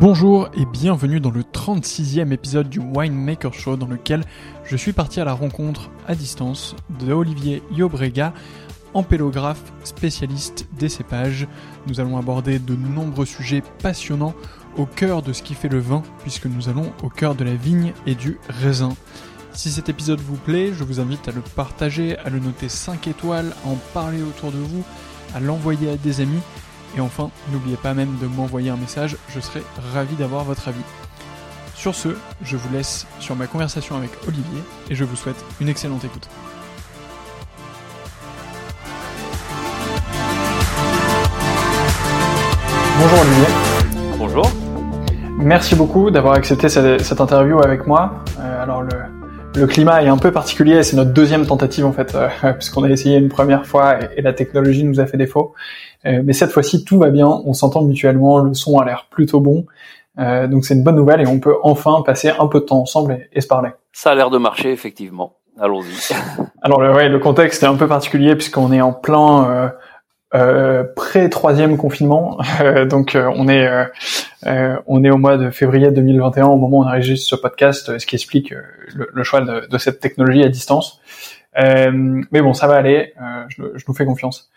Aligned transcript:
Bonjour 0.00 0.48
et 0.54 0.64
bienvenue 0.64 1.18
dans 1.18 1.32
le 1.32 1.42
36e 1.42 2.30
épisode 2.30 2.68
du 2.68 2.78
Winemaker 2.78 3.52
Show 3.52 3.76
dans 3.76 3.88
lequel 3.88 4.22
je 4.64 4.76
suis 4.76 4.92
parti 4.92 5.20
à 5.20 5.24
la 5.24 5.32
rencontre 5.32 5.90
à 6.06 6.14
distance 6.14 6.76
de 7.00 7.12
Olivier 7.12 7.64
Yobrega, 7.72 8.32
ampélographe 8.94 9.72
spécialiste 9.82 10.68
des 10.78 10.88
cépages. 10.88 11.48
Nous 11.88 11.98
allons 11.98 12.16
aborder 12.16 12.60
de 12.60 12.76
nombreux 12.76 13.26
sujets 13.26 13.64
passionnants 13.82 14.34
au 14.76 14.86
cœur 14.86 15.20
de 15.20 15.32
ce 15.32 15.42
qui 15.42 15.54
fait 15.54 15.68
le 15.68 15.80
vin 15.80 16.04
puisque 16.22 16.46
nous 16.46 16.68
allons 16.68 16.92
au 17.02 17.08
cœur 17.08 17.34
de 17.34 17.42
la 17.42 17.56
vigne 17.56 17.92
et 18.06 18.14
du 18.14 18.38
raisin. 18.48 18.94
Si 19.52 19.72
cet 19.72 19.88
épisode 19.88 20.20
vous 20.20 20.36
plaît, 20.36 20.72
je 20.72 20.84
vous 20.84 21.00
invite 21.00 21.26
à 21.26 21.32
le 21.32 21.40
partager, 21.40 22.16
à 22.18 22.30
le 22.30 22.38
noter 22.38 22.68
5 22.68 23.08
étoiles, 23.08 23.52
à 23.64 23.68
en 23.68 23.78
parler 23.92 24.22
autour 24.22 24.52
de 24.52 24.58
vous, 24.58 24.84
à 25.34 25.40
l'envoyer 25.40 25.90
à 25.90 25.96
des 25.96 26.20
amis 26.20 26.40
et 26.98 27.00
enfin, 27.00 27.30
n'oubliez 27.52 27.76
pas 27.76 27.94
même 27.94 28.16
de 28.20 28.26
m'envoyer 28.26 28.70
un 28.70 28.76
message, 28.76 29.16
je 29.28 29.38
serai 29.38 29.62
ravi 29.94 30.16
d'avoir 30.16 30.42
votre 30.42 30.66
avis. 30.66 30.82
Sur 31.76 31.94
ce, 31.94 32.08
je 32.42 32.56
vous 32.56 32.72
laisse 32.72 33.06
sur 33.20 33.36
ma 33.36 33.46
conversation 33.46 33.96
avec 33.96 34.10
Olivier 34.26 34.60
et 34.90 34.96
je 34.96 35.04
vous 35.04 35.14
souhaite 35.14 35.36
une 35.60 35.68
excellente 35.68 36.04
écoute. 36.04 36.28
Bonjour 42.98 43.20
Olivier. 43.20 43.46
Bonjour. 44.18 44.50
Merci 45.38 45.76
beaucoup 45.76 46.10
d'avoir 46.10 46.34
accepté 46.34 46.68
cette, 46.68 47.20
interview 47.20 47.60
avec 47.60 47.86
moi. 47.86 48.24
Euh, 48.40 48.62
alors 48.64 48.82
le, 48.82 49.17
le 49.54 49.66
climat 49.66 50.02
est 50.02 50.08
un 50.08 50.18
peu 50.18 50.30
particulier, 50.30 50.82
c'est 50.82 50.96
notre 50.96 51.12
deuxième 51.12 51.46
tentative 51.46 51.84
en 51.84 51.92
fait, 51.92 52.14
euh, 52.14 52.28
puisqu'on 52.54 52.84
a 52.84 52.90
essayé 52.90 53.16
une 53.16 53.28
première 53.28 53.66
fois 53.66 53.98
et, 54.16 54.22
la 54.22 54.32
technologie 54.32 54.84
nous 54.84 55.00
a 55.00 55.06
fait 55.06 55.16
défaut. 55.16 55.54
Euh, 56.06 56.22
mais 56.24 56.32
cette 56.32 56.50
fois-ci, 56.50 56.84
tout 56.84 56.98
va 56.98 57.10
bien, 57.10 57.26
on 57.26 57.52
s'entend 57.52 57.82
mutuellement, 57.82 58.38
le 58.38 58.54
son 58.54 58.78
a 58.78 58.84
l'air 58.84 59.06
plutôt 59.10 59.40
bon. 59.40 59.66
Euh, 60.18 60.46
donc 60.48 60.64
c'est 60.64 60.74
une 60.74 60.82
bonne 60.82 60.96
nouvelle 60.96 61.20
et 61.20 61.26
on 61.26 61.38
peut 61.38 61.54
enfin 61.62 62.02
passer 62.04 62.30
un 62.38 62.46
peu 62.46 62.60
de 62.60 62.64
temps 62.64 62.80
ensemble 62.80 63.26
et, 63.32 63.40
se 63.40 63.46
parler. 63.46 63.70
Ça 63.92 64.10
a 64.10 64.14
l'air 64.14 64.30
de 64.30 64.38
marcher 64.38 64.72
effectivement. 64.72 65.34
Allons-y. 65.60 66.14
Alors 66.62 66.80
le, 66.80 66.92
ouais, 66.92 67.08
le 67.08 67.18
contexte 67.18 67.62
est 67.62 67.66
un 67.66 67.76
peu 67.76 67.88
particulier 67.88 68.34
puisqu'on 68.36 68.72
est 68.72 68.80
en 68.80 68.92
plein 68.92 69.72
euh, 70.34 70.84
pré 70.96 71.30
troisième 71.30 71.76
confinement. 71.76 72.38
donc 72.86 73.16
on 73.16 73.48
est 73.48 73.68
on 74.86 75.04
est 75.04 75.10
au 75.10 75.18
mois 75.18 75.36
de 75.36 75.50
février 75.50 75.90
2021 75.90 76.46
au 76.46 76.56
moment 76.56 76.78
où 76.78 76.82
on 76.82 76.86
enregistre 76.86 77.28
ce 77.28 77.36
podcast, 77.36 77.98
ce 77.98 78.06
qui 78.06 78.16
explique 78.16 78.54
le, 78.94 79.24
choix 79.24 79.40
de, 79.40 79.66
de, 79.66 79.78
cette 79.78 80.00
technologie 80.00 80.42
à 80.42 80.48
distance. 80.48 81.00
mais 81.56 82.42
bon, 82.42 82.54
ça 82.54 82.66
va 82.66 82.74
aller. 82.76 83.14
Je, 83.48 83.62
je, 83.74 83.84
nous 83.88 83.94
fais 83.94 84.04
confiance. 84.04 84.50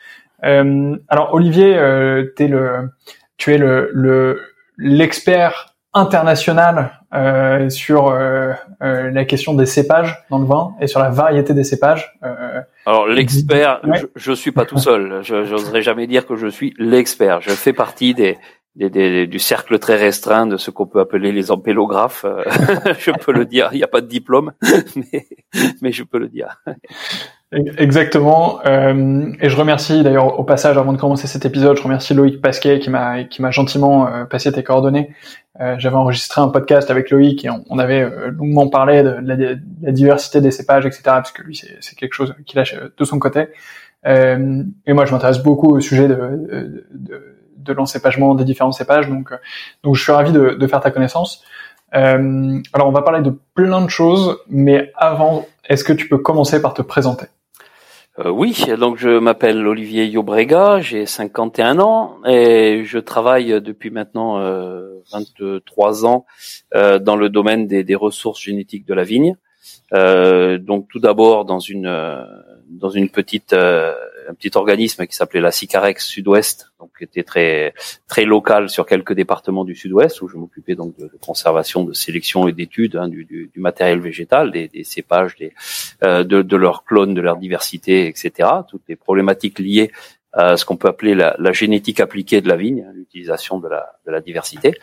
Euh, 0.44 0.98
alors 1.08 1.34
Olivier, 1.34 1.78
euh, 1.78 2.26
le, 2.40 2.90
tu 3.38 3.54
es 3.54 3.58
le 3.58 4.42
l'expert 4.78 5.71
international 5.94 7.02
euh, 7.14 7.70
sur 7.70 8.08
euh, 8.08 8.54
euh, 8.82 9.12
la 9.12 9.26
question 9.26 9.54
des 9.54 9.66
cépages 9.66 10.24
dans 10.30 10.40
le 10.40 10.46
vin 10.46 10.74
et 10.80 10.88
sur 10.88 11.00
la 11.00 11.10
variété 11.10 11.54
des 11.54 11.64
cépages. 11.64 12.18
Euh, 12.24 12.62
Alors 12.86 13.08
l'expert, 13.08 13.82
je, 13.94 14.06
je 14.16 14.32
suis 14.32 14.52
pas 14.52 14.66
tout 14.66 14.78
seul. 14.78 15.22
Je 15.24 15.36
n'oserais 15.36 15.82
jamais 15.82 16.08
dire 16.08 16.26
que 16.26 16.36
je 16.36 16.48
suis 16.48 16.74
l'expert. 16.78 17.42
Je 17.42 17.50
fais 17.50 17.74
partie 17.74 18.14
des 18.14 18.38
du 18.76 19.40
cercle 19.40 19.80
très 19.80 19.98
restreint 19.98 20.48
de 20.48 20.58
ce 20.58 20.72
qu'on 20.72 20.88
peut 20.88 21.00
appeler 21.00 21.32
les 21.32 21.52
empélographes. 21.52 22.26
Euh, 22.26 22.44
je 23.00 23.12
peux 23.12 23.34
le 23.34 23.46
dire. 23.46 23.70
Il 23.74 23.78
n'y 23.78 23.84
a 23.84 23.88
pas 23.88 24.02
de 24.02 24.08
diplôme, 24.08 24.54
mais, 24.96 25.28
mais 25.82 25.92
je 25.92 26.04
peux 26.04 26.20
le 26.20 26.30
dire. 26.30 26.62
Exactement. 27.54 28.62
Euh, 28.66 29.34
et 29.42 29.50
je 29.50 29.58
remercie 29.58 30.04
d'ailleurs 30.04 30.40
au 30.40 30.44
passage, 30.46 30.78
avant 30.78 30.94
de 30.94 30.98
commencer 30.98 31.28
cet 31.28 31.46
épisode, 31.46 31.76
je 31.76 31.84
remercie 31.84 32.14
Loïc 32.14 32.42
Pasquet 32.42 32.80
qui 32.80 32.90
m'a 32.90 33.26
qui 33.26 33.42
m'a 33.42 33.52
gentiment 33.52 34.08
euh, 34.08 34.24
passé 34.24 34.54
tes 34.54 34.64
coordonnées. 34.64 35.14
Euh, 35.60 35.76
J'avais 35.78 35.98
enregistré 35.98 36.40
un 36.40 36.48
podcast 36.48 36.90
avec 36.90 37.10
Loïc 37.10 37.44
et 37.44 37.50
on, 37.50 37.78
avait 37.78 38.02
euh, 38.02 38.32
longuement 38.32 38.70
parlé 38.70 39.04
de, 39.04 39.18
la, 39.22 39.92
diversité 39.92 40.40
des 40.40 40.52
cépages, 40.52 40.86
etc. 40.86 41.02
Parce 41.06 41.32
que 41.32 41.42
lui, 41.44 41.62
c'est 41.82 41.96
quelque 41.96 42.14
chose 42.14 42.34
qu'il 42.46 42.58
a 42.60 42.64
de 42.98 43.04
son 43.04 43.20
côté. 43.20 43.48
Euh, 44.08 44.64
et 44.88 44.94
moi, 44.94 45.06
je 45.06 45.12
m'intéresse 45.12 45.40
beaucoup 45.40 45.76
au 45.76 45.82
sujet 45.82 46.08
de, 46.08 46.86
de, 46.94 47.38
de 47.58 47.74
l'encépagement 47.74 48.34
des 48.34 48.46
différents 48.46 48.72
cépages. 48.72 49.10
Donc, 49.10 49.34
donc 49.84 49.96
je 49.96 50.02
suis 50.02 50.14
ravi 50.14 50.32
de, 50.32 50.52
de 50.52 50.68
faire 50.68 50.80
ta 50.80 50.90
connaissance. 50.90 51.44
alors, 51.92 52.88
on 52.88 52.92
va 52.92 53.02
parler 53.02 53.22
de 53.22 53.38
plein 53.54 53.82
de 53.82 53.90
choses, 53.90 54.38
mais 54.48 54.94
avant, 54.96 55.46
est-ce 55.68 55.84
que 55.84 55.94
tu 55.94 56.08
peux 56.08 56.18
commencer 56.18 56.62
par 56.62 56.74
te 56.74 56.82
présenter? 56.82 57.26
Euh, 58.20 58.30
oui, 58.30 58.66
donc 58.78 58.98
je 58.98 59.20
m'appelle 59.20 59.66
Olivier 59.66 60.06
Yobrega, 60.06 60.82
j'ai 60.82 61.06
51 61.06 61.80
ans 61.80 62.18
et 62.26 62.84
je 62.84 63.00
travaille 63.00 63.62
depuis 63.62 63.90
maintenant 63.90 64.38
euh, 64.40 65.02
23 65.14 66.06
ans 66.06 66.26
euh, 66.76 67.00
dans 67.00 67.16
le 67.16 67.30
domaine 67.30 67.68
des, 67.68 67.84
des, 67.86 67.96
ressources 67.96 68.42
génétiques 68.42 68.86
de 68.86 68.94
la 68.94 69.04
vigne. 69.04 69.38
Euh, 69.94 70.58
donc 70.58 70.88
tout 70.90 71.00
d'abord 71.00 71.46
dans 71.46 71.60
une 71.60 71.88
euh, 71.88 72.26
dans 72.72 72.90
une 72.90 73.10
petite 73.10 73.54
euh, 73.54 73.94
un 74.30 74.34
petit 74.34 74.52
organisme 74.56 75.06
qui 75.06 75.16
s'appelait 75.16 75.42
la 75.42 75.52
Sicarex 75.52 76.06
Sud-Ouest, 76.06 76.72
donc 76.80 76.92
qui 76.98 77.04
était 77.04 77.24
très 77.24 77.74
très 78.08 78.24
local 78.24 78.70
sur 78.70 78.86
quelques 78.86 79.14
départements 79.14 79.66
du 79.66 79.76
Sud-Ouest 79.76 80.22
où 80.22 80.28
je 80.28 80.38
m'occupais 80.38 80.76
donc 80.76 80.98
de, 80.98 81.10
conservation, 81.20 81.84
de 81.84 81.94
sélection 81.94 82.48
et 82.48 82.54
d'études 82.54 82.96
hein, 82.96 83.08
du, 83.08 83.26
du, 83.26 83.52
du, 83.54 83.60
matériel 83.60 84.00
végétal, 84.00 84.52
des, 84.52 84.68
des 84.68 84.84
cépages, 84.84 85.36
des, 85.36 85.54
euh, 86.04 86.24
de, 86.24 86.42
de 86.42 86.56
leurs 86.56 86.84
clones, 86.86 87.14
de 87.14 87.22
leur 87.22 87.38
diversité, 87.38 88.08
etc. 88.08 88.50
Toutes 88.70 88.84
les 88.88 88.96
problématiques 88.96 89.60
liées 89.60 89.92
à 90.34 90.56
ce 90.56 90.64
qu'on 90.64 90.78
peut 90.78 90.88
appeler 90.88 91.14
la, 91.14 91.36
la, 91.40 91.52
génétique 91.52 92.00
appliquée 92.00 92.40
de 92.40 92.48
la 92.48 92.56
vigne, 92.56 92.86
hein, 92.88 92.94
l'utilisation 92.96 93.60
de 93.60 93.68
la, 93.68 94.00
de 94.06 94.12
la 94.12 94.22
diversité. 94.22 94.76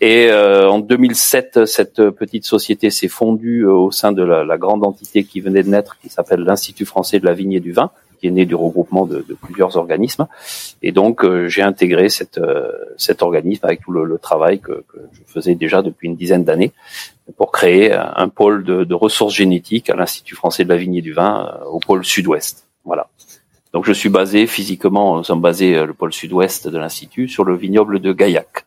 Et 0.00 0.28
euh, 0.30 0.68
en 0.68 0.78
2007, 0.78 1.66
cette 1.66 2.10
petite 2.10 2.44
société 2.44 2.90
s'est 2.90 3.08
fondue 3.08 3.64
euh, 3.64 3.72
au 3.72 3.90
sein 3.90 4.12
de 4.12 4.22
la, 4.22 4.58
grande 4.58 4.84
entité 4.84 5.24
qui 5.24 5.40
venait 5.40 5.62
de 5.62 5.68
naître, 5.68 5.98
qui 6.00 6.08
s'appelle 6.08 6.40
l'Institut 6.40 6.84
français 6.84 7.20
de 7.20 7.26
la 7.26 7.34
vigne 7.34 7.52
et 7.52 7.60
du 7.60 7.72
vin, 7.72 7.90
qui 8.22 8.28
est 8.28 8.30
né 8.30 8.46
du 8.46 8.54
regroupement 8.54 9.04
de, 9.04 9.24
plusieurs 9.42 9.76
organismes. 9.76 10.28
Et 10.82 10.92
donc, 10.92 11.24
euh, 11.24 11.48
j'ai 11.48 11.62
intégré 11.62 12.06
euh, 12.38 12.72
cet 12.96 13.22
organisme 13.22 13.66
avec 13.66 13.82
tout 13.82 13.90
le, 13.90 14.18
travail 14.18 14.60
que, 14.60 14.84
que, 14.88 14.98
je 15.12 15.20
faisais 15.26 15.56
déjà 15.56 15.82
depuis 15.82 16.06
une 16.06 16.16
dizaine 16.16 16.44
d'années 16.44 16.72
pour 17.36 17.50
créer 17.50 17.92
un 17.92 18.28
pôle 18.28 18.64
de, 18.64 18.84
de 18.84 18.94
ressources 18.94 19.34
génétiques 19.34 19.90
à 19.90 19.96
l'Institut 19.96 20.36
français 20.36 20.64
de 20.64 20.68
la 20.68 20.76
vigne 20.76 20.96
et 20.96 21.02
du 21.02 21.12
vin 21.12 21.58
au 21.70 21.80
pôle 21.80 22.04
sud-ouest. 22.04 22.68
Voilà. 22.84 23.08
Donc, 23.72 23.86
je 23.86 23.92
suis 23.92 24.08
basé 24.08 24.46
physiquement, 24.46 25.16
nous 25.16 25.24
sommes 25.24 25.40
basés 25.40 25.84
le 25.84 25.94
pôle 25.94 26.12
sud-ouest 26.12 26.68
de 26.68 26.78
l'Institut 26.78 27.26
sur 27.28 27.44
le 27.44 27.56
vignoble 27.56 28.00
de 28.00 28.12
Gaillac. 28.12 28.61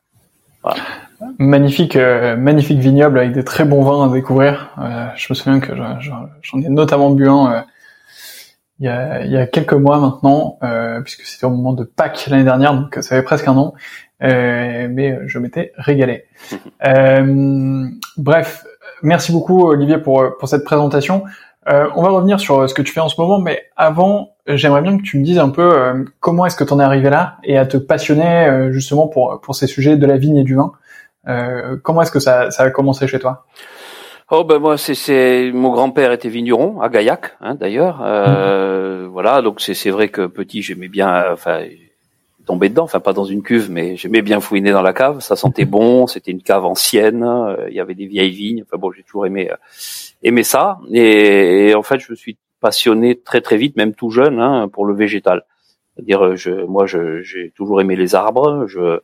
Magnifique, 1.37 1.97
euh, 1.97 2.37
magnifique 2.37 2.79
vignoble 2.79 3.19
avec 3.19 3.33
des 3.33 3.43
très 3.43 3.65
bons 3.65 3.81
vins 3.81 4.09
à 4.09 4.13
découvrir. 4.13 4.69
Euh, 4.79 5.07
je 5.15 5.27
me 5.29 5.35
souviens 5.35 5.59
que 5.59 5.73
j'en 5.75 6.59
ai 6.61 6.69
notamment 6.69 7.11
bu 7.11 7.27
un 7.27 7.51
euh, 7.51 7.61
il, 8.79 8.85
y 8.85 8.89
a, 8.89 9.25
il 9.25 9.31
y 9.31 9.37
a 9.37 9.45
quelques 9.45 9.73
mois 9.73 9.99
maintenant, 9.99 10.57
euh, 10.63 11.01
puisque 11.01 11.23
c'était 11.23 11.45
au 11.45 11.49
moment 11.49 11.73
de 11.73 11.83
Pâques 11.83 12.27
l'année 12.29 12.43
dernière, 12.43 12.73
donc 12.73 12.95
ça 12.95 13.15
fait 13.15 13.23
presque 13.23 13.47
un 13.47 13.57
an. 13.57 13.73
mais 14.21 15.19
je 15.25 15.39
m'étais 15.39 15.73
régalé. 15.75 16.25
bref, 18.17 18.65
merci 19.01 19.31
beaucoup 19.33 19.67
Olivier 19.67 19.97
pour, 19.97 20.37
pour 20.39 20.47
cette 20.47 20.63
présentation. 20.63 21.23
on 21.67 22.01
va 22.01 22.09
revenir 22.09 22.39
sur 22.39 22.69
ce 22.69 22.73
que 22.73 22.81
tu 22.81 22.93
fais 22.93 23.01
en 23.01 23.09
ce 23.09 23.19
moment, 23.19 23.39
mais 23.39 23.63
avant, 23.75 24.29
j'aimerais 24.47 24.81
bien 24.81 24.97
que 24.97 25.03
tu 25.03 25.17
me 25.17 25.23
dises 25.23 25.39
un 25.39 25.49
peu 25.49 26.05
comment 26.21 26.45
est-ce 26.45 26.55
que 26.55 26.63
tu 26.63 26.73
en 26.73 26.79
es 26.79 26.83
arrivé 26.83 27.09
là 27.09 27.37
et 27.43 27.57
à 27.57 27.65
te 27.65 27.77
passionner 27.77 28.69
justement 28.71 29.07
pour, 29.07 29.41
pour 29.41 29.55
ces 29.55 29.67
sujets 29.67 29.97
de 29.97 30.05
la 30.05 30.17
vigne 30.17 30.37
et 30.37 30.43
du 30.43 30.55
vin. 30.55 30.71
Euh, 31.27 31.77
comment 31.81 32.01
est-ce 32.01 32.11
que 32.11 32.19
ça, 32.19 32.51
ça 32.51 32.63
a 32.63 32.69
commencé 32.69 33.07
chez 33.07 33.19
toi? 33.19 33.45
Oh 34.31 34.43
ben 34.43 34.57
moi 34.57 34.75
c'est 34.75 35.51
mon 35.53 35.71
grand-père 35.71 36.11
était 36.11 36.29
vigneron 36.29 36.81
à 36.81 36.89
Gaillac 36.89 37.37
hein, 37.41 37.53
d'ailleurs. 37.53 38.01
Euh, 38.03 39.05
mmh. 39.05 39.07
voilà 39.09 39.43
donc 39.43 39.61
c'est 39.61 39.91
vrai 39.91 40.09
que 40.09 40.25
petit 40.25 40.63
j'aimais 40.63 40.87
bien 40.87 41.31
enfin 41.31 41.61
tomber 42.47 42.69
dedans 42.69 42.85
enfin 42.85 42.99
pas 42.99 43.13
dans 43.13 43.25
une 43.25 43.43
cuve 43.43 43.69
mais 43.69 43.97
j'aimais 43.97 44.23
bien 44.23 44.39
fouiner 44.39 44.71
dans 44.71 44.81
la 44.81 44.93
cave. 44.93 45.19
Ça 45.19 45.35
sentait 45.35 45.65
bon 45.75 46.07
c'était 46.07 46.31
une 46.31 46.41
cave 46.41 46.65
ancienne 46.65 47.23
euh, 47.23 47.67
il 47.69 47.75
y 47.75 47.79
avait 47.79 47.93
des 47.93 48.07
vieilles 48.07 48.31
vignes. 48.31 48.63
Enfin 48.65 48.77
bon 48.79 48.91
j'ai 48.91 49.03
toujours 49.03 49.27
aimé 49.27 49.51
euh, 49.51 49.57
aimé 50.23 50.41
ça. 50.41 50.79
Et, 50.91 51.75
en 51.75 51.83
fait 51.83 51.99
je 51.99 52.11
me 52.11 52.15
suis 52.15 52.35
passionné 52.61 53.19
très 53.19 53.41
très 53.41 53.57
vite 53.57 53.77
même 53.77 53.93
tout 53.93 54.09
jeune 54.09 54.39
hein, 54.39 54.67
pour 54.73 54.85
le 54.85 54.95
végétal 54.95 55.43
c'est-à-dire, 55.95 56.25
euh, 56.25 56.35
je, 56.35 56.51
moi, 56.51 56.85
j'ai 56.85 57.51
toujours 57.55 57.79
aimé 57.79 57.95
les 57.95 58.15
arbres. 58.15 58.65
Je, 58.67 58.99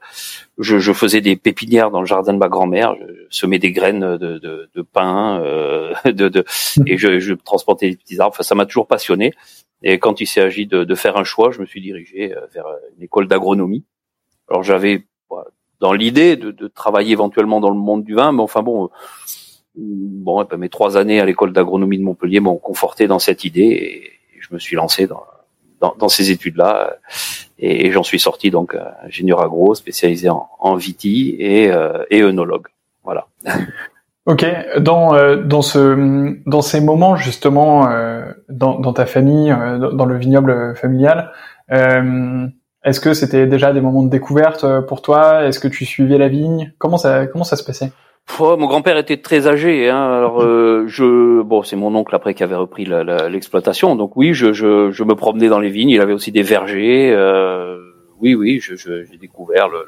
je, 0.57 0.77
je, 0.79 0.91
faisais 0.91 1.21
des 1.21 1.37
pépinières 1.37 1.89
dans 1.89 2.01
le 2.01 2.05
jardin 2.05 2.33
de 2.33 2.37
ma 2.37 2.49
grand-mère. 2.49 2.95
Je 3.29 3.37
semais 3.37 3.59
des 3.59 3.71
graines 3.71 4.17
de, 4.17 4.39
de, 4.39 4.69
de 4.73 4.81
pain, 4.81 5.41
euh, 5.41 5.93
de, 6.05 6.27
de, 6.27 6.43
et 6.85 6.97
je, 6.97 7.19
je 7.19 7.33
transportais 7.33 7.89
des 7.89 7.95
petits 7.95 8.19
arbres. 8.19 8.33
Enfin, 8.33 8.43
ça 8.43 8.55
m'a 8.55 8.65
toujours 8.65 8.87
passionné. 8.87 9.33
Et 9.83 9.99
quand 9.99 10.19
il 10.19 10.27
s'est 10.27 10.41
agi 10.41 10.67
de, 10.67 10.83
de, 10.83 10.95
faire 10.95 11.15
un 11.15 11.23
choix, 11.23 11.51
je 11.51 11.61
me 11.61 11.65
suis 11.65 11.81
dirigé 11.81 12.35
euh, 12.35 12.41
vers 12.53 12.65
une 12.97 13.03
école 13.03 13.27
d'agronomie. 13.27 13.85
Alors, 14.49 14.63
j'avais 14.63 15.05
dans 15.79 15.93
l'idée 15.93 16.35
de, 16.35 16.51
de, 16.51 16.67
travailler 16.67 17.13
éventuellement 17.13 17.61
dans 17.61 17.69
le 17.69 17.77
monde 17.77 18.03
du 18.03 18.15
vin, 18.15 18.33
mais 18.33 18.41
enfin 18.41 18.61
bon, 18.61 18.89
bon, 19.75 20.45
mes 20.57 20.69
trois 20.69 20.97
années 20.97 21.21
à 21.21 21.25
l'école 21.25 21.53
d'agronomie 21.53 21.97
de 21.97 22.03
Montpellier 22.03 22.41
m'ont 22.41 22.57
conforté 22.57 23.07
dans 23.07 23.17
cette 23.17 23.45
idée 23.45 23.61
et 23.61 24.39
je 24.39 24.53
me 24.53 24.59
suis 24.59 24.75
lancé 24.75 25.07
dans 25.07 25.23
dans, 25.81 26.09
ces 26.09 26.31
études-là. 26.31 26.97
Et, 27.59 27.91
j'en 27.91 28.03
suis 28.03 28.19
sorti 28.19 28.51
donc 28.51 28.75
euh, 28.75 28.83
ingénieur 29.03 29.41
agro, 29.41 29.75
spécialisé 29.75 30.29
en, 30.29 30.49
en 30.59 30.75
viti 30.75 31.35
et, 31.39 31.71
euh, 31.71 32.03
et 32.09 32.21
œnologue. 32.21 32.67
Voilà. 33.03 33.27
Ok, 34.27 34.45
dans 34.77 35.15
euh, 35.15 35.37
dans 35.37 35.63
ce 35.63 36.37
dans 36.45 36.61
ces 36.61 36.79
moments 36.79 37.15
justement 37.15 37.89
dans, 38.49 38.79
dans 38.79 38.93
ta 38.93 39.07
famille, 39.07 39.49
dans 39.49 40.05
le 40.05 40.15
vignoble 40.15 40.75
familial, 40.75 41.31
est-ce 41.71 42.99
que 42.99 43.15
c'était 43.15 43.47
déjà 43.47 43.73
des 43.73 43.81
moments 43.81 44.03
de 44.03 44.11
découverte 44.11 44.63
pour 44.87 45.01
toi? 45.01 45.45
Est-ce 45.45 45.59
que 45.59 45.67
tu 45.67 45.85
suivais 45.85 46.19
la 46.19 46.27
vigne? 46.27 46.71
Comment 46.77 46.99
ça 46.99 47.25
comment 47.25 47.43
ça 47.43 47.55
se 47.55 47.63
passait? 47.63 47.91
Mon 48.39 48.67
grand-père 48.67 48.97
était 48.97 49.17
très 49.17 49.47
âgé, 49.47 49.89
hein, 49.89 50.01
alors 50.01 50.41
euh, 50.41 50.85
je 50.87 51.41
bon 51.41 51.63
c'est 51.63 51.75
mon 51.75 51.93
oncle 51.95 52.15
après 52.15 52.33
qui 52.33 52.43
avait 52.43 52.55
repris 52.55 52.85
l'exploitation, 52.85 53.95
donc 53.95 54.15
oui 54.15 54.33
je, 54.33 54.51
je, 54.53 54.89
je, 54.91 55.03
me 55.03 55.15
promenais 55.15 55.47
dans 55.47 55.59
les 55.59 55.69
vignes, 55.69 55.89
il 55.89 56.01
avait 56.01 56.13
aussi 56.13 56.31
des 56.31 56.41
vergers, 56.41 57.11
euh, 57.11 57.77
oui 58.19 58.33
oui 58.33 58.59
je, 58.59 58.75
j'ai 58.75 59.17
découvert 59.19 59.67
le, 59.67 59.79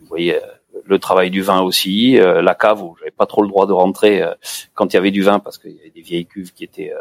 vous 0.00 0.06
voyez 0.06 0.36
le 0.84 0.98
travail 0.98 1.30
du 1.30 1.42
vin 1.42 1.60
aussi, 1.62 2.18
euh, 2.18 2.42
la 2.42 2.54
cave 2.54 2.82
où 2.82 2.96
j'avais 2.98 3.10
pas 3.10 3.26
trop 3.26 3.42
le 3.42 3.48
droit 3.48 3.66
de 3.66 3.72
rentrer 3.72 4.22
euh, 4.22 4.34
quand 4.74 4.92
il 4.92 4.94
y 4.94 4.98
avait 4.98 5.10
du 5.10 5.22
vin 5.22 5.38
parce 5.38 5.58
qu'il 5.58 5.72
y 5.72 5.80
avait 5.80 5.90
des 5.90 6.00
vieilles 6.00 6.26
cuves 6.26 6.52
qui 6.52 6.64
étaient 6.64 6.92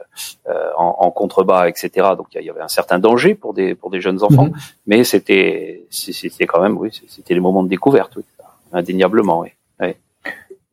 euh, 0.48 0.54
en, 0.78 0.96
en, 1.00 1.12
contrebas 1.12 1.68
etc. 1.68 2.10
Donc 2.18 2.28
il 2.36 2.44
y 2.44 2.50
avait 2.50 2.62
un 2.62 2.68
certain 2.68 3.00
danger 3.00 3.36
pour 3.36 3.54
des 3.54 3.76
pour 3.76 3.90
des 3.90 4.02
jeunes 4.02 4.24
enfants, 4.24 4.46
mhm. 4.46 4.56
mais 4.88 5.04
c'était 5.04 5.86
c'était 5.90 6.46
quand 6.46 6.62
même 6.62 6.78
oui 6.78 6.90
c'était 7.08 7.34
les 7.34 7.40
moments 7.40 7.64
de 7.64 7.70
découverte 7.70 8.16
oui, 8.16 8.24
indéniablement 8.72 9.40
oui. 9.40 9.50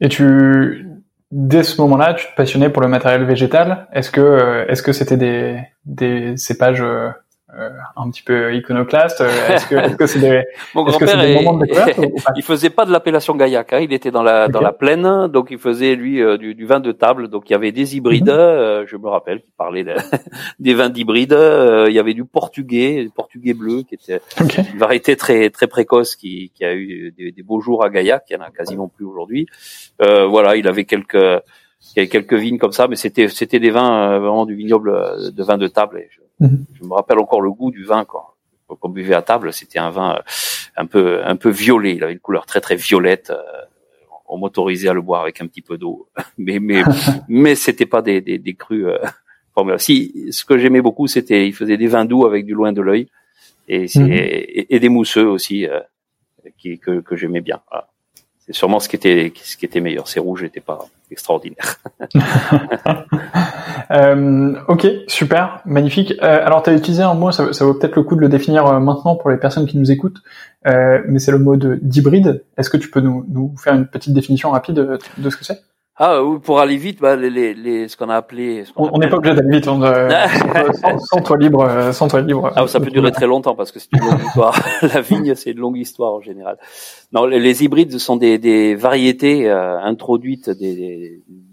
Et 0.01 0.09
tu, 0.09 0.87
dès 1.31 1.63
ce 1.63 1.81
moment-là, 1.81 2.15
tu 2.15 2.27
te 2.27 2.35
passionnais 2.37 2.71
pour 2.71 2.83
le 2.83 2.89
matériel 2.89 3.25
végétal. 3.25 3.89
Est-ce 3.93 4.11
que, 4.11 4.21
euh, 4.21 4.67
est-ce 4.69 4.83
que 4.83 4.93
c'était 4.93 5.17
des, 5.17 5.61
des 5.85 6.37
cépages 6.37 6.83
euh, 6.83 7.11
un 7.97 8.11
petit 8.11 8.23
peu 8.23 8.55
iconoclaste 8.55 9.21
euh, 9.21 9.49
Est-ce 9.49 9.67
que 9.67 9.75
est-ce 9.75 9.97
que 9.97 10.07
c'est 10.07 10.21
des, 10.21 10.45
Mon 10.75 10.85
grand-père 10.85 11.17
il 12.37 12.43
faisait 12.43 12.71
pas 12.71 12.85
de 12.85 12.93
l'appellation 12.93 13.35
Gaillac, 13.35 13.73
hein, 13.73 13.81
il 13.81 13.93
était 13.93 14.11
dans 14.11 14.23
la 14.23 14.49
dans 14.49 14.61
la 14.61 14.73
plaine, 14.73 15.29
donc 15.29 15.49
il 15.51 15.59
faisait 15.59 15.95
lui 15.95 16.23
euh, 16.23 16.37
du, 16.37 16.55
du, 16.55 16.67
vin 16.67 16.81
de 16.81 16.93
table, 16.93 17.29
donc 17.29 17.49
il 17.49 17.53
y 17.53 17.57
avait 17.57 17.73
des 17.73 17.97
hybrides, 17.97 18.27
mhm. 18.27 18.87
je 18.87 18.97
me 18.97 19.09
rappelle, 19.09 19.43
il 19.45 19.53
parlait 19.57 19.85
des 20.59 20.75
vins 20.75 20.91
d'hybrides, 20.91 21.37
il 21.89 21.93
y 21.93 21.99
avait 21.99 22.15
du 22.15 22.25
portugais, 22.25 23.05
du 23.05 23.11
portugais 23.11 23.55
bleu 23.55 23.83
qui 23.83 23.95
était 23.95 24.21
une 24.73 24.79
variété 24.79 25.17
très 25.17 25.51
très 25.51 25.67
précoce 25.67 26.17
qui, 26.17 26.53
qui 26.55 26.65
a 26.65 26.75
eu 26.75 27.13
des, 27.17 27.33
des, 27.33 27.43
beaux 27.43 27.61
jours 27.61 27.85
à 27.85 27.91
Gaillac, 27.91 28.25
il 28.31 28.35
y 28.35 28.37
en 28.37 28.43
a 28.43 28.51
quasiment 28.51 28.89
plus 28.89 29.05
aujourd'hui. 29.05 29.47
voilà, 29.99 30.57
il 30.57 30.69
avait 30.69 30.85
quelques 30.85 31.15
il 31.15 31.99
y 31.99 32.01
avait 32.01 32.09
quelques 32.09 32.35
vignes 32.35 32.59
comme 32.59 32.73
ça, 32.73 32.89
mais 32.89 32.97
c'était 32.97 33.29
c'était 33.29 33.61
des 33.61 33.71
vins 33.71 34.19
vraiment 34.19 34.45
du 34.45 34.55
vignoble 34.55 34.93
de 35.33 35.43
vin 35.43 35.57
de 35.57 35.69
table. 35.69 36.01
Et 36.01 36.09
Mhm. 36.41 36.65
Je 36.75 36.85
me 36.85 36.93
rappelle 36.93 37.19
encore 37.19 37.41
le 37.41 37.51
goût 37.51 37.71
du 37.71 37.85
vin 37.85 38.05
quand 38.05 38.37
on 38.69 38.89
buvait 38.89 39.15
à 39.15 39.23
table. 39.23 39.53
C'était 39.53 39.79
un 39.79 39.91
vin 39.91 40.17
euh, 40.17 40.21
un 40.77 40.87
peu 40.87 41.25
un 41.25 41.37
peu 41.37 41.51
violet. 41.51 41.95
Il 41.95 42.05
avait 42.05 42.13
une 42.13 42.21
couleur 42.21 42.47
très 42.47 42.61
très 42.61 42.77
violette. 42.77 43.31
Euh, 43.31 43.43
on 44.29 44.39
m'autorisait 44.39 44.89
à 44.89 44.93
le 44.93 45.03
boire 45.03 45.23
avec 45.23 45.41
un 45.41 45.47
petit 45.47 45.63
peu 45.63 45.79
d'eau, 45.79 46.09
mais 46.39 46.59
mais 46.59 46.83
mais 47.29 47.55
c'était 47.55 47.87
pas 47.87 48.03
des 48.03 48.21
des, 48.21 48.39
des 48.39 48.55
crus. 48.55 48.87
Euh, 48.87 49.79
si 49.79 50.27
ce 50.31 50.45
que 50.45 50.59
j'aimais 50.59 50.83
beaucoup, 50.83 51.07
c'était 51.07 51.47
il 51.47 51.55
faisait 51.55 51.79
des 51.79 51.87
vins 51.87 52.05
doux 52.05 52.27
avec 52.27 52.45
du 52.45 52.53
loin 52.53 52.73
de 52.73 52.83
l'œil 52.83 53.09
et, 53.69 53.87
mhm. 53.95 54.13
et, 54.13 54.75
et, 54.75 54.79
des 54.79 54.91
mousseux 54.91 55.27
aussi. 55.27 55.67
qui, 56.59 56.79
que, 56.79 57.01
que 57.01 57.17
j'aimais 57.17 57.41
bien. 57.41 57.63
C'est 58.47 58.55
sûrement 58.55 58.79
ce 58.79 58.89
qui 58.89 58.97
était 58.97 59.33
ce 59.43 59.57
qui 59.57 59.65
était 59.65 59.81
meilleur. 59.81 60.07
Ces 60.07 60.21
rouges 60.21 60.45
n'étaient 60.45 60.61
pas 60.61 60.79
extraordinaires. 61.11 61.79
euh, 63.91 64.55
ok, 64.69 64.87
super, 65.09 65.61
magnifique. 65.65 66.15
Euh, 66.23 66.47
alors, 66.47 66.63
tu 66.63 66.71
as 66.71 66.75
utilisé 66.75 67.03
un 67.03 67.15
mot, 67.15 67.33
ça, 67.33 67.45
vaut 67.65 67.75
peut-être 67.75 67.97
le 67.97 68.03
coup 68.03 68.15
de 68.15 68.21
le 68.21 68.29
définir 68.29 68.67
euh, 68.67 68.79
maintenant 68.79 69.17
pour 69.17 69.31
les 69.31 69.37
personnes 69.37 69.67
qui 69.67 69.79
nous 69.79 69.91
écoutent, 69.91 70.23
mais 70.65 71.19
c'est 71.19 71.33
le 71.33 71.39
mot 71.39 71.57
d'hybride. 71.57 72.45
Est-ce 72.57 72.71
que 72.71 72.77
tu 72.77 72.91
peux 72.91 73.01
nous, 73.01 73.25
nous 73.29 73.55
faire 73.57 73.75
une 73.75 73.87
petite 73.87 74.15
définition 74.15 74.51
rapide 74.51 74.77
de, 74.77 74.99
de 75.19 75.31
ce 75.31 75.37
que 75.37 75.45
c'est? 75.45 75.61
Ah 75.99 76.23
oui, 76.23 76.39
pour 76.41 76.61
aller 76.61 76.77
vite, 76.77 77.01
bah, 77.01 77.17
les, 77.17 77.31
les, 77.31 77.55
les, 77.55 77.89
ce 77.89 77.97
qu'on 77.97 78.11
a 78.11 78.17
appelé. 78.17 78.65
on 78.77 78.99
n'est 78.99 79.09
pas 79.09 79.17
obligé 79.17 79.35
d'aller 79.35 79.57
vite. 79.57 79.67
On, 79.67 79.83
euh, 79.83 80.11
sans, 80.99 81.23
toi 81.23 81.39
libre, 81.39 81.63
euh, 81.63 81.91
sans 81.93 82.07
toi 82.07 82.21
libre. 82.21 82.53
Ah, 82.55 82.67
ça 82.67 82.81
peut 82.81 82.91
durer 82.91 83.13
très 83.13 83.27
longtemps 83.27 83.55
parce 83.55 83.73
que 83.73 83.79
c'est 83.79 83.89
une 83.95 84.01
longue 84.01 84.21
histoire. 84.27 84.61
La 84.83 85.01
vigne, 85.01 85.35
c'est 85.35 85.53
une 85.53 85.59
longue 85.59 85.79
histoire 85.79 86.13
en 86.13 86.21
général. 86.21 86.59
Non, 87.13 87.25
les, 87.25 87.41
les 87.41 87.65
hybrides 87.65 87.99
sont 87.99 88.17
des, 88.17 88.37
des 88.37 88.75
variétés 88.75 89.49
euh, 89.49 89.81
introduites 89.81 90.51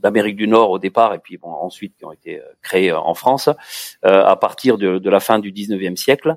d'Amérique 0.02 0.36
du 0.36 0.50
Nord 0.50 0.72
au 0.72 0.80
départ 0.80 1.14
et 1.14 1.20
puis 1.20 1.38
bon, 1.38 1.48
ensuite 1.50 1.96
qui 1.96 2.04
ont 2.04 2.12
été 2.12 2.40
euh, 2.40 2.44
créées 2.62 2.92
en 2.92 3.14
France 3.14 3.50
à 4.02 4.36
partir 4.36 4.78
de, 4.78 4.98
de, 4.98 5.10
la 5.10 5.22
fin 5.22 5.40
du 5.40 5.54
19e 5.54 5.96
siècle. 5.96 6.36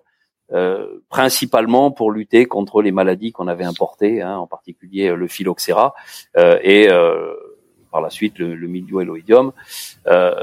principalement 1.09 1.91
pour 1.91 2.13
lutter 2.13 2.47
contre 2.47 2.83
les 2.83 2.93
maladies 2.93 3.33
qu'on 3.33 3.49
avait 3.49 3.65
importées, 3.65 4.23
hein, 4.23 4.37
en 4.37 4.47
particulier 4.47 5.13
le 5.13 5.27
phylloxéra 5.27 5.95
et 6.63 6.89
par 7.97 8.03
la 8.03 8.11
suite 8.11 8.39
le, 8.39 8.55
le 8.55 8.69
mildio 8.69 9.01
et 9.01 9.07
l'oïdium. 9.07 9.53
Euh, 10.07 10.35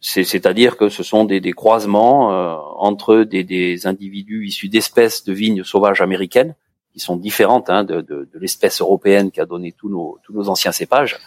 c'est-à-dire 0.00 0.76
que 0.76 0.88
ce 0.88 1.02
sont 1.02 1.24
des, 1.24 1.40
des 1.40 1.52
croisements 1.52 2.32
euh, 2.32 2.54
entre 2.76 3.24
des, 3.24 3.42
des, 3.42 3.88
individus 3.88 4.46
issus 4.46 4.68
d'espèces 4.68 5.24
de 5.24 5.32
vignes 5.32 5.64
sauvages 5.64 6.00
américaines 6.00 6.54
qui 6.92 7.00
sont 7.00 7.16
différentes 7.16 7.68
hein, 7.70 7.82
de, 7.82 8.00
de, 8.02 8.28
de 8.32 8.38
l'espèce 8.38 8.80
européenne 8.80 9.32
qui 9.32 9.40
a 9.40 9.46
donné 9.46 9.72
tous 9.72 9.88
nos, 9.88 10.18
tous 10.22 10.32
nos 10.32 10.48
anciens 10.48 10.70
cépages. 10.70 11.18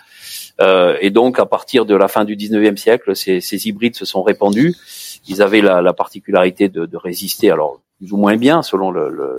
Euh, 0.62 0.98
et 1.02 1.10
donc, 1.10 1.40
à 1.40 1.46
partir 1.46 1.86
de 1.86 1.94
la 1.94 2.08
fin 2.08 2.24
du 2.24 2.38
19e 2.38 2.78
siècle, 2.78 3.18
ces, 3.18 3.42
ces 3.42 3.68
hybrides 3.68 3.96
se 3.96 4.06
sont 4.06 4.24
répandus. 4.24 4.74
Ils 5.28 5.42
avaient 5.42 5.62
la, 5.62 5.82
la 5.82 5.94
particularité 5.94 6.70
de, 6.70 6.86
de, 6.86 6.98
résister, 6.98 7.52
alors 7.52 7.82
plus 7.98 8.14
ou 8.14 8.18
moins 8.18 8.38
bien, 8.38 8.62
selon 8.62 8.92
le, 8.92 9.10
le, 9.10 9.36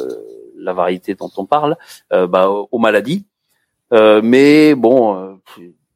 la 0.59 0.75
variété 0.75 1.15
dont 1.15 1.31
on 1.39 1.47
parle, 1.47 1.77
euh, 2.13 2.27
bah, 2.27 2.51
aux 2.51 2.79
maladies. 2.79 3.25
Euh, 3.93 4.21
mais 4.23 4.75
bon, 4.75 5.17
euh, 5.17 5.35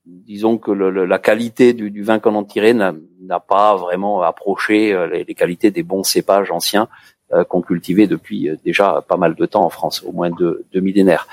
disons 0.09 0.59
que 0.59 0.71
le, 0.71 1.05
la 1.05 1.19
qualité 1.19 1.75
du, 1.75 1.91
du 1.91 2.03
vin 2.03 2.19
qu'on 2.19 2.35
en 2.35 2.45
tirait 2.45 2.75
n'a 2.75 3.41
pas 3.41 3.77
vraiment 3.77 4.23
approché 4.23 4.93
euh, 4.93 5.07
les, 5.07 5.25
les, 5.25 5.35
qualités 5.35 5.71
des 5.71 5.83
bons 5.83 6.03
cépages 6.03 6.51
anciens 6.51 6.89
euh, 7.33 7.45
qu'on 7.45 7.61
cultivait 7.61 8.07
depuis 8.07 8.49
euh, 8.49 8.57
déjà 8.65 9.05
pas 9.07 9.19
mal 9.19 9.35
de 9.35 9.45
temps 9.45 9.65
en 9.65 9.69
France, 9.69 10.03
au 10.07 10.13
moins 10.13 10.31
deux, 10.31 10.65
deux 10.73 10.81
millénaires. 10.81 11.29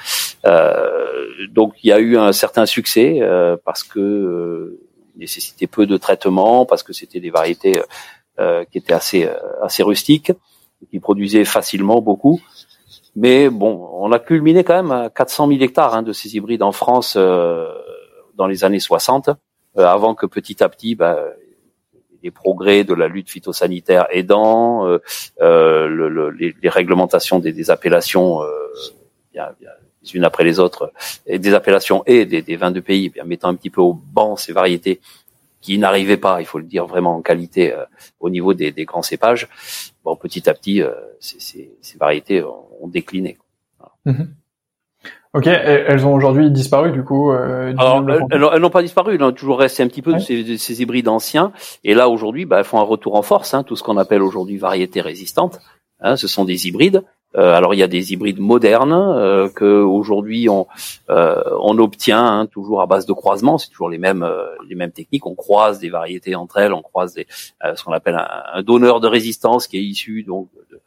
Euh, 0.46 1.26
donc 1.52 1.74
il 1.84 1.88
y 1.88 1.94
a 1.94 2.00
eu 2.00 2.18
un 2.18 2.34
certain 2.34 2.66
succès 2.66 3.20
euh, 3.22 3.56
parce 3.64 3.84
que 3.84 4.00
euh, 4.00 4.80
nécessitait 5.16 5.68
peu 5.68 5.86
de 5.88 5.98
traitement, 5.98 6.66
parce 6.66 6.84
que 6.84 6.94
c'était 6.94 7.20
des 7.20 7.30
variétés 7.30 7.82
qui 8.70 8.78
étaient 8.78 8.94
assez 8.94 9.30
assez 9.62 9.82
rustiques, 9.82 10.34
qui 10.92 11.00
produisaient 11.00 11.46
facilement 11.46 12.02
beaucoup. 12.02 12.42
Mais 13.16 13.50
bon, 13.50 13.90
on 13.94 14.12
a 14.12 14.20
culminé 14.20 14.66
quand 14.66 14.76
même 14.76 14.92
à 14.92 15.10
400 15.10 15.48
000 15.48 15.62
hectares 15.62 15.96
hein, 15.96 16.04
de 16.04 16.12
ces 16.12 16.36
hybrides 16.36 16.62
en 16.62 16.74
France 16.74 17.18
dans 18.36 18.48
les 18.48 18.64
années 18.64 18.80
60, 18.80 19.30
euh, 19.78 19.86
avant 19.86 20.16
que 20.16 20.26
petit 20.26 20.64
à 20.64 20.70
petit, 20.70 20.96
bah, 20.96 21.20
les 22.24 22.32
progrès 22.32 22.84
de 22.84 22.94
la 22.94 23.08
lutte 23.08 23.30
phytosanitaire 23.30 24.08
aidant, 24.12 24.88
euh, 24.88 25.00
euh, 25.42 25.88
le, 25.88 26.30
les, 26.32 26.56
les, 26.62 26.70
réglementations 26.70 27.40
des, 27.40 27.52
des 27.52 27.70
appellations 27.70 28.40
bien, 29.34 29.50
bien, 29.60 29.70
les 30.02 30.16
unes 30.16 30.24
après 30.24 30.44
les 30.44 30.60
autres, 30.60 30.92
et 31.26 31.40
des 31.40 31.54
appellations 31.54 32.04
et 32.06 32.26
des, 32.26 32.42
des 32.42 32.56
vins 32.56 32.72
de 32.72 32.80
pays, 32.80 33.10
bien, 33.10 33.26
mettant 33.26 33.50
un 33.50 33.56
petit 33.56 33.70
peu 33.70 33.82
au 33.82 33.94
banc 33.94 34.36
ces 34.38 34.54
variétés 34.54 35.02
qui 35.62 35.78
n'arrivaient 35.78 36.18
pas, 36.18 36.42
il 36.42 36.46
faut 36.46 36.60
le 36.60 36.66
dire 36.66 36.86
vraiment 36.86 37.16
en 37.16 37.22
qualité 37.24 37.76
au 38.20 38.30
niveau 38.30 38.54
des, 38.54 38.72
des, 38.72 38.86
grands 38.86 39.02
cépages. 39.02 39.48
Bon, 40.04 40.16
petit 40.16 40.48
à 40.48 40.54
petit, 40.54 40.84
ces, 41.20 41.40
ces, 41.40 41.72
ces 41.82 41.98
variétés 41.98 42.44
ont, 42.44 42.88
décliné. 42.88 43.40
Ok, 45.36 45.48
elles 45.48 46.06
ont 46.06 46.14
aujourd'hui 46.14 46.50
disparu 46.50 46.94
du 46.94 47.04
coup. 47.04 47.32
Euh, 47.32 47.74
Alors, 47.78 48.02
elles, 48.32 48.62
n'ont 48.62 48.70
pas 48.70 48.82
disparu, 48.82 49.16
elles 49.16 49.24
ont 49.24 49.34
toujours 49.34 49.60
resté 49.60 49.84
un 49.84 49.88
petit 49.90 50.02
peu 50.02 50.14
de, 50.14 50.20
ces, 50.20 50.82
hybrides 50.82 51.10
anciens. 51.10 51.52
Et 51.84 51.94
là 51.94 52.08
aujourd'hui, 52.08 52.46
bah, 52.46 52.60
elles 52.60 52.64
font 52.64 52.80
un 52.80 52.84
retour 52.84 53.16
en 53.16 53.22
force. 53.22 53.54
Hein, 53.54 53.64
tout 53.64 53.76
ce 53.76 53.84
qu'on 53.84 53.98
appelle 53.98 54.22
aujourd'hui 54.22 54.56
variétés 54.56 55.02
résistantes, 55.02 55.60
hein, 56.00 56.16
ce 56.16 56.30
sont 56.30 56.46
des 56.46 56.68
hybrides. 56.68 57.04
Euh, 57.38 57.54
alors 57.54 57.74
il 57.74 57.78
y 57.78 57.84
a 57.84 57.88
des 57.88 58.14
hybrides 58.14 58.40
modernes 58.40 58.94
euh, 58.94 59.50
que 59.50 59.66
aujourd'hui 59.66 60.48
on 60.48 60.68
euh, 61.10 61.44
on 61.60 61.78
obtient 61.80 62.26
hein, 62.26 62.46
toujours 62.46 62.82
à 62.82 62.86
base 62.86 63.06
de 63.06 63.12
croisement. 63.12 63.58
C'est 63.58 63.70
toujours 63.70 63.90
les 63.90 63.98
mêmes 63.98 64.24
euh, 64.24 64.46
les 64.70 64.76
mêmes 64.76 64.92
techniques. 64.92 65.26
On 65.26 65.36
croise 65.36 65.80
des 65.80 65.90
variétés 65.90 66.36
entre 66.36 66.58
elles, 66.60 66.74
on 66.74 66.82
croise 66.82 67.14
des, 67.14 67.28
ce 67.30 67.84
qu'on 67.84 67.92
appelle 67.92 68.16
un, 68.16 68.44
un, 68.54 68.64
donneur 68.64 69.02
de 69.02 69.08
résistance 69.08 69.68
qui 69.68 69.78
est 69.78 69.84
issu 69.84 70.24
donc 70.24 70.48
de, 70.72 70.80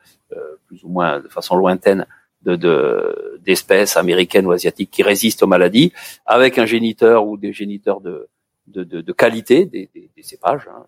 plus 0.67 0.83
ou 0.85 0.88
moins 0.88 1.21
de 1.21 1.28
façon 1.28 1.55
lointaine 1.55 2.07
de 2.42 3.40
d'espèces 3.45 3.97
américaines 3.97 4.47
ou 4.47 4.52
asiatiques 4.52 4.90
qui 4.90 5.02
résistent 5.02 5.42
aux 5.42 5.47
maladies, 5.47 5.92
avec 6.26 6.59
un 6.59 6.66
géniteur 6.66 7.26
ou 7.26 7.37
des 7.37 7.52
géniteurs 7.52 8.00
de 8.00 8.28
de, 8.66 8.85
de, 8.85 9.00
de 9.00 9.12
qualité 9.12 9.64
des, 9.64 9.88
des, 9.95 10.11
des 10.14 10.23
cépages, 10.23 10.68
hein, 10.71 10.85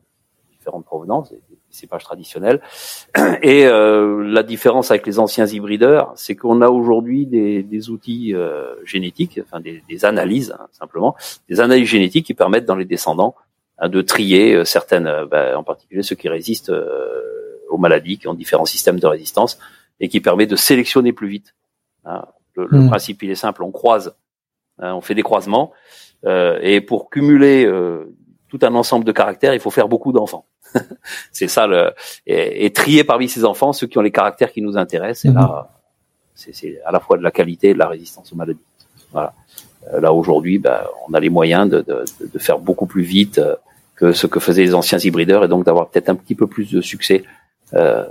différentes 0.52 0.84
provenances, 0.84 1.30
des, 1.30 1.40
cépages 1.70 2.04
traditionnels. 2.04 2.60
Et 3.42 3.64
euh, 3.66 4.22
la 4.24 4.42
différence 4.42 4.90
avec 4.90 5.06
les 5.06 5.18
anciens 5.18 5.46
hybrideurs, 5.46 6.12
c'est 6.16 6.34
qu'on 6.34 6.60
a 6.62 6.68
aujourd'hui 6.68 7.26
des, 7.26 7.62
des 7.62 7.90
outils 7.90 8.34
euh, 8.34 8.74
génétiques, 8.84 9.40
enfin 9.42 9.60
des, 9.60 9.82
des 9.88 10.04
analyses 10.04 10.54
hein, 10.58 10.66
simplement, 10.72 11.16
des 11.48 11.60
analyses 11.60 11.88
génétiques 11.88 12.26
qui 12.26 12.34
permettent 12.34 12.66
dans 12.66 12.74
les 12.74 12.84
descendants 12.84 13.34
hein, 13.78 13.88
de 13.88 14.02
trier 14.02 14.54
euh, 14.54 14.64
certaines, 14.64 15.06
euh, 15.06 15.26
ben, 15.26 15.56
en 15.56 15.62
particulier 15.62 16.02
ceux 16.02 16.16
qui 16.16 16.28
résistent 16.28 16.70
euh, 16.70 17.62
aux 17.68 17.78
maladies, 17.78 18.18
qui 18.18 18.26
ont 18.28 18.34
différents 18.34 18.66
systèmes 18.66 18.98
de 18.98 19.06
résistance, 19.06 19.58
et 20.00 20.08
qui 20.08 20.20
permet 20.20 20.46
de 20.46 20.56
sélectionner 20.56 21.12
plus 21.12 21.28
vite. 21.28 21.54
Hein. 22.04 22.24
Le, 22.54 22.66
le 22.70 22.80
hmm. 22.80 22.88
principe 22.88 23.22
il 23.22 23.30
est 23.30 23.36
simple, 23.36 23.62
on 23.62 23.70
croise, 23.70 24.14
hein, 24.78 24.94
on 24.94 25.00
fait 25.00 25.14
des 25.14 25.22
croisements, 25.22 25.72
euh, 26.26 26.58
et 26.62 26.80
pour 26.80 27.10
cumuler 27.10 27.64
euh, 27.64 28.14
tout 28.48 28.58
un 28.62 28.74
ensemble 28.74 29.04
de 29.04 29.12
caractères, 29.12 29.54
il 29.54 29.60
faut 29.60 29.70
faire 29.70 29.88
beaucoup 29.88 30.12
d'enfants. 30.12 30.46
c'est 31.32 31.48
ça 31.48 31.66
le 31.66 31.92
et, 32.26 32.64
et, 32.64 32.72
trier 32.72 33.02
parmi 33.02 33.28
ces 33.28 33.44
enfants 33.44 33.72
ceux 33.72 33.88
qui 33.88 33.98
ont 33.98 34.02
les 34.02 34.12
caractères 34.12 34.52
qui 34.52 34.62
nous 34.62 34.76
intéressent. 34.76 35.30
Et 35.30 35.34
là, 35.34 35.70
hmm. 36.36 36.52
c'est 36.52 36.80
à 36.84 36.92
la 36.92 37.00
fois 37.00 37.16
de 37.16 37.22
la 37.22 37.30
qualité 37.30 37.70
et 37.70 37.74
de 37.74 37.78
la 37.78 37.88
résistance 37.88 38.32
aux 38.32 38.36
maladies. 38.36 38.60
Voilà. 39.12 39.34
Euh, 39.92 40.00
là 40.00 40.12
aujourd'hui, 40.12 40.58
ben, 40.58 40.80
on 41.08 41.14
a 41.14 41.20
les 41.20 41.30
moyens 41.30 41.68
de, 41.68 41.80
de, 41.80 42.04
de, 42.20 42.38
faire 42.38 42.58
beaucoup 42.58 42.86
plus 42.86 43.02
vite 43.02 43.38
euh, 43.38 43.56
que 43.96 44.12
ce 44.12 44.26
que 44.26 44.40
faisaient 44.40 44.62
les 44.62 44.74
anciens 44.74 44.98
hybrideurs, 44.98 45.44
et 45.44 45.48
donc 45.48 45.64
d'avoir 45.64 45.88
peut-être 45.88 46.08
un 46.08 46.14
petit 46.14 46.34
peu 46.34 46.46
plus 46.46 46.70
de 46.70 46.80
succès 46.80 47.24
euh, 47.74 48.04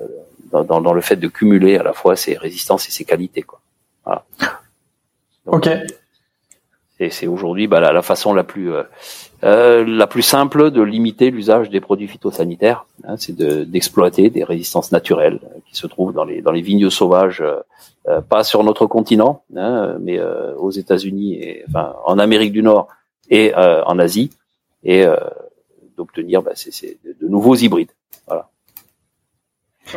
dans, 0.52 0.64
dans, 0.64 0.82
dans, 0.82 0.94
le 0.94 1.02
fait 1.02 1.16
de 1.16 1.28
cumuler 1.28 1.78
à 1.78 1.84
la 1.84 1.94
fois 1.94 2.16
ses 2.16 2.38
résistances 2.38 2.88
et 2.88 2.92
ses 2.92 3.06
qualités. 3.06 3.42
Quoi. 3.44 3.60
Voilà. 4.06 4.26
Donc, 5.46 5.68
ok. 5.68 5.70
C'est 7.12 7.28
aujourd'hui 7.28 7.68
bah, 7.68 7.80
la, 7.80 7.94
la, 7.94 8.02
façon 8.02 8.34
la 8.34 8.44
plus 8.44 8.74
euh, 8.74 8.84
euh, 9.44 9.86
la 9.86 10.06
plus 10.06 10.22
simple 10.22 10.70
de 10.70 10.82
limiter 10.82 11.32
l'usage 11.32 11.70
des 11.70 11.80
produits 11.80 12.10
phytosanitaires, 12.10 12.86
hein, 13.06 13.16
c'est 13.18 13.34
d'exploiter 13.36 14.24
de, 14.24 14.34
des 14.34 14.44
résistances 14.44 14.92
naturelles 14.92 15.40
qui 15.66 15.78
se 15.78 15.88
trouvent 15.88 16.12
dans 16.12 16.26
les 16.26 16.42
dans 16.42 16.52
les 16.52 16.62
vignes 16.62 16.90
sauvages, 16.90 17.40
euh, 17.40 17.62
euh 18.10 18.20
pas 18.20 18.44
sur 18.44 18.66
notre 18.66 18.86
continent, 18.86 19.44
hein, 19.56 19.96
mais 20.02 20.20
euh, 20.20 20.54
aux 20.56 20.72
États-Unis 20.72 21.36
et 21.36 21.64
enfin 21.70 21.96
en 22.06 22.20
Amérique 22.20 22.52
du 22.52 22.62
Nord 22.62 22.90
et 23.30 23.54
euh, 23.56 23.82
en 23.86 23.98
Asie, 23.98 24.32
et 24.84 25.06
d'obtenir 25.96 26.42
bah, 26.42 26.52
de 27.22 27.28
nouveaux 27.28 27.56
hybrides. 27.56 27.92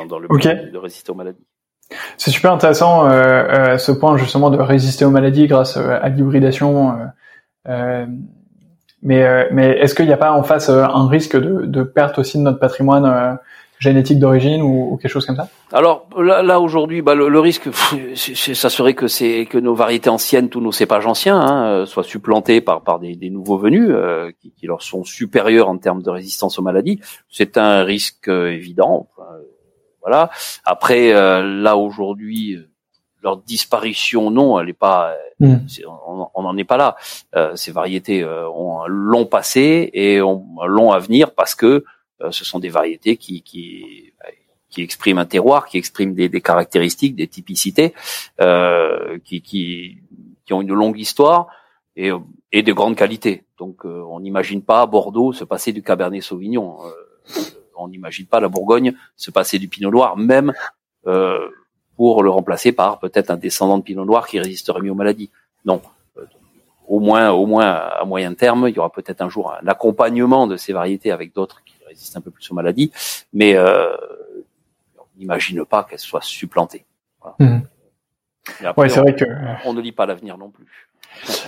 Dans, 0.09 0.19
le 0.19 0.29
but 0.29 0.73
de 0.73 0.79
résister 0.79 1.11
aux 1.11 1.15
maladies. 1.15 1.45
C'est 2.17 2.31
super 2.31 2.53
intéressant 2.53 3.07
euh, 3.07 3.11
euh, 3.13 3.79
ce 3.79 3.93
point 3.93 4.17
justement 4.17 4.51
de 4.51 4.59
résister 4.59 5.05
aux 5.05 5.11
maladies 5.11 5.47
grâce 5.47 5.77
euh, 5.77 5.99
à 6.01 6.09
l'hybridation. 6.09 6.97
Euh, 7.69 8.07
mais 9.03 9.49
mais 9.51 9.71
est-ce 9.79 9.95
qu'il 9.95 10.07
n'y 10.07 10.13
a 10.13 10.17
pas 10.17 10.33
en 10.33 10.43
face 10.45 10.69
un 10.69 11.09
risque 11.09 11.37
de, 11.37 11.67
de, 11.67 11.83
perte 11.83 12.19
aussi 12.19 12.39
de 12.39 12.43
notre 12.43 12.61
patrimoine 12.61 13.39
génétique 13.81 14.21
d'origine 14.21 14.63
ou, 14.63 14.93
ou, 14.93 14.97
quelque 14.97 15.11
chose 15.11 15.27
comme 15.27 15.35
ça? 15.35 15.49
Alors 15.73 16.07
là, 16.17 16.41
là 16.45 16.61
aujourd'hui, 16.61 17.03
bah, 17.03 17.17
le, 17.17 17.29
le, 17.29 17.41
risque, 17.41 17.69
ça 17.75 18.71
serait 18.71 18.95
que 18.95 19.09
c'est 19.09 19.47
que 19.47 19.59
nos 19.59 19.75
variétés 19.75 20.09
anciennes, 20.09 20.51
tous 20.51 20.61
nos 20.61 20.71
cépages 20.71 21.07
anciens, 21.07 21.41
hein, 21.41 21.85
soient 21.85 22.05
supplantés 22.05 22.61
par 22.61 22.83
par 22.83 23.01
des, 23.01 23.17
des 23.17 23.31
nouveaux 23.31 23.59
venus 23.59 23.89
euh, 23.91 24.31
qui, 24.41 24.53
qui, 24.53 24.69
leur 24.69 24.83
sont 24.83 25.03
supérieurs 25.03 25.69
en 25.69 25.79
termes 25.79 26.03
de 26.03 26.11
résistance 26.11 26.61
aux 26.61 26.63
maladies. 26.63 27.01
C'est 27.29 27.59
un 27.59 27.83
risque 27.83 28.29
évident. 28.29 29.09
Enfin, 29.17 29.31
voilà. 30.03 30.31
Après, 30.65 31.13
euh, 31.13 31.43
là 31.43 31.77
aujourd'hui, 31.77 32.55
euh, 32.55 32.69
leur 33.23 33.37
disparition, 33.37 34.31
non, 34.31 34.59
elle 34.61 34.69
est 34.69 34.75
pas. 34.75 35.15
Mm. 35.39 35.57
on 36.35 36.43
n'en 36.43 36.57
est 36.57 36.65
pas 36.65 36.77
là. 36.77 36.97
Euh, 37.35 37.57
ces 37.57 37.73
variétés 37.73 38.23
euh, 38.23 38.49
ont 38.51 38.83
un 38.83 38.89
long 38.89 39.27
passé 39.27 39.91
et 39.93 40.21
ont 40.21 40.45
un 40.61 40.67
long 40.67 40.93
avenir 40.93 41.35
parce 41.35 41.55
que 41.55 41.85
ce 42.31 42.45
sont 42.45 42.61
des 42.61 42.69
variétés 42.69 43.17
qui, 43.17 43.43
qui, 43.43 44.13
qui 44.71 44.83
expriment 44.83 45.19
un 45.19 45.25
terroir, 45.25 45.67
qui 45.67 45.77
expriment 45.77 46.15
des, 46.15 46.29
des 46.29 46.41
caractéristiques, 46.41 47.17
des 47.17 47.27
typicités, 47.27 47.95
euh, 48.41 49.19
qui, 49.25 49.43
qui, 49.43 49.99
qui, 50.47 50.53
ont 50.53 50.63
une 50.63 50.73
longue 50.73 51.01
histoire 51.01 51.49
et, 51.97 52.11
et 52.53 52.63
de 52.63 52.73
grandes 52.73 52.95
qualités. 52.95 53.43
Donc 53.59 53.85
on 53.85 54.21
n'imagine 54.21 54.63
pas 54.63 54.87
Bordeaux 54.87 55.33
se 55.33 55.43
passer 55.43 55.73
du 55.73 55.83
Cabernet 55.83 56.23
Sauvignon. 56.23 56.79
On 57.83 57.89
n'imagine 57.89 58.27
pas 58.27 58.41
la 58.41 58.49
Bourgogne 58.49 58.95
se 59.17 59.31
passer 59.31 59.59
du 59.59 59.69
Pinot 59.69 59.91
Noir, 59.91 60.17
même 60.17 60.53
pour 61.97 62.23
le 62.23 62.31
remplacer 62.31 62.73
par 62.73 62.99
peut-être 62.99 63.31
un 63.31 63.37
descendant 63.37 63.79
de 63.79 63.83
Pinot 63.83 64.05
Noir 64.05 64.27
qui 64.27 64.39
résisterait 64.39 64.81
mieux 64.81 64.93
aux 64.93 64.97
maladies. 64.97 65.31
Non 65.65 65.83
au 66.93 67.01
moins, 67.01 67.31
au 67.31 67.47
moins 67.47 67.67
à 67.67 68.05
moyen 68.05 68.35
terme, 68.35 68.69
il 68.69 68.75
y 68.75 68.79
aura 68.79 68.91
peut-être 68.91 69.23
un 69.23 69.29
jour 69.29 69.53
un 69.53 69.67
accompagnement 69.67 70.47
de 70.47 70.57
ces 70.57 70.73
variétés 70.73 71.11
avec 71.11 71.35
d'autres 71.35 71.63
qui 71.65 71.75
résistent 71.87 72.17
un 72.17 72.21
peu 72.21 72.31
plus 72.31 72.51
aux 72.51 72.55
maladies, 72.55 72.93
mais 73.33 73.55
euh, 73.55 73.97
on 74.99 75.05
n'imagine 75.17 75.65
pas 75.65 75.85
qu'elles 75.85 75.99
soient 75.99 76.23
supplantées. 76.23 76.85
Mmh. 77.39 77.61
ouais, 78.77 78.89
c'est 78.89 79.01
vrai 79.01 79.15
que 79.15 79.25
on 79.65 79.73
ne 79.73 79.81
lit 79.81 79.93
pas 79.93 80.07
l'avenir 80.07 80.37
non 80.37 80.51
plus. 80.51 80.91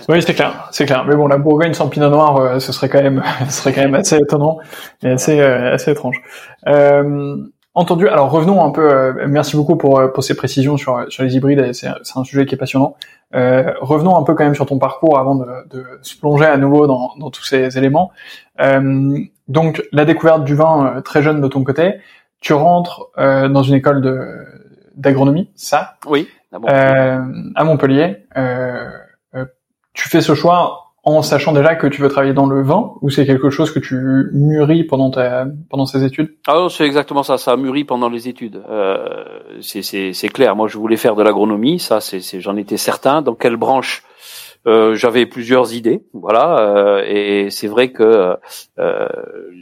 Oui, 0.09 0.21
c'est 0.21 0.33
clair, 0.33 0.67
c'est 0.71 0.85
clair. 0.85 1.05
Mais 1.07 1.15
bon, 1.15 1.27
la 1.27 1.37
Bourgogne 1.37 1.73
sans 1.73 1.89
Pinot 1.89 2.09
Noir, 2.09 2.37
euh, 2.37 2.59
ce 2.59 2.71
serait 2.71 2.89
quand 2.89 3.01
même, 3.01 3.23
ce 3.49 3.61
serait 3.61 3.73
quand 3.73 3.81
même 3.81 3.95
assez 3.95 4.17
étonnant 4.17 4.59
et 5.03 5.09
assez, 5.09 5.39
euh, 5.39 5.73
assez 5.73 5.91
étrange. 5.91 6.21
Euh, 6.67 7.37
entendu. 7.75 8.07
Alors 8.07 8.31
revenons 8.31 8.63
un 8.63 8.71
peu. 8.71 8.91
Euh, 8.91 9.25
merci 9.27 9.55
beaucoup 9.55 9.75
pour 9.75 10.01
pour 10.13 10.23
ces 10.23 10.35
précisions 10.35 10.77
sur 10.77 11.05
sur 11.09 11.23
les 11.23 11.35
hybrides. 11.35 11.73
C'est 11.73 11.89
c'est 12.03 12.17
un 12.17 12.23
sujet 12.23 12.45
qui 12.45 12.55
est 12.55 12.57
passionnant. 12.57 12.95
Euh, 13.35 13.73
revenons 13.81 14.15
un 14.15 14.23
peu 14.23 14.33
quand 14.33 14.45
même 14.45 14.55
sur 14.55 14.65
ton 14.65 14.79
parcours 14.79 15.19
avant 15.19 15.35
de, 15.35 15.45
de 15.69 15.85
se 16.01 16.17
plonger 16.17 16.45
à 16.45 16.57
nouveau 16.57 16.87
dans, 16.87 17.11
dans 17.19 17.29
tous 17.29 17.43
ces 17.43 17.77
éléments. 17.77 18.11
Euh, 18.61 19.19
donc 19.47 19.83
la 19.91 20.05
découverte 20.05 20.43
du 20.45 20.55
vin 20.55 20.95
euh, 20.97 21.01
très 21.01 21.21
jeune 21.21 21.41
de 21.41 21.47
ton 21.47 21.63
côté, 21.63 21.95
tu 22.39 22.53
rentres 22.53 23.07
euh, 23.17 23.49
dans 23.49 23.63
une 23.63 23.75
école 23.75 24.01
de 24.01 24.45
d'agronomie, 24.95 25.49
ça? 25.55 25.95
Oui. 26.07 26.29
À 26.53 26.59
Montpellier. 26.59 27.51
à 27.55 27.63
Montpellier. 27.65 28.17
Tu 29.95 30.09
fais 30.09 30.21
ce 30.21 30.35
choix 30.35 30.81
en 31.03 31.21
sachant 31.21 31.53
déjà 31.53 31.75
que 31.75 31.87
tu 31.87 32.01
veux 32.01 32.09
travailler 32.09 32.33
dans 32.33 32.47
le 32.47 32.63
vin 32.63 32.93
ou 33.01 33.09
c'est 33.09 33.25
quelque 33.25 33.49
chose 33.49 33.71
que 33.71 33.79
tu 33.79 33.95
mûris 34.33 34.83
pendant 34.83 35.11
ta, 35.11 35.45
pendant 35.69 35.85
ces 35.85 36.03
études? 36.03 36.35
Ah 36.47 36.55
non, 36.55 36.69
c'est 36.69 36.85
exactement 36.85 37.23
ça. 37.23 37.37
Ça 37.37 37.51
a 37.51 37.57
mûri 37.57 37.83
pendant 37.83 38.09
les 38.09 38.27
études. 38.27 38.61
Euh, 38.69 39.59
c'est 39.61 40.29
clair. 40.29 40.55
Moi, 40.55 40.67
je 40.67 40.77
voulais 40.77 40.97
faire 40.97 41.15
de 41.15 41.23
l'agronomie. 41.23 41.79
Ça, 41.79 42.01
c'est 42.01 42.41
j'en 42.41 42.57
étais 42.57 42.77
certain. 42.77 43.21
Dans 43.21 43.35
quelle 43.35 43.55
branche? 43.55 44.03
Euh, 44.67 44.95
J'avais 44.95 45.27
plusieurs 45.27 45.75
idées. 45.75 46.03
Voilà. 46.13 46.59
Euh, 46.59 47.03
et 47.07 47.51
c'est 47.51 47.67
vrai 47.67 47.91
que 47.91 48.35
euh, 48.79 49.07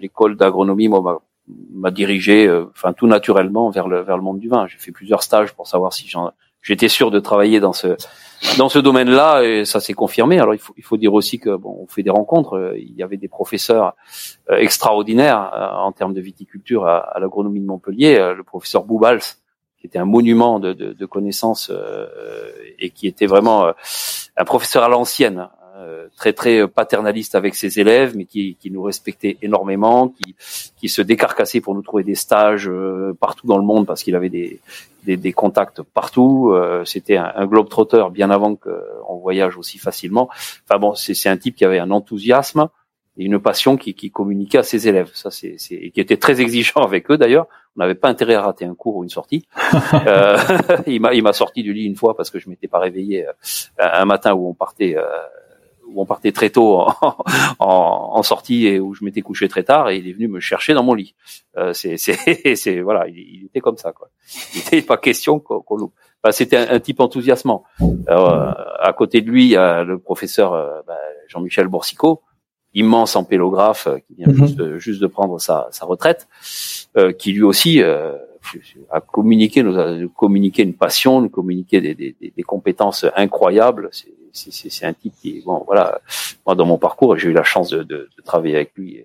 l'école 0.02 0.38
d'agronomie, 0.38 0.90
m'a 1.74 1.92
dirigé, 1.92 2.48
euh, 2.48 2.68
enfin 2.74 2.94
tout 2.94 3.08
naturellement 3.08 3.70
vers 3.70 3.90
le 3.90 4.02
vers 4.02 4.16
le 4.16 4.24
monde 4.24 4.40
du 4.40 4.48
vin. 4.48 4.66
J'ai 4.68 4.78
fait 4.78 4.94
plusieurs 4.94 5.24
stages 5.24 5.52
pour 5.54 5.68
savoir 5.68 5.92
si 5.92 6.08
j'étais 6.64 6.90
sûr 6.90 7.12
de 7.12 7.20
travailler 7.20 7.60
dans 7.60 7.74
ce 7.74 7.96
dans 8.58 8.68
ce 8.68 8.80
domaine-là, 8.80 9.42
et 9.44 9.64
ça 9.64 9.80
s'est 9.80 9.94
confirmé. 9.94 10.38
Alors 10.38 10.54
il 10.54 10.60
faut, 10.60 10.74
il 10.76 10.84
faut 10.84 10.98
dire 10.98 11.14
aussi 11.14 11.40
que 11.40 11.56
bon, 11.56 11.78
on 11.82 11.88
fait 11.88 12.04
des 12.04 12.10
rencontres. 12.10 12.58
Euh, 12.58 12.78
il 12.78 12.94
y 12.94 13.04
avait 13.04 13.16
des 13.16 13.30
professeurs 13.30 13.96
euh, 14.50 14.58
extraordinaires 14.58 15.50
euh, 15.54 15.88
en 15.88 15.94
termes 15.94 16.14
de 16.14 16.20
viticulture 16.20 16.86
à, 16.86 16.98
à 16.98 17.20
l'agronomie 17.22 17.62
de 17.62 17.66
Montpellier. 17.66 18.34
Le 18.36 18.44
professeur 18.44 18.84
Boubals, 18.84 19.22
qui 19.80 19.88
était 19.88 20.00
un 20.00 20.06
monument 20.06 20.60
de, 20.60 20.74
de, 20.74 20.92
de 20.92 21.06
connaissances 21.06 21.72
et 22.80 22.90
qui 22.90 23.08
était 23.08 23.28
vraiment 23.28 23.72
un 24.36 24.46
professeur 24.46 24.84
à 24.84 24.90
l'ancienne, 24.90 25.40
euh, 25.40 25.63
très 26.16 26.34
très 26.34 26.68
paternaliste 26.68 27.36
avec 27.36 27.56
ses 27.56 27.80
élèves, 27.80 28.16
mais 28.16 28.26
qui, 28.26 28.56
qui 28.60 28.72
nous 28.72 28.84
respectait 28.84 29.38
énormément, 29.42 30.10
qui, 30.10 30.36
qui 30.78 30.90
se 30.90 31.02
décarcassait 31.02 31.62
pour 31.62 31.76
nous 31.76 31.82
trouver 31.82 32.04
des 32.04 32.16
stages 32.16 32.68
euh, 32.70 33.16
partout 33.20 33.48
dans 33.48 33.58
le 33.58 33.64
monde 33.64 33.86
parce 33.86 34.04
qu'il 34.04 34.16
avait 34.16 34.30
des, 34.30 34.60
des, 35.04 35.18
des, 35.18 35.34
contacts 35.34 35.82
partout. 35.82 36.52
Euh, 36.52 36.84
c'était 36.86 37.18
un, 37.18 37.32
un 37.36 37.46
globe 37.46 37.70
trotteur 37.70 38.12
bien 38.12 38.30
avant 38.30 38.56
qu'on 38.56 39.18
voyage 39.18 39.58
aussi 39.58 39.78
facilement. 39.78 40.30
Enfin 40.68 40.80
bon, 40.80 40.94
c'est 40.96 41.30
un 41.30 41.38
type 41.38 41.56
qui 41.56 41.66
avait 41.66 41.80
un 41.80 41.92
enthousiasme 41.92 42.68
et 43.18 43.26
une 43.26 43.40
passion 43.40 43.78
qui, 43.78 43.94
qui 43.94 44.12
communiquait 44.12 44.58
à 44.58 44.64
ses 44.64 44.88
élèves. 44.88 45.12
Ça, 45.14 45.32
c'est 45.32 45.56
et 45.72 45.92
qui 45.92 46.02
était 46.02 46.18
très 46.18 46.42
exigeant 46.42 46.82
avec 46.82 47.10
eux 47.12 47.18
d'ailleurs. 47.18 47.48
On 47.76 47.80
n'avait 47.80 47.96
pas 47.96 48.10
intérêt 48.10 48.36
à 48.36 48.42
rater 48.42 48.66
un 48.66 48.76
cours 48.76 48.98
ou 48.98 49.04
une 49.04 49.10
sortie. 49.10 49.48
euh, 50.08 50.38
il 50.88 51.02
m'a 51.02 51.14
il 51.14 51.24
m'a 51.24 51.34
sorti 51.34 51.64
du 51.64 51.74
lit 51.74 51.86
une 51.86 51.96
fois 51.96 52.16
parce 52.16 52.30
que 52.30 52.40
je 52.40 52.50
m'étais 52.50 52.68
pas 52.68 52.80
réveillé 52.80 53.26
un 53.78 54.06
matin 54.06 54.34
où 54.34 54.50
on 54.50 54.54
partait 54.54 54.96
où 55.88 56.02
on 56.02 56.06
partait 56.06 56.32
très 56.32 56.50
tôt 56.50 56.80
en, 57.60 58.10
en, 58.14 58.24
sortie 58.24 58.68
et 58.68 58.80
où 58.80 58.94
je 58.94 59.04
m'étais 59.04 59.22
couché 59.22 59.48
très 59.48 59.64
tard 59.64 59.90
et 59.90 59.98
il 59.98 60.08
est 60.08 60.14
venu 60.14 60.28
me 60.28 60.40
chercher 60.40 60.74
dans 60.74 60.84
mon 60.84 60.94
lit. 60.94 61.16
Euh, 61.58 61.74
c'est, 61.74 61.98
c'est, 61.98 62.56
c'est, 62.56 62.82
voilà, 62.82 63.08
il, 63.08 63.46
était 63.46 63.60
comme 63.60 63.78
ça 63.78 63.92
quoi. 63.92 64.10
Il 64.54 64.60
n'était 64.60 64.82
pas 64.82 64.98
question 64.98 65.40
qu'on, 65.40 65.76
loupe. 65.76 65.94
c'était 66.32 66.58
un, 66.58 66.80
type 66.80 67.00
enthousiasmant. 67.00 67.64
Euh, 68.10 68.52
à 68.80 68.94
côté 68.94 69.22
de 69.22 69.30
lui, 69.30 69.46
il 69.46 69.52
y 69.52 69.58
a 69.58 69.84
le 69.84 70.00
professeur 70.00 70.54
euh, 70.54 70.82
bah, 70.88 70.98
Jean-Michel 71.28 71.68
Boursico, 71.68 72.22
immense 72.74 73.16
empélographe 73.16 73.88
euh, 73.88 74.00
qui 74.00 74.16
vient 74.16 74.28
mhm. 74.28 74.36
juste, 74.36 74.56
de, 74.56 74.78
juste, 74.78 75.02
de 75.02 75.08
prendre 75.08 75.40
sa, 75.40 75.68
sa 75.72 75.86
retraite, 75.86 76.28
euh, 76.98 77.12
qui 77.12 77.34
lui 77.34 77.44
aussi 77.44 77.82
a 78.92 79.02
communiqué, 79.02 79.64
nous 79.64 79.78
a 79.78 79.98
communiqué 80.16 80.64
une 80.64 80.74
passion, 80.74 81.22
nous 81.22 81.30
communiqué 81.30 81.82
des, 81.82 81.96
des, 81.96 82.16
des 82.20 82.44
compétences 82.44 83.06
incroyables. 83.16 83.90
C'est, 84.32 84.86
un 84.86 84.94
type 84.94 85.14
qui, 85.22 85.42
bon, 85.46 85.64
voilà, 85.66 86.02
moi 86.46 86.56
dans 86.56 86.66
mon 86.66 86.80
parcours, 86.80 87.18
j'ai 87.18 87.30
eu 87.30 87.34
la 87.34 87.44
chance 87.44 87.70
de, 87.70 87.84
de, 87.84 88.10
de, 88.18 88.22
travailler 88.24 88.56
avec 88.56 88.74
lui 88.76 89.04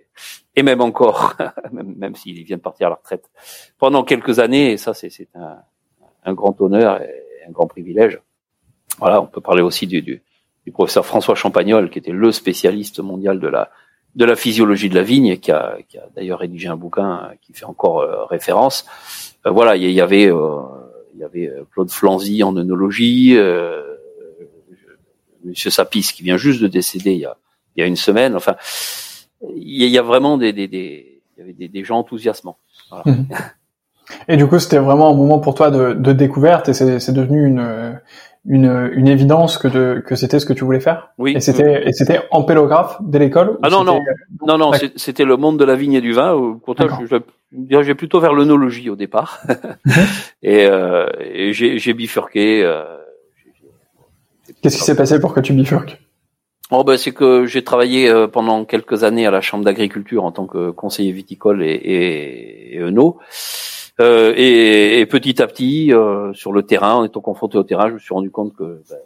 et, 0.57 0.62
même 0.62 0.81
encore, 0.81 1.35
même, 1.72 1.94
même 1.96 2.14
s'il 2.14 2.42
vient 2.44 2.57
de 2.57 2.62
partir 2.62 2.87
à 2.87 2.90
la 2.90 2.96
retraite 2.96 3.29
pendant 3.77 4.05
quelques 4.05 4.38
années. 4.38 4.72
Et 4.72 4.77
ça, 4.79 4.94
c'est 4.94 5.29
un, 5.35 5.59
un, 6.24 6.35
grand 6.35 6.59
honneur 6.62 7.03
et 7.03 7.44
un 7.46 7.51
grand 7.51 7.66
privilège. 7.66 8.20
Voilà, 8.98 9.20
on 9.20 9.27
peut 9.27 9.42
parler 9.42 9.62
aussi 9.62 9.87
du, 9.87 10.01
du, 10.01 10.22
du, 10.64 10.72
professeur 10.72 11.05
François 11.05 11.35
Champagnol, 11.35 11.90
qui 11.90 11.98
était 11.98 12.11
le 12.11 12.33
spécialiste 12.33 13.01
mondial 13.01 13.38
de 13.38 13.48
la 13.48 13.70
de 14.14 14.25
la 14.25 14.37
physiologie 14.37 14.88
de 14.88 14.94
la 14.94 15.03
vigne, 15.03 15.37
qui 15.38 15.53
a, 15.53 15.79
qui 15.88 15.99
a 15.99 16.09
d'ailleurs 16.14 16.40
rédigé 16.40 16.68
un 16.68 16.77
bouquin 16.77 17.31
qui 17.40 17.53
fait 17.53 17.64
encore 17.64 18.01
euh, 18.01 18.25
référence. 18.25 18.87
Euh, 19.47 19.51
voilà, 19.51 19.77
il 19.77 19.90
y, 19.90 20.01
avait 20.01 20.31
euh, 20.31 20.61
il 21.14 21.21
y 21.21 21.25
avait 21.25 21.53
Claude 21.73 21.90
Flanzy 21.90 22.42
en 22.42 22.57
œnologie. 22.57 23.38
Monsieur 25.44 25.71
Sapis 25.71 26.12
qui 26.14 26.23
vient 26.23 26.37
juste 26.37 26.61
de 26.61 26.66
décéder 26.66 27.12
il 27.12 27.21
y 27.21 27.25
a, 27.25 27.37
il 27.77 27.81
y 27.81 27.83
a 27.85 27.87
une 27.87 27.97
semaine. 27.97 28.35
Enfin, 28.35 28.57
il 29.55 29.88
y 29.88 29.99
a 29.99 30.03
vraiment 30.03 30.37
des, 30.37 30.53
des, 30.53 30.68
des, 30.68 31.23
des, 31.38 31.68
des 31.68 31.85
gens 31.85 31.99
enthousiasmants. 31.99 32.59
Mhm. 33.07 33.29
Et 34.27 34.37
du 34.37 34.47
coup, 34.47 34.59
c'était 34.59 34.79
vraiment 34.79 35.11
un 35.11 35.14
moment 35.14 35.38
pour 35.38 35.55
toi 35.55 35.71
de, 35.71 35.92
de 35.92 36.12
découverte 36.12 36.68
et 36.71 36.73
c'est 36.73 37.12
devenu 37.12 37.47
une, 37.47 38.01
une, 38.49 38.91
une 38.95 39.09
évidence 39.09 39.59
que, 39.59 39.69
de, 39.69 40.03
que 40.05 40.17
c'était 40.17 40.41
ce 40.41 40.47
que 40.47 40.55
tu 40.55 40.65
voulais 40.65 40.81
faire. 40.81 41.11
Oui. 41.19 41.35
Et 41.37 41.41
c'était 41.41 41.87
et 41.87 41.93
c'était 41.93 42.21
pélographe 42.47 42.97
dès 43.01 43.19
l'école. 43.19 43.59
Ah 43.63 43.69
non 43.69 43.85
non 43.85 44.01
non 44.47 44.57
non, 44.57 44.73
c'était 44.97 45.25
le 45.25 45.37
monde 45.37 45.59
de 45.59 45.65
la 45.65 45.77
vigne 45.77 45.93
et 45.93 46.01
du 46.01 46.13
vin. 46.13 46.33
Au 46.33 46.55
contraire, 46.55 46.99
je, 47.09 47.17
j'ai 47.83 47.95
plutôt 47.95 48.21
vers 48.21 48.33
l'œnologie 48.33 48.91
au 48.91 48.97
départ. 48.97 49.41
Mhm. 49.85 50.05
et, 50.43 50.67
euh, 50.67 51.07
et 51.21 51.53
j'ai 51.53 51.95
bifurqué. 51.95 52.63
Euh, 52.65 52.85
Qu'est-ce 54.63 54.77
qui 54.79 54.83
s'est 54.83 54.97
passé 54.97 55.21
pour 55.21 55.35
que 55.35 55.41
tu 55.41 55.53
bifurques? 55.53 56.01
Oh 56.71 56.85
ben 56.85 56.97
c'est 56.97 57.13
que 57.13 57.47
j'ai 57.47 57.65
travaillé 57.65 58.09
euh, 58.09 58.27
pendant 58.27 58.65
quelques 58.65 59.05
années 59.05 59.27
à 59.27 59.31
la 59.31 59.41
chambre 59.41 59.65
d'agriculture 59.65 60.25
en 60.25 60.33
tant 60.33 60.47
que 60.47 60.71
conseiller 60.71 61.13
viticole 61.13 61.63
et, 61.63 61.71
et, 61.71 62.75
et 62.77 62.83
Euh, 64.01 64.33
et, 64.37 65.01
et, 65.01 65.07
petit 65.07 65.43
à 65.43 65.47
petit, 65.47 65.93
euh, 65.93 66.33
sur 66.33 66.53
le 66.53 66.63
terrain, 66.63 66.95
en 66.95 67.05
étant 67.05 67.21
confronté 67.21 67.59
au 67.59 67.65
terrain, 67.65 67.89
je 67.89 67.95
me 67.95 67.99
suis 67.99 68.15
rendu 68.15 68.31
compte 68.31 68.55
que 68.55 68.81
ben, 68.89 68.99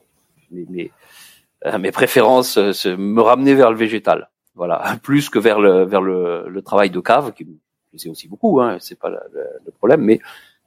mes, 0.51 0.67
mes, 0.69 0.91
euh, 1.67 1.91
préférences 1.93 2.73
se, 2.73 2.89
me 2.89 3.21
ramenaient 3.23 3.55
vers 3.55 3.71
le 3.71 3.77
végétal. 3.77 4.31
Voilà, 4.55 4.99
plus 5.03 5.31
que 5.31 5.39
vers 5.39 5.61
le 5.61 5.85
vers 5.85 6.03
le, 6.03 6.49
le 6.49 6.63
travail 6.63 6.91
de 6.91 7.01
cave, 7.01 7.33
qui 7.33 7.45
me 7.45 7.55
plaisait 7.91 8.11
aussi 8.11 8.29
beaucoup. 8.29 8.61
Hein, 8.61 8.77
c'est 8.81 8.99
pas 8.99 9.09
le, 9.09 9.19
problème, 9.79 10.03
mais 10.03 10.21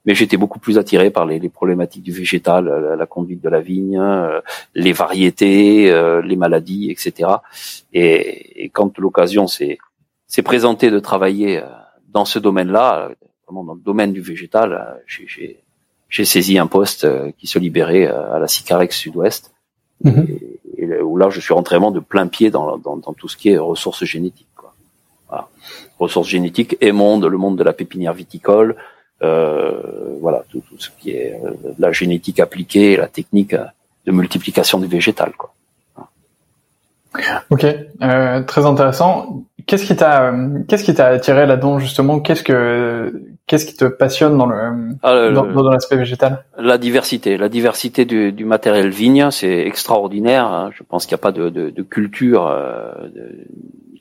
mais 0.06 0.14
j'étais 0.14 0.38
beaucoup 0.38 0.60
plus 0.60 0.78
attiré 0.78 1.10
par 1.10 1.26
les, 1.26 1.40
les 1.40 1.50
problématiques 1.50 2.04
du 2.04 2.12
végétal, 2.12 2.66
la, 2.98 3.06
conduite 3.08 3.42
de 3.42 3.50
la 3.50 3.60
vigne, 3.60 3.98
euh, 4.00 4.40
les 4.76 4.94
variétés, 4.94 5.92
euh, 5.92 6.22
les 6.22 6.36
maladies, 6.36 6.92
etc. 6.92 7.30
Et, 7.92 8.64
et 8.64 8.70
quand 8.70 9.00
l'occasion 9.00 9.48
s'est 9.48 9.78
présentée 10.44 10.92
de 10.92 11.00
travailler 11.00 11.58
euh, 11.58 11.66
dans 12.10 12.26
ce 12.26 12.38
domaine-là, 12.38 13.10
vraiment 13.46 13.64
dans 13.64 13.74
le 13.74 13.80
domaine 13.80 14.14
du 14.14 14.22
végétal, 14.22 15.02
j'ai 15.08 16.26
saisi 16.26 16.58
un 16.58 16.68
poste 16.68 17.08
qui 17.38 17.48
se 17.48 17.60
libérait 17.60 18.08
à 18.08 18.40
la 18.40 18.48
Sicarex 18.48 18.96
Sud-Ouest, 18.96 19.54
mhm. 20.04 20.28
et, 20.78 21.02
où 21.02 21.18
là 21.18 21.30
je 21.30 21.40
suis 21.40 21.54
rentré 21.54 21.76
vraiment 21.76 21.92
de 21.92 22.00
plein 22.00 22.28
pied 22.28 22.52
dans, 22.52 22.78
dans, 22.78 22.98
dans 22.98 23.14
tout 23.14 23.28
ce 23.28 23.38
qui 23.38 23.50
est 23.50 23.58
ressources 23.58 24.04
génétiques. 24.06 24.48
Quoi. 24.56 24.74
Voilà. 25.28 25.48
Ressources 26.00 26.28
génétiques 26.28 26.78
et 26.82 26.92
monde, 26.92 27.26
le 27.26 27.38
monde 27.38 27.58
de 27.58 27.64
la 27.64 27.74
pépinière 27.74 28.14
viticole, 28.14 28.76
euh, 29.22 30.18
voilà, 30.20 30.44
tout, 30.50 30.62
tout, 30.68 30.78
ce 30.78 30.90
qui 31.00 31.12
est 31.12 31.40
euh, 31.44 31.52
la 31.80 31.92
génétique 31.92 32.40
appliquée, 32.40 32.98
la 32.98 33.08
technique 33.08 33.56
de 33.56 34.12
multiplication 34.12 34.80
du 34.80 34.88
végétal. 34.88 35.32
Quoi. 35.38 35.55
Ok, 37.49 37.65
euh, 38.01 38.43
très 38.43 38.65
intéressant. 38.65 39.45
Qu'est-ce 39.67 39.86
qui 39.86 39.95
t'a, 39.95 40.32
qu'est-ce 40.67 40.84
qui 40.84 40.93
t'a 40.93 41.08
attiré 41.08 41.45
là-dedans 41.47 41.80
justement? 41.80 42.19
Qu'est-ce 42.19 42.43
que, 42.43 43.23
qu'est-ce 43.47 43.65
qui 43.65 43.75
te 43.75 43.86
passionne 43.86 44.38
dans 44.38 44.45
le 44.45 44.95
ah, 45.01 45.32
dans, 45.32 45.69
l'aspect 45.69 45.95
végétal? 45.95 46.45
La 46.58 46.78
diversité, 46.78 47.38
la 47.38 47.49
diversité 47.49 48.06
du, 48.06 48.32
du 48.32 48.45
matériel 48.45 48.89
vigne, 48.89 49.32
c'est 49.32 49.62
extraordinaire. 49.62 50.45
Hein. 50.45 50.69
Je 50.73 50.84
pense 50.84 51.06
qu'il 51.06 51.15
n'y 51.15 51.19
a 51.19 51.23
pas 51.23 51.32
de, 51.32 51.49
de, 51.49 51.71
de 51.71 51.82
culture 51.82 52.45
euh, 52.47 52.91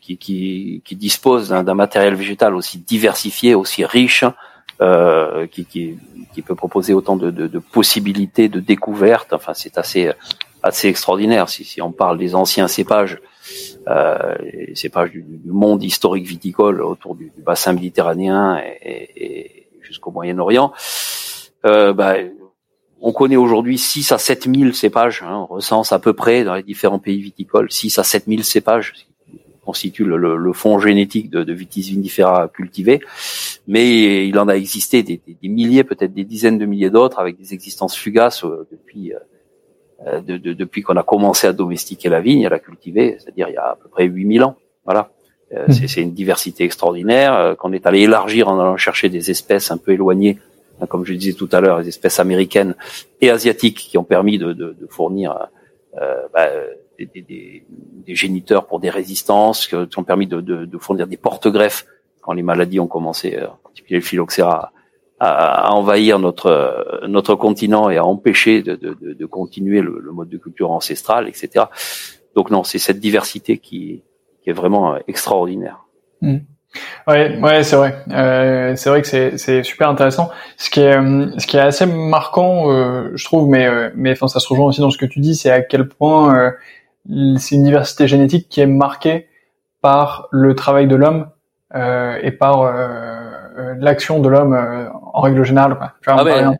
qui, 0.03 0.19
qui, 0.19 0.83
qui, 0.85 0.97
dispose 0.97 1.49
d'un 1.49 1.75
matériel 1.75 2.15
végétal 2.15 2.55
aussi 2.55 2.79
diversifié, 2.79 3.55
aussi 3.55 3.87
riche, 3.87 4.25
euh, 4.83 5.47
qui, 5.47 5.65
qui, 5.65 5.97
qui, 6.35 6.43
peut 6.43 6.55
proposer 6.55 6.93
autant 6.93 7.17
de, 7.17 7.31
de, 7.31 7.47
de 7.47 7.59
possibilités 7.59 8.51
de 8.51 8.61
découvertes. 8.61 9.33
Enfin, 9.33 9.55
c'est 9.55 9.79
assez 9.79 10.13
assez 10.65 10.89
extraordinaire. 10.89 11.49
Si, 11.49 11.65
si 11.65 11.83
on 11.83 11.93
parle 11.93 12.19
des 12.19 12.35
anciens 12.35 12.69
cépages, 12.69 13.21
euh, 13.89 14.35
cépages 14.75 15.11
du, 15.11 15.23
du, 15.23 15.51
monde 15.51 15.83
historique 15.83 16.27
viticole 16.27 16.83
autour 16.83 17.15
du, 17.15 17.31
du 17.37 17.43
bassin 17.43 17.75
méditerranéen 17.75 18.61
et, 18.83 19.11
et 19.17 19.69
jusqu'au 19.83 20.11
Moyen-Orient, 20.11 20.73
euh, 21.67 21.93
bah, 21.93 22.15
on 23.01 23.13
connaît 23.13 23.37
aujourd'hui 23.37 23.77
6 23.77 24.13
à 24.13 24.19
7 24.19 24.49
000 24.55 24.73
cépages, 24.73 25.23
hein, 25.23 25.47
on 25.51 25.55
recense 25.55 25.93
à 25.93 25.99
peu 25.99 26.15
près 26.15 26.43
dans 26.45 26.55
les 26.55 26.63
différents 26.63 26.99
pays 26.99 27.21
viticoles 27.21 27.71
6 27.71 27.99
à 27.99 28.03
7 28.03 28.25
000 28.27 28.43
cépages 28.43 28.95
qui 28.95 29.07
constituent 29.63 30.05
le, 30.05 30.17
le, 30.17 30.53
fond 30.53 30.79
génétique 30.79 31.31
de, 31.31 31.43
de 31.43 31.53
Vitis 31.53 31.83
vinifera 31.83 32.49
cultivé, 32.49 33.01
mais 33.67 34.27
il 34.27 34.39
en 34.39 34.49
a 34.49 34.55
existé 34.55 35.03
des, 35.03 35.21
des, 35.27 35.49
milliers, 35.49 35.85
peut-être 35.85 36.13
des 36.13 36.25
dizaines 36.25 36.59
de 36.59 36.67
milliers 36.67 36.91
d'autres 36.91 37.19
avec 37.19 37.39
des 37.39 37.55
existences 37.55 37.97
fugaces 37.97 38.45
euh, 38.45 38.67
depuis 38.71 39.15
euh, 39.15 39.19
de, 40.05 40.37
de, 40.37 40.53
depuis 40.53 40.83
qu'on 40.83 40.97
a 40.97 41.03
commencé 41.03 41.47
à 41.47 41.53
domestiquer 41.53 42.09
la 42.09 42.21
vigne, 42.21 42.47
à 42.47 42.51
la 42.51 42.59
cultiver, 42.59 43.17
c'est-à-dire 43.19 43.49
il 43.49 43.55
y 43.55 43.57
a 43.57 43.71
à 43.71 43.77
peu 43.77 43.89
près 43.89 44.05
8000 44.05 44.45
ans. 44.45 44.57
Voilà. 44.85 45.11
Euh, 45.53 45.67
hmm. 45.69 45.73
C'est 45.73 46.01
une 46.01 46.13
diversité 46.13 46.65
extraordinaire 46.65 47.35
euh, 47.35 47.55
qu'on 47.55 47.73
est 47.73 47.87
allé 47.87 48.01
élargir 48.01 48.49
en 48.49 48.59
allant 48.59 48.77
chercher 48.77 49.09
des 49.09 49.31
espèces 49.31 49.71
un 49.71 49.77
peu 49.77 49.93
éloignées, 49.93 50.39
hein, 50.81 50.87
comme 50.87 51.05
je 51.05 51.15
disais 51.15 51.35
tout 51.35 51.49
à 51.53 51.61
l'heure, 51.61 51.81
les 51.81 51.89
espèces 51.89 52.19
américaines 52.19 52.75
et 53.21 53.31
asiatiques 53.31 53.79
qui 53.79 53.99
ont 53.99 54.05
permis 54.05 54.39
de, 54.39 54.53
de, 54.53 54.77
de 54.79 54.87
fournir 54.89 55.49
euh, 56.01 56.23
bah, 56.33 56.49
des, 56.99 57.07
des, 57.07 57.65
des, 58.07 58.15
géniteurs 58.15 58.67
pour 58.67 58.81
des 58.81 58.91
résistances, 58.91 59.67
qui 59.67 59.99
ont 59.99 60.05
permis 60.05 60.27
de, 60.27 60.41
de 60.41 60.79
fournir 60.79 61.07
des 61.07 61.17
porte-greffes 61.17 61.87
quand 62.21 62.33
les 62.33 62.43
maladies 62.43 62.81
ont 62.81 62.87
commencé, 62.87 63.39
en 63.39 63.57
particulier 63.63 63.99
le 63.99 64.05
phylloxéra, 64.05 64.73
à, 65.21 65.73
envahir 65.73 66.19
notre 66.19 67.03
notre 67.07 67.35
continent 67.35 67.89
et 67.91 67.97
à 67.97 68.05
empêcher 68.05 68.63
de, 68.63 68.77
de, 68.77 69.13
de 69.13 69.27
continuer 69.27 69.81
le, 69.81 70.01
le, 70.01 70.13
mode 70.13 70.29
de 70.29 70.39
culture 70.39 70.71
ancestral, 70.71 71.29
etc. 71.29 71.67
Donc 72.35 72.51
non, 72.51 72.65
c'est 72.65 72.79
cette 72.79 73.01
diversité 73.01 73.59
qui, 73.59 74.03
qui 74.43 74.51
est 74.51 74.55
vraiment 74.55 74.97
extraordinaire. 75.07 75.85
Mmh. 76.21 76.39
Ouais, 77.07 77.39
ouais, 77.39 77.63
c'est 77.63 77.77
vrai. 77.77 77.95
Euh, 78.11 78.75
c'est 78.75 78.91
vrai 78.91 79.03
que 79.03 79.07
c'est 79.07 79.39
c'est 79.39 79.63
super 79.63 79.89
intéressant. 79.89 80.31
Ce 80.57 80.71
qui 80.71 80.81
est 80.81 80.95
ce 81.39 81.47
qui 81.47 81.57
est 81.57 81.61
assez 81.61 81.87
marquant, 81.87 82.71
euh, 82.71 83.13
je 83.15 83.25
trouve, 83.25 83.49
mais 83.49 83.67
euh, 83.67 83.91
mais 83.95 84.13
enfin 84.13 84.27
ça 84.27 84.41
se 84.41 84.49
rejoint 84.49 84.67
aussi 84.67 84.81
dans 84.81 84.91
ce 84.91 84.99
que 84.99 85.07
tu 85.07 85.21
dis, 85.21 85.37
c'est 85.37 85.51
à 85.51 85.63
quel 85.63 85.89
point 85.89 86.37
euh, 86.37 86.51
c'est 87.39 87.55
une 87.55 87.65
diversité 87.65 88.09
génétique 88.09 88.49
qui 88.49 88.61
est 88.61 88.67
marquée 88.67 89.29
par 89.81 90.29
le 90.31 90.55
travail 90.55 90.87
de 90.87 90.97
l'homme 90.97 91.29
euh, 91.75 92.19
et 92.23 92.31
par 92.31 92.63
euh, 92.63 93.75
l'action 93.79 94.21
de 94.21 94.29
l'homme 94.29 94.55
euh, 94.55 94.89
en 95.15 95.21
règle 95.21 95.45
générale. 95.45 95.77
Quoi. 95.79 95.93
Ah 96.07 96.25
ben, 96.25 96.57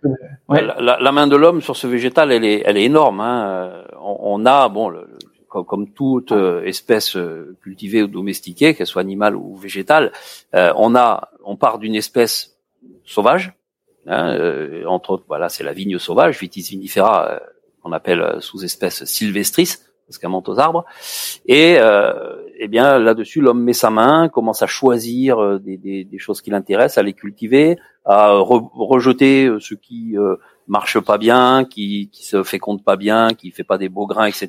la, 0.49 0.99
la, 1.01 1.13
main 1.13 1.27
de 1.27 1.37
l'homme 1.37 1.61
sur 1.61 1.77
ce 1.77 1.87
végétal, 1.89 2.31
elle 2.31 2.45
est, 2.45 2.63
elle 2.65 2.77
est 2.77 2.85
énorme. 2.85 3.21
Hein. 3.21 3.85
On, 4.01 4.17
on, 4.21 4.47
a, 4.47 4.69
bon, 4.69 4.89
le, 4.89 5.09
comme, 5.49 5.89
toute 5.89 6.33
espèce 6.65 7.17
cultivée 7.63 8.03
ou 8.03 8.07
domestiquée, 8.07 8.75
qu'elle 8.75 8.87
soit 8.87 9.03
animale 9.03 9.35
ou 9.35 9.57
végétale, 9.57 10.13
on 10.53 10.95
a, 10.95 11.31
on 11.45 11.57
part 11.57 11.79
d'une 11.79 11.97
espèce 11.97 12.57
sauvage. 13.05 13.53
Hein, 14.07 14.39
entre 14.87 15.11
autres, 15.11 15.25
voilà, 15.27 15.49
c'est 15.49 15.65
la 15.65 15.73
vigne 15.73 15.99
sauvage, 15.99 16.39
Vitis 16.39 16.63
vinifera, 16.71 17.41
qu'on 17.83 17.93
appelle 17.93 18.37
sous-espèce 18.41 19.05
sylvestris, 19.05 19.79
parce 20.07 20.19
qu'elle 20.19 20.31
monte 20.31 20.49
aux 20.49 20.59
arbres. 20.59 20.85
Et 21.47 21.77
euh, 21.79 22.43
eh 22.59 22.69
bien 22.69 22.99
là-dessus, 22.99 23.41
l'homme 23.41 23.63
met 23.63 23.73
sa 23.73 23.91
main, 23.91 24.29
commence 24.29 24.63
à 24.63 24.67
choisir 24.67 25.43
euh, 25.43 25.59
des, 25.59 25.77
des, 25.77 26.05
des 26.05 26.19
choses 26.19 26.41
qui 26.41 26.51
l'intéressent, 26.51 26.99
à 26.99 27.03
les 27.03 27.13
cultiver, 27.13 27.79
à 28.05 28.33
rejeter 28.33 29.47
euh, 29.47 29.61
ce 29.61 29.75
qui 29.75 30.17
euh, 30.17 30.37
marche 30.67 31.01
pas 31.01 31.19
bien, 31.19 31.65
qui, 31.65 32.11
qui 32.13 32.25
se 32.25 32.43
féconde 32.43 32.85
pas 32.85 32.97
bien, 32.97 33.35
qui 33.35 33.51
fait 33.51 33.65
pas 33.65 33.79
des 33.79 33.89
beaux 33.89 34.07
grains, 34.07 34.27
etc. 34.27 34.49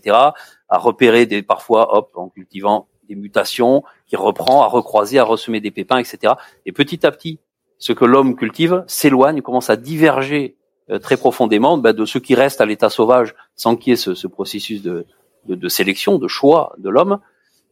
À 0.70 0.78
repérer 0.78 1.26
des 1.26 1.42
parfois, 1.42 1.96
hop, 1.96 2.12
en 2.16 2.30
cultivant 2.30 2.88
des 3.08 3.16
mutations, 3.16 3.84
qui 4.08 4.16
reprend, 4.16 4.64
à 4.64 4.68
recroiser, 4.68 5.20
à 5.20 5.24
ressemer 5.24 5.62
des 5.62 5.72
pépins, 5.72 5.98
etc. 5.98 6.34
Et 6.66 6.72
petit 6.72 7.06
à 7.06 7.12
petit, 7.12 7.40
ce 7.78 7.94
que 7.94 8.06
l'homme 8.06 8.36
cultive 8.36 8.84
s'éloigne, 8.88 9.42
commence 9.42 9.70
à 9.70 9.76
diverger 9.76 10.58
euh, 10.90 11.00
très 11.00 11.18
profondément 11.18 11.78
bah, 11.78 11.94
de 11.94 12.06
ce 12.06 12.18
qui 12.18 12.36
reste 12.36 12.62
à 12.62 12.66
l'état 12.66 12.90
sauvage, 12.90 13.36
sans 13.56 13.76
qu'il 13.76 13.92
y 13.92 13.94
ait 13.94 13.98
ce, 13.98 14.16
ce 14.16 14.28
processus 14.28 14.82
de, 14.82 15.06
de, 15.48 15.56
de 15.56 15.70
sélection, 15.70 16.18
de 16.18 16.28
choix 16.28 16.74
de 16.78 16.90
l'homme. 16.90 17.20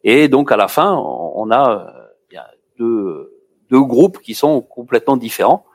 Et 0.03 0.27
donc 0.27 0.51
à 0.51 0.57
la 0.57 0.67
fin, 0.67 0.93
on 0.93 1.49
a 1.51 1.87
euh, 1.87 2.39
deux, 2.77 3.31
deux 3.69 3.81
groupes 3.81 4.19
qui 4.19 4.33
sont 4.33 4.61
complètement 4.61 5.17
différents. 5.17 5.65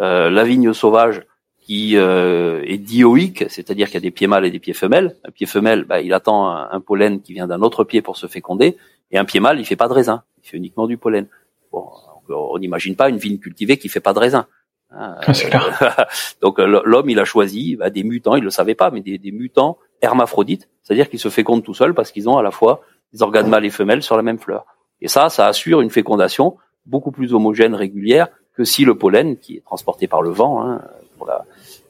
Euh, 0.00 0.30
la 0.30 0.44
vigne 0.44 0.72
sauvage 0.72 1.22
qui 1.60 1.96
euh, 1.96 2.62
est 2.64 2.78
dioïque, 2.78 3.44
c'est-à-dire 3.48 3.86
qu'il 3.88 3.94
y 3.94 3.98
a 3.98 4.00
des 4.00 4.10
pieds 4.10 4.26
mâles 4.26 4.46
et 4.46 4.50
des 4.50 4.58
pieds 4.58 4.74
femelles. 4.74 5.16
Un 5.24 5.30
pied 5.30 5.46
femelle, 5.46 5.84
bah, 5.84 6.00
il 6.00 6.14
attend 6.14 6.48
un, 6.50 6.80
pollen 6.80 7.20
qui 7.20 7.34
vient 7.34 7.46
d'un 7.46 7.60
autre 7.62 7.84
pied 7.84 8.00
pour 8.00 8.16
se 8.16 8.26
féconder, 8.26 8.76
et 9.10 9.18
un 9.18 9.24
pied 9.24 9.40
mâle, 9.40 9.60
il 9.60 9.66
fait 9.66 9.76
pas 9.76 9.88
de 9.88 9.92
raisin, 9.92 10.22
il 10.42 10.48
fait 10.48 10.56
uniquement 10.56 10.86
du 10.86 10.96
pollen. 10.96 11.26
Bon, 11.70 11.86
on 12.28 12.58
n'imagine 12.58 12.96
pas 12.96 13.10
une 13.10 13.18
vigne 13.18 13.38
cultivée 13.38 13.76
qui 13.76 13.88
fait 13.88 14.00
pas 14.00 14.14
de 14.14 14.18
raisin. 14.18 14.46
Hein, 14.90 15.16
ah, 15.52 16.06
donc 16.40 16.58
l'homme, 16.58 17.10
il 17.10 17.18
a 17.18 17.24
choisi 17.24 17.76
bah, 17.76 17.90
des 17.90 18.02
mutants, 18.02 18.36
il 18.36 18.44
le 18.44 18.50
savait 18.50 18.74
pas, 18.74 18.90
mais 18.90 19.02
des, 19.02 19.18
des 19.18 19.32
mutants 19.32 19.78
hermaphrodites, 20.02 20.68
c'est-à-dire 20.82 21.08
qu'ils 21.08 21.18
se 21.18 21.28
fécondent 21.28 21.62
tout 21.62 21.74
seuls 21.74 21.94
parce 21.94 22.12
qu'ils 22.12 22.28
ont 22.28 22.38
à 22.38 22.42
la 22.42 22.50
fois 22.50 22.82
des 23.12 23.22
organes 23.22 23.48
mâles 23.48 23.64
et 23.64 23.70
femelles 23.70 24.02
sur 24.02 24.16
la 24.16 24.22
même 24.22 24.38
fleur. 24.38 24.66
Et 25.00 25.08
ça, 25.08 25.28
ça 25.28 25.46
assure 25.46 25.80
une 25.80 25.90
fécondation 25.90 26.56
beaucoup 26.86 27.12
plus 27.12 27.34
homogène, 27.34 27.74
régulière, 27.74 28.28
que 28.54 28.64
si 28.64 28.84
le 28.84 28.96
pollen, 28.96 29.36
qui 29.36 29.56
est 29.56 29.64
transporté 29.64 30.08
par 30.08 30.22
le 30.22 30.30
vent 30.30 30.62
hein, 30.62 30.82
pour, 31.16 31.26
la, 31.26 31.44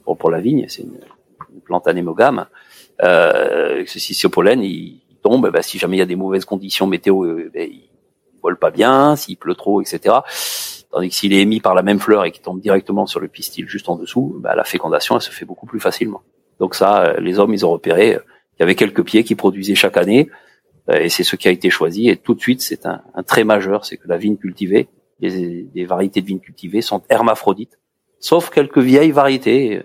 pour, 0.04 0.30
la 0.30 0.40
vigne, 0.40 0.66
c'est 0.68 0.82
une, 0.82 0.98
plante 1.64 1.88
anémogame, 1.88 2.46
euh, 3.02 3.84
si 3.86 4.14
ce 4.14 4.26
pollen 4.26 4.62
il, 4.62 5.00
tombe, 5.22 5.46
eh 5.48 5.50
ben, 5.50 5.62
si 5.62 5.78
jamais 5.78 5.96
il 5.96 5.98
y 5.98 6.02
a 6.02 6.06
des 6.06 6.16
mauvaises 6.16 6.44
conditions 6.44 6.86
météo, 6.86 7.26
eh 7.26 7.50
ben, 7.50 7.68
il 7.70 7.88
vole 8.42 8.56
pas 8.56 8.70
bien, 8.70 9.16
s'il 9.16 9.36
pleut 9.36 9.54
trop, 9.54 9.80
etc. 9.80 10.16
Tandis 10.90 11.08
que 11.08 11.14
s'il 11.14 11.32
est 11.32 11.40
émis 11.40 11.60
par 11.60 11.74
la 11.74 11.82
même 11.82 11.98
fleur 11.98 12.24
et 12.24 12.30
qu'il 12.30 12.42
tombe 12.42 12.60
directement 12.60 13.06
sur 13.06 13.20
le 13.20 13.28
pistil 13.28 13.68
juste 13.68 13.88
en 13.88 13.96
dessous, 13.96 14.36
ben, 14.38 14.54
la 14.54 14.64
fécondation 14.64 15.16
elle 15.16 15.22
se 15.22 15.30
fait 15.30 15.44
beaucoup 15.44 15.66
plus 15.66 15.80
facilement. 15.80 16.22
Donc 16.58 16.74
ça, 16.74 17.02
euh, 17.02 17.20
les 17.20 17.38
hommes, 17.38 17.54
ils 17.54 17.64
ont 17.64 17.70
repéré 17.70 18.14
euh, 18.14 18.18
qu'il 18.18 18.60
y 18.60 18.62
avait 18.62 18.74
quelques 18.74 19.04
pieds 19.04 19.24
qui 19.24 19.34
produisaient 19.34 19.74
chaque 19.74 19.96
année, 19.96 20.28
euh, 20.90 20.98
et 20.98 21.08
c'est 21.08 21.24
ce 21.24 21.36
qui 21.36 21.48
a 21.48 21.50
été 21.50 21.70
choisi. 21.70 22.08
Et 22.08 22.16
tout 22.16 22.34
de 22.34 22.40
suite, 22.40 22.62
c'est 22.62 22.86
un, 22.86 23.02
trait 23.26 23.44
majeur, 23.44 23.84
c'est 23.84 23.96
que 23.96 24.08
la 24.08 24.16
vigne 24.16 24.36
cultivée, 24.36 24.88
les, 25.20 25.84
variétés 25.84 26.20
de 26.20 26.26
vignes 26.26 26.40
cultivées 26.40 26.82
sont 26.82 27.02
hermaphrodites, 27.08 27.78
sauf 28.20 28.50
quelques 28.50 28.78
vieilles 28.78 29.10
variétés 29.10 29.82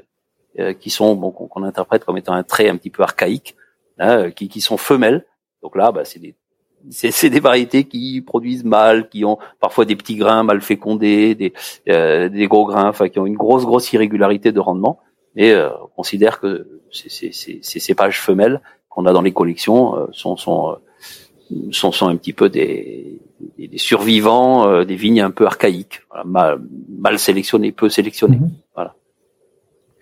qui 0.80 0.92
sont, 0.92 1.18
qu'on 1.18 1.64
interprète 1.64 2.06
comme 2.06 2.18
étant 2.18 2.34
un 2.34 2.44
trait 2.44 2.70
un 2.70 2.78
petit 2.78 2.92
peu 2.92 3.02
archaïque, 3.02 3.56
hein, 3.98 4.30
qui, 4.30 4.62
sont 4.62 4.78
femelles. 4.78 5.26
Donc 5.64 5.76
là, 5.76 5.92
bah, 5.92 6.06
c'est 6.06 6.20
des 6.20 6.36
c'est 6.90 7.30
des 7.30 7.40
variétés 7.40 7.86
qui 7.86 8.22
produisent 8.22 8.66
mal, 8.66 9.10
qui 9.10 9.26
ont 9.26 9.40
parfois 9.60 9.86
des 9.86 9.96
petits 9.96 10.18
grains 10.18 10.44
mal 10.44 10.62
fécondés, 10.62 11.34
des, 11.34 11.54
des 11.88 12.48
gros 12.48 12.66
grains, 12.66 12.90
enfin 12.90 13.10
qui 13.10 13.18
ont 13.20 13.26
une 13.26 13.38
grosse 13.38 13.66
grosse 13.66 13.92
irrégularité 13.94 14.52
de 14.52 14.60
rendement. 14.60 15.00
Et 15.36 15.52
euh, 15.52 15.69
on 15.82 15.88
considère 15.88 16.39
que 16.39 16.82
ces, 16.91 17.10
ces, 17.10 17.60
ces 17.62 17.80
cépages 17.80 18.19
femelles 18.22 18.62
qu'on 18.89 19.06
a 19.06 19.13
dans 19.13 19.22
les 19.22 19.34
collections 19.34 19.96
euh, 19.96 20.06
sont, 20.12 20.38
sont, 20.38 20.72
euh, 20.72 21.72
sont, 21.72 21.91
sont, 21.91 22.08
un 22.08 22.15
petit 22.15 22.34
peu 22.34 22.50
des, 22.50 23.19
des, 23.58 23.78
survivants 23.78 24.84
des 24.84 24.96
vignes 24.96 25.22
un 25.22 25.32
peu 25.32 25.46
archaïques, 25.46 26.02
mal, 26.26 26.62
mal 26.89 27.17
sélectionnées, 27.17 27.72
peu 27.72 27.89
sélectionnées. 27.89 28.38
Mm-hmm. 28.38 28.52
Voilà. 28.76 28.96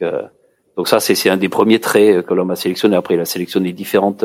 Donc 0.02 0.32
ça, 0.86 1.00
c'est 1.00 1.30
un 1.30 1.38
des 1.38 1.50
premiers 1.50 1.80
traits 1.80 2.26
que 2.26 2.34
l'homme 2.34 2.52
a 2.52 2.56
sélectionné. 2.56 2.96
Après, 2.96 3.16
il 3.16 3.20
a 3.20 3.26
sélectionné 3.26 3.74
différentes 3.74 4.24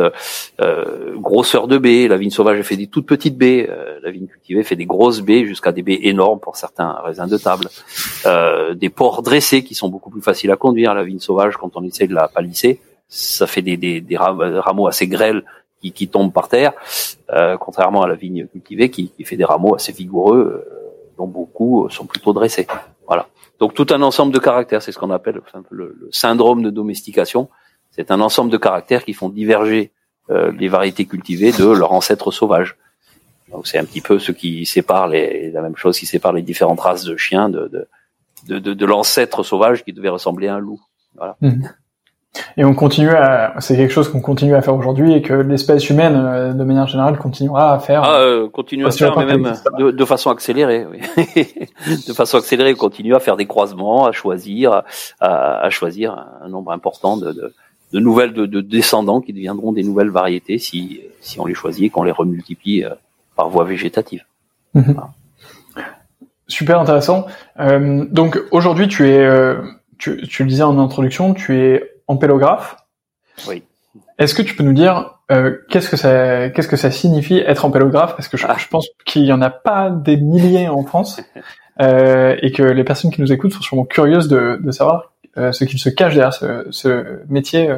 euh, 0.60 1.16
grosseurs 1.16 1.66
de 1.66 1.76
baies. 1.76 2.08
La 2.08 2.16
vigne 2.16 2.30
sauvage 2.30 2.62
fait 2.62 2.76
des 2.76 2.86
toutes 2.86 3.06
petites 3.06 3.36
baies. 3.36 3.68
Euh, 3.68 3.98
la 4.02 4.10
vigne 4.10 4.26
cultivée 4.26 4.62
fait 4.62 4.76
des 4.76 4.86
grosses 4.86 5.20
baies 5.20 5.44
jusqu'à 5.44 5.72
des 5.72 5.82
baies 5.82 6.00
énormes 6.02 6.40
pour 6.40 6.56
certains 6.56 6.96
raisins 7.04 7.26
de 7.26 7.36
table. 7.36 7.68
Euh, 8.26 8.74
des 8.74 8.90
ports 8.90 9.22
dressés 9.22 9.64
qui 9.64 9.74
sont 9.74 9.88
beaucoup 9.88 10.10
plus 10.10 10.22
faciles 10.22 10.50
à 10.50 10.56
conduire. 10.56 10.94
La 10.94 11.02
vigne 11.02 11.18
sauvage, 11.18 11.56
quand 11.56 11.76
on 11.76 11.82
essaie 11.82 12.06
de 12.06 12.14
la 12.14 12.28
palisser, 12.28 12.80
ça 13.08 13.46
fait 13.46 13.62
des, 13.62 14.04
rameaux 14.16 14.86
assez 14.86 15.08
grêles 15.08 15.44
qui, 15.82 16.08
tombent 16.08 16.32
par 16.32 16.48
terre, 16.48 16.72
euh, 17.30 17.56
contrairement 17.58 18.02
à 18.02 18.08
la 18.08 18.16
vigne 18.16 18.46
cultivée 18.46 18.90
qui 18.90 19.12
fait 19.24 19.36
des 19.36 19.44
rameaux 19.44 19.76
assez 19.76 19.92
vigoureux, 19.92 20.64
dont 21.16 21.28
beaucoup 21.28 21.88
sont 21.90 22.06
plutôt 22.06 22.32
dressés. 22.32 22.66
Voilà. 23.06 23.28
Donc 23.58 23.74
tout 23.74 23.86
un 23.90 24.02
ensemble 24.02 24.32
de 24.32 24.38
caractères, 24.38 24.82
c'est 24.82 24.92
ce 24.92 24.98
qu'on 24.98 25.10
appelle 25.10 25.40
le, 25.70 26.08
syndrome 26.10 26.62
de 26.62 26.70
domestication. 26.70 27.48
C'est 27.90 28.10
un 28.10 28.20
ensemble 28.20 28.50
de 28.50 28.56
caractères 28.58 29.04
qui 29.04 29.14
font 29.14 29.28
diverger 29.28 29.92
euh, 30.30 30.52
les 30.52 30.68
variétés 30.68 31.06
cultivées 31.06 31.52
de 31.52 31.64
leurs 31.64 31.92
ancêtres 31.92 32.30
sauvages. 32.30 32.76
Donc 33.50 33.66
c'est 33.66 33.78
un 33.78 33.84
petit 33.84 34.00
peu 34.00 34.18
ce 34.18 34.32
qui 34.32 34.66
sépare 34.66 35.08
les, 35.08 35.50
la 35.50 35.62
même 35.62 35.76
chose 35.76 35.98
qui 35.98 36.06
sépare 36.06 36.32
les 36.32 36.42
différentes 36.42 36.80
races 36.80 37.04
de 37.04 37.16
chiens 37.16 37.48
de, 37.48 37.70
de, 38.46 38.58
de, 38.58 38.74
de, 38.74 38.86
l'ancêtre 38.86 39.42
sauvage 39.42 39.84
qui 39.84 39.92
devait 39.92 40.08
ressembler 40.08 40.48
à 40.48 40.56
un 40.56 40.58
loup. 40.58 40.80
Voilà. 41.14 41.36
Mhm. 41.40 41.70
Et 42.56 42.64
on 42.64 42.74
continue 42.74 43.10
à, 43.10 43.54
c'est 43.60 43.76
quelque 43.76 43.92
chose 43.92 44.08
qu'on 44.08 44.20
continue 44.20 44.54
à 44.54 44.62
faire 44.62 44.74
aujourd'hui 44.74 45.14
et 45.14 45.22
que 45.22 45.32
l'espèce 45.32 45.88
humaine, 45.90 46.16
euh, 46.16 46.52
de 46.52 46.64
manière 46.64 46.86
générale, 46.86 47.18
continuera 47.18 47.72
à 47.72 47.78
faire. 47.78 48.02
Ah, 48.02 48.20
euh, 48.20 48.48
continue 48.48 48.86
à 48.86 48.90
faire, 48.90 49.16
mais 49.18 49.26
même 49.26 49.52
de, 49.78 49.90
de, 49.90 50.04
façon 50.04 50.30
accélérée. 50.30 50.86
Oui. 50.90 51.00
de 52.08 52.12
façon 52.12 52.38
accélérée, 52.38 52.72
on 52.74 52.76
continue 52.76 53.14
à 53.14 53.20
faire 53.20 53.36
des 53.36 53.46
croisements, 53.46 54.06
à 54.06 54.12
choisir, 54.12 54.82
à, 55.20 55.58
à 55.60 55.70
choisir 55.70 56.16
un 56.42 56.48
nombre 56.48 56.72
important 56.72 57.16
de, 57.16 57.32
de, 57.32 57.54
de 57.92 58.00
nouvelles 58.00 58.32
de, 58.32 58.46
de, 58.46 58.60
descendants 58.60 59.20
qui 59.20 59.32
deviendront 59.32 59.72
des 59.72 59.82
nouvelles 59.82 60.10
variétés 60.10 60.58
si 60.58 61.00
si 61.20 61.40
on 61.40 61.46
les 61.46 61.54
choisit 61.54 61.84
et 61.84 61.90
qu'on 61.90 62.02
les 62.02 62.12
remultiplie 62.12 62.84
euh, 62.84 62.90
par 63.36 63.48
voie 63.48 63.64
végétative. 63.64 64.24
Mhm. 64.74 64.92
Voilà. 64.92 65.10
Super 66.48 66.80
intéressant. 66.80 67.26
Euh, 67.58 68.04
donc 68.10 68.40
aujourd'hui, 68.52 68.86
tu 68.86 69.08
es, 69.08 69.28
tu, 69.98 70.22
tu 70.28 70.44
le 70.44 70.48
disais 70.48 70.62
en 70.62 70.78
introduction, 70.78 71.34
tu 71.34 71.58
es 71.58 71.95
ampélographe. 72.08 72.76
Oui. 73.48 73.62
Est-ce 74.18 74.34
que 74.34 74.42
tu 74.42 74.54
peux 74.54 74.62
nous 74.62 74.72
dire 74.72 75.14
euh, 75.30 75.56
qu'est-ce 75.68 75.90
que 75.90 75.96
ça 75.96 76.50
qu'est-ce 76.50 76.68
que 76.68 76.76
ça 76.76 76.90
signifie 76.90 77.38
être 77.38 77.64
ampélographe? 77.64 78.14
Parce 78.16 78.28
que 78.28 78.36
je, 78.36 78.46
ah. 78.48 78.56
je 78.58 78.68
pense 78.68 78.88
qu'il 79.04 79.24
y 79.24 79.32
en 79.32 79.42
a 79.42 79.50
pas 79.50 79.90
des 79.90 80.16
milliers 80.16 80.68
en 80.68 80.84
France 80.84 81.20
euh, 81.80 82.36
et 82.40 82.52
que 82.52 82.62
les 82.62 82.84
personnes 82.84 83.10
qui 83.10 83.20
nous 83.20 83.32
écoutent 83.32 83.52
sont 83.52 83.62
sûrement 83.62 83.84
curieuses 83.84 84.28
de, 84.28 84.58
de 84.62 84.70
savoir 84.70 85.12
euh, 85.38 85.52
ce 85.52 85.64
qu'il 85.64 85.78
se 85.78 85.90
cache 85.90 86.14
derrière 86.14 86.32
ce, 86.32 86.66
ce 86.70 87.20
métier 87.28 87.68
euh, 87.68 87.76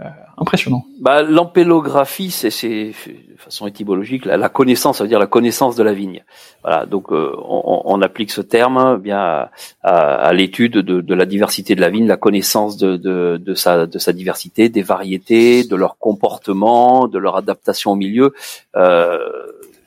euh, 0.00 0.08
impressionnant. 0.38 0.86
Bah, 1.02 1.22
l'ampélographie, 1.22 2.30
c'est, 2.30 2.50
c'est 2.50 2.92
façon 3.38 3.66
étymologique 3.66 4.24
la, 4.24 4.48
connaissance, 4.48 4.98
ça 4.98 5.04
veut 5.04 5.08
dire 5.08 5.18
la 5.18 5.26
connaissance 5.26 5.76
de 5.76 5.82
la 5.82 5.92
vigne. 5.92 6.24
Voilà, 6.62 6.86
donc 6.86 7.12
euh, 7.12 7.34
on, 7.38 7.82
on, 7.84 8.02
applique 8.02 8.30
ce 8.30 8.40
terme 8.40 8.98
bien 8.98 9.18
à, 9.18 9.50
à, 9.82 10.32
l'étude 10.32 10.72
de, 10.72 11.00
de, 11.00 11.14
la 11.14 11.26
diversité 11.26 11.74
de 11.74 11.80
la 11.80 11.90
vigne, 11.90 12.06
la 12.06 12.16
connaissance 12.16 12.76
de, 12.76 12.96
de, 12.96 13.36
de, 13.36 13.54
sa, 13.54 13.86
de 13.86 13.98
sa 13.98 14.12
diversité, 14.12 14.68
des 14.68 14.82
variétés, 14.82 15.64
de 15.64 15.76
leur 15.76 15.98
comportement, 15.98 17.08
de 17.08 17.18
leur 17.18 17.36
adaptation 17.36 17.92
au 17.92 17.96
milieu. 17.96 18.34
Euh, 18.76 19.18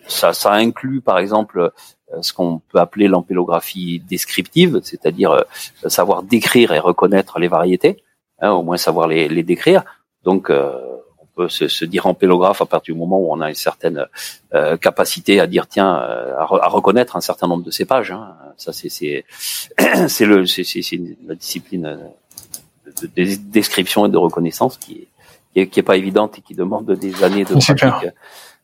ça, 0.07 0.33
ça 0.33 0.53
inclut 0.53 1.01
par 1.01 1.19
exemple 1.19 1.71
ce 2.21 2.33
qu'on 2.33 2.59
peut 2.59 2.79
appeler 2.79 3.07
l'ampélographie 3.07 4.01
descriptive, 4.09 4.81
c'est-à-dire 4.83 5.45
savoir 5.87 6.23
décrire 6.23 6.73
et 6.73 6.79
reconnaître 6.79 7.39
les 7.39 7.47
variétés, 7.47 8.03
hein, 8.39 8.51
au 8.51 8.63
moins 8.63 8.77
savoir 8.77 9.07
les, 9.07 9.29
les 9.29 9.43
décrire. 9.43 9.83
Donc, 10.23 10.49
euh, 10.49 10.71
peut 11.35 11.49
se, 11.49 11.67
se, 11.67 11.85
dire 11.85 12.13
pélographe 12.15 12.61
à 12.61 12.65
partir 12.65 12.93
du 12.93 12.99
moment 12.99 13.19
où 13.19 13.31
on 13.31 13.41
a 13.41 13.49
une 13.49 13.55
certaine 13.55 14.05
euh, 14.53 14.77
capacité 14.77 15.39
à 15.39 15.47
dire 15.47 15.67
tiens, 15.67 16.01
euh, 16.01 16.35
à, 16.37 16.41
à, 16.41 16.67
reconnaître 16.67 17.15
un 17.15 17.21
certain 17.21 17.47
nombre 17.47 17.63
de 17.63 17.71
cépages. 17.71 18.11
Hein. 18.11 18.35
Ça, 18.57 18.73
c'est 18.73 18.89
c'est 18.89 19.25
c'est 20.07 20.25
le 20.25 20.45
c'est 20.45 20.63
c'est 20.63 21.01
la 21.25 21.35
discipline 21.35 21.99
de, 22.85 23.07
de, 23.07 23.35
description 23.35 24.05
et 24.05 24.09
de 24.09 24.17
reconnaissance 24.17 24.77
qui 24.77 25.07
est, 25.55 25.67
qui 25.67 25.79
est, 25.79 25.83
pas 25.83 25.97
évidente 25.97 26.37
et 26.37 26.41
qui 26.41 26.55
demande 26.55 26.91
des 26.91 27.23
années 27.23 27.45
de 27.45 27.53
pratique, 27.75 28.09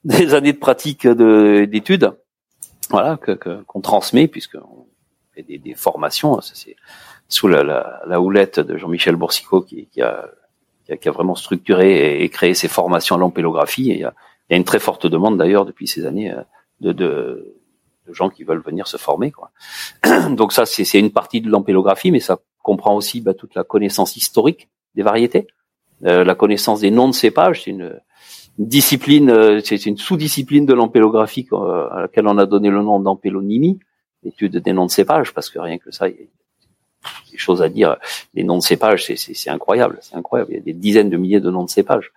des 0.04 0.34
années 0.34 0.54
de 0.54 0.60
pratique 0.60 1.08
d'études. 1.08 2.12
Voilà 2.90 3.18
que 3.18 3.34
qu'on 3.34 3.82
transmet 3.82 4.28
puisque 4.28 4.56
on 4.56 4.86
fait 5.34 5.44
des, 5.44 5.58
des 5.58 5.74
formations. 5.74 6.40
Ça 6.42 6.54
c'est 6.56 6.76
sous 7.30 7.48
la, 7.48 7.64
la, 7.64 8.02
la, 8.08 8.22
houlette 8.22 8.62
de 8.62 8.78
Jean-Michel 8.78 9.18
Boursicot 9.18 9.62
qui, 9.62 9.88
qui 9.92 10.02
a 10.02 10.30
qui 10.96 11.10
a, 11.10 11.12
vraiment 11.12 11.36
structuré 11.36 12.24
et, 12.24 12.30
créé 12.30 12.54
ces 12.54 12.68
formations 12.68 13.16
à 13.16 13.20
l'ampélographie. 13.20 13.88
Il 13.88 13.98
y, 13.98 14.04
a, 14.04 14.14
il 14.50 14.54
y 14.54 14.56
a 14.56 14.58
une 14.58 14.64
très 14.64 14.80
forte 14.80 15.08
demande 15.08 15.38
d'ailleurs 15.38 15.66
depuis 15.66 15.88
ces 15.88 16.06
années 16.06 16.32
euh, 16.32 16.42
de, 16.80 16.92
de, 16.92 17.56
de, 18.08 18.14
gens 18.14 18.30
qui 18.30 18.44
veulent 18.44 18.62
venir 18.62 18.88
se 18.88 18.98
former. 18.98 19.32
Quoi. 19.32 19.52
Donc 20.30 20.54
ça, 20.54 20.66
c'est 20.66 21.00
une 21.00 21.12
partie 21.12 21.42
de 21.42 21.50
l'ampélographie, 21.50 22.12
mais 22.12 22.20
ça 22.20 22.40
comprend 22.68 22.96
aussi 22.96 23.22
bah, 23.22 23.34
toute 23.34 23.56
la 23.56 23.64
connaissance 23.64 24.18
historique 24.18 24.70
des 24.96 25.04
variétés, 25.04 25.48
euh, 26.06 26.24
la 26.24 26.36
connaissance 26.36 26.82
des 26.82 26.92
noms 26.92 27.08
de 27.08 27.14
cépages. 27.14 27.64
C'est 27.64 27.72
une, 27.72 28.00
une, 28.58 28.68
discipline, 28.68 29.30
euh, 29.30 29.62
c'est 29.64 29.86
une 29.86 29.98
sous-discipline 29.98 30.66
de 30.66 30.74
l'ampélographie 30.74 31.48
euh, 31.54 31.88
à 31.90 32.02
laquelle 32.02 32.28
on 32.28 32.38
a 32.38 32.46
donné 32.46 32.70
le 32.70 32.82
nom 32.82 33.00
d'ampélonymie, 33.00 33.80
l'étude 34.24 34.58
des 34.58 34.74
noms 34.74 34.86
de 34.86 34.92
cépages, 34.92 35.34
parce 35.34 35.50
que 35.50 35.60
rien 35.60 35.78
que 35.78 35.92
ça, 35.92 36.08
des 37.32 37.38
choses 37.38 37.62
à 37.62 37.70
dire. 37.70 37.98
Les 38.34 38.44
noms 38.44 38.58
de 38.58 38.64
cépages, 38.64 39.06
c'est 39.06 39.50
incroyable, 39.50 40.00
c'est 40.02 40.16
incroyable. 40.16 40.52
Il 40.52 40.56
y 40.58 40.60
a 40.60 40.64
des 40.64 40.74
dizaines 40.74 41.10
de 41.10 41.18
milliers 41.18 41.40
de 41.40 41.50
noms 41.50 41.64
de 41.64 41.70
cépages. 41.70 42.12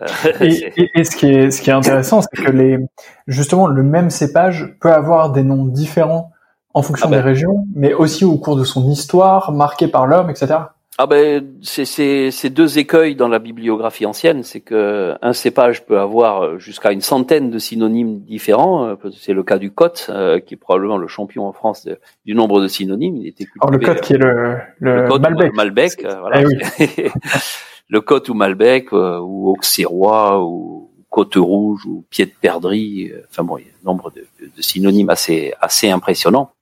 Euh, 0.00 0.06
et, 0.40 0.90
et, 0.94 1.04
ce 1.04 1.16
qui 1.16 1.26
est 1.26 1.50
ce 1.50 1.60
qui 1.62 1.70
est 1.70 1.74
intéressant, 1.74 2.22
c'est 2.22 2.42
que 2.42 2.50
les 2.50 2.78
justement 3.26 3.66
le 3.66 3.82
même 3.82 4.10
cépage 4.10 4.74
peut 4.80 4.92
avoir 4.92 5.32
des 5.32 5.42
noms 5.42 5.64
différents 5.64 6.32
en 6.74 6.82
fonction 6.82 7.06
ah 7.08 7.10
ben. 7.10 7.16
des 7.16 7.22
régions, 7.22 7.66
mais 7.74 7.92
aussi 7.92 8.24
au 8.24 8.36
cours 8.38 8.56
de 8.56 8.64
son 8.64 8.88
histoire, 8.90 9.52
marquée 9.52 9.88
par 9.88 10.06
l'homme, 10.06 10.30
etc. 10.30 10.54
Ah 11.02 11.06
ben 11.06 11.42
c'est 11.62 12.50
deux 12.50 12.78
écueils 12.78 13.14
dans 13.16 13.28
la 13.28 13.38
bibliographie 13.38 14.04
ancienne, 14.04 14.42
c'est 14.42 14.60
que 14.60 15.14
un 15.22 15.32
cépage 15.32 15.86
peut 15.86 15.98
avoir 15.98 16.58
jusqu'à 16.58 16.92
une 16.92 17.00
centaine 17.00 17.50
de 17.50 17.58
synonymes 17.58 18.20
différents. 18.20 18.98
C'est 19.18 19.32
le 19.32 19.42
cas 19.42 19.56
du 19.56 19.70
cote, 19.70 20.10
euh, 20.10 20.40
qui 20.40 20.52
est 20.52 20.56
probablement 20.58 20.98
le 20.98 21.06
champion 21.06 21.46
en 21.46 21.54
France 21.54 21.88
du 22.26 22.34
nombre 22.34 22.60
de 22.60 22.68
synonymes. 22.68 23.16
Il 23.16 23.28
était 23.28 23.46
Alors 23.62 23.70
le 23.70 23.78
cote 23.78 24.02
qui 24.02 24.12
est 24.12 24.18
le, 24.18 24.58
le, 24.78 25.06
le 25.06 25.52
Malbec. 25.54 26.04
Euh, 26.04 26.20
voilà. 26.20 26.42
Eh 26.78 27.10
le 27.88 28.00
cote 28.02 28.28
ou 28.28 28.34
Malbec 28.34 28.92
euh, 28.92 29.20
ou 29.20 29.48
Auxerrois 29.48 30.44
ou 30.44 30.90
côte 31.08 31.36
rouge 31.36 31.86
ou 31.86 32.04
pied 32.10 32.26
de 32.26 32.32
perdrix. 32.38 33.10
Enfin 33.30 33.42
bon, 33.42 33.56
il 33.56 33.62
y 33.64 33.68
a 33.68 33.70
un 33.70 33.86
nombre 33.86 34.10
de, 34.10 34.26
de 34.54 34.60
synonymes 34.60 35.08
assez 35.08 35.54
assez 35.62 35.88
impressionnants. 35.88 36.52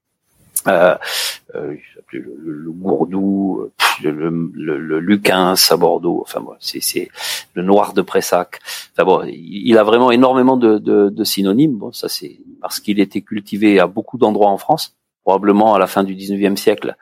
Euh, 1.54 1.74
le, 2.12 2.20
le, 2.44 2.70
Gourdou, 2.70 3.70
le, 4.02 4.11
le, 4.11 4.78
le, 4.78 5.00
Luquin 5.00 5.54
à 5.54 5.76
Bordeaux, 5.76 6.20
enfin 6.22 6.40
bon, 6.40 6.52
c'est 6.61 7.09
le 7.54 7.62
Noir 7.62 7.94
de 7.94 8.02
Pressac. 8.02 8.61
Enfin 8.92 9.04
bon, 9.04 9.24
il, 9.26 9.76
a 9.78 9.83
vraiment 9.83 10.11
énormément 10.11 10.57
de, 10.57 10.78
de, 10.78 11.09
de 11.09 11.24
synonymes. 11.24 11.76
Bon, 11.76 11.92
ça 11.92 12.09
c'est 12.09 12.38
parce 12.61 12.81
qu'il 12.81 13.00
était 13.00 13.22
cultivé 13.22 13.81
à 13.81 13.87
beaucoup 13.87 14.18
d'endroits 14.18 14.50
en 14.50 14.59
France, 14.59 14.96
probablement 15.22 15.74
à 15.74 15.78
la 15.78 15.87
fin 15.87 16.04
du 16.04 16.14
19e 16.14 16.57
siècle. 16.57 16.96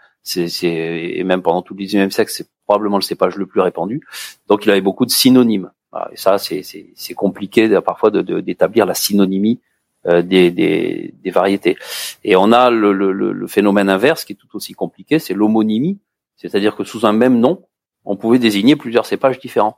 Et 0.62 1.22
même 1.24 1.42
pendant 1.42 1.62
tout 1.62 1.74
le 1.74 1.84
19e 1.84 2.10
siècle, 2.10 2.32
c'est 2.32 2.48
probablement 2.66 2.96
le 2.96 3.02
cépage 3.02 3.36
le 3.36 3.46
plus 3.46 3.60
répandu. 3.60 4.00
Donc 4.48 4.64
il 4.64 4.70
avait 4.70 4.80
beaucoup 4.80 5.06
de 5.06 5.10
synonymes. 5.10 5.70
et 6.12 6.16
ça, 6.16 6.38
c'est 6.38 7.14
compliqué 7.14 7.68
parfois 7.80 8.10
d'établir 8.10 8.84
de, 8.84 8.88
la 8.88 8.94
synonymie 8.94 9.60
euh, 9.60 9.75
des, 10.06 10.50
des, 10.50 11.14
des, 11.22 11.30
variétés. 11.30 11.76
Et 12.24 12.36
on 12.36 12.52
a 12.52 12.70
le, 12.70 12.92
le, 12.92 13.12
le, 13.12 13.46
phénomène 13.46 13.88
inverse 13.88 14.24
qui 14.24 14.32
est 14.32 14.36
tout 14.36 14.54
aussi 14.54 14.72
compliqué, 14.72 15.18
c'est 15.18 15.34
l'homonymie, 15.34 15.98
c'est-à-dire 16.36 16.76
que 16.76 16.84
sous 16.84 17.06
un 17.06 17.12
même 17.12 17.38
nom, 17.40 17.64
on 18.04 18.16
pouvait 18.16 18.38
désigner 18.38 18.76
plusieurs 18.76 19.06
cépages 19.06 19.40
différents. 19.40 19.76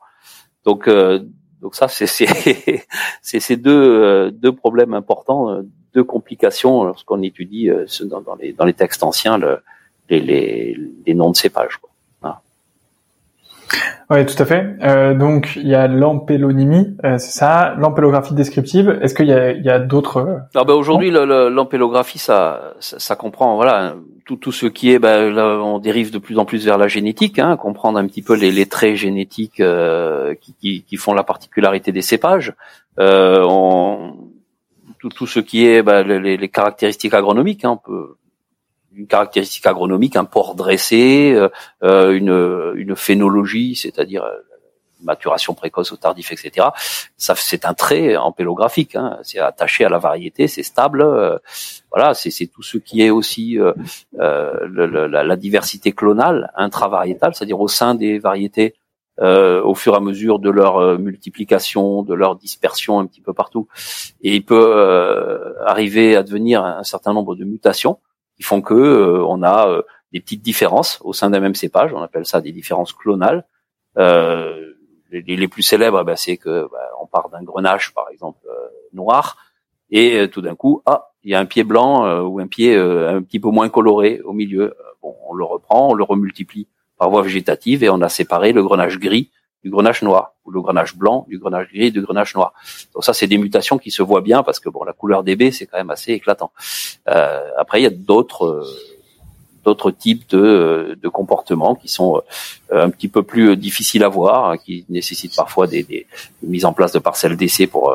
Donc, 0.64 0.86
euh, 0.86 1.20
donc 1.60 1.74
ça, 1.74 1.88
c'est 1.88 2.06
ces 2.06 3.56
deux, 3.56 3.70
euh, 3.72 4.30
deux 4.30 4.52
problèmes 4.52 4.94
importants, 4.94 5.62
deux 5.94 6.04
complications 6.04 6.84
lorsqu'on 6.84 7.22
étudie 7.22 7.70
dans, 8.04 8.20
dans, 8.20 8.34
les, 8.34 8.52
dans 8.52 8.64
les 8.64 8.74
textes 8.74 9.02
anciens 9.02 9.38
le, 9.38 9.60
les, 10.08 10.20
les, 10.20 10.76
les 11.06 11.14
noms 11.14 11.30
de 11.30 11.36
cépages. 11.36 11.76
Quoi. 11.78 11.87
Oui, 14.10 14.24
tout 14.24 14.42
à 14.42 14.46
fait. 14.46 14.76
Euh, 14.82 15.14
donc 15.14 15.56
il 15.56 15.68
y 15.68 15.74
a 15.74 15.86
l'ampélonymie, 15.86 16.96
euh, 17.04 17.18
c'est 17.18 17.38
ça, 17.38 17.74
l'ampélographie 17.76 18.34
descriptive. 18.34 18.98
Est-ce 19.02 19.14
qu'il 19.14 19.26
y 19.26 19.32
a, 19.32 19.52
il 19.52 19.62
y 19.62 19.68
a 19.68 19.78
d'autres 19.78 20.16
euh, 20.18 20.38
ah 20.54 20.64
ben 20.64 20.72
Aujourd'hui, 20.72 21.10
l'ampélographie, 21.10 22.18
ça, 22.18 22.74
ça, 22.80 22.98
ça, 22.98 23.16
comprend 23.16 23.56
voilà 23.56 23.96
tout, 24.24 24.36
tout 24.36 24.52
ce 24.52 24.64
qui 24.64 24.92
est. 24.92 24.98
Ben, 24.98 25.28
là, 25.28 25.58
on 25.62 25.78
dérive 25.78 26.10
de 26.10 26.18
plus 26.18 26.38
en 26.38 26.46
plus 26.46 26.64
vers 26.64 26.78
la 26.78 26.88
génétique, 26.88 27.38
hein, 27.38 27.56
comprendre 27.58 27.98
un 27.98 28.06
petit 28.06 28.22
peu 28.22 28.34
les, 28.34 28.50
les 28.50 28.64
traits 28.64 28.96
génétiques 28.96 29.60
euh, 29.60 30.34
qui, 30.40 30.54
qui, 30.54 30.84
qui, 30.84 30.96
font 30.96 31.12
la 31.12 31.22
particularité 31.22 31.92
des 31.92 32.02
cépages. 32.02 32.54
On, 32.96 34.14
tout, 35.00 35.10
tout 35.10 35.26
ce 35.26 35.40
qui 35.40 35.66
est 35.66 35.82
ben, 35.82 36.02
les, 36.02 36.38
les, 36.38 36.48
caractéristiques 36.48 37.12
agronomiques, 37.12 37.64
hein, 37.64 37.72
on 37.72 37.76
peut 37.76 38.16
une 38.98 39.06
caractéristique 39.06 39.64
agronomique, 39.66 40.16
un 40.16 40.24
port 40.24 40.56
dressé, 40.56 41.32
euh, 41.32 41.48
euh, 41.84 42.10
une, 42.10 42.74
une 42.74 42.96
phénologie, 42.96 43.76
c'est-à-dire 43.76 44.24
euh, 44.24 44.36
maturation 45.00 45.54
précoce 45.54 45.92
ou 45.92 45.96
tardif, 45.96 46.32
etc. 46.32 46.66
Ça, 47.16 47.36
c'est 47.36 47.64
un 47.64 47.74
trait 47.74 48.16
ampélographique. 48.16 48.96
Hein. 48.96 49.16
C'est 49.22 49.38
attaché 49.38 49.84
à 49.84 49.88
la 49.88 49.98
variété, 49.98 50.48
c'est 50.48 50.64
stable. 50.64 51.06
voilà, 51.92 52.14
c'est 52.14 52.46
tout 52.48 52.64
ce 52.64 52.78
qui 52.78 53.02
est 53.02 53.10
aussi 53.10 53.56
euh, 53.56 53.72
le, 54.66 55.06
la, 55.06 55.22
la, 55.22 55.36
diversité 55.36 55.92
clonale, 55.92 56.50
intravariétale, 56.56 57.32
c'est-à-dire 57.36 57.60
au 57.60 57.68
sein 57.68 57.94
des 57.94 58.18
variétés, 58.18 58.74
euh, 59.20 59.62
au 59.62 59.76
fur 59.76 59.94
et 59.94 59.96
à 59.96 60.00
mesure 60.00 60.40
de 60.40 60.50
leur 60.50 60.98
multiplication, 60.98 62.02
de 62.02 62.14
leur 62.14 62.34
dispersion 62.34 62.98
un 62.98 63.06
petit 63.06 63.20
peu 63.20 63.32
partout. 63.32 63.68
Et 64.22 64.34
il 64.34 64.44
peut 64.44 65.54
arriver 65.64 66.16
à 66.16 66.24
devenir 66.24 66.64
un 66.64 66.82
certain 66.82 67.12
nombre 67.12 67.36
de 67.36 67.44
mutations 67.44 68.00
qui 68.38 68.44
font 68.44 68.62
que 68.62 68.74
euh, 68.74 69.24
on 69.26 69.42
a 69.42 69.68
euh, 69.68 69.82
des 70.12 70.20
petites 70.20 70.42
différences 70.42 71.00
au 71.02 71.12
sein 71.12 71.28
d'un 71.30 71.40
même 71.40 71.56
cépage. 71.56 71.92
On 71.92 72.00
appelle 72.00 72.24
ça 72.24 72.40
des 72.40 72.52
différences 72.52 72.92
clonales. 72.92 73.44
Euh, 73.98 74.74
les, 75.10 75.22
les, 75.36 75.48
plus 75.48 75.62
célèbres, 75.62 76.04
bah, 76.04 76.16
c'est 76.16 76.36
que 76.36 76.68
bah, 76.70 76.90
on 77.00 77.06
part 77.06 77.30
d'un 77.30 77.42
grenache, 77.42 77.92
par 77.94 78.08
exemple, 78.10 78.46
noir, 78.92 79.36
et 79.90 80.28
tout 80.30 80.42
d'un 80.42 80.54
coup, 80.54 80.82
ah, 80.86 81.12
Il 81.24 81.30
y 81.30 81.34
a 81.34 81.40
un 81.40 81.46
pied 81.46 81.64
blanc 81.64 82.22
ou 82.22 82.38
un 82.40 82.46
pied 82.46 82.76
un 82.76 83.22
petit 83.22 83.40
peu 83.40 83.48
moins 83.48 83.70
coloré 83.70 84.20
au 84.20 84.34
milieu. 84.34 84.74
Bon, 85.02 85.16
on 85.26 85.34
le 85.34 85.44
reprend, 85.44 85.88
on 85.90 85.94
le 85.94 86.04
remultiplie 86.04 86.68
par 86.98 87.10
voie 87.10 87.22
végétative 87.22 87.82
et 87.82 87.88
on 87.88 88.02
a 88.02 88.10
séparé 88.10 88.52
le 88.52 88.62
grenage 88.62 88.98
gris 88.98 89.30
du 89.64 89.70
grenage 89.70 90.02
noir 90.02 90.34
ou 90.48 90.50
le 90.50 90.60
grenage 90.62 90.96
blanc 90.96 91.26
du 91.28 91.38
grenage 91.38 91.68
gris 91.72 91.92
du 91.92 92.00
grenage 92.00 92.34
noir. 92.34 92.52
Donc 92.94 93.04
ça, 93.04 93.12
c'est 93.12 93.26
des 93.26 93.38
mutations 93.38 93.78
qui 93.78 93.90
se 93.90 94.02
voient 94.02 94.22
bien 94.22 94.42
parce 94.42 94.60
que 94.60 94.68
bon, 94.70 94.82
la 94.84 94.94
couleur 94.94 95.22
des 95.22 95.36
baies, 95.36 95.52
c'est 95.52 95.66
quand 95.66 95.78
même 95.78 95.90
assez 95.90 96.12
éclatant. 96.12 96.50
Euh, 97.08 97.48
après, 97.58 97.80
il 97.80 97.84
y 97.84 97.86
a 97.86 97.90
d'autres 97.90 98.46
euh, 98.46 98.64
d'autres 99.64 99.90
types 99.90 100.28
de, 100.30 100.98
de 101.02 101.08
comportements 101.08 101.74
qui 101.74 101.88
sont 101.88 102.22
euh, 102.72 102.86
un 102.86 102.90
petit 102.90 103.08
peu 103.08 103.22
plus 103.22 103.56
difficiles 103.56 104.04
à 104.04 104.08
voir, 104.08 104.50
hein, 104.50 104.56
qui 104.56 104.86
nécessitent 104.88 105.36
parfois 105.36 105.66
des, 105.66 105.82
des, 105.82 106.06
mises 106.42 106.64
en 106.64 106.72
place 106.72 106.92
de 106.92 106.98
parcelles 106.98 107.36
d'essai 107.36 107.64
euh, 107.64 107.66
pour 107.66 107.94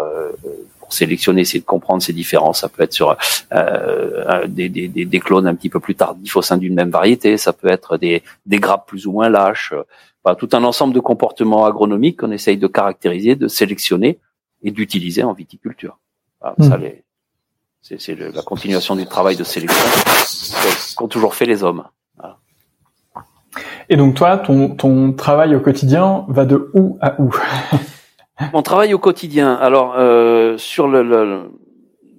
sélectionner, 0.94 1.42
essayer 1.42 1.60
de 1.60 1.66
comprendre 1.66 2.02
ces 2.02 2.14
différences. 2.14 2.62
Ça 2.62 2.70
peut 2.70 2.84
être 2.84 2.94
sur 2.94 3.18
euh, 3.54 4.48
des, 4.48 4.70
des, 4.70 4.88
des, 4.88 5.20
clones 5.20 5.48
un 5.48 5.56
petit 5.56 5.70
peu 5.70 5.80
plus 5.80 5.96
tardifs 5.96 6.36
au 6.36 6.42
sein 6.42 6.58
d'une 6.58 6.74
même 6.74 6.90
variété, 6.90 7.38
ça 7.38 7.54
peut 7.54 7.70
être 7.70 7.98
des, 7.98 8.24
des 8.46 8.60
grappes 8.60 8.88
plus 8.88 9.08
ou 9.08 9.12
moins 9.12 9.30
lâches, 9.30 9.74
tout 10.38 10.50
un 10.54 10.64
ensemble 10.64 10.94
de 10.94 11.00
comportements 11.00 11.66
agronomiques 11.66 12.22
qu'on 12.22 12.32
essaye 12.32 12.58
de 12.58 12.68
caractériser, 12.68 13.36
de 13.36 13.48
sélectionner 13.48 14.20
et 14.62 14.72
d'utiliser 14.72 15.24
en 15.24 15.34
viticulture. 15.34 16.00
Hmm. 16.58 16.64
Ça, 16.64 16.80
c'est, 18.00 18.16
la 18.16 18.42
continuation 18.42 18.96
du 18.96 19.06
travail 19.06 19.36
de 19.36 19.44
sélection 19.44 19.84
qu'ont 20.96 21.10
toujours 21.10 21.36
fait 21.36 21.46
les 21.46 21.64
hommes. 21.64 21.84
Et 23.90 23.98
donc 23.98 24.16
toi, 24.16 24.38
ton, 24.38 24.70
ton 24.70 25.12
travail 25.12 25.56
au 25.56 25.60
quotidien 25.60 26.26
va 26.30 26.46
de 26.46 26.72
où 26.74 26.98
à 27.02 27.20
où? 27.22 27.36
Mon 28.52 28.62
travail 28.64 28.94
au 28.94 29.00
quotidien, 29.00 29.54
alors 29.54 29.94
euh, 29.96 30.58
sur 30.58 30.88
le, 30.88 31.04
le, 31.04 31.52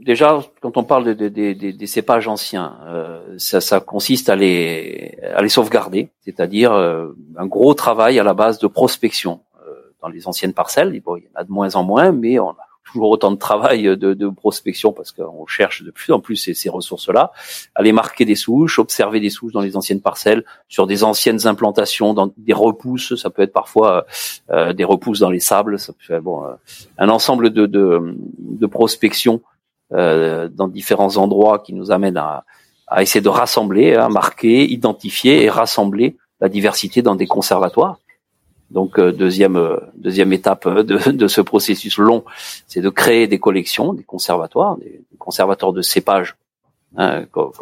déjà, 0.04 0.40
quand 0.60 0.76
on 0.76 0.84
parle 0.84 1.14
des 1.14 1.30
de, 1.30 1.70
de, 1.72 1.86
cépages 1.86 2.28
anciens, 2.28 2.78
euh, 2.86 3.34
ça, 3.38 3.60
ça, 3.60 3.80
consiste 3.80 4.28
à 4.28 4.36
les, 4.36 5.18
à 5.34 5.42
les 5.42 5.48
sauvegarder, 5.48 6.10
c'est-à-dire 6.20 6.72
euh, 6.72 7.08
un 7.36 7.46
gros 7.46 7.74
travail 7.74 8.18
à 8.18 8.22
la 8.22 8.34
base 8.34 8.58
de 8.58 8.66
prospection 8.66 9.40
euh, 9.66 9.72
dans 10.00 10.08
les 10.08 10.28
anciennes 10.28 10.52
parcelles. 10.52 11.00
Bon, 11.00 11.16
il 11.16 11.24
y 11.24 11.28
en 11.34 11.40
a 11.40 11.44
de 11.44 11.50
moins 11.50 11.74
en 11.74 11.82
moins, 11.82 12.12
mais 12.12 12.38
on 12.38 12.50
a 12.50 12.63
toujours 12.84 13.10
autant 13.10 13.30
de 13.30 13.36
travail 13.36 13.84
de, 13.84 14.14
de 14.14 14.28
prospection 14.28 14.92
parce 14.92 15.12
qu'on 15.12 15.46
cherche 15.46 15.82
de 15.82 15.90
plus 15.90 16.12
en 16.12 16.20
plus 16.20 16.36
ces, 16.36 16.54
ces 16.54 16.68
ressources-là. 16.68 17.32
Aller 17.74 17.92
marquer 17.92 18.24
des 18.24 18.34
souches, 18.34 18.78
observer 18.78 19.20
des 19.20 19.30
souches 19.30 19.52
dans 19.52 19.60
les 19.60 19.76
anciennes 19.76 20.00
parcelles, 20.00 20.44
sur 20.68 20.86
des 20.86 21.04
anciennes 21.04 21.46
implantations, 21.46 22.14
dans 22.14 22.32
des 22.36 22.52
repousses. 22.52 23.16
Ça 23.16 23.30
peut 23.30 23.42
être 23.42 23.52
parfois 23.52 24.06
euh, 24.50 24.72
des 24.72 24.84
repousses 24.84 25.20
dans 25.20 25.30
les 25.30 25.40
sables. 25.40 25.78
Ça 25.78 25.92
peut 25.92 26.14
être, 26.14 26.22
bon, 26.22 26.44
un 26.98 27.08
ensemble 27.08 27.50
de, 27.50 27.66
de, 27.66 28.66
prospection 28.66 29.42
euh, 29.92 30.48
dans 30.48 30.68
différents 30.68 31.16
endroits 31.16 31.58
qui 31.58 31.74
nous 31.74 31.90
amènent 31.90 32.16
à, 32.16 32.44
à 32.86 33.02
essayer 33.02 33.20
de 33.20 33.28
rassembler, 33.28 33.94
à 33.94 34.08
marquer, 34.08 34.64
identifier 34.70 35.44
et 35.44 35.50
rassembler 35.50 36.16
la 36.40 36.48
diversité 36.48 37.02
dans 37.02 37.14
des 37.14 37.26
conservatoires. 37.26 37.98
Donc 38.74 38.98
euh, 38.98 39.12
deuxième 39.12 39.56
euh, 39.56 39.78
deuxième 39.94 40.32
étape 40.32 40.68
de, 40.68 41.10
de 41.12 41.28
ce 41.28 41.40
processus 41.40 41.96
long, 41.96 42.24
c'est 42.66 42.80
de 42.80 42.90
créer 42.90 43.28
des 43.28 43.38
collections, 43.38 43.94
des 43.94 44.02
conservatoires, 44.02 44.76
des, 44.78 45.00
conservatoires 45.16 45.72
de 45.72 45.80
cépages, 45.80 46.36
hein, 46.96 47.24
comme, 47.30 47.52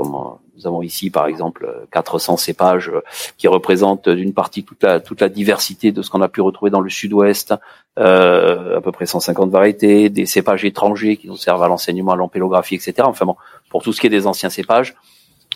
nous 0.57 0.67
avons 0.67 0.81
ici 0.83 1.11
par 1.11 1.27
exemple 1.27 1.87
400 1.93 2.39
cépages 2.39 2.91
qui 3.37 3.47
représentent 3.47 4.09
d'une 4.09 4.33
partie 4.33 4.65
toute 4.65 4.83
la 4.83 5.01
toute 5.01 5.21
la 5.21 5.29
diversité 5.29 5.93
de 5.93 6.01
ce 6.01 6.09
qu'on 6.09 6.23
a 6.23 6.29
pu 6.29 6.41
retrouver 6.41 6.71
dans 6.71 6.81
le 6.81 6.89
Sud-Ouest, 6.89 7.55
euh, 7.99 8.79
à 8.79 8.81
peu 8.81 8.91
près 8.91 9.05
150 9.05 9.51
variétés, 9.51 10.09
des 10.09 10.25
cépages 10.25 10.65
étrangers 10.65 11.19
qui 11.19 11.29
nous 11.29 11.37
servent 11.37 11.63
à 11.63 11.69
l'enseignement, 11.69 12.13
à 12.13 12.17
l'ampélographie, 12.17 12.77
etc. 12.77 12.95
Enfin 13.03 13.27
bon, 13.27 13.37
pour 13.69 13.83
tout 13.83 13.93
ce 13.93 14.01
qui 14.01 14.07
est 14.07 14.11
des 14.11 14.27
anciens 14.27 14.51
cépages, 14.51 14.95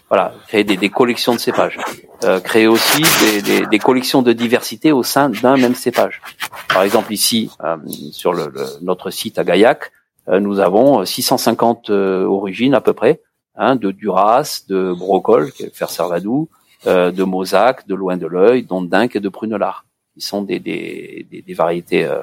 voilà, 0.08 0.34
créer 0.46 0.64
des, 0.64 0.76
des 0.76 0.88
collections 0.88 1.34
de 1.34 1.38
cépages, 1.40 1.78
euh, 2.24 2.40
créer 2.40 2.66
aussi 2.66 3.02
des, 3.20 3.42
des, 3.42 3.66
des, 3.66 3.78
collections 3.78 4.22
de 4.22 4.32
diversité 4.32 4.92
au 4.92 5.02
sein 5.02 5.30
d'un 5.30 5.56
même 5.56 5.74
cépage. 5.74 6.22
Par 6.68 6.82
exemple 6.82 7.12
ici, 7.12 7.50
euh, 7.64 7.76
sur 8.12 8.32
le, 8.32 8.52
notre 8.82 9.10
site 9.10 9.38
à 9.38 9.44
Gaillac, 9.44 9.92
euh, 10.28 10.40
nous 10.40 10.60
avons 10.60 11.04
650 11.04 11.90
euh, 11.90 12.24
origines 12.24 12.74
à 12.74 12.80
peu 12.80 12.92
près, 12.92 13.20
hein, 13.56 13.76
de 13.76 13.90
Duras, 13.90 14.62
de 14.68 14.92
Brocol, 14.92 15.50
fer 15.72 15.90
servadou, 15.90 16.48
de 16.84 17.24
Mosaque, 17.24 17.88
de 17.88 17.96
Loin 17.96 18.16
de 18.16 18.28
l'œil, 18.28 18.62
d'Ondinque 18.62 19.16
et 19.16 19.20
de 19.20 19.28
Prunelard 19.28 19.86
qui 20.16 20.22
sont 20.22 20.42
des, 20.42 20.58
des, 20.58 21.54
variétés 21.54 22.04
euh, 22.04 22.20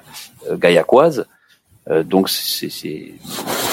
euh 0.49 0.57
gaillacoises. 0.57 1.27
Euh, 1.89 2.03
donc 2.03 2.29
c'est 2.29 3.13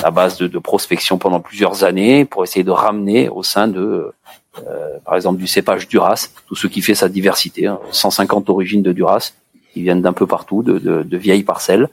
à 0.03 0.11
base 0.11 0.37
de, 0.39 0.49
de, 0.49 0.59
prospection 0.59 1.17
pendant 1.17 1.39
plusieurs 1.39 1.85
années 1.85 2.25
pour 2.25 2.43
essayer 2.43 2.65
de 2.65 2.71
ramener 2.73 3.29
au 3.29 3.45
sein 3.45 3.69
de, 3.69 4.13
euh, 4.59 4.99
par 5.05 5.15
exemple, 5.15 5.39
du 5.39 5.47
cépage 5.47 5.87
Duras, 5.89 6.29
tout 6.47 6.57
ce 6.57 6.67
qui 6.67 6.83
fait 6.83 6.95
sa 6.95 7.09
diversité. 7.09 7.67
Hein, 7.67 7.79
150 7.93 8.51
origines 8.51 8.83
de 8.83 8.93
Duras 8.93 9.33
qui 9.73 9.83
viennent 9.83 10.03
d'un 10.03 10.13
peu 10.13 10.27
partout, 10.27 10.63
de, 10.63 10.79
de, 10.79 11.03
de 11.03 11.17
vieilles 11.17 11.45
parcelles, 11.45 11.89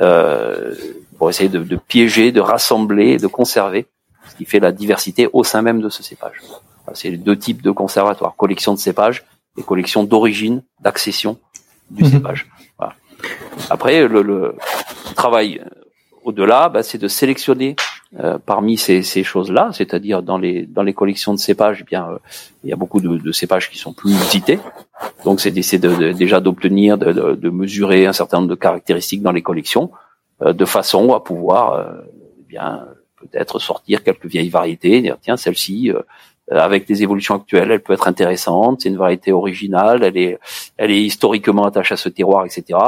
euh, 0.00 0.74
pour 1.18 1.28
essayer 1.28 1.50
de, 1.50 1.58
de, 1.58 1.76
piéger, 1.76 2.32
de 2.32 2.40
rassembler, 2.40 3.18
de 3.18 3.26
conserver 3.26 3.86
ce 4.30 4.36
qui 4.36 4.44
fait 4.44 4.60
la 4.60 4.72
diversité 4.72 5.28
au 5.32 5.44
sein 5.44 5.60
même 5.60 5.80
de 5.80 5.88
ce 5.88 6.02
cépage. 6.02 6.40
C'est 6.94 7.10
les 7.10 7.18
deux 7.18 7.36
types 7.36 7.60
de 7.60 7.70
conservatoires 7.70 8.34
collection 8.36 8.72
de 8.72 8.78
cépages 8.78 9.24
et 9.58 9.62
collection 9.62 10.04
d'origine, 10.04 10.62
d'accession 10.80 11.38
du 11.90 12.04
mhm. 12.04 12.10
cépage. 12.10 12.46
Voilà. 12.78 12.94
Après, 13.70 14.06
le, 14.06 14.22
le 14.22 14.54
travail 15.14 15.60
euh, 15.60 15.68
au-delà, 16.24 16.68
bah, 16.68 16.82
c'est 16.82 16.98
de 16.98 17.08
sélectionner 17.08 17.76
euh, 18.20 18.38
parmi 18.38 18.78
ces, 18.78 19.02
ces 19.02 19.22
choses-là, 19.22 19.70
c'est-à-dire 19.72 20.22
dans 20.22 20.38
les 20.38 20.64
dans 20.64 20.82
les 20.82 20.94
collections 20.94 21.34
de 21.34 21.38
cépages, 21.38 21.78
eh 21.82 21.84
bien 21.84 22.08
euh, 22.08 22.18
il 22.64 22.70
y 22.70 22.72
a 22.72 22.76
beaucoup 22.76 23.00
de, 23.00 23.18
de, 23.18 23.32
cépages 23.32 23.68
qui 23.70 23.78
sont 23.78 23.92
plus 23.92 24.12
visités. 24.12 24.58
Donc 25.24 25.40
c'est 25.40 25.50
d'essayer 25.50 25.78
de, 25.78 26.12
déjà 26.12 26.40
d'obtenir, 26.40 26.96
de, 26.96 27.12
de, 27.34 27.50
mesurer 27.50 28.06
un 28.06 28.12
certain 28.12 28.38
nombre 28.38 28.50
de 28.50 28.54
caractéristiques 28.54 29.22
dans 29.22 29.32
les 29.32 29.42
collections, 29.42 29.90
de 30.40 30.64
façon 30.64 31.12
à 31.12 31.20
pouvoir 31.20 31.86
eh 32.40 32.44
bien 32.48 32.84
peut-être 33.20 33.58
sortir 33.58 34.02
quelques 34.02 34.26
vieilles 34.26 34.48
variétés, 34.48 35.00
dire 35.00 35.16
tiens 35.20 35.36
celle-ci 35.36 35.90
euh, 35.90 36.00
avec 36.50 36.86
des 36.86 37.02
évolutions 37.02 37.36
actuelles, 37.36 37.70
elle 37.70 37.82
peut 37.82 37.92
être 37.92 38.08
intéressante. 38.08 38.80
C'est 38.80 38.88
une 38.88 38.96
variété 38.96 39.32
originale, 39.32 40.02
elle 40.02 40.16
est, 40.16 40.38
elle 40.76 40.90
est 40.90 41.02
historiquement 41.02 41.64
attachée 41.64 41.94
à 41.94 41.96
ce 41.96 42.08
terroir, 42.08 42.46
etc. 42.46 42.78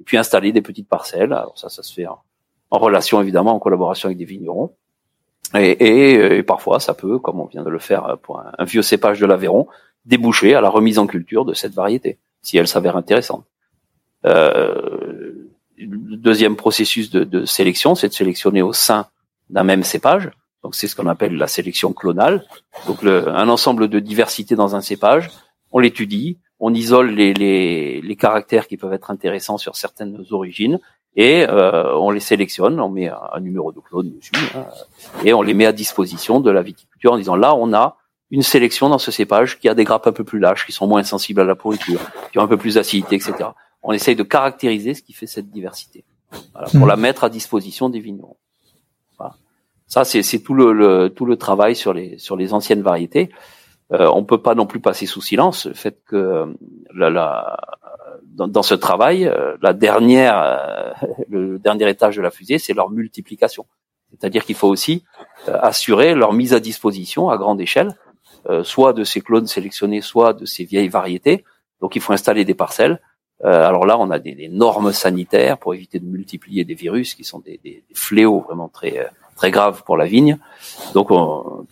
Et 0.00 0.04
puis 0.04 0.16
installer 0.16 0.52
des 0.52 0.62
petites 0.62 0.88
parcelles. 0.88 1.32
Alors 1.32 1.58
ça, 1.58 1.68
ça 1.68 1.82
se 1.82 1.92
fait 1.92 2.06
en, 2.06 2.18
relation 2.70 3.20
évidemment, 3.20 3.54
en 3.54 3.58
collaboration 3.58 4.06
avec 4.06 4.18
des 4.18 4.24
vignerons. 4.24 4.72
Et, 5.54 6.36
et, 6.36 6.42
parfois, 6.44 6.78
ça 6.78 6.94
peut, 6.94 7.18
comme 7.18 7.40
on 7.40 7.46
vient 7.46 7.64
de 7.64 7.70
le 7.70 7.80
faire 7.80 8.18
pour 8.22 8.40
un, 8.40 8.64
vieux 8.64 8.82
cépage 8.82 9.18
de 9.18 9.26
l'Aveyron, 9.26 9.66
déboucher 10.04 10.54
à 10.54 10.60
la 10.60 10.68
remise 10.68 10.98
en 10.98 11.08
culture 11.08 11.44
de 11.44 11.54
cette 11.54 11.74
variété, 11.74 12.18
si 12.42 12.56
elle 12.56 12.68
s'avère 12.68 12.96
intéressante. 12.96 13.44
Euh, 14.26 15.48
le 15.76 16.16
deuxième 16.16 16.54
processus 16.54 17.10
de, 17.10 17.24
de 17.24 17.44
sélection, 17.46 17.96
c'est 17.96 18.08
de 18.08 18.12
sélectionner 18.12 18.62
au 18.62 18.72
sein 18.72 19.06
d'un 19.48 19.64
même 19.64 19.82
cépage 19.82 20.30
donc 20.62 20.74
c'est 20.74 20.88
ce 20.88 20.96
qu'on 20.96 21.06
appelle 21.06 21.36
la 21.36 21.46
sélection 21.46 21.92
clonale. 21.92 22.44
Donc 22.86 23.02
le, 23.02 23.28
un 23.28 23.48
ensemble 23.48 23.88
de 23.88 23.98
diversité 23.98 24.54
dans 24.56 24.76
un 24.76 24.80
cépage, 24.80 25.30
on 25.72 25.78
l'étudie, 25.78 26.38
on 26.58 26.74
isole 26.74 27.10
les, 27.10 27.32
les, 27.32 28.00
les, 28.02 28.16
caractères 28.16 28.66
qui 28.66 28.76
peuvent 28.76 28.92
être 28.92 29.10
intéressants 29.10 29.56
sur 29.56 29.76
certaines 29.76 30.22
origines 30.30 30.78
et 31.16 31.46
euh, 31.48 31.96
on 31.96 32.10
les 32.10 32.20
sélectionne, 32.20 32.78
on 32.80 32.90
met 32.90 33.08
un, 33.08 33.40
numéro 33.40 33.72
de 33.72 33.80
clone 33.80 34.10
dessus 34.10 34.32
hein, 34.54 34.66
et 35.24 35.32
on 35.32 35.42
les 35.42 35.54
met 35.54 35.66
à 35.66 35.72
disposition 35.72 36.40
de 36.40 36.50
la 36.50 36.62
viticulture 36.62 37.12
en 37.12 37.16
disant 37.16 37.36
là 37.36 37.54
on 37.54 37.72
a 37.72 37.96
une 38.30 38.42
sélection 38.42 38.88
dans 38.88 38.98
ce 38.98 39.10
cépage 39.10 39.58
qui 39.58 39.68
a 39.68 39.74
des 39.74 39.84
grappes 39.84 40.06
un 40.06 40.12
peu 40.12 40.22
plus 40.22 40.38
lâches, 40.38 40.64
qui 40.64 40.72
sont 40.72 40.86
moins 40.86 41.02
sensibles 41.02 41.40
à 41.40 41.44
la 41.44 41.56
pourriture, 41.56 42.00
qui 42.30 42.38
ont 42.38 42.42
un 42.42 42.46
peu 42.46 42.56
plus 42.56 42.74
d'acidité, 42.74 43.16
etc. 43.16 43.48
On 43.82 43.92
essaye 43.92 44.14
de 44.14 44.22
caractériser 44.22 44.94
ce 44.94 45.02
qui 45.02 45.12
fait 45.12 45.26
cette 45.26 45.50
diversité 45.50 46.04
voilà, 46.52 46.68
pour 46.68 46.86
mmh. 46.86 46.88
la 46.88 46.96
mettre 46.96 47.24
à 47.24 47.28
disposition 47.28 47.88
des 47.88 47.98
vignerons. 47.98 48.36
Ça, 49.90 50.04
c'est 50.04 50.38
tout 50.38 50.54
le, 50.54 51.08
tout 51.08 51.26
le 51.26 51.36
travail 51.36 51.74
sur 51.74 51.92
les 51.92 52.16
sur 52.16 52.36
les 52.36 52.54
anciennes 52.54 52.80
variétés. 52.80 53.28
Euh, 53.92 54.08
on 54.14 54.22
peut 54.22 54.40
pas 54.40 54.54
non 54.54 54.64
plus 54.64 54.78
passer 54.78 55.04
sous 55.04 55.20
silence 55.20 55.66
le 55.66 55.74
fait 55.74 55.98
que 56.06 56.16
euh, 56.16 57.16
dans, 58.22 58.46
dans, 58.46 58.62
ce 58.62 58.74
travail, 58.74 59.26
euh, 59.26 59.56
la 59.62 59.72
dernière, 59.72 60.40
euh, 60.40 60.92
le 61.28 61.58
dernier 61.58 61.90
étage 61.90 62.16
de 62.16 62.22
la 62.22 62.30
fusée, 62.30 62.58
c'est 62.58 62.72
leur 62.72 62.88
multiplication. 62.90 63.66
C'est-à-dire 64.12 64.44
qu'il 64.44 64.54
faut 64.54 64.68
aussi 64.68 65.04
assurer 65.46 66.14
leur 66.14 66.32
mise 66.32 66.54
à 66.54 66.60
disposition 66.60 67.28
à 67.28 67.36
grande 67.36 67.60
échelle, 67.60 67.96
soit 68.64 68.92
de 68.92 69.04
ces 69.04 69.20
clones 69.20 69.46
sélectionnés, 69.46 70.00
soit 70.00 70.32
de 70.32 70.46
ces 70.46 70.64
vieilles 70.64 70.88
variétés. 70.88 71.44
Donc 71.80 71.94
il 71.94 72.02
faut 72.02 72.12
installer 72.12 72.44
des 72.44 72.54
parcelles. 72.54 73.00
alors 73.44 73.86
là, 73.86 73.96
on 74.00 74.10
a 74.10 74.18
des, 74.18 74.34
des, 74.34 74.48
normes 74.48 74.92
sanitaires 74.92 75.58
pour 75.58 75.74
éviter 75.74 76.00
de 76.00 76.06
multiplier 76.06 76.64
des 76.64 76.74
virus 76.74 77.14
qui 77.14 77.22
sont 77.22 77.38
des, 77.38 77.60
des 77.62 77.84
fléaux 77.94 78.40
vraiment 78.40 78.68
très 78.68 79.08
très 79.40 79.50
grave 79.50 79.84
pour 79.86 79.96
la 79.96 80.04
vigne. 80.04 80.36
Donc 80.92 81.08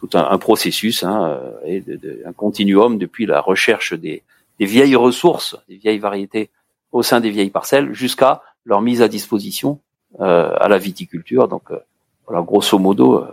tout 0.00 0.10
un, 0.14 0.38
processus, 0.38 1.04
hein, 1.04 1.16
euh, 1.28 1.72
et 1.72 1.84
un 2.24 2.32
continuum 2.32 2.96
depuis 2.96 3.26
la 3.26 3.40
recherche 3.42 3.92
des, 3.92 4.22
vieilles 4.58 4.96
ressources, 4.96 5.54
des 5.68 5.76
vieilles 5.76 5.98
variétés 5.98 6.48
au 6.92 7.02
sein 7.02 7.20
des 7.20 7.28
vieilles 7.28 7.50
parcelles, 7.50 7.92
jusqu'à 7.92 8.40
leur 8.64 8.80
mise 8.80 9.02
à 9.02 9.08
disposition 9.08 9.80
euh, 10.20 10.50
à 10.58 10.68
la 10.68 10.78
viticulture. 10.78 11.46
Donc 11.46 11.64
euh, 11.70 11.78
voilà, 12.26 12.42
grosso 12.42 12.78
modo, 12.78 13.26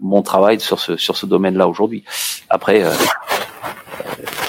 mon 0.00 0.22
travail 0.22 0.58
sur 0.58 0.80
ce 0.80 0.96
sur 0.96 1.18
ce 1.18 1.26
domaine-là 1.26 1.68
aujourd'hui. 1.68 2.04
Après, 2.48 2.82
euh, 2.82 2.94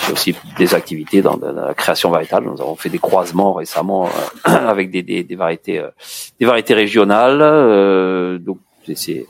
j'ai 0.05 0.13
aussi 0.13 0.35
des 0.57 0.73
activités 0.73 1.21
dans, 1.21 1.35
la 1.35 1.73
création 1.73 2.09
variétale. 2.11 2.45
Nous 2.45 2.61
avons 2.61 2.77
fait 2.77 2.89
des 2.89 3.03
croisements 3.07 3.51
récemment 3.51 4.09
avec 4.45 4.89
des, 4.89 5.03
des, 5.03 5.25
des 5.25 5.35
variétés 5.35 5.83
des 6.39 6.45
variétés 6.45 6.75
régionales. 6.75 8.39
donc 8.39 8.59
c'est 8.95 9.25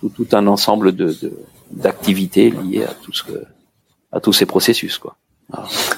tout, 0.00 0.08
tout, 0.08 0.28
un 0.32 0.46
ensemble 0.46 0.92
de 0.92 1.14
d'activités 1.70 2.50
liées 2.50 2.84
à 2.84 2.92
tout 2.94 3.12
ce 3.12 3.22
que 3.22 3.44
à 4.12 4.20
tous 4.20 4.32
ces 4.32 4.46
processus 4.46 4.98
quoi. 4.98 5.16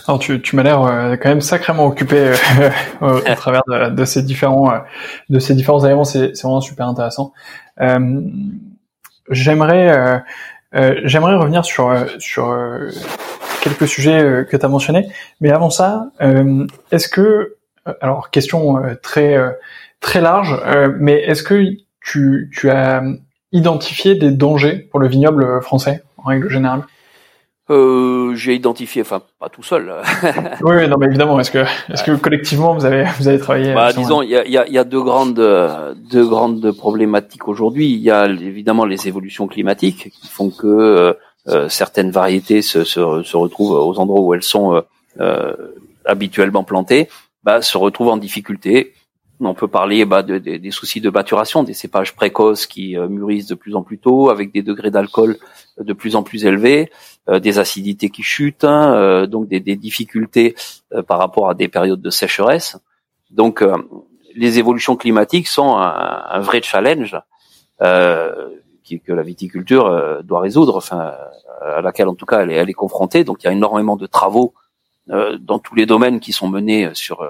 Alors 0.08 0.18
tu, 0.18 0.40
tu 0.42 0.56
m'as 0.56 0.62
l'air 0.62 0.82
euh, 0.82 1.16
quand 1.16 1.28
même 1.28 1.40
sacrément 1.40 1.86
occupé 1.86 2.16
euh, 2.16 2.34
au, 3.00 3.34
travers 3.36 3.62
de, 3.68 3.90
de, 3.90 4.04
ces 4.04 4.22
différents 4.22 4.72
euh, 4.72 4.78
de 5.28 5.38
ces 5.38 5.54
différents 5.54 5.84
éléments, 5.84 6.04
c'est 6.04 6.32
vraiment 6.42 6.60
super 6.60 6.88
intéressant. 6.88 7.32
j'aimerais 9.30 10.22
j'aimerais 11.04 11.36
revenir 11.36 11.64
sur 11.64 11.94
sur 12.18 12.56
quelques 13.62 13.88
sujets 13.88 14.44
que 14.50 14.56
tu 14.56 14.64
as 14.64 14.68
mentionnés, 14.68 15.08
mais 15.40 15.50
avant 15.50 15.70
ça, 15.70 16.10
est-ce 16.90 17.08
que 17.08 17.56
alors 18.00 18.30
question 18.30 18.82
très 19.02 19.36
très 20.00 20.20
large, 20.20 20.60
mais 20.98 21.20
est-ce 21.20 21.42
que 21.42 21.64
tu 22.04 22.50
tu 22.52 22.70
as 22.70 23.02
identifié 23.52 24.14
des 24.14 24.30
dangers 24.30 24.88
pour 24.90 25.00
le 25.00 25.08
vignoble 25.08 25.62
français 25.62 26.02
en 26.18 26.28
règle 26.28 26.48
générale? 26.48 26.82
Euh, 27.70 28.34
j'ai 28.34 28.54
identifié, 28.54 29.00
enfin 29.00 29.22
pas 29.40 29.48
tout 29.48 29.62
seul. 29.62 29.90
oui, 30.62 30.76
oui, 30.76 30.88
non, 30.88 30.96
mais 30.98 31.06
évidemment. 31.06 31.40
Est-ce 31.40 31.50
que, 31.50 31.64
est-ce 31.90 32.04
que 32.04 32.14
collectivement 32.14 32.74
vous 32.74 32.84
avez, 32.84 33.06
vous 33.18 33.26
avez 33.26 33.38
travaillé 33.38 33.72
bah, 33.72 33.92
Disons, 33.94 34.20
il 34.20 34.28
y 34.28 34.36
a, 34.36 34.46
y, 34.46 34.58
a, 34.58 34.68
y 34.68 34.76
a, 34.76 34.84
deux 34.84 35.02
grandes, 35.02 35.40
deux 36.10 36.26
grandes 36.26 36.72
problématiques 36.72 37.48
aujourd'hui. 37.48 37.90
Il 37.90 38.00
y 38.00 38.10
a 38.10 38.26
évidemment 38.26 38.84
les 38.84 39.08
évolutions 39.08 39.46
climatiques 39.46 40.10
qui 40.10 40.28
font 40.28 40.50
que 40.50 40.66
euh, 40.66 41.12
euh, 41.48 41.68
certaines 41.70 42.10
variétés 42.10 42.60
se, 42.60 42.84
se, 42.84 43.22
se, 43.22 43.36
retrouvent 43.36 43.72
aux 43.72 43.98
endroits 43.98 44.20
où 44.20 44.34
elles 44.34 44.42
sont 44.42 44.82
euh, 45.20 45.52
habituellement 46.04 46.64
plantées, 46.64 47.08
bah, 47.44 47.62
se 47.62 47.78
retrouvent 47.78 48.08
en 48.08 48.16
difficulté. 48.16 48.92
On 49.40 49.54
peut 49.54 49.68
parler 49.68 50.04
bah, 50.04 50.22
de, 50.22 50.38
des 50.38 50.70
soucis 50.70 51.00
de 51.00 51.10
maturation, 51.10 51.64
des 51.64 51.74
cépages 51.74 52.14
précoces 52.14 52.66
qui 52.66 52.96
mûrissent 52.96 53.48
de 53.48 53.54
plus 53.54 53.74
en 53.74 53.82
plus 53.82 53.98
tôt, 53.98 54.30
avec 54.30 54.52
des 54.52 54.62
degrés 54.62 54.90
d'alcool 54.90 55.38
de 55.78 55.92
plus 55.92 56.14
en 56.16 56.22
plus 56.22 56.44
élevés. 56.44 56.90
Euh, 57.30 57.40
des 57.40 57.58
acidités 57.58 58.10
qui 58.10 58.22
chutent, 58.22 58.64
hein, 58.64 58.94
euh, 58.94 59.26
donc 59.26 59.48
des, 59.48 59.58
des 59.58 59.76
difficultés 59.76 60.54
euh, 60.92 61.02
par 61.02 61.18
rapport 61.18 61.48
à 61.48 61.54
des 61.54 61.68
périodes 61.68 62.02
de 62.02 62.10
sécheresse. 62.10 62.76
Donc 63.30 63.64
les 64.36 64.58
évolutions 64.58 64.94
climatiques 64.94 65.48
sont 65.48 65.76
un, 65.76 66.22
un 66.28 66.40
vrai 66.40 66.60
challenge 66.62 67.16
que 67.80 69.12
la 69.12 69.22
viticulture 69.22 70.22
doit 70.22 70.40
résoudre, 70.40 70.76
enfin 70.76 71.14
à 71.62 71.80
laquelle 71.80 72.08
en 72.08 72.14
tout 72.14 72.26
cas 72.26 72.42
elle 72.42 72.52
est, 72.52 72.56
elle 72.56 72.70
est 72.70 72.74
confrontée. 72.74 73.24
Donc 73.24 73.42
il 73.42 73.46
y 73.46 73.48
a 73.48 73.52
énormément 73.52 73.96
de 73.96 74.06
travaux 74.06 74.54
dans 75.08 75.58
tous 75.58 75.74
les 75.74 75.86
domaines 75.86 76.20
qui 76.20 76.32
sont 76.32 76.46
menés 76.46 76.90
sur 76.92 77.26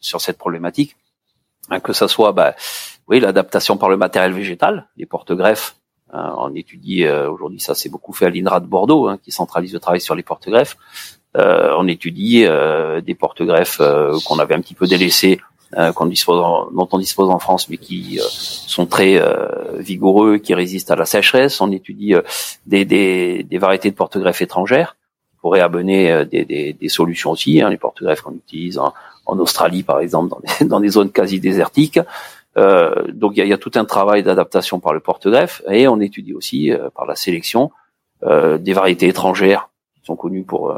sur 0.00 0.20
cette 0.20 0.36
problématique, 0.36 0.96
hein, 1.70 1.80
que 1.80 1.92
ça 1.92 2.08
soit 2.08 2.32
bah, 2.32 2.54
oui 3.08 3.20
l'adaptation 3.20 3.76
par 3.76 3.88
le 3.88 3.96
matériel 3.96 4.32
végétal, 4.32 4.88
les 4.96 5.06
porte-greffes 5.06 5.76
Hein, 6.12 6.34
on 6.38 6.54
étudie 6.54 7.04
euh, 7.04 7.28
aujourd'hui, 7.30 7.58
ça 7.58 7.74
c'est 7.74 7.88
beaucoup 7.88 8.12
fait 8.12 8.26
à 8.26 8.30
l'INRA 8.30 8.60
de 8.60 8.66
Bordeaux, 8.66 9.08
hein, 9.08 9.18
qui 9.22 9.32
centralise 9.32 9.72
le 9.72 9.80
travail 9.80 10.00
sur 10.00 10.14
les 10.14 10.22
porte-greffes. 10.22 10.76
Euh, 11.36 11.74
on 11.76 11.88
étudie 11.88 12.44
euh, 12.46 13.00
des 13.00 13.14
porte-greffes 13.14 13.82
qu'on 14.24 14.38
avait 14.38 14.54
un 14.54 14.60
petit 14.60 14.74
peu 14.74 14.86
délaissés, 14.86 15.40
dont 15.76 15.92
on 15.98 16.06
dispose 16.98 17.28
en 17.28 17.38
France, 17.40 17.68
mais 17.68 17.76
qui 17.76 18.20
sont 18.22 18.86
très 18.86 19.20
vigoureux, 19.78 20.38
qui 20.38 20.54
résistent 20.54 20.92
à 20.92 20.96
la 20.96 21.04
sécheresse. 21.04 21.60
On 21.60 21.72
étudie 21.72 22.14
des, 22.66 23.58
variétés 23.60 23.90
de 23.90 23.96
porte-greffes 23.96 24.42
étrangères 24.42 24.96
qui 25.28 25.36
pourraient 25.40 25.60
amener 25.60 26.24
des, 26.24 26.88
solutions 26.88 27.32
aussi. 27.32 27.60
Hein, 27.60 27.68
les 27.68 27.78
porte-greffes 27.78 28.22
qu'on 28.22 28.34
utilise 28.34 28.78
en, 29.26 29.38
Australie, 29.38 29.82
par 29.82 30.00
exemple, 30.00 30.34
dans 30.64 30.80
des, 30.80 30.88
zones 30.96 31.10
quasi 31.10 31.40
désertiques. 31.40 32.00
Euh, 32.56 33.04
donc 33.12 33.32
il 33.36 33.40
y 33.40 33.42
a, 33.42 33.44
y 33.44 33.52
a, 33.52 33.58
tout 33.58 33.72
un 33.74 33.84
travail 33.84 34.22
d'adaptation 34.22 34.80
par 34.80 34.94
le 34.94 35.00
porte-greffe 35.00 35.60
et 35.68 35.88
on 35.88 36.00
étudie 36.00 36.32
aussi 36.32 36.72
euh, 36.72 36.88
par 36.88 37.04
la 37.04 37.14
sélection 37.14 37.70
euh, 38.22 38.56
des 38.56 38.72
variétés 38.72 39.08
étrangères 39.08 39.68
qui 39.94 40.06
sont 40.06 40.16
connues 40.16 40.44
pour, 40.44 40.74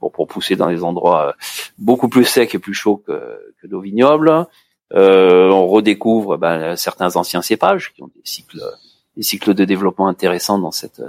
pour, 0.00 0.10
pour 0.10 0.26
pousser 0.26 0.56
dans 0.56 0.68
des 0.68 0.82
endroits 0.82 1.34
beaucoup 1.76 2.08
plus 2.08 2.24
secs 2.24 2.54
et 2.54 2.58
plus 2.58 2.72
chauds 2.72 3.02
que, 3.06 3.52
que 3.60 3.66
nos 3.66 3.80
vignobles. 3.80 4.46
on 4.92 5.66
redécouvre 5.66 6.38
ben, 6.38 6.76
certains 6.76 7.14
anciens 7.16 7.42
cépages 7.42 7.92
qui 7.92 8.02
ont 8.02 8.08
des 8.08 8.22
cycles 8.24 8.62
des 9.18 9.22
cycles 9.22 9.52
de 9.52 9.64
développement 9.66 10.08
intéressants 10.08 10.58
dans 10.58 10.70
cette 10.70 11.02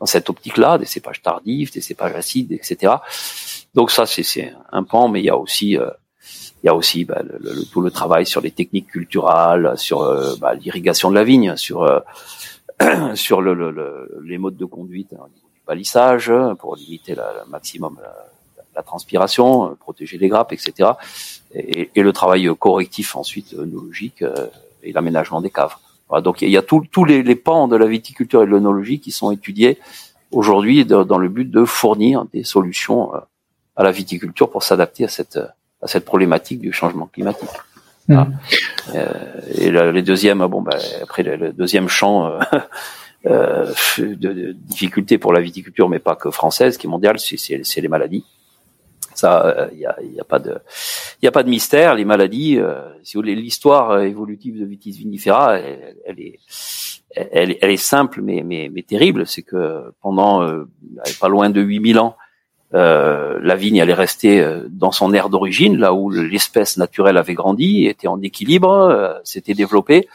dans 0.00 0.06
cette 0.06 0.30
optique-là, 0.30 0.78
des 0.78 0.84
cépages 0.84 1.22
tardifs, 1.22 1.72
des 1.72 1.80
cépages 1.80 2.14
acides, 2.14 2.52
etc. 2.52 2.94
Donc 3.74 3.90
ça 3.90 4.06
c'est 4.06 4.52
un 4.72 4.82
pan, 4.82 5.08
mais 5.08 5.20
il 5.20 5.26
y 5.26 5.30
a 5.30 5.36
aussi 5.36 5.78
il 6.62 6.66
y 6.66 6.68
a 6.68 6.74
aussi 6.74 7.04
bah, 7.04 7.22
le, 7.22 7.64
tout 7.64 7.80
le 7.80 7.90
travail 7.90 8.26
sur 8.26 8.40
les 8.40 8.50
techniques 8.50 8.88
culturales, 8.88 9.74
sur 9.76 10.02
euh, 10.02 10.34
bah, 10.40 10.54
l'irrigation 10.54 11.10
de 11.10 11.14
la 11.14 11.24
vigne, 11.24 11.56
sur 11.56 11.82
euh, 11.82 12.00
sur 13.14 13.40
le, 13.40 14.20
les 14.24 14.38
modes 14.38 14.56
de 14.56 14.64
conduite 14.64 15.12
hein, 15.12 15.22
au 15.24 15.28
niveau 15.28 15.48
du 15.54 15.60
palissage 15.64 16.32
pour 16.58 16.76
limiter 16.76 17.14
le 17.14 17.22
maximum 17.48 17.98
la, 18.74 18.82
transpiration, 18.84 19.76
protéger 19.80 20.18
les 20.18 20.28
grappes, 20.28 20.52
etc. 20.52 20.90
Et, 21.52 21.90
et, 21.96 22.02
le 22.02 22.12
travail 22.12 22.48
correctif 22.56 23.16
ensuite 23.16 23.54
œnologique 23.54 24.22
euh, 24.22 24.46
et 24.84 24.92
l'aménagement 24.92 25.40
des 25.40 25.50
caves. 25.50 25.74
Voilà, 26.08 26.22
donc 26.22 26.42
il 26.42 26.50
y 26.50 26.56
a 26.56 26.62
tous 26.62 27.04
les, 27.04 27.24
les 27.24 27.34
pans 27.34 27.66
de 27.66 27.74
la 27.74 27.86
viticulture 27.86 28.42
et 28.42 28.46
de 28.46 28.50
l'œnologie 28.50 29.00
qui 29.00 29.10
sont 29.10 29.32
étudiés 29.32 29.78
aujourd'hui 30.30 30.84
dans 30.84 31.18
le 31.18 31.28
but 31.28 31.50
de 31.50 31.64
fournir 31.64 32.24
des 32.32 32.44
solutions 32.44 33.12
à 33.78 33.82
la 33.82 33.92
viticulture 33.92 34.50
pour 34.50 34.62
s'adapter 34.62 35.04
à 35.04 35.08
cette 35.08 35.38
à 35.82 35.86
cette 35.86 36.04
problématique 36.04 36.60
du 36.60 36.72
changement 36.72 37.06
climatique. 37.06 37.48
Mm. 38.08 38.22
Euh, 38.94 39.06
et 39.54 39.70
le, 39.70 39.90
les 39.90 40.02
deuxièmes, 40.02 40.44
bon, 40.46 40.62
bah, 40.62 40.76
après 41.02 41.22
le, 41.22 41.52
deuxième 41.52 41.88
champ 41.88 42.26
euh, 42.26 42.40
euh, 43.26 43.72
de, 43.98 44.14
de 44.14 44.52
difficulté 44.52 45.18
pour 45.18 45.32
la 45.32 45.40
viticulture, 45.40 45.88
mais 45.88 45.98
pas 45.98 46.16
que 46.16 46.30
française, 46.30 46.78
qui 46.78 46.86
est 46.86 46.90
mondiale, 46.90 47.18
c'est 47.18 47.80
les 47.80 47.88
maladies. 47.88 48.24
Ça, 49.14 49.68
il 49.72 49.78
n'y 49.78 49.86
a, 49.86 49.96
y 50.00 50.20
a, 50.20 50.24
pas 50.24 50.38
de, 50.38 50.58
il 51.20 51.24
y 51.24 51.28
a 51.28 51.32
pas 51.32 51.42
de 51.42 51.48
mystère. 51.48 51.96
Les 51.96 52.04
maladies, 52.04 52.60
si 53.02 53.14
vous 53.14 53.20
voulez, 53.20 53.34
l'histoire 53.34 54.00
évolutive 54.02 54.60
de 54.60 54.64
Vitis 54.64 54.92
vinifera, 54.92 55.58
elle, 55.58 55.96
elle 56.06 56.20
est, 56.20 56.38
elle, 57.16 57.56
elle, 57.60 57.70
est 57.70 57.76
simple 57.76 58.22
mais, 58.22 58.44
mais, 58.44 58.70
mais 58.72 58.82
terrible. 58.82 59.26
C'est 59.26 59.42
que 59.42 59.92
pendant 60.02 60.48
pas 61.20 61.28
loin 61.28 61.50
de 61.50 61.60
8000 61.60 61.98
ans, 61.98 62.16
euh, 62.74 63.38
la 63.42 63.56
vigne 63.56 63.80
allait 63.80 63.94
rester 63.94 64.40
euh, 64.40 64.66
dans 64.68 64.92
son 64.92 65.14
aire 65.14 65.30
d'origine, 65.30 65.78
là 65.78 65.94
où 65.94 66.10
l'espèce 66.10 66.76
naturelle 66.76 67.16
avait 67.16 67.34
grandi, 67.34 67.86
était 67.86 68.08
en 68.08 68.20
équilibre, 68.20 68.70
euh, 68.70 69.14
s'était 69.24 69.54
développée 69.54 70.08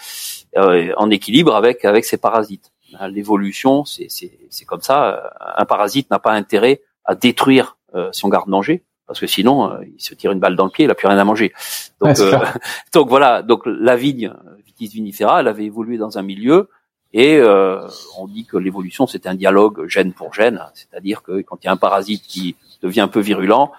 en 0.55 1.09
équilibre 1.09 1.55
avec 1.55 1.83
avec 1.83 2.05
ses 2.05 2.17
parasites. 2.17 2.71
Hein, 2.99 3.07
l'évolution, 3.07 3.85
c'est 3.85 4.07
c'est 4.09 4.65
comme 4.65 4.81
ça. 4.81 5.33
Un 5.57 5.65
parasite 5.65 6.11
n'a 6.11 6.19
pas 6.19 6.33
intérêt 6.33 6.81
à 7.05 7.15
détruire 7.15 7.77
son 8.11 8.29
garde-manger 8.29 8.83
parce 9.07 9.19
que 9.19 9.25
sinon 9.25 9.71
il 9.81 9.99
se 9.99 10.13
tire 10.13 10.31
une 10.31 10.39
balle 10.39 10.55
dans 10.55 10.65
le 10.65 10.69
pied, 10.69 10.85
il 10.85 10.91
a 10.91 10.95
plus 10.95 11.07
rien 11.07 11.17
à 11.17 11.23
manger. 11.23 11.53
Donc 11.99 12.17
donc 12.93 13.09
voilà, 13.09 13.41
donc 13.41 13.63
la 13.65 13.95
vigne 13.95 14.31
Vitis 14.63 14.89
vinifera, 14.93 15.39
elle 15.39 15.47
avait 15.47 15.65
évolué 15.65 15.97
dans 15.97 16.19
un 16.19 16.21
milieu 16.21 16.69
et 17.14 17.38
euh, 17.38 17.88
on 18.18 18.28
dit 18.28 18.45
que 18.45 18.57
l'évolution, 18.57 19.05
c'est 19.05 19.28
un 19.28 19.36
dialogue 19.36 19.88
gène 19.88 20.14
pour 20.14 20.34
gène, 20.34 20.61
c'est-à-dire 20.74 21.22
que 21.22 21.41
quand 21.41 21.57
il 21.61 21.68
y 21.68 21.70
a 21.70 21.72
un 21.72 21.78
parasite 21.78 22.24
qui 22.24 22.55
devient 22.82 23.01
un 23.01 23.07
peu 23.07 23.20
virulent, 23.20 23.72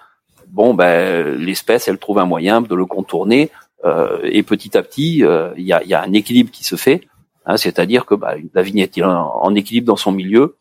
bon, 0.47 0.73
ben 0.73 1.35
l'espèce, 1.35 1.89
elle 1.89 1.97
trouve 1.97 2.19
un 2.19 2.25
moyen 2.25 2.61
de 2.61 2.73
le 2.73 2.85
contourner, 2.85 3.51
euh, 3.83 4.19
et 4.23 4.41
petit 4.41 4.77
à 4.77 4.81
petit, 4.81 5.23
euh, 5.23 5.53
il 5.57 5.65
y, 5.65 5.73
a, 5.73 5.83
y, 5.83 5.93
a, 5.93 6.01
un 6.01 6.13
équilibre 6.13 6.49
qui 6.49 6.63
se 6.63 6.77
fait, 6.77 7.01
hein, 7.45 7.57
c'est-à-dire 7.57 8.05
que 8.05 8.15
bah, 8.15 8.35
la 8.53 8.61
vigne 8.61 8.79
est 8.79 9.01
en, 9.01 9.53
équilibre 9.53 9.87
dans 9.87 9.97
son 9.97 10.13
milieu, 10.13 10.55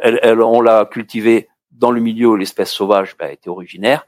elle, 0.00 0.18
elle, 0.22 0.40
on 0.40 0.62
l'a 0.62 0.86
cultivée 0.86 1.48
dans 1.72 1.90
le 1.90 2.00
milieu 2.00 2.28
où 2.28 2.36
l'espèce 2.36 2.70
sauvage 2.70 3.16
bah, 3.18 3.30
était 3.30 3.50
originaire, 3.50 4.06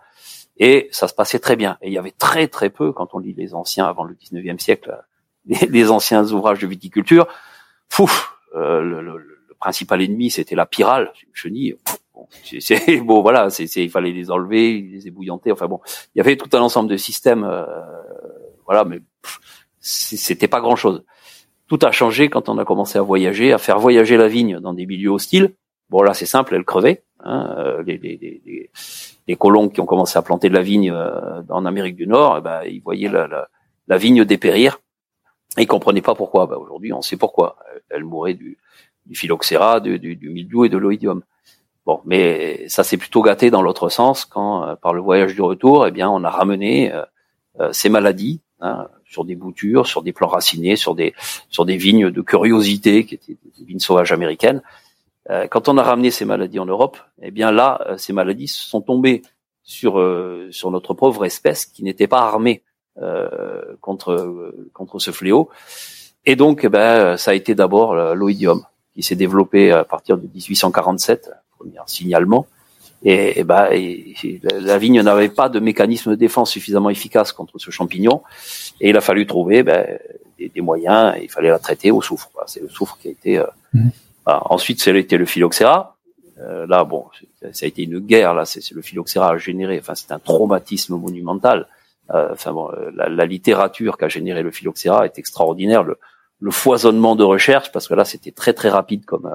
et 0.56 0.88
ça 0.90 1.06
se 1.06 1.12
passait 1.12 1.38
très 1.38 1.56
bien. 1.56 1.76
Et 1.82 1.88
il 1.88 1.92
y 1.92 1.98
avait 1.98 2.14
très 2.16 2.48
très 2.48 2.70
peu, 2.70 2.92
quand 2.92 3.10
on 3.12 3.18
lit 3.18 3.34
les 3.34 3.54
anciens 3.54 3.84
avant 3.84 4.04
le 4.04 4.14
19e 4.14 4.58
siècle, 4.58 4.98
les, 5.44 5.66
les 5.66 5.90
anciens 5.90 6.24
ouvrages 6.32 6.60
de 6.60 6.66
viticulture, 6.66 7.26
Pouf, 7.88 8.36
euh, 8.54 8.80
le, 8.80 9.36
principal 9.58 10.02
ennemi 10.02 10.30
c'était 10.30 10.54
la 10.54 10.66
pyrale, 10.66 11.12
chenille. 11.32 11.76
bon, 12.14 12.26
bon, 13.04 13.22
voilà, 13.22 13.50
c'est 13.50 13.64
il 13.76 13.90
fallait 13.90 14.12
les 14.12 14.30
enlever, 14.30 14.80
les 14.80 15.08
ébouillanter. 15.08 15.52
Enfin 15.52 15.66
bon, 15.66 15.80
il 16.14 16.18
y 16.18 16.20
avait 16.20 16.36
tout 16.36 16.54
un 16.56 16.60
ensemble 16.60 16.88
de 16.88 16.96
systèmes, 16.96 17.44
euh, 17.44 17.64
voilà, 18.64 18.84
mais 18.84 19.00
c'était 19.80 20.48
pas 20.48 20.60
grand 20.60 20.76
chose. 20.76 21.04
Tout 21.68 21.78
a 21.82 21.90
changé 21.90 22.28
quand 22.28 22.48
on 22.48 22.58
a 22.58 22.64
commencé 22.64 22.98
à 22.98 23.02
voyager, 23.02 23.52
à 23.52 23.58
faire 23.58 23.78
voyager 23.78 24.16
la 24.16 24.28
vigne 24.28 24.60
dans 24.60 24.72
des 24.72 24.86
milieux 24.86 25.10
hostiles. 25.10 25.54
Bon 25.90 26.02
là, 26.02 26.14
c'est 26.14 26.26
simple, 26.26 26.54
elle 26.54 26.64
crevait. 26.64 27.02
Hein, 27.20 27.54
euh, 27.58 27.82
les, 27.82 29.36
colons 29.36 29.68
qui 29.68 29.80
ont 29.80 29.86
commencé 29.86 30.16
à 30.18 30.22
planter 30.22 30.48
de 30.48 30.54
la 30.54 30.62
vigne 30.62 30.90
euh, 30.92 31.42
en 31.48 31.66
Amérique 31.66 31.96
du 31.96 32.06
Nord, 32.06 32.36
eh 32.38 32.40
ben, 32.40 32.60
ils 32.64 32.82
voyaient 32.82 33.10
la 33.10 33.98
vigne 33.98 34.24
dépérir. 34.24 34.78
Et 35.56 35.62
ils 35.62 35.66
comprenaient 35.66 36.02
pas 36.02 36.14
pourquoi. 36.14 36.46
Bah, 36.46 36.58
aujourd'hui, 36.58 36.92
on 36.92 37.02
sait 37.02 37.16
pourquoi. 37.16 37.56
Elle 37.90 38.04
mourait 38.04 38.34
du, 38.34 38.58
du 39.06 39.14
phylloxéra, 39.14 39.80
du, 39.80 39.98
du, 39.98 40.16
du 40.16 40.30
mildiou 40.30 40.64
et 40.64 40.68
de 40.68 40.76
l'oïdium. 40.76 41.22
Bon, 41.86 42.00
mais 42.04 42.68
ça 42.68 42.82
s'est 42.82 42.96
plutôt 42.96 43.22
gâté 43.22 43.50
dans 43.50 43.62
l'autre 43.62 43.88
sens 43.88 44.24
quand, 44.24 44.76
par 44.82 44.92
le 44.92 45.00
voyage 45.00 45.34
du 45.34 45.42
retour, 45.42 45.86
eh 45.86 45.92
bien, 45.92 46.10
on 46.10 46.24
a 46.24 46.30
ramené 46.30 46.92
ces 47.70 47.88
maladies 47.88 48.40
hein, 48.60 48.88
sur 49.04 49.24
des 49.24 49.36
boutures, 49.36 49.86
sur 49.86 50.02
des 50.02 50.12
plants 50.12 50.26
racinés, 50.26 50.74
sur 50.74 50.96
des 50.96 51.14
sur 51.48 51.64
des 51.64 51.76
vignes 51.76 52.10
de 52.10 52.20
curiosité 52.22 53.04
qui 53.04 53.14
étaient 53.14 53.36
des 53.56 53.64
vignes 53.64 53.78
sauvages 53.78 54.10
américaines. 54.10 54.62
quand 55.48 55.68
on 55.68 55.78
a 55.78 55.82
ramené 55.84 56.10
ces 56.10 56.24
maladies 56.24 56.58
en 56.58 56.66
Europe, 56.66 56.98
eh 57.22 57.30
bien 57.30 57.52
là, 57.52 57.94
ces 57.98 58.12
maladies 58.12 58.48
sont 58.48 58.80
tombées 58.80 59.22
sur 59.62 59.92
sur 60.50 60.72
notre 60.72 60.92
pauvre 60.92 61.24
espèce 61.24 61.66
qui 61.66 61.84
n'était 61.84 62.08
pas 62.08 62.22
armée 62.22 62.64
euh, 62.64 62.65
contre 63.80 64.52
contre 64.72 64.98
ce 64.98 65.10
fléau. 65.10 65.50
Et 66.24 66.34
donc, 66.34 66.62
eh 66.64 66.68
ben, 66.68 67.16
ça 67.16 67.32
a 67.32 67.34
été 67.34 67.54
d'abord 67.54 67.94
l'oïdium 68.14 68.64
qui 68.94 69.02
s'est 69.02 69.16
développé 69.16 69.72
à 69.72 69.84
partir 69.84 70.16
de 70.16 70.22
1847, 70.22 71.30
premier 71.58 71.78
signalement. 71.86 72.46
Et, 73.04 73.44
ben, 73.44 73.68
la 74.42 74.78
vigne 74.78 75.02
n'avait 75.02 75.28
pas 75.28 75.48
de 75.48 75.60
mécanisme 75.60 76.10
de 76.10 76.16
défense 76.16 76.50
suffisamment 76.50 76.90
efficace 76.90 77.30
contre 77.30 77.58
ce 77.58 77.70
champignon, 77.70 78.22
et 78.80 78.90
il 78.90 78.96
a 78.96 79.00
fallu 79.00 79.26
trouver 79.26 79.62
ben, 79.62 79.98
des, 80.38 80.60
moyens. 80.60 81.14
il 81.22 81.30
fallait 81.30 81.50
la 81.50 81.58
traiter 81.58 81.90
au 81.90 82.02
soufre. 82.02 82.30
C'est 82.46 82.60
le 82.60 82.68
soufre 82.68 82.98
qui 83.00 83.08
a 83.08 83.10
été. 83.10 83.38
Euh, 83.38 83.46
mmh. 83.74 83.88
Ensuite, 84.26 84.84
été 84.88 85.18
le 85.18 85.24
phylloxéra. 85.24 85.96
Euh, 86.40 86.66
là, 86.66 86.82
bon, 86.82 87.04
ça 87.52 87.64
a 87.64 87.68
été 87.68 87.84
une 87.84 88.00
guerre. 88.00 88.34
Là, 88.34 88.44
c'est 88.44 88.68
le 88.72 88.82
phylloxéra 88.82 89.30
a 89.30 89.38
généré. 89.38 89.78
Enfin, 89.78 89.94
c'est 89.94 90.10
un 90.10 90.18
traumatisme 90.18 90.96
monumental. 90.96 91.68
Euh, 92.12 92.28
enfin 92.32 92.52
bon, 92.52 92.70
euh, 92.70 92.90
la, 92.94 93.08
la 93.08 93.26
littérature 93.26 93.96
qu'a 93.98 94.08
généré 94.08 94.42
le 94.42 94.50
phylloxéra 94.50 95.04
est 95.06 95.18
extraordinaire. 95.18 95.82
Le, 95.82 95.98
le, 96.40 96.50
foisonnement 96.50 97.16
de 97.16 97.24
recherche, 97.24 97.72
parce 97.72 97.88
que 97.88 97.94
là 97.94 98.04
c'était 98.04 98.30
très 98.30 98.52
très 98.52 98.68
rapide 98.68 99.04
comme 99.04 99.30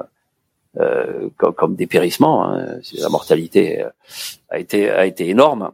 euh, 0.79 1.29
comme, 1.37 1.53
comme, 1.53 1.75
dépérissement. 1.75 2.45
Hein. 2.45 2.79
La 2.97 3.09
mortalité 3.09 3.85
a 4.49 4.59
été 4.59 4.89
a 4.89 5.05
été 5.05 5.27
énorme 5.27 5.71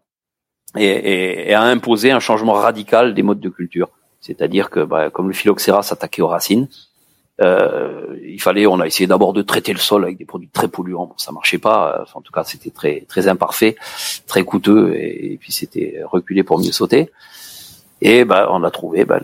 et, 0.76 0.86
et, 0.86 1.50
et, 1.50 1.54
a 1.54 1.62
imposé 1.62 2.12
un 2.12 2.20
changement 2.20 2.54
radical 2.54 3.14
des 3.14 3.24
modes 3.24 3.40
de 3.40 3.50
culture. 3.50 3.90
C'est-à-dire 4.20 4.70
que, 4.70 4.80
bah, 4.80 5.10
comme 5.10 5.28
le 5.28 5.34
phylloxéra 5.34 5.84
s'attaquait 5.84 6.22
aux 6.22 6.28
racines, 6.28 6.68
euh, 7.42 8.18
il 8.24 8.42
fallait, 8.42 8.66
on 8.66 8.80
a 8.80 8.88
essayé 8.88 9.08
d'abord 9.08 9.34
de 9.34 9.42
traiter 9.42 9.74
le 9.74 9.80
sol 9.80 10.04
avec 10.04 10.18
des 10.18 10.26
produits 10.26 10.50
très 10.50 10.68
polluants. 10.68 11.06
Bon, 11.06 11.18
ça 11.18 11.32
marchait 11.32 11.60
pas. 11.60 12.06
en 12.14 12.22
tout 12.22 12.32
cas, 12.32 12.44
c'était 12.44 12.72
très 12.72 13.02
très 13.08 13.28
imparfait, 13.28 13.76
très 14.26 14.44
coûteux, 14.44 14.96
et, 14.96 15.38
puis 15.40 15.52
c'était 15.52 16.02
reculé 16.04 16.44
pour 16.44 16.60
mieux 16.60 16.72
sauter. 16.72 17.12
Et 18.02 18.26
ben, 18.26 18.48
on 18.52 18.64
a 18.64 18.70
trouvé 18.70 19.06
ben, 19.06 19.20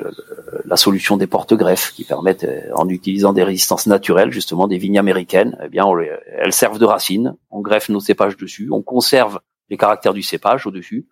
la 0.65 0.77
solution 0.77 1.17
des 1.17 1.27
porte-greffes 1.27 1.91
qui 1.91 2.03
permettent, 2.05 2.43
euh, 2.43 2.71
en 2.73 2.89
utilisant 2.89 3.31
des 3.31 3.43
résistances 3.43 3.85
naturelles, 3.85 4.31
justement 4.31 4.67
des 4.67 4.77
vignes 4.77 4.97
américaines, 4.97 5.57
eh 5.63 5.69
bien, 5.69 5.85
elles 6.27 6.53
servent 6.53 6.79
de 6.79 6.85
racines. 6.85 7.35
On 7.51 7.61
greffe 7.61 7.89
nos 7.89 7.99
cépages 7.99 8.35
dessus, 8.35 8.69
on 8.71 8.81
conserve 8.81 9.39
les 9.69 9.77
caractères 9.77 10.13
du 10.13 10.23
cépage 10.23 10.65
au-dessus, 10.65 11.07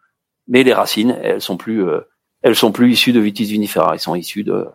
mais 0.48 0.64
les 0.64 0.74
racines, 0.74 1.18
elles 1.22 1.42
sont 1.42 1.58
plus, 1.58 1.88
euh, 1.88 2.02
elles 2.42 2.56
sont 2.56 2.72
plus 2.72 2.92
issues 2.92 3.14
de 3.14 3.20
Vitis 3.20 3.46
vinifera, 3.46 3.92
elles 3.94 4.00
sont 4.00 4.16
issues 4.16 4.44
de, 4.44 4.66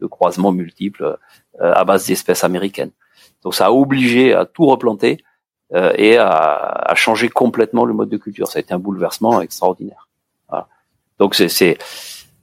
de 0.00 0.06
croisements 0.06 0.52
multiples 0.52 1.04
euh, 1.04 1.16
à 1.60 1.84
base 1.84 2.06
d'espèces 2.06 2.44
américaines. 2.44 2.90
Donc 3.42 3.54
ça 3.54 3.66
a 3.66 3.70
obligé 3.70 4.34
à 4.34 4.44
tout 4.44 4.66
replanter 4.66 5.18
euh, 5.74 5.92
et 5.96 6.16
à, 6.16 6.30
à, 6.30 6.94
changer 6.94 7.28
complètement 7.28 7.84
le 7.84 7.94
mode 7.94 8.08
de 8.08 8.16
culture. 8.16 8.48
Ça 8.48 8.58
a 8.58 8.60
été 8.60 8.72
un 8.72 8.78
bouleversement 8.78 9.40
extraordinaire. 9.40 10.08
Voilà. 10.48 10.66
Donc 11.18 11.34
c'est 11.34 11.48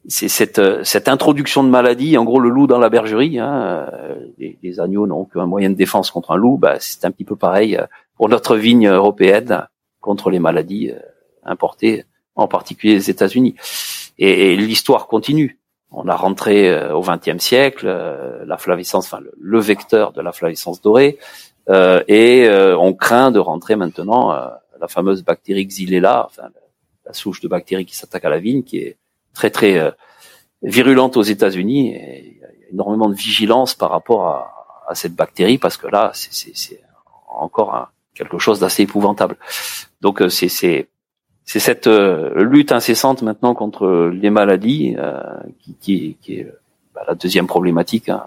cette, 0.08 0.62
cette 0.84 1.08
introduction 1.08 1.64
de 1.64 1.70
maladie, 1.70 2.18
en 2.18 2.24
gros 2.24 2.40
le 2.40 2.50
loup 2.50 2.68
dans 2.68 2.78
la 2.78 2.90
bergerie, 2.90 3.40
hein, 3.40 3.88
euh, 3.92 4.16
les, 4.38 4.60
les, 4.62 4.80
agneaux 4.80 5.08
n'ont 5.08 5.26
qu'un 5.26 5.48
moyen 5.48 5.72
de 5.72 5.76
défense 5.76 6.12
contre 6.12 6.32
un 6.32 6.36
loup, 6.36 6.58
bah, 6.58 6.76
c'est 6.80 7.04
un 7.06 7.12
petit 7.12 7.24
peu 7.24 7.36
pareil 7.36 7.80
pour 8.16 8.30
notre 8.30 8.56
vigne 8.56 8.88
européenne 8.88 9.68
contre 10.02 10.30
les 10.30 10.40
maladies 10.40 10.92
importées, 11.44 12.06
en 12.36 12.48
particulier 12.48 12.94
les 12.94 13.10
États-Unis. 13.10 13.56
Et, 14.20 14.54
et 14.54 14.56
l'histoire 14.56 15.08
continue 15.08 15.60
on 15.96 16.08
a 16.08 16.16
rentré 16.16 16.70
euh, 16.70 16.94
au 16.94 17.02
XXe 17.02 17.42
siècle 17.44 17.86
euh, 17.88 18.44
la 18.46 18.58
flavescence, 18.58 19.06
enfin 19.06 19.24
le, 19.40 19.60
vecteur 19.60 20.12
de 20.12 20.22
la 20.22 20.32
flavescence 20.32 20.82
dorée, 20.82 21.18
euh, 21.70 22.04
et 22.08 22.48
on 22.78 22.94
craint 22.94 23.32
de 23.32 23.40
rentrer 23.40 23.76
maintenant 23.76 24.32
la 24.32 24.88
fameuse 24.88 25.24
bactérie 25.24 25.66
Xylella, 25.66 26.28
enfin 26.28 26.50
la 27.06 27.14
souche 27.14 27.40
de 27.42 27.48
bactéries 27.48 27.86
qui 27.86 27.96
s'attaque 27.96 28.26
à 28.26 28.30
la 28.30 28.40
vigne, 28.40 28.64
qui 28.64 28.78
est 28.78 28.98
très 29.34 29.50
très 29.50 29.96
virulente 30.62 31.18
aux 31.18 31.24
États-Unis. 31.24 31.96
Il 31.96 32.38
y 32.40 32.44
a 32.44 32.72
énormément 32.72 33.10
de 33.10 33.16
vigilance 33.16 33.74
par 33.74 33.90
rapport 33.90 34.28
à, 34.88 34.94
cette 34.94 35.16
bactérie 35.16 35.58
parce 35.58 35.78
que 35.78 35.88
là, 35.88 36.12
c'est 36.14 36.80
encore 37.28 37.90
quelque 38.14 38.38
chose 38.38 38.60
d'assez 38.60 38.84
épouvantable. 38.84 39.38
Donc 40.02 40.22
c'est 40.30 40.88
c'est 41.46 41.60
cette 41.60 41.88
euh, 41.88 42.44
lutte 42.44 42.72
incessante 42.72 43.22
maintenant 43.22 43.54
contre 43.54 44.10
les 44.12 44.32
maladies 44.32 44.96
euh, 44.98 45.22
qui, 45.80 46.18
est 46.28 46.48
bah, 46.94 47.02
la 47.08 47.14
deuxième 47.14 47.46
problématique, 47.46 48.10
hein, 48.10 48.24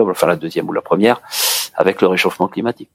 enfin 0.00 0.26
la 0.26 0.36
deuxième 0.36 0.68
ou 0.68 0.72
la 0.72 0.82
première, 0.82 1.22
avec 1.74 2.02
le 2.02 2.08
réchauffement 2.08 2.48
climatique. 2.48 2.90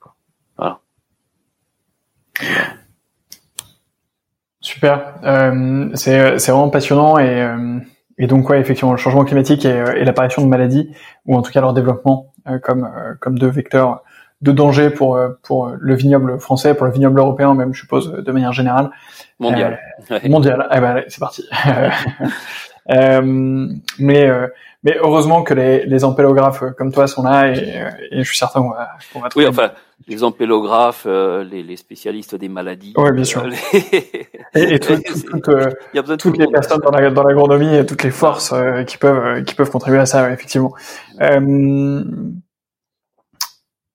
Super, 4.59 5.16
euh, 5.24 5.89
c'est 5.93 6.38
vraiment 6.38 6.70
passionnant 6.70 7.18
et, 7.18 7.41
euh, 7.41 7.80
et 8.18 8.28
donc 8.28 8.49
ouais 8.49 8.59
effectivement 8.59 8.93
le 8.93 8.97
changement 8.97 9.26
climatique 9.26 9.66
et, 9.66 9.84
et 9.97 10.05
l'apparition 10.05 10.41
de 10.41 10.47
maladies 10.47 10.89
ou 11.26 11.36
en 11.36 11.41
tout 11.41 11.51
cas 11.51 11.59
leur 11.61 11.74
développement 11.74 12.34
comme 12.61 12.89
comme 13.20 13.38
deux 13.38 13.49
vecteurs 13.49 14.03
de 14.43 14.51
danger 14.51 14.89
pour 14.89 15.15
euh, 15.15 15.29
pour 15.41 15.71
le 15.79 15.95
vignoble 15.95 16.39
français, 16.39 16.75
pour 16.75 16.85
le 16.85 16.91
vignoble 16.91 17.19
européen 17.19 17.55
même, 17.55 17.73
je 17.73 17.79
suppose 17.79 18.11
de 18.11 18.31
manière 18.31 18.51
générale. 18.51 18.91
Mondial. 19.39 19.79
Euh, 20.11 20.19
mondial. 20.29 20.67
Eh 20.71 20.79
ben, 20.79 21.03
c'est 21.07 21.19
parti. 21.19 21.45
euh, 22.91 23.67
mais 23.99 24.27
euh, 24.27 24.47
mais 24.83 24.97
heureusement 25.01 25.43
que 25.43 25.53
les, 25.53 25.85
les 25.85 26.03
ampélographes 26.03 26.63
comme 26.77 26.91
toi 26.91 27.07
sont 27.07 27.23
là 27.23 27.53
et, 27.53 27.87
et 28.11 28.23
je 28.23 28.27
suis 28.27 28.37
certain 28.37 28.61
qu'on 28.61 28.71
va, 28.71 28.89
qu'on 29.13 29.21
va 29.21 29.29
trouver. 29.29 29.45
Oui, 29.45 29.49
enfin, 29.49 29.71
les 30.09 30.25
ampélographes, 30.25 31.05
les, 31.05 31.63
les, 31.63 31.77
spécialistes 31.77 32.35
des 32.35 32.49
maladies. 32.49 32.93
Oui, 32.97 33.13
bien 33.13 33.23
sûr. 33.23 33.45
Et, 33.73 34.73
et 34.73 34.79
tout, 34.79 34.97
toutes, 35.31 36.17
toutes 36.19 36.37
les 36.37 36.47
personnes 36.47 36.81
dans, 36.81 36.91
la, 36.91 37.09
dans 37.11 37.23
l'agronomie 37.23 37.77
et 37.77 37.85
toutes 37.85 38.03
les 38.03 38.11
forces 38.11 38.53
qui 38.87 38.97
peuvent 38.97 39.45
qui 39.45 39.55
peuvent 39.55 39.71
contribuer 39.71 39.99
à 39.99 40.05
ça, 40.05 40.29
effectivement. 40.33 40.73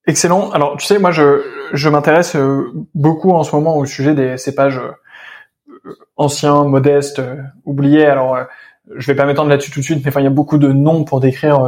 Euh, 0.09 0.11
Excellent. 0.11 0.51
Alors, 0.51 0.77
tu 0.77 0.87
sais, 0.87 0.99
moi, 0.99 1.11
je, 1.11 1.43
je 1.73 1.89
m'intéresse 1.89 2.35
euh, 2.37 2.73
beaucoup 2.95 3.31
en 3.33 3.43
ce 3.43 3.55
moment 3.55 3.77
au 3.77 3.85
sujet 3.85 4.15
des 4.15 4.39
cépages 4.39 4.79
euh, 4.79 5.93
anciens, 6.17 6.65
modestes, 6.65 7.19
euh, 7.19 7.37
oubliés. 7.65 8.07
Alors, 8.07 8.39
je 8.97 9.07
vais 9.07 9.15
pas 9.15 9.27
m'étendre 9.27 9.51
là-dessus 9.51 9.71
tout 9.71 9.81
de 9.81 9.85
suite, 9.85 10.01
mais 10.03 10.11
enfin, 10.11 10.21
il 10.21 10.25
y 10.25 10.29
a 10.29 10.31
beaucoup 10.31 10.59
de 10.59 10.73
noms 10.73 11.05
pour 11.05 11.21
décrire 11.21 11.59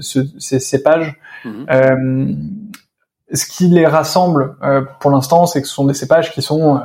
ce, 0.00 0.20
ces 0.38 0.60
cépages. 0.60 1.18
Mhm. 1.44 2.60
ce 3.32 3.46
qui 3.46 3.66
les 3.66 3.84
rassemble 3.84 4.54
pour 5.00 5.10
l'instant, 5.10 5.46
c'est 5.46 5.60
que 5.60 5.66
ce 5.66 5.74
sont 5.74 5.86
des 5.86 5.94
cépages 5.94 6.30
qui 6.30 6.40
sont 6.40 6.80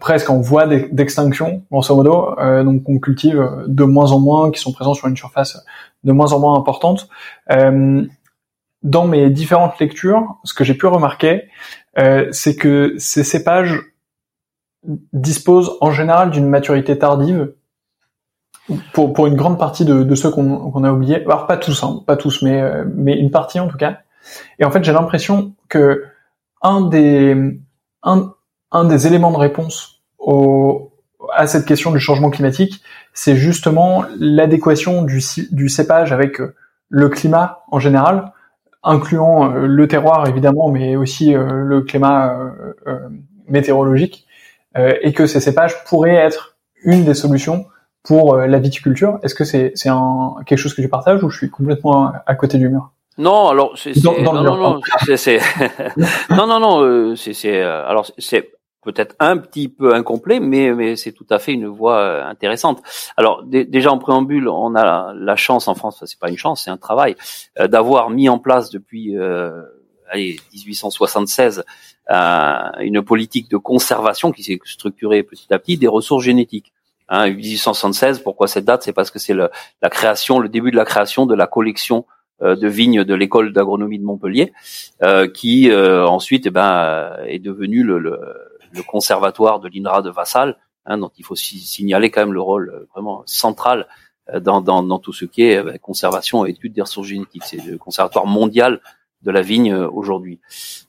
presque 0.00 0.30
en 0.30 0.40
voie 0.40 0.66
d'extinction, 0.66 1.64
grosso 1.70 1.94
modo, 1.94 2.34
donc 2.64 2.84
qu'on 2.84 2.98
cultive 3.00 3.46
de 3.66 3.84
moins 3.84 4.12
en 4.12 4.18
moins, 4.18 4.50
qui 4.50 4.60
sont 4.62 4.72
présents 4.72 4.94
sur 4.94 5.08
une 5.08 5.16
surface 5.16 5.62
de 6.04 6.12
moins 6.12 6.32
en 6.32 6.38
moins 6.38 6.58
importante 6.58 7.06
dans 8.82 9.06
mes 9.06 9.30
différentes 9.30 9.78
lectures, 9.78 10.36
ce 10.44 10.54
que 10.54 10.64
j'ai 10.64 10.74
pu 10.74 10.86
remarquer, 10.86 11.48
euh, 11.98 12.28
c'est 12.30 12.56
que 12.56 12.94
ces 12.98 13.24
cépages 13.24 13.80
disposent 15.12 15.72
en 15.80 15.90
général 15.90 16.30
d'une 16.30 16.48
maturité 16.48 16.96
tardive 16.98 17.52
pour, 18.92 19.12
pour 19.12 19.26
une 19.26 19.34
grande 19.34 19.58
partie 19.58 19.84
de, 19.84 20.02
de 20.02 20.14
ceux 20.14 20.30
qu'on 20.30 20.84
a 20.84 20.92
oubliés. 20.92 21.24
Alors 21.24 21.46
pas 21.46 21.56
tous, 21.56 21.82
hein, 21.82 22.02
pas 22.06 22.16
tous, 22.16 22.42
mais, 22.42 22.60
euh, 22.60 22.84
mais 22.94 23.18
une 23.18 23.30
partie 23.30 23.58
en 23.58 23.68
tout 23.68 23.78
cas. 23.78 24.00
Et 24.58 24.64
en 24.64 24.70
fait, 24.70 24.84
j'ai 24.84 24.92
l'impression 24.92 25.54
que 25.68 26.04
un 26.62 26.82
des, 26.82 27.58
un, 28.02 28.32
un 28.72 28.84
des 28.84 29.06
éléments 29.06 29.32
de 29.32 29.36
réponse 29.36 30.02
au, 30.18 30.92
à 31.34 31.46
cette 31.46 31.64
question 31.64 31.92
du 31.92 32.00
changement 32.00 32.30
climatique, 32.30 32.82
c'est 33.12 33.36
justement 33.36 34.04
l'adéquation 34.18 35.02
du, 35.02 35.20
du 35.50 35.68
cépage 35.68 36.12
avec 36.12 36.40
le 36.88 37.08
climat 37.08 37.64
en 37.70 37.78
général 37.78 38.32
incluant 38.86 39.52
euh, 39.52 39.66
le 39.66 39.88
terroir 39.88 40.26
évidemment, 40.28 40.70
mais 40.70 40.96
aussi 40.96 41.34
euh, 41.34 41.62
le 41.64 41.82
climat 41.82 42.38
euh, 42.86 42.98
météorologique, 43.48 44.24
et 45.00 45.14
que 45.14 45.26
ces 45.26 45.40
cépages 45.40 45.84
pourraient 45.84 46.16
être 46.16 46.58
une 46.82 47.06
des 47.06 47.14
solutions 47.14 47.64
pour 48.02 48.36
la 48.36 48.58
viticulture. 48.58 49.18
Est-ce 49.22 49.34
que 49.34 49.44
c'est 49.44 49.72
c'est 49.74 49.88
un 49.88 50.34
quelque 50.44 50.58
chose 50.58 50.74
que 50.74 50.82
tu 50.82 50.88
partages 50.90 51.24
ou 51.24 51.30
je 51.30 51.38
suis 51.38 51.48
complètement 51.48 52.12
à 52.26 52.34
côté 52.34 52.58
du 52.58 52.68
mur? 52.68 52.90
Non, 53.16 53.48
alors 53.48 53.72
c'est 53.76 53.96
non, 54.04 54.20
non, 54.20 54.34
non, 54.34 54.42
non 54.42 54.80
non 56.46 56.60
non 56.60 57.14
c'est 57.16 57.62
alors 57.62 58.04
c'est 58.18 58.50
peut-être 58.86 59.16
un 59.18 59.36
petit 59.36 59.68
peu 59.68 59.94
incomplet, 59.94 60.38
mais, 60.38 60.72
mais 60.72 60.94
c'est 60.94 61.10
tout 61.10 61.26
à 61.28 61.40
fait 61.40 61.52
une 61.52 61.66
voie 61.66 61.98
euh, 61.98 62.24
intéressante. 62.24 62.82
Alors 63.16 63.42
déjà 63.42 63.90
en 63.92 63.98
préambule, 63.98 64.48
on 64.48 64.76
a 64.76 65.12
la, 65.12 65.36
chance 65.36 65.66
en 65.66 65.74
France, 65.74 65.96
enfin, 65.96 66.06
c'est 66.06 66.18
pas 66.20 66.30
une 66.30 66.38
chance, 66.38 66.62
c'est 66.64 66.70
un 66.70 66.76
travail, 66.76 67.16
euh, 67.58 67.66
d'avoir 67.66 68.10
mis 68.10 68.28
en 68.28 68.38
place 68.38 68.70
depuis 68.70 69.18
euh, 69.18 69.60
allez, 70.08 70.38
1876 70.54 71.64
une 72.08 73.02
politique 73.02 73.50
de 73.50 73.56
conservation 73.56 74.30
qui 74.30 74.44
s'est 74.44 74.60
structurée 74.64 75.24
petit 75.24 75.52
à 75.52 75.58
petit 75.58 75.76
des 75.76 75.88
ressources 75.88 76.22
génétiques. 76.22 76.72
Hein, 77.08 77.30
1876, 77.30 78.20
pourquoi 78.20 78.46
cette 78.46 78.64
date? 78.64 78.84
C'est 78.84 78.92
parce 78.92 79.10
que 79.10 79.18
c'est 79.18 79.34
la 79.34 79.90
création, 79.90 80.38
le 80.38 80.48
début 80.48 80.70
de 80.70 80.76
la 80.76 80.84
création 80.84 81.26
de 81.26 81.34
la 81.34 81.48
collection 81.48 82.04
euh, 82.42 82.54
de 82.54 82.68
vignes 82.68 83.02
de 83.02 83.14
l'école 83.14 83.54
d'agronomie 83.54 83.98
de 83.98 84.04
Montpellier, 84.04 84.52
euh, 85.02 85.26
qui 85.26 85.70
euh, 85.70 86.06
ensuite 86.06 86.44
eh 86.44 86.50
ben, 86.50 87.16
est 87.26 87.38
devenu 87.38 87.82
le, 87.82 87.98
le, 87.98 88.18
le 88.76 88.82
conservatoire 88.82 89.60
de 89.60 89.68
l'INRA 89.68 90.02
de 90.02 90.10
Vassal, 90.10 90.56
hein, 90.84 90.98
dont 90.98 91.10
il 91.16 91.24
faut 91.24 91.34
signaler 91.34 92.10
quand 92.10 92.20
même 92.20 92.34
le 92.34 92.40
rôle 92.40 92.86
vraiment 92.94 93.22
central 93.26 93.86
dans, 94.40 94.60
dans, 94.60 94.82
dans 94.82 94.98
tout 94.98 95.12
ce 95.12 95.24
qui 95.24 95.44
est 95.44 95.62
ben, 95.62 95.78
conservation 95.78 96.44
et 96.44 96.50
étude 96.50 96.72
des 96.72 96.82
ressources 96.82 97.08
génétiques. 97.08 97.44
C'est 97.44 97.64
le 97.64 97.78
conservatoire 97.78 98.26
mondial 98.26 98.80
de 99.22 99.30
la 99.30 99.42
vigne 99.42 99.74
aujourd'hui. 99.74 100.40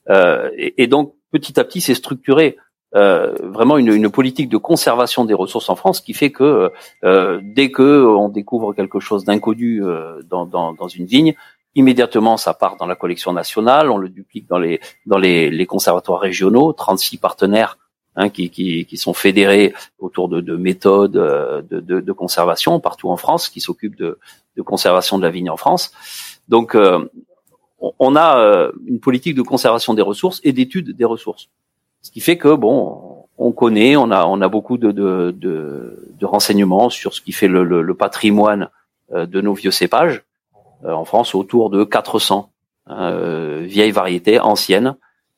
Et, 0.10 0.84
et, 0.84 0.88
donc 0.88 1.14
petit 1.32 1.60
à 1.60 1.64
petit, 1.64 1.82
c'est 1.82 1.94
structuré 1.94 2.58
euh, 2.96 3.34
vraiment 3.42 3.78
une, 3.78 3.90
une, 3.90 4.10
politique 4.10 4.48
de 4.48 4.56
conservation 4.56 5.26
des 5.26 5.34
ressources 5.34 5.70
en 5.70 5.76
France 5.76 6.00
qui 6.00 6.14
fait 6.14 6.32
que 6.32 6.72
euh, 7.04 7.42
dès 7.44 7.70
que 7.70 8.06
on 8.06 8.30
découvre 8.30 8.74
quelque 8.74 9.02
chose 9.02 9.26
d'inconnu 9.26 9.84
euh, 9.84 10.22
dans, 10.24 10.46
dans, 10.46 10.74
dans, 10.74 10.88
une 10.88 11.06
vigne, 11.06 11.36
immédiatement 11.78 12.38
ça 12.38 12.54
part 12.54 12.76
dans 12.78 12.86
la 12.86 12.96
collection 12.96 13.32
nationale, 13.32 13.90
on 13.90 13.98
le 13.98 14.10
duplique 14.10 14.48
dans 14.48 14.58
les 14.58 15.66
conservatoires 15.66 16.20
régionaux, 16.20 16.74
36 16.74 17.18
partenaires 17.18 17.78
hein, 18.16 18.30
qui, 18.30 18.88
sont 18.96 19.14
fédérés 19.14 19.74
autour 20.00 20.28
de, 20.28 20.42
de 20.42 20.56
méthodes 20.58 21.18
euh, 21.18 21.62
de, 21.70 22.12
conservation 22.12 22.80
partout 22.80 23.10
en 23.10 23.18
France, 23.18 23.48
qui 23.50 23.62
s'occupent 23.62 23.98
de, 23.98 24.20
conservation 24.66 25.18
de 25.18 25.24
la 25.24 25.30
vigne 25.30 25.50
en 25.50 25.58
France. 25.58 25.92
Donc 26.50 26.76
euh, 26.76 27.08
on 27.80 28.16
a 28.16 28.72
une 28.88 29.00
politique 29.00 29.36
de 29.36 29.44
conservation 29.44 29.94
des 29.94 30.02
ressources 30.02 30.42
et 30.44 30.52
d'étude 30.52 30.96
des 30.96 31.06
ressources. 31.06 31.50
Ce 32.02 32.12
qui 32.12 32.22
fait 32.22 32.38
que 32.38 32.56
bon, 32.56 33.18
on 33.38 33.52
connaît, 33.52 33.96
on 33.96 34.12
a, 34.12 34.48
beaucoup 34.48 34.78
de, 34.78 36.26
renseignements 36.26 36.90
sur 36.90 37.14
ce 37.14 37.22
qui 37.22 37.32
fait 37.32 37.48
le, 37.48 37.94
patrimoine 37.94 38.70
euh, 39.14 39.26
de 39.26 39.42
nos 39.42 39.54
vieux 39.54 39.72
cépages. 39.72 40.24
Euh, 40.86 40.92
en 40.92 41.06
France, 41.06 41.36
autour 41.36 41.70
de 41.70 41.84
400 41.84 42.50
euh, 42.90 43.64
vieilles 43.66 43.92
variétés 43.92 44.40
anciennes 44.40 44.96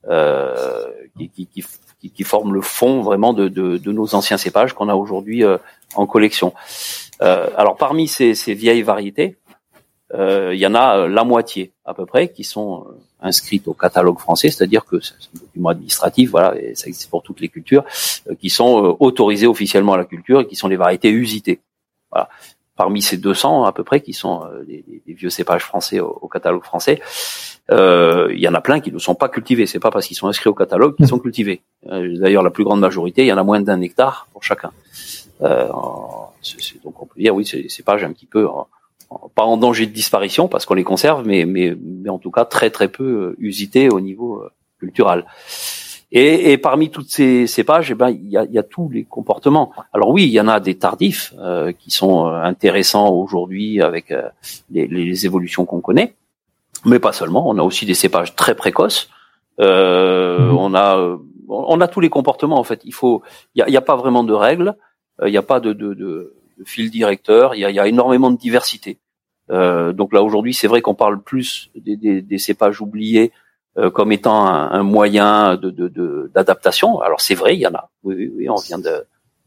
euh, 0.10 0.86
qui, 1.18 1.30
qui, 1.30 1.48
qui, 1.48 2.12
qui, 2.12 2.24
forment 2.24 2.54
le 2.54 2.62
fond 2.62 3.02
vraiment 3.02 3.34
de, 3.34 3.48
de, 3.48 3.78
de 3.78 3.92
nos 3.92 4.16
anciens 4.16 4.38
cépages 4.38 4.74
qu'on 4.74 4.90
a 4.90 4.96
aujourd'hui 4.96 5.44
en 5.96 6.06
collection. 6.06 6.54
alors 7.20 7.76
parmi 7.76 8.08
ces, 8.08 8.36
ces 8.36 8.54
vieilles 8.54 8.84
variétés, 8.84 9.38
il 10.14 10.56
y 10.56 10.66
en 10.66 10.76
a 10.76 11.08
la 11.08 11.24
moitié 11.26 11.74
à 11.84 11.94
peu 11.94 12.06
près 12.06 12.30
qui 12.30 12.46
sont 12.46 12.86
inscrites 13.22 13.68
au 13.68 13.74
catalogue 13.74 14.20
français, 14.20 14.50
c'est-à-dire 14.50 14.86
que 14.86 15.00
c'est 15.00 15.14
un 15.14 15.40
document 15.40 15.70
administratif, 15.70 16.32
voilà, 16.32 16.60
et 16.60 16.76
ça 16.76 16.88
existe 16.88 17.10
pour 17.10 17.24
toutes 17.24 17.42
les 17.42 17.50
cultures, 17.50 17.84
euh, 18.30 18.36
qui 18.36 18.50
sont 18.50 18.84
euh, 18.84 18.96
autorisées 19.00 19.48
officiellement 19.48 19.94
à 19.94 19.98
la 19.98 20.06
culture 20.06 20.42
et 20.42 20.48
qui 20.48 20.56
sont 20.56 20.68
les 20.68 20.78
variétés 20.78 21.10
usitées. 21.10 21.60
Voilà. 22.12 22.30
Parmi 22.80 23.02
ces 23.02 23.18
200 23.18 23.66
à 23.66 23.74
peu 23.74 23.84
près 23.84 24.00
qui 24.00 24.14
sont 24.14 24.46
euh, 24.46 24.64
des, 24.64 24.84
vieux 25.14 25.30
cépages 25.30 25.64
français 25.64 26.00
au, 26.00 26.30
catalogue 26.32 26.64
français, 26.64 27.02
euh, 27.72 28.30
il 28.34 28.40
y 28.40 28.48
en 28.48 28.54
a 28.54 28.62
plein 28.62 28.80
qui 28.80 28.92
ne 28.92 29.00
sont 29.00 29.16
pas 29.16 29.28
cultivés. 29.28 29.68
C'est 29.68 29.80
pas 29.80 29.92
parce 29.92 30.08
qu'ils 30.08 30.16
sont 30.16 30.30
inscrits 30.30 30.50
au 30.50 30.54
catalogue 30.54 30.96
qu'ils 30.96 31.08
sont 31.08 31.20
cultivés. 31.20 31.62
D'ailleurs, 31.86 32.44
la 32.44 32.52
plus 32.52 32.64
grande 32.64 32.80
majorité, 32.80 33.24
il 33.24 33.28
y 33.28 33.34
en 33.34 33.38
a 33.38 33.44
moins 33.44 33.60
d'un 33.60 33.82
hectare 33.82 34.28
pour 34.32 34.44
chacun. 34.44 34.72
Euh, 35.42 35.68
donc 35.68 37.02
on 37.02 37.06
peut 37.06 37.20
dire 37.20 37.36
oui, 37.36 37.44
des 37.52 37.70
cépages 37.70 38.04
un 38.04 38.14
petit 38.14 38.26
peu 38.26 38.48
pas 39.36 39.44
en 39.44 39.58
danger 39.58 39.86
de 39.86 39.92
disparition 39.92 40.48
parce 40.48 40.66
qu'on 40.66 40.76
les 40.76 40.84
conserve, 40.84 41.26
mais, 41.26 41.46
mais, 41.46 41.76
en 42.10 42.20
tout 42.20 42.32
cas 42.32 42.46
très 42.46 42.70
très 42.70 42.88
peu 42.88 43.04
euh, 43.04 43.36
usités 43.40 43.90
au 43.90 44.00
niveau 44.00 44.42
euh, 44.42 44.52
culturel. 44.80 45.26
Et, 46.12 46.52
et, 46.52 46.58
parmi 46.58 46.90
toutes 46.90 47.10
ces, 47.10 47.46
ces 47.46 47.64
pages, 47.64 47.92
eh 47.92 47.96
ben, 47.96 48.10
il 48.10 48.30
y 48.30 48.38
a, 48.38 48.44
y 48.46 48.58
a, 48.58 48.64
tous 48.64 48.90
les 48.90 49.04
comportements. 49.04 49.72
Alors 49.94 50.10
oui, 50.10 50.24
il 50.24 50.32
y 50.32 50.42
en 50.42 50.48
a 50.48 50.60
des 50.60 50.76
tardifs 50.76 51.34
euh, 51.38 51.72
qui 51.72 51.92
sont 51.92 52.26
intéressants 52.26 53.10
aujourd'hui 53.10 53.82
avec 53.82 54.12
les, 54.72 54.88
les, 54.88 55.26
évolutions 55.28 55.66
qu'on 55.66 55.82
connaît, 55.82 56.16
mais 56.86 56.98
pas 56.98 57.12
seulement. 57.12 57.48
On 57.48 57.58
a 57.60 57.62
aussi 57.62 57.86
des 57.86 57.94
cépages 57.94 58.36
très 58.36 58.56
précoces. 58.56 59.10
Euh, 59.60 60.52
mmh. 60.52 60.58
On 60.58 60.74
a 60.74 61.18
on 61.48 61.82
a 61.82 61.88
tous 61.88 62.00
les 62.00 62.10
comportements 62.10 62.60
en 62.60 62.64
fait. 62.64 62.82
Il 62.86 62.94
faut, 62.94 63.22
il 63.56 63.64
n'y 63.68 63.76
a, 63.76 63.80
a, 63.80 63.84
pas 63.84 63.96
vraiment 63.96 64.24
de 64.24 64.34
règles. 64.34 64.76
Il 65.24 65.32
n'y 65.32 65.38
a 65.38 65.44
pas 65.44 65.60
de, 65.60 65.74
de, 65.74 65.94
de 66.60 66.66
fil 66.66 66.90
directeur. 66.90 67.56
Il 67.56 67.60
y 67.60 67.66
a, 67.66 67.72
y 67.72 67.80
a 67.80 67.88
énormément 67.88 68.32
de 68.32 68.38
diversité. 68.38 69.00
Euh, 69.52 69.94
donc 69.94 70.14
là 70.14 70.22
aujourd'hui, 70.22 70.54
c'est 70.54 70.68
vrai 70.68 70.82
qu'on 70.82 70.96
parle 70.96 71.22
plus 71.22 71.72
des, 71.76 71.96
des, 71.96 72.22
des 72.22 72.38
cépages 72.38 72.82
oubliés 72.82 73.32
euh, 73.32 73.36
comme 73.94 74.12
étant 74.12 74.48
un, 74.48 74.72
un 74.72 74.84
moyen 74.84 75.56
de 75.56 75.70
d'adaptation. 76.34 76.98
De, 76.98 77.04
Alors 77.04 77.22
c'est 77.22 77.36
vrai, 77.36 77.56
il 77.56 77.60
y 77.60 77.68
en 77.68 77.74
a. 77.74 77.90
Oui, 78.04 78.32
oui, 78.36 78.50
on 78.50 78.56
vient 78.56 78.80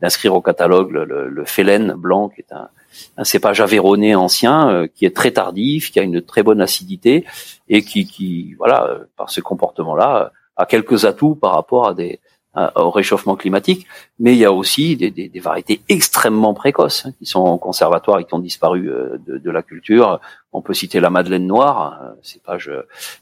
d'inscrire 0.01 0.35
au 0.35 0.41
catalogue 0.41 0.91
le, 0.91 1.05
le, 1.05 1.28
le 1.28 1.45
Félène 1.45 1.95
blanc, 1.95 2.28
qui 2.28 2.41
est 2.41 2.53
un, 2.53 2.68
un 3.16 3.24
cépage 3.24 3.61
aveyronais 3.61 4.14
ancien, 4.14 4.70
euh, 4.70 4.87
qui 4.87 5.07
est 5.07 5.16
très 5.16 5.33
tardif, 5.33 5.91
qui 5.91 6.01
a 6.01 6.03
une 6.03 6.22
très 6.22 6.43
bonne 6.43 6.61
acidité 6.61 7.24
et 7.68 7.83
qui, 7.83 8.07
qui 8.07 8.55
voilà, 8.55 8.85
euh, 8.85 8.99
par 9.16 9.30
ce 9.30 9.41
comportement-là, 9.41 10.33
a 10.57 10.66
quelques 10.66 11.05
atouts 11.05 11.35
par 11.35 11.53
rapport 11.55 11.89
à 11.89 11.95
des 11.95 12.12
euh, 12.14 12.18
au 12.55 12.91
réchauffement 12.91 13.35
climatique, 13.35 13.87
mais 14.19 14.35
il 14.35 14.39
y 14.39 14.45
a 14.45 14.53
aussi 14.53 14.97
des, 14.97 15.11
des, 15.11 15.29
des 15.29 15.41
variétés 15.41 15.81
extrêmement 15.89 16.53
précoces 16.53 17.07
hein, 17.07 17.13
qui 17.19 17.25
sont 17.25 17.41
en 17.41 17.57
conservatoire 17.57 18.21
et 18.21 18.25
qui 18.25 18.35
ont 18.35 18.39
disparu 18.41 18.91
euh, 18.91 19.17
de, 19.27 19.39
de, 19.39 19.51
la 19.51 19.63
culture. 19.63 20.21
On 20.53 20.61
peut 20.61 20.75
citer 20.75 21.01
la 21.01 21.09
Madeleine 21.09 21.47
Noire, 21.47 21.99
euh, 22.03 22.11
cépage 22.23 22.71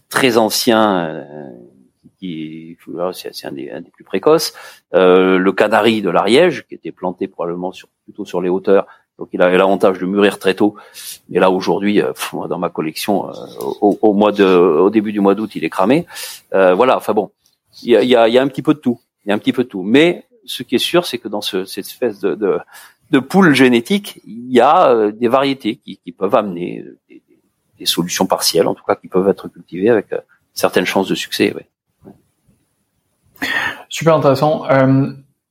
très 0.09 0.37
ancien, 0.37 1.24
qui 2.18 2.76
c'est 3.12 3.47
un, 3.47 3.51
un, 3.51 3.81
des 3.81 3.91
plus 3.93 4.03
précoces. 4.03 4.53
Euh, 4.95 5.39
le 5.39 5.53
Canari 5.53 6.03
de 6.03 6.11
l'Ariège, 6.11 6.66
qui 6.68 6.74
était 6.74 6.91
planté 6.91 7.28
probablement 7.28 7.70
sur, 7.70 7.89
plutôt 8.05 8.24
sur 8.24 8.41
les 8.41 8.49
hauteurs, 8.49 8.87
donc 9.16 9.28
il 9.33 9.43
avait 9.43 9.59
l'avantage 9.59 10.01
de 10.01 10.07
mûrir 10.07 10.41
très 10.41 10.55
tôt. 10.55 10.74
Mais 11.28 11.39
là 11.39 11.51
aujourd'hui, 11.51 12.03
dans 12.33 12.59
ma 12.59 12.68
collection, 12.70 13.31
au, 13.81 13.97
au, 14.01 14.12
mois 14.12 14.33
de, 14.33 14.45
au 14.45 14.91
début 14.91 15.12
du 15.12 15.20
mois 15.20 15.37
d'août, 15.37 15.55
il 15.55 15.62
est 15.62 15.70
cramé. 15.70 16.07
voilà. 16.51 16.97
Enfin 16.97 17.12
bon, 17.12 17.31
il 17.83 17.91
y 17.91 17.97
a, 17.97 18.03
y, 18.03 18.16
a, 18.16 18.28
y 18.28 18.39
a 18.39 18.43
un 18.43 18.49
petit 18.49 18.62
peu 18.62 18.74
de 18.74 18.81
tout 18.81 18.99
il 19.24 19.28
y 19.28 19.32
a 19.32 19.34
un 19.34 19.38
petit 19.38 19.52
peu 19.52 19.64
tout. 19.64 19.82
Mais 19.82 20.26
ce 20.44 20.62
qui 20.62 20.74
est 20.74 20.78
sûr, 20.78 21.06
c'est 21.06 21.18
que 21.18 21.28
dans 21.28 21.40
ce, 21.40 21.64
cette 21.64 21.86
espèce 21.86 22.20
de, 22.20 22.34
de, 22.34 22.58
de 23.10 23.18
poule 23.18 23.54
génétique, 23.54 24.20
il 24.26 24.50
y 24.50 24.60
a 24.60 24.88
euh, 24.88 25.12
des 25.12 25.28
variétés 25.28 25.76
qui, 25.76 25.98
qui 25.98 26.12
peuvent 26.12 26.34
amener 26.34 26.80
euh, 26.80 26.98
des, 27.08 27.22
des, 27.78 27.86
solutions 27.86 28.26
partielles, 28.26 28.66
en 28.66 28.74
tout 28.74 28.84
cas 28.84 28.96
qui 28.96 29.08
peuvent 29.08 29.28
être 29.28 29.48
cultivées 29.48 29.90
avec 29.90 30.12
euh, 30.12 30.18
certaines 30.54 30.86
chances 30.86 31.08
de 31.08 31.14
succès. 31.14 31.54
Ouais. 31.54 32.14
Super 33.88 34.14
intéressant. 34.14 34.64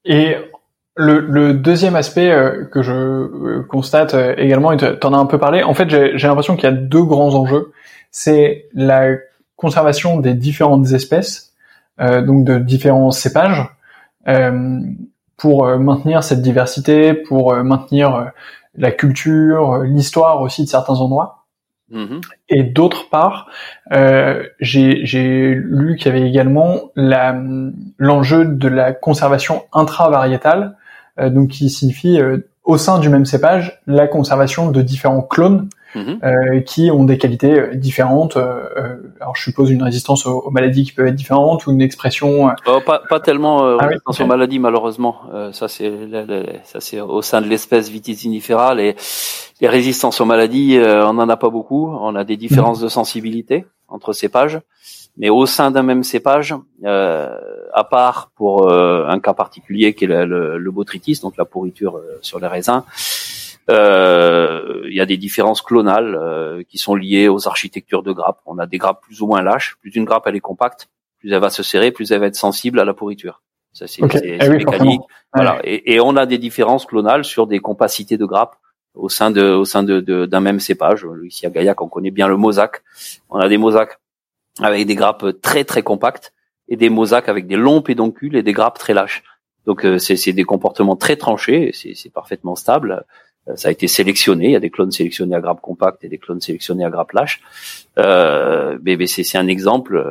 Et 0.06 0.36
le, 0.96 1.20
le, 1.20 1.54
deuxième 1.54 1.96
aspect 1.96 2.30
que 2.72 2.82
je 2.84 3.62
constate 3.64 4.16
également, 4.38 4.72
et 4.72 4.78
tu 4.78 5.08
en 5.08 5.14
as 5.14 5.18
un 5.18 5.26
peu 5.26 5.40
parlé, 5.40 5.64
en 5.64 5.74
fait 5.74 5.90
j'ai 5.90 6.28
l'impression 6.28 6.56
qu'il 6.56 6.66
y 6.66 6.72
a 6.72 6.76
deux 6.76 7.04
grands 7.04 7.34
enjeux. 7.34 7.74
C'est 8.12 8.70
la 8.74 9.16
conservation 9.56 10.20
des 10.20 10.36
différentes 10.36 10.92
espèces 10.92 11.49
donc 12.00 12.46
de 12.46 12.58
différents 12.60 13.12
cépages 13.12 13.68
euh, 14.28 14.80
pour 15.38 15.66
euh, 15.66 15.78
maintenir 15.78 16.24
cette 16.24 16.42
diversité, 16.42 17.14
pour 17.14 17.56
maintenir 17.56 18.32
la 18.76 18.92
culture, 18.92 19.84
l'histoire 19.84 20.42
aussi 20.42 20.64
de 20.64 20.70
certains 20.70 20.96
endroits. 20.96 21.46
Mm-hmm. 21.92 22.22
Et 22.50 22.64
d'autre 22.64 23.10
part, 23.10 23.48
euh, 23.94 24.44
j'ai 24.60 25.56
lu 25.56 25.96
qu'il 25.96 26.14
y 26.14 26.16
avait 26.16 26.28
également 26.28 26.92
l'enjeu 26.96 28.46
de 28.46 28.68
la 28.68 28.92
conservation 28.92 29.64
intravariétale, 29.74 30.76
euh, 31.20 31.30
donc 31.30 31.50
qui 31.50 31.70
signifie 31.70 32.20
au 32.64 32.78
sein 32.78 33.00
du 33.00 33.10
même 33.10 33.26
cépage 33.26 33.82
la 33.88 34.08
conservation 34.08 34.70
de 34.70 34.82
différents 34.82 35.22
clones 35.22 35.70
Euh, 35.96 36.60
qui 36.62 36.92
ont 36.92 37.04
des 37.04 37.18
qualités 37.18 37.60
euh, 37.60 37.74
différentes. 37.74 38.38
Euh, 38.38 38.70
euh, 38.78 38.96
alors 39.20 39.36
je 39.36 39.42
suppose 39.42 39.72
une 39.72 39.82
résistance 39.82 40.28
aux, 40.28 40.52
maladies 40.52 40.84
qui 40.84 40.92
peuvent 40.92 41.08
être 41.08 41.16
différentes 41.16 41.66
ou 41.66 41.72
une 41.72 41.82
expression. 41.82 42.52
Oh, 42.68 42.80
pas, 42.86 43.02
pas 43.10 43.20
tellement 43.20 43.64
ah 43.64 43.88
résistance 43.88 44.22
aux 44.22 44.28
maladies 44.28 44.60
malheureusement. 44.60 45.22
ça 45.52 45.68
c'est 45.68 45.92
ça 46.64 46.80
c'est 46.80 47.02
au 47.02 47.22
sein 47.24 47.42
de 47.42 47.48
l'espèce 47.48 47.90
vitisinifera 47.90 48.76
les 48.76 48.96
les 49.62 49.68
résistances 49.68 50.22
aux 50.22 50.26
maladies, 50.26 50.80
on 50.80 51.14
n'en 51.14 51.28
a 51.28 51.36
pas 51.38 51.50
beaucoup. 51.50 51.90
On 51.90 52.16
a 52.16 52.24
des 52.24 52.38
différences 52.38 52.78
mhm. 52.80 52.86
de 52.86 52.90
sensibilité 52.90 53.66
entre 53.90 54.14
cépages, 54.14 54.62
mais 55.18 55.30
au 55.30 55.46
sein 55.46 55.70
d'un 55.72 55.84
même 55.84 56.04
cépage, 56.04 56.56
à 56.86 57.84
part 57.84 58.32
pour 58.36 58.72
un 58.72 59.20
cas 59.20 59.34
particulier 59.34 59.96
qui 59.96 60.06
est 60.06 60.08
le, 60.08 60.26
le, 60.26 60.58
le 60.60 60.72
botrytis, 60.72 61.20
donc 61.22 61.36
la 61.36 61.46
pourriture 61.46 62.00
sur 62.22 62.40
les 62.40 62.48
raisins, 62.48 62.84
euh, 62.84 63.39
il 63.70 64.96
y 64.96 65.02
a 65.02 65.06
des 65.06 65.18
différences 65.18 65.62
clonales 65.62 66.16
euh, 66.16 66.64
qui 66.68 66.78
sont 66.78 66.96
liées 66.96 67.28
aux 67.28 67.48
architectures 67.48 68.04
de 68.04 68.12
grappes. 68.12 68.42
On 68.46 68.58
a 68.58 68.66
des 68.66 68.78
grappes 68.78 69.02
plus 69.02 69.22
ou 69.22 69.28
moins 69.28 69.42
lâches. 69.42 69.78
Plus 69.82 69.96
une 69.96 70.06
grappe 70.06 70.24
elle 70.28 70.36
est 70.36 70.42
compacte, 70.42 70.90
plus 71.20 71.32
elle 71.32 71.40
va 71.40 71.50
se 71.50 71.64
serrer, 71.64 71.92
plus 71.92 72.12
elle 72.12 72.20
va 72.20 72.28
être 72.28 72.36
sensible 72.36 72.80
à 72.80 72.86
la 72.86 72.94
pourriture. 72.94 73.42
Ça 73.74 73.88
c'est 73.88 74.02
eh 74.24 74.50
mécanique. 74.50 75.02
Voilà. 75.34 75.60
Et, 75.64 75.94
et, 75.94 76.00
on 76.00 76.16
a 76.16 76.26
des 76.26 76.40
différences 76.40 76.86
clonales 76.86 77.24
sur 77.24 77.46
des 77.46 77.60
capacités 77.60 78.18
de 78.18 78.26
grappes 78.26 78.56
au 78.96 79.10
sein 79.10 79.30
de 79.30 79.44
au 79.44 79.66
sein 79.66 79.84
de 79.84 80.26
d'un 80.26 80.40
même 80.40 80.60
cépage. 80.60 81.06
Ici 81.24 81.46
à 81.46 81.50
Gaillac, 81.50 81.80
on 81.82 81.88
connaît 81.88 82.12
bien 82.12 82.28
le 82.28 82.38
mosaque. 82.38 82.82
On 83.30 83.38
a 83.40 83.48
des 83.48 83.58
mosaques 83.58 84.00
avec 84.60 84.88
des 84.88 84.96
grappes 84.96 85.40
très 85.42 85.64
très 85.64 85.84
compactes 85.84 86.34
et 86.68 86.76
des 86.76 86.90
mosaques 86.90 87.30
avec 87.30 87.46
des 87.46 87.58
longs 87.58 87.82
pédoncules 87.82 88.36
et 88.36 88.44
des 88.44 88.54
grappes 88.54 88.80
très 88.80 88.94
lâches. 88.94 89.24
Donc 89.66 89.86
c'est 90.00 90.34
des 90.34 90.44
comportements 90.44 90.96
très 90.96 91.16
tranchés, 91.16 91.72
c'est 91.74 92.12
parfaitement 92.12 92.56
stable. 92.56 93.06
Ça 93.56 93.70
a 93.70 93.72
été 93.72 93.88
sélectionné. 93.88 94.46
Il 94.46 94.52
y 94.52 94.56
a 94.56 94.60
des 94.60 94.70
clones 94.70 94.92
sélectionnés 94.92 95.36
à 95.36 95.42
grappes 95.42 95.62
compactes 95.62 96.04
et 96.04 96.10
des 96.10 96.18
clones 96.18 96.42
sélectionnés 96.42 96.86
à 96.86 96.90
grappes 96.90 97.12
lâches. 97.14 97.42
Euh, 97.98 98.78
mais, 98.84 99.08
c'est 99.08 99.38
un 99.38 99.48
exemple 99.48 100.04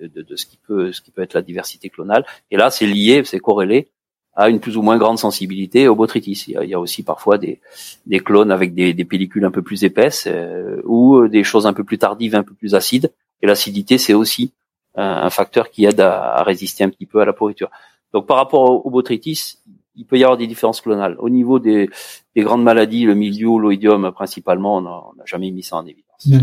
de, 0.00 0.22
de, 0.22 0.36
ce 0.36 0.46
qui 0.46 0.56
peut 0.56 0.92
ce 0.92 1.00
qui 1.00 1.10
peut 1.10 1.22
être 1.22 1.34
la 1.34 1.42
diversité 1.42 1.88
clonale. 1.88 2.24
Et 2.50 2.56
là, 2.56 2.70
c'est 2.70 2.86
lié, 2.86 3.22
c'est 3.24 3.40
corrélé 3.40 3.88
à 4.34 4.48
une 4.48 4.60
plus 4.60 4.76
ou 4.76 4.82
moins 4.82 4.96
grande 4.96 5.18
sensibilité 5.18 5.88
au 5.88 5.94
botrytis. 5.94 6.44
Il 6.48 6.68
y 6.68 6.74
a, 6.74 6.80
aussi 6.80 7.02
parfois 7.02 7.38
des, 7.38 7.60
des 8.06 8.20
clones 8.20 8.50
avec 8.50 8.74
des, 8.74 8.94
des 8.94 9.04
pellicules 9.04 9.44
un 9.44 9.50
peu 9.50 9.62
plus 9.62 9.84
épaisses 9.84 10.26
euh, 10.26 10.80
ou 10.84 11.28
des 11.28 11.44
choses 11.44 11.66
un 11.66 11.72
peu 11.72 11.84
plus 11.84 11.98
tardives, 11.98 12.34
un 12.34 12.42
peu 12.42 12.54
plus 12.54 12.74
acides. 12.74 13.12
Et 13.42 13.46
l'acidité, 13.46 13.98
c'est 13.98 14.14
aussi 14.14 14.52
un, 14.94 15.30
facteur 15.30 15.70
qui 15.70 15.84
aide 15.84 16.00
à, 16.00 16.42
résister 16.44 16.84
un 16.84 16.88
petit 16.88 17.06
peu 17.06 17.20
à 17.20 17.24
la 17.24 17.32
pourriture. 17.32 17.70
Donc 18.12 18.26
par 18.26 18.36
rapport 18.36 18.86
au, 18.86 18.90
botrytis, 18.90 19.58
il 19.96 20.06
peut 20.06 20.18
y 20.18 20.24
avoir 20.24 20.38
des 20.38 20.46
différences 20.46 20.80
clonales. 20.80 21.16
Au 21.18 21.28
niveau 21.28 21.58
des, 21.58 21.90
des 22.34 22.42
grandes 22.42 22.62
maladies, 22.62 23.04
le 23.04 23.14
milieu, 23.14 23.58
l'oïdium 23.58 24.10
principalement, 24.12 24.78
on 24.78 24.82
n'a 24.82 25.24
jamais 25.24 25.50
mis 25.50 25.62
ça 25.62 25.76
en 25.76 25.86
évidence. 25.86 26.26
Mmh. 26.26 26.38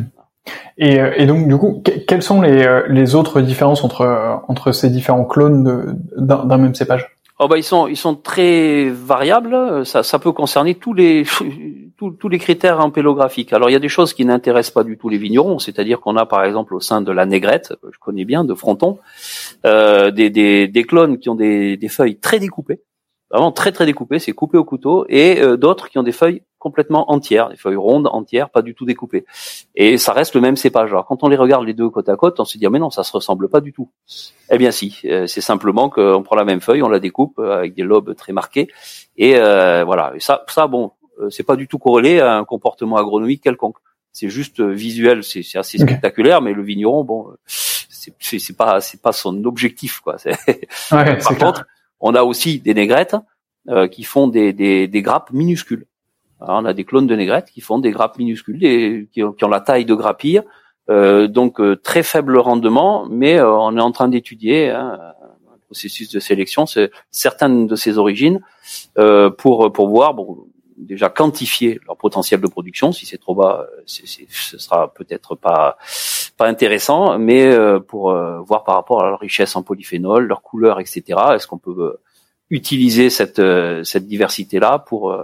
Et, 0.77 0.99
euh, 0.99 1.13
et, 1.17 1.25
donc 1.25 1.47
du 1.47 1.57
coup, 1.57 1.83
quelles 2.07 2.23
sont 2.23 2.41
les, 2.41 2.63
euh, 2.63 2.83
les 2.87 3.15
autres 3.15 3.41
différences 3.41 3.83
entre, 3.83 4.41
entre 4.47 4.71
ces 4.71 4.89
différents 4.89 5.25
clones 5.25 5.99
d'un 6.15 6.57
même 6.57 6.73
cépage? 6.75 7.19
Oh 7.41 7.47
bah 7.47 7.57
ils 7.57 7.63
sont 7.63 7.87
ils 7.87 7.95
sont 7.95 8.15
très 8.15 8.89
variables. 8.89 9.85
Ça, 9.85 10.03
ça 10.03 10.19
peut 10.19 10.33
concerner 10.33 10.75
tous 10.75 10.93
les 10.93 11.23
tous, 11.97 12.11
tous 12.11 12.27
les 12.27 12.37
critères 12.37 12.81
ampélographiques. 12.81 13.53
Alors 13.53 13.69
il 13.69 13.73
y 13.73 13.77
a 13.77 13.79
des 13.79 13.87
choses 13.87 14.13
qui 14.13 14.25
n'intéressent 14.25 14.73
pas 14.73 14.83
du 14.83 14.97
tout 14.97 15.07
les 15.07 15.17
vignerons, 15.17 15.57
c'est-à-dire 15.57 16.01
qu'on 16.01 16.17
a 16.17 16.25
par 16.25 16.43
exemple 16.43 16.75
au 16.75 16.81
sein 16.81 17.01
de 17.01 17.13
la 17.13 17.25
négrette, 17.25 17.73
que 17.81 17.89
je 17.93 17.99
connais 17.99 18.25
bien, 18.25 18.43
de 18.43 18.53
fronton, 18.53 18.99
euh, 19.65 20.11
des, 20.11 20.29
des, 20.29 20.67
des 20.67 20.83
clones 20.83 21.17
qui 21.17 21.29
ont 21.29 21.35
des, 21.35 21.77
des 21.77 21.87
feuilles 21.87 22.17
très 22.17 22.39
découpées, 22.39 22.81
vraiment 23.31 23.51
très 23.51 23.71
très 23.71 23.85
découpées, 23.85 24.19
c'est 24.19 24.31
coupé 24.31 24.57
au 24.57 24.63
couteau, 24.63 25.05
et 25.09 25.41
euh, 25.41 25.57
d'autres 25.57 25.89
qui 25.89 25.97
ont 25.97 26.03
des 26.03 26.11
feuilles 26.11 26.41
complètement 26.59 27.11
entières, 27.11 27.49
des 27.49 27.55
feuilles 27.55 27.77
rondes, 27.77 28.07
entières, 28.11 28.49
pas 28.49 28.61
du 28.61 28.75
tout 28.75 28.85
découpées. 28.85 29.25
Et 29.75 29.97
ça 29.97 30.13
reste 30.13 30.35
le 30.35 30.41
même 30.41 30.57
cépage. 30.57 30.91
Alors 30.91 31.05
quand 31.05 31.23
on 31.23 31.29
les 31.29 31.37
regarde 31.37 31.65
les 31.65 31.73
deux 31.73 31.89
côte 31.89 32.09
à 32.09 32.17
côte, 32.17 32.39
on 32.39 32.45
se 32.45 32.57
dit 32.57 32.65
ah, 32.65 32.69
mais 32.69 32.79
non, 32.79 32.89
ça 32.89 33.03
se 33.03 33.11
ressemble 33.13 33.49
pas 33.49 33.61
du 33.61 33.73
tout. 33.73 33.89
Eh 34.51 34.57
bien 34.57 34.71
si, 34.71 34.99
euh, 35.05 35.25
c'est 35.25 35.41
simplement 35.41 35.89
qu'on 35.89 36.21
prend 36.21 36.35
la 36.35 36.43
même 36.43 36.59
feuille, 36.59 36.83
on 36.83 36.89
la 36.89 36.99
découpe 36.99 37.39
euh, 37.39 37.57
avec 37.57 37.73
des 37.73 37.83
lobes 37.83 38.13
très 38.15 38.33
marqués, 38.33 38.67
et 39.17 39.37
euh, 39.37 39.83
voilà. 39.85 40.11
Et 40.15 40.19
ça, 40.19 40.43
ça 40.47 40.67
bon, 40.67 40.91
c'est 41.29 41.43
pas 41.43 41.55
du 41.55 41.67
tout 41.67 41.79
corrélé 41.79 42.19
à 42.19 42.37
un 42.37 42.43
comportement 42.43 42.97
agronomique 42.97 43.41
quelconque. 43.41 43.77
C'est 44.11 44.29
juste 44.29 44.59
visuel, 44.59 45.23
c'est 45.23 45.43
assez 45.55 45.77
spectaculaire, 45.77 46.41
mais 46.41 46.53
le 46.53 46.63
vigneron, 46.63 47.03
bon, 47.03 47.27
c'est 47.45 48.57
pas 48.57 48.81
c'est 48.81 49.01
pas 49.01 49.11
son 49.13 49.45
objectif 49.45 50.01
quoi. 50.01 50.17
Ouais, 50.91 51.17
Par 51.17 51.37
contre, 51.37 51.65
on 51.99 52.15
a 52.15 52.23
aussi 52.23 52.59
des 52.59 52.73
négrettes 52.73 53.15
qui 53.91 54.03
font 54.03 54.27
des, 54.27 54.51
des, 54.53 55.01
grappes 55.01 55.31
minuscules 55.31 55.85
on 56.41 56.65
a 56.65 56.73
des 56.73 56.85
clones 56.85 57.07
de 57.07 57.15
négrettes 57.15 57.51
qui 57.51 57.61
font 57.61 57.79
des 57.79 57.91
grappes 57.91 58.17
minuscules, 58.17 59.07
qui, 59.11 59.23
ont, 59.23 59.49
la 59.49 59.61
taille 59.61 59.85
de 59.85 59.93
grappille, 59.93 60.41
euh, 60.89 61.27
donc 61.27 61.59
euh, 61.59 61.75
très 61.75 62.03
faible 62.03 62.37
rendement, 62.37 63.05
mais 63.09 63.39
euh, 63.39 63.51
on 63.51 63.77
est 63.77 63.81
en 63.81 63.91
train 63.91 64.07
d'étudier 64.07 64.69
hein, 64.69 64.97
un 65.53 65.57
processus 65.65 66.09
de 66.11 66.19
sélection, 66.19 66.65
certaines 67.11 67.67
de 67.67 67.75
ces 67.75 67.97
origines, 67.97 68.41
pour 69.37 69.71
pour 69.71 69.89
voir, 69.89 70.13
bon, 70.13 70.47
déjà 70.77 71.09
quantifier 71.09 71.79
leur 71.85 71.97
potentiel 71.97 72.41
de 72.41 72.47
production. 72.47 72.91
Si 72.91 73.05
c'est 73.05 73.17
trop 73.17 73.35
bas, 73.35 73.67
ce 73.85 74.57
sera 74.57 74.93
peut-être 74.93 75.35
pas 75.35 75.77
pas 76.39 76.47
intéressant, 76.47 77.19
mais 77.19 77.55
pour 77.87 78.11
voir 78.47 78.63
par 78.63 78.75
rapport 78.75 79.03
à 79.03 79.09
leur 79.09 79.19
richesse 79.19 79.55
en 79.55 79.61
polyphénol, 79.61 80.25
leur 80.25 80.41
couleur, 80.41 80.79
etc. 80.79 81.03
Est-ce 81.35 81.45
qu'on 81.45 81.59
peut 81.59 81.97
utiliser 82.49 83.11
cette 83.11 83.41
cette 83.83 84.07
diversité 84.07 84.59
là 84.59 84.79
pour 84.79 85.15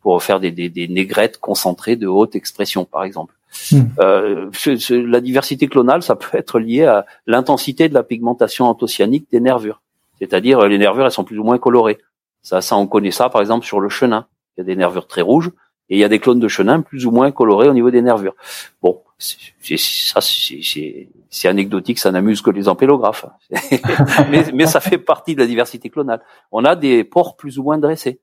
pour 0.00 0.22
faire 0.22 0.40
des, 0.40 0.50
des, 0.50 0.68
des, 0.68 0.88
négrettes 0.88 1.38
concentrées 1.38 1.96
de 1.96 2.08
haute 2.08 2.34
expression, 2.34 2.84
par 2.84 3.04
exemple? 3.04 3.34
Hmm. 3.70 3.82
Euh, 4.00 4.50
la 4.90 5.20
diversité 5.20 5.68
clonale, 5.68 6.02
ça 6.02 6.16
peut 6.16 6.36
être 6.36 6.58
lié 6.58 6.84
à 6.84 7.06
l'intensité 7.26 7.88
de 7.88 7.94
la 7.94 8.02
pigmentation 8.02 8.66
anthocyanique 8.66 9.30
des 9.30 9.40
nervures. 9.40 9.80
C'est-à-dire, 10.18 10.66
les 10.66 10.78
nervures, 10.78 11.04
elles 11.04 11.12
sont 11.12 11.24
plus 11.24 11.38
ou 11.38 11.44
moins 11.44 11.58
colorées. 11.58 11.98
Ça, 12.42 12.60
ça, 12.60 12.76
on 12.76 12.86
connaît 12.86 13.10
ça, 13.10 13.28
par 13.28 13.40
exemple, 13.40 13.66
sur 13.66 13.80
le 13.80 13.88
chenin. 13.88 14.26
Il 14.56 14.60
y 14.60 14.62
a 14.62 14.64
des 14.64 14.76
nervures 14.76 15.06
très 15.06 15.22
rouges 15.22 15.50
et 15.88 15.96
il 15.96 15.98
y 15.98 16.04
a 16.04 16.08
des 16.08 16.18
clones 16.18 16.40
de 16.40 16.48
chenin 16.48 16.80
plus 16.80 17.06
ou 17.06 17.10
moins 17.10 17.30
colorés 17.30 17.68
au 17.68 17.74
niveau 17.74 17.90
des 17.90 18.02
nervures. 18.02 18.34
Bon, 18.82 19.00
ça, 19.22 20.20
c'est 20.20 21.48
anecdotique, 21.48 21.98
ça 21.98 22.10
n'amuse 22.10 22.42
que 22.42 22.50
les 22.50 22.68
ampélographes. 22.68 23.26
mais, 24.30 24.44
mais 24.52 24.66
ça 24.66 24.80
fait 24.80 24.98
partie 24.98 25.34
de 25.34 25.40
la 25.40 25.46
diversité 25.46 25.88
clonale. 25.88 26.22
On 26.50 26.64
a 26.64 26.76
des 26.76 27.04
pores 27.04 27.36
plus 27.36 27.58
ou 27.58 27.62
moins 27.62 27.78
dressés. 27.78 28.20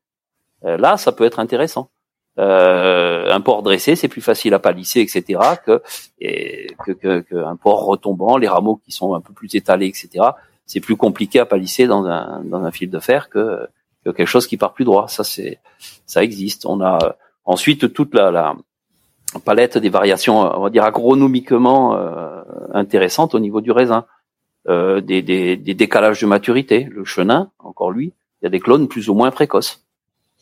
Euh, 0.65 0.77
là, 0.77 0.97
ça 0.97 1.11
peut 1.11 1.23
être 1.23 1.39
intéressant. 1.39 1.89
Euh, 2.37 3.31
un 3.31 3.41
port 3.41 3.63
dressé, 3.63 3.95
c'est 3.95 4.07
plus 4.07 4.21
facile 4.21 4.53
à 4.53 4.59
palisser, 4.59 5.01
etc., 5.01 5.39
que, 5.65 5.81
que, 6.19 6.91
que, 6.93 7.19
que, 7.21 7.35
un 7.35 7.55
port 7.55 7.85
retombant, 7.85 8.37
les 8.37 8.47
rameaux 8.47 8.77
qui 8.77 8.91
sont 8.91 9.13
un 9.13 9.21
peu 9.21 9.33
plus 9.33 9.55
étalés, 9.55 9.87
etc. 9.87 10.25
C'est 10.65 10.79
plus 10.79 10.95
compliqué 10.95 11.39
à 11.39 11.45
palisser 11.45 11.87
dans 11.87 12.05
un, 12.05 12.41
dans 12.43 12.63
un 12.63 12.71
fil 12.71 12.89
de 12.89 12.99
fer 12.99 13.29
que, 13.29 13.67
que 14.05 14.11
quelque 14.11 14.27
chose 14.27 14.47
qui 14.47 14.57
part 14.57 14.73
plus 14.73 14.85
droit. 14.85 15.07
Ça, 15.07 15.23
c'est, 15.23 15.59
ça 16.05 16.23
existe. 16.23 16.65
On 16.65 16.81
a 16.81 17.15
ensuite 17.43 17.93
toute 17.93 18.13
la, 18.13 18.31
la 18.31 18.55
palette 19.43 19.77
des 19.77 19.89
variations, 19.89 20.39
on 20.39 20.61
va 20.61 20.69
dire 20.69 20.83
agronomiquement 20.83 21.95
euh, 21.95 22.41
intéressantes 22.73 23.35
au 23.35 23.39
niveau 23.39 23.61
du 23.61 23.71
raisin. 23.71 24.05
Euh, 24.67 24.99
des, 24.99 25.21
des, 25.21 25.55
des 25.55 25.73
décalages 25.73 26.21
de 26.21 26.27
maturité. 26.27 26.87
Le 26.91 27.05
chenin, 27.05 27.49
encore 27.59 27.91
lui, 27.91 28.13
il 28.41 28.45
y 28.45 28.47
a 28.47 28.49
des 28.49 28.59
clones 28.59 28.87
plus 28.87 29.09
ou 29.09 29.13
moins 29.13 29.31
précoces. 29.31 29.85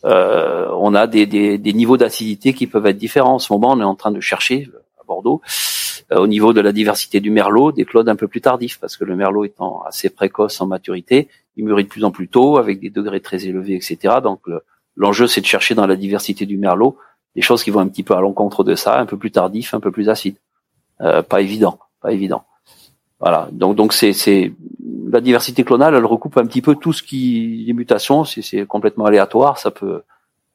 Euh, 0.06 0.68
on 0.74 0.96
a 0.96 1.06
des, 1.06 1.26
des, 1.28 1.58
des 1.60 1.74
niveaux 1.74 1.98
d'acidité 1.98 2.54
qui 2.54 2.66
peuvent 2.68 2.88
être 2.88 2.98
différents. 2.98 3.36
En 3.36 3.40
ce 3.40 3.54
moment, 3.54 3.72
on 3.72 3.80
est 3.80 3.86
en 3.86 3.96
train 3.96 4.12
de 4.12 4.20
chercher 4.20 4.70
à 5.00 5.04
Bordeaux 5.06 5.42
euh, 6.12 6.18
au 6.18 6.28
niveau 6.28 6.52
de 6.52 6.62
la 6.62 6.72
diversité 6.72 7.20
du 7.20 7.30
merlot 7.30 7.72
des 7.72 7.86
clones 7.86 8.10
un 8.10 8.16
peu 8.16 8.28
plus 8.28 8.42
tardifs, 8.42 8.80
parce 8.80 8.98
que 8.98 9.06
le 9.06 9.16
merlot 9.16 9.46
étant 9.46 9.84
assez 9.84 10.10
précoce 10.10 10.60
en 10.62 10.68
maturité, 10.68 11.30
il 11.56 11.64
mûrit 11.64 11.84
de 11.84 11.90
plus 11.90 12.04
en 12.04 12.12
plus 12.12 12.28
tôt 12.28 12.58
avec 12.58 12.80
des 12.82 12.90
degrés 12.90 13.22
très 13.22 13.46
élevés, 13.46 13.76
etc. 13.76 14.16
Donc 14.22 14.42
l'enjeu, 14.96 15.28
c'est 15.28 15.42
de 15.42 15.46
chercher 15.46 15.74
dans 15.76 15.88
la 15.88 15.96
diversité 15.96 16.46
du 16.46 16.58
merlot 16.58 16.98
des 17.38 17.44
choses 17.44 17.64
qui 17.64 17.70
vont 17.70 17.80
un 17.80 17.88
petit 17.88 18.04
peu 18.04 18.16
à 18.16 18.20
l'encontre 18.20 18.64
de 18.64 18.74
ça, 18.74 19.00
un 19.00 19.06
peu 19.06 19.16
plus 19.16 19.32
tardif, 19.32 19.76
un 19.76 19.80
peu 19.80 19.92
plus 19.92 20.10
acide. 20.10 20.36
Euh, 21.02 21.22
pas 21.22 21.40
évident, 21.40 21.78
pas 22.02 22.12
évident. 22.12 22.44
Voilà. 23.20 23.48
Donc 23.52 23.76
donc 23.76 23.94
c'est 23.94 24.12
c'est 24.12 24.52
la 25.10 25.22
diversité 25.22 25.64
clonale, 25.64 25.94
elle 25.94 26.06
recoupe 26.06 26.38
un 26.38 26.48
petit 26.48 26.64
peu 26.64 26.74
tout 26.76 26.94
ce 26.94 27.04
qui 27.04 27.64
les 27.68 27.74
mutations, 27.74 28.26
c'est 28.26 28.66
complètement 28.66 29.06
aléatoire, 29.06 29.60
ça 29.60 29.70
peut 29.70 30.02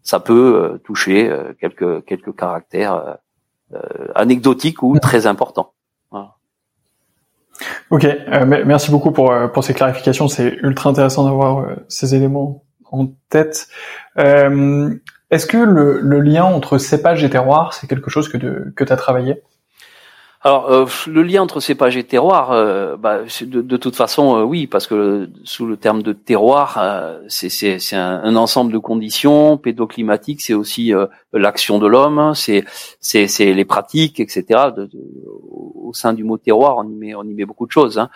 ça 0.02 0.18
peut 0.18 0.54
euh, 0.56 0.78
toucher 0.78 1.30
euh, 1.30 1.52
quelques 1.60 2.04
quelques 2.04 2.34
caractères 2.34 3.18
euh, 3.72 3.78
anecdotiques 4.16 4.82
ou 4.82 4.98
très 4.98 5.26
importants. 5.26 5.72
Ok, 7.90 8.06
merci 8.66 8.90
beaucoup 8.90 9.12
pour 9.12 9.32
pour 9.52 9.62
ces 9.62 9.74
clarifications, 9.74 10.26
c'est 10.26 10.58
ultra 10.62 10.90
intéressant 10.90 11.24
d'avoir 11.24 11.64
ces 11.86 12.16
éléments 12.16 12.64
en 12.90 13.08
tête. 13.28 13.68
Est-ce 15.32 15.46
que 15.46 15.56
le, 15.56 16.20
lien 16.20 16.44
entre 16.44 16.76
cépage 16.76 17.24
et 17.24 17.30
terroir, 17.30 17.72
c'est 17.72 17.86
quelque 17.86 18.10
chose 18.10 18.28
que, 18.28 18.36
que 18.36 18.84
tu 18.84 18.92
as 18.92 18.96
travaillé? 18.96 19.42
Alors, 20.42 20.70
euh, 20.70 20.86
le 21.06 21.22
lien 21.22 21.40
entre 21.40 21.60
cépage 21.60 21.96
et 21.96 22.04
terroir, 22.04 22.50
euh, 22.50 22.98
bah, 22.98 23.20
de, 23.40 23.76
toute 23.78 23.96
façon, 23.96 24.36
euh, 24.36 24.42
oui, 24.42 24.66
parce 24.66 24.86
que 24.86 25.30
sous 25.44 25.64
le 25.64 25.78
terme 25.78 26.02
de 26.02 26.12
terroir, 26.12 26.78
c'est 27.28 27.78
un, 27.94 28.20
un, 28.22 28.36
ensemble 28.36 28.74
de 28.74 28.78
conditions 28.78 29.56
pédoclimatiques, 29.56 30.42
c'est 30.42 30.52
aussi 30.52 30.92
l'action 31.32 31.78
de 31.78 31.86
l'homme, 31.86 32.34
c'est 32.34 32.64
les 33.38 33.64
pratiques, 33.64 34.20
etc. 34.20 34.60
Au 35.74 35.94
sein 35.94 36.12
du 36.12 36.24
mot 36.24 36.36
terroir, 36.36 36.76
on 36.76 36.90
y 36.90 36.94
met, 36.94 37.14
on 37.14 37.22
y 37.22 37.32
met 37.32 37.46
beaucoup 37.46 37.66
de 37.66 37.72
choses. 37.72 37.98
Hein. 37.98 38.10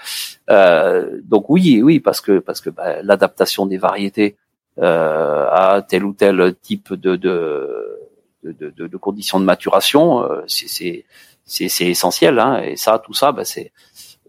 donc 1.24 1.48
oui, 1.48 1.80
oui, 1.82 1.98
parce 1.98 2.20
que 2.20 2.40
parce 2.40 2.60
que 2.60 2.68
bah, 2.68 3.00
l'adaptation 3.02 3.64
des 3.64 3.78
variétés 3.78 4.36
à 4.80 5.84
tel 5.88 6.04
ou 6.04 6.12
tel 6.12 6.54
type 6.60 6.92
de, 6.92 7.16
de, 7.16 7.98
de, 8.44 8.96
conditions 8.96 9.40
de 9.40 9.44
maturation, 9.44 10.28
c'est 10.46 11.04
c'est 11.46 11.86
essentiel. 11.86 12.38
Hein, 12.38 12.60
et 12.62 12.76
ça, 12.76 12.98
tout 12.98 13.14
ça, 13.14 13.32
bah, 13.32 13.44
c'est 13.44 13.72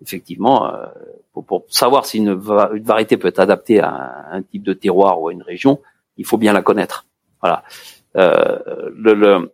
effectivement 0.02 0.72
euh, 0.72 0.86
pour, 1.34 1.46
pour, 1.46 1.66
savoir 1.70 2.06
si 2.06 2.20
une, 2.20 2.30
une, 2.30 2.84
variété 2.84 3.18
peut 3.18 3.28
être 3.28 3.40
adaptée 3.40 3.82
à 3.82 4.28
un, 4.32 4.42
type 4.44 4.64
de 4.64 4.74
terroir 4.74 5.20
ou 5.20 5.28
à 5.28 5.34
une 5.34 5.42
région, 5.42 5.82
il 6.18 6.26
faut 6.26 6.38
bien 6.38 6.54
la 6.54 6.62
connaître. 6.62 7.06
Voilà. 7.42 7.64
Euh, 8.16 8.60
le, 8.96 9.14
le, 9.14 9.54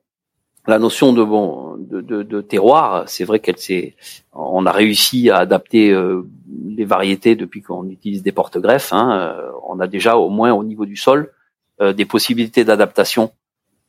la 0.65 0.79
notion 0.79 1.13
de 1.13 1.23
bon 1.23 1.75
de, 1.77 2.01
de, 2.01 2.23
de 2.23 2.41
terroir, 2.41 3.07
c'est 3.07 3.25
vrai 3.25 3.39
qu'elle 3.39 3.57
s'est, 3.57 3.95
on 4.33 4.65
a 4.65 4.71
réussi 4.71 5.29
à 5.29 5.37
adapter 5.37 5.91
euh, 5.91 6.25
les 6.65 6.85
variétés 6.85 7.35
depuis 7.35 7.61
qu'on 7.61 7.89
utilise 7.89 8.23
des 8.23 8.31
porte-greffes. 8.31 8.93
Hein, 8.93 9.11
euh, 9.11 9.51
on 9.67 9.79
a 9.79 9.87
déjà 9.87 10.17
au 10.17 10.29
moins 10.29 10.53
au 10.53 10.63
niveau 10.63 10.85
du 10.85 10.95
sol 10.95 11.33
euh, 11.81 11.93
des 11.93 12.05
possibilités 12.05 12.63
d'adaptation 12.63 13.31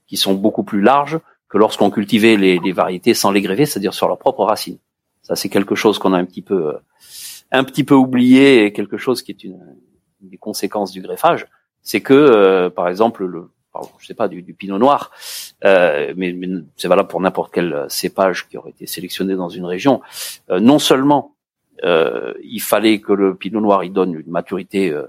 qui 0.06 0.16
sont 0.16 0.34
beaucoup 0.34 0.64
plus 0.64 0.80
larges 0.80 1.18
que 1.48 1.58
lorsqu'on 1.58 1.90
cultivait 1.90 2.36
les, 2.36 2.58
les, 2.58 2.72
variétés 2.72 3.14
sans 3.14 3.30
les 3.30 3.40
gréver, 3.40 3.66
c'est-à-dire 3.66 3.94
sur 3.94 4.08
leurs 4.08 4.18
propres 4.18 4.44
racines. 4.44 4.78
Ça, 5.22 5.36
c'est 5.36 5.48
quelque 5.48 5.74
chose 5.74 5.98
qu'on 5.98 6.12
a 6.12 6.18
un 6.18 6.24
petit 6.24 6.42
peu, 6.42 6.74
un 7.52 7.64
petit 7.64 7.84
peu 7.84 7.94
oublié 7.94 8.64
et 8.64 8.72
quelque 8.72 8.98
chose 8.98 9.22
qui 9.22 9.30
est 9.30 9.44
une, 9.44 9.60
des 10.20 10.36
conséquences 10.36 10.90
du 10.90 11.00
greffage. 11.00 11.46
C'est 11.82 12.00
que, 12.00 12.68
par 12.68 12.88
exemple, 12.88 13.24
le, 13.24 13.50
je 13.98 14.06
sais 14.06 14.14
pas, 14.14 14.28
du, 14.28 14.42
du 14.42 14.54
pinot 14.54 14.78
noir, 14.78 15.10
euh, 15.64 16.12
mais, 16.16 16.32
mais 16.32 16.48
c'est 16.76 16.88
valable 16.88 17.08
pour 17.08 17.20
n'importe 17.20 17.52
quel 17.52 17.86
cépage 17.88 18.48
qui 18.48 18.56
aurait 18.56 18.70
été 18.70 18.86
sélectionné 18.86 19.34
dans 19.34 19.48
une 19.48 19.64
région. 19.64 20.00
Euh, 20.50 20.60
non 20.60 20.78
seulement 20.78 21.34
euh, 21.84 22.32
il 22.42 22.60
fallait 22.60 23.00
que 23.00 23.12
le 23.12 23.34
pinot 23.34 23.60
noir 23.60 23.84
il 23.84 23.92
donne 23.92 24.14
une 24.14 24.30
maturité 24.30 24.90
euh, 24.90 25.04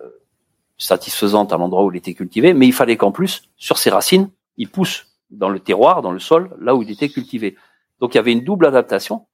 satisfaisante 0.78 1.54
à 1.54 1.58
l'endroit 1.58 1.86
où 1.86 1.92
il 1.92 1.98
était 1.98 2.14
cultivé, 2.14 2.54
mais 2.54 2.68
il 2.68 2.74
fallait 2.74 2.98
qu'en 2.98 3.12
plus, 3.12 3.44
sur 3.56 3.78
ses 3.78 3.90
racines, 3.90 4.30
il 4.58 4.70
pousse 4.70 5.08
dans 5.32 5.50
le 5.50 5.60
terroir, 5.60 6.02
dans 6.02 6.12
le 6.12 6.20
sol, 6.20 6.56
là 6.60 6.76
où 6.76 6.82
il 6.82 6.92
était 6.92 7.10
cultivé. 7.10 7.56
Donc 8.00 8.14
il 8.14 8.18
y 8.18 8.20
avait 8.20 8.34
une 8.34 8.44
double 8.44 8.66
adaptation. 8.66 9.26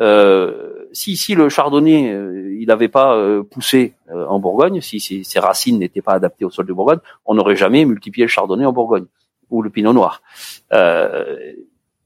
Euh, 0.00 0.79
si, 0.92 1.16
si 1.16 1.34
le 1.34 1.48
chardonnay 1.48 2.12
euh, 2.12 2.56
il 2.58 2.66
n'avait 2.66 2.88
pas 2.88 3.14
euh, 3.14 3.42
poussé 3.42 3.94
euh, 4.10 4.26
en 4.26 4.38
Bourgogne, 4.38 4.80
si, 4.80 5.00
ses 5.00 5.40
racines 5.40 5.78
n'étaient 5.78 6.02
pas 6.02 6.12
adaptées 6.12 6.44
au 6.44 6.50
sol 6.50 6.66
de 6.66 6.72
Bourgogne, 6.72 6.98
on 7.24 7.34
n'aurait 7.34 7.56
jamais 7.56 7.84
multiplié 7.84 8.24
le 8.24 8.28
chardonnay 8.28 8.64
en 8.64 8.72
Bourgogne 8.72 9.06
ou 9.50 9.62
le 9.62 9.70
pinot 9.70 9.92
noir. 9.92 10.22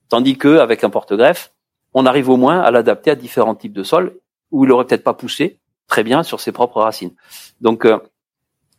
tandis 0.08 0.38
que 0.38 0.58
avec 0.58 0.84
un 0.84 0.90
porte-greffe, 0.90 1.52
on 1.92 2.06
arrive 2.06 2.30
au 2.30 2.36
moins 2.36 2.60
à 2.60 2.70
l'adapter 2.70 3.10
à 3.10 3.14
différents 3.14 3.54
types 3.54 3.72
de 3.72 3.82
sols 3.82 4.16
où 4.50 4.64
il 4.64 4.72
aurait 4.72 4.86
peut-être 4.86 5.04
pas 5.04 5.14
poussé 5.14 5.58
très 5.86 6.02
bien 6.02 6.22
sur 6.22 6.40
ses 6.40 6.52
propres 6.52 6.80
racines. 6.80 7.12
Donc 7.60 7.86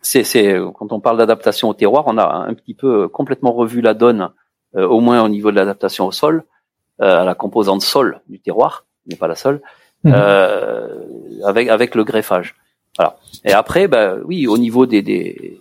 c'est, 0.02 0.24
c'est 0.24 0.58
quand 0.74 0.92
on 0.92 1.00
parle 1.00 1.18
d'adaptation 1.18 1.70
au 1.70 1.74
terroir, 1.74 2.06
on 2.08 2.18
a 2.18 2.26
un 2.26 2.54
petit 2.56 2.74
peu 2.74 3.08
complètement 3.08 3.52
revu 3.52 3.82
la 3.82 3.94
donne, 3.94 4.32
au 4.74 5.00
moins 5.00 5.24
au 5.24 5.30
niveau 5.30 5.52
de 5.52 5.56
l'adaptation 5.56 6.08
au 6.08 6.12
sol, 6.12 6.44
à 7.00 7.24
la 7.24 7.36
composante 7.36 7.84
sol 7.84 8.22
du 8.28 8.40
terroir, 8.40 8.86
n'est 9.06 9.16
pas 9.16 9.28
la 9.28 9.36
seule, 9.36 9.62
Mhm. 10.06 10.14
euh, 10.16 10.88
avec 11.46 11.68
avec 11.68 11.96
le 11.96 12.04
greffage. 12.04 12.56
Voilà. 12.98 13.18
Et 13.44 13.52
après, 13.52 13.88
bah, 13.88 14.16
oui, 14.24 14.48
au 14.48 14.58
niveau 14.58 14.86
des, 14.86 15.02
des 15.02 15.60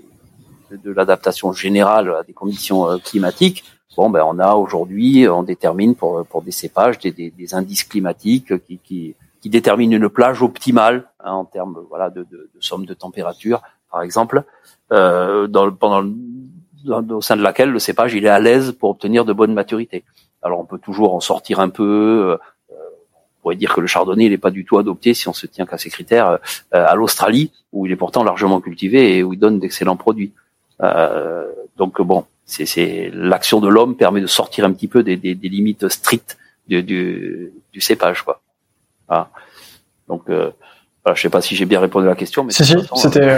de 0.70 0.90
l'adaptation 0.92 1.52
générale 1.52 2.14
à 2.20 2.22
des 2.22 2.32
conditions 2.32 2.88
euh, 2.88 2.98
climatiques, 2.98 3.64
bon, 3.96 4.10
ben 4.10 4.22
on 4.26 4.38
a 4.38 4.54
aujourd'hui, 4.54 5.26
on 5.28 5.42
détermine 5.42 5.94
pour 5.94 6.24
pour 6.26 6.42
des 6.42 6.50
cépages 6.52 6.98
des, 6.98 7.10
des, 7.10 7.30
des 7.30 7.54
indices 7.54 7.84
climatiques 7.84 8.52
qui, 8.66 8.78
qui 8.78 9.14
qui 9.40 9.50
déterminent 9.50 9.96
une 9.96 10.08
plage 10.08 10.40
optimale 10.42 11.04
hein, 11.20 11.32
en 11.32 11.44
termes 11.44 11.76
voilà 11.90 12.08
de, 12.10 12.22
de, 12.22 12.50
de, 12.54 12.60
somme 12.60 12.86
de 12.86 12.94
température, 12.94 13.60
par 13.90 14.00
exemple, 14.02 14.42
euh, 14.92 15.46
dans, 15.48 15.70
pendant 15.70 16.02
au 16.88 17.20
sein 17.20 17.36
de 17.36 17.42
laquelle 17.42 17.70
le 17.70 17.78
cépage 17.78 18.14
il 18.14 18.24
est 18.24 18.28
à 18.30 18.40
l'aise 18.40 18.72
pour 18.72 18.90
obtenir 18.90 19.24
de 19.24 19.32
bonnes 19.32 19.54
maturités. 19.54 20.04
Alors 20.42 20.60
on 20.60 20.66
peut 20.66 20.78
toujours 20.78 21.14
en 21.14 21.20
sortir 21.20 21.60
un 21.60 21.70
peu, 21.70 22.38
pourrait 23.44 23.56
dire 23.56 23.74
que 23.74 23.82
le 23.82 23.86
chardonnay 23.86 24.30
n'est 24.30 24.38
pas 24.38 24.50
du 24.50 24.64
tout 24.64 24.78
adopté 24.78 25.12
si 25.12 25.28
on 25.28 25.34
se 25.34 25.46
tient 25.46 25.66
qu'à 25.66 25.76
ces 25.76 25.90
critères 25.90 26.28
euh, 26.30 26.38
à 26.72 26.94
l'Australie 26.94 27.52
où 27.72 27.84
il 27.84 27.92
est 27.92 27.96
pourtant 27.96 28.24
largement 28.24 28.58
cultivé 28.58 29.18
et 29.18 29.22
où 29.22 29.34
il 29.34 29.38
donne 29.38 29.58
d'excellents 29.60 29.96
produits. 29.96 30.32
Euh, 30.80 31.44
donc 31.76 32.00
bon, 32.00 32.24
c'est 32.46 33.10
l'action 33.12 33.60
de 33.60 33.68
l'homme 33.68 33.96
permet 33.96 34.22
de 34.22 34.26
sortir 34.26 34.64
un 34.64 34.72
petit 34.72 34.88
peu 34.88 35.02
des, 35.02 35.18
des, 35.18 35.34
des 35.34 35.48
limites 35.50 35.90
strictes 35.90 36.38
du, 36.68 36.82
du, 36.82 37.52
du, 37.70 37.80
cépage 37.82 38.22
quoi. 38.22 38.40
Voilà. 39.08 39.28
Donc 40.08 40.30
euh, 40.30 40.50
voilà, 41.04 41.14
je 41.14 41.20
sais 41.20 41.28
pas 41.28 41.42
si 41.42 41.54
j'ai 41.54 41.66
bien 41.66 41.80
répondu 41.80 42.06
à 42.06 42.10
la 42.10 42.16
question, 42.16 42.44
mais 42.44 42.52
si, 42.52 42.64
si, 42.64 42.76
c'était 42.94 43.28
euh, 43.28 43.36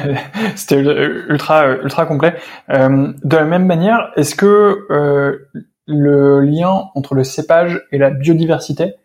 c'était 0.56 0.76
ultra 0.76 1.74
ultra 1.74 2.06
complet. 2.06 2.36
Euh, 2.70 3.12
de 3.22 3.36
la 3.36 3.44
même 3.44 3.66
manière, 3.66 4.12
est-ce 4.16 4.34
que 4.34 4.86
euh, 4.90 5.50
le 5.86 6.40
lien 6.40 6.84
entre 6.94 7.14
le 7.14 7.22
cépage 7.22 7.82
et 7.92 7.98
la 7.98 8.08
biodiversité 8.08 8.84
euh, 8.84 9.01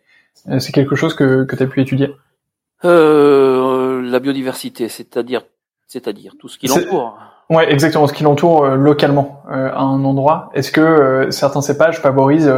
c'est 0.59 0.71
quelque 0.71 0.95
chose 0.95 1.13
que, 1.13 1.43
que 1.43 1.55
tu 1.55 1.63
as 1.63 1.67
pu 1.67 1.81
étudier 1.81 2.15
euh, 2.85 4.01
La 4.01 4.19
biodiversité, 4.19 4.89
c'est-à-dire 4.89 5.41
c'est-à-dire 5.87 6.33
tout 6.37 6.49
ce 6.49 6.57
qui 6.57 6.67
l'entoure. 6.67 7.17
Ouais, 7.49 7.71
exactement, 7.71 8.07
ce 8.07 8.13
qui 8.13 8.23
l'entoure 8.23 8.65
euh, 8.65 8.75
localement 8.75 9.41
euh, 9.49 9.71
à 9.71 9.79
un 9.79 10.03
endroit. 10.03 10.49
Est-ce 10.53 10.71
que 10.71 11.27
certains 11.29 11.61
cépages 11.61 11.99
favorisent 11.99 12.53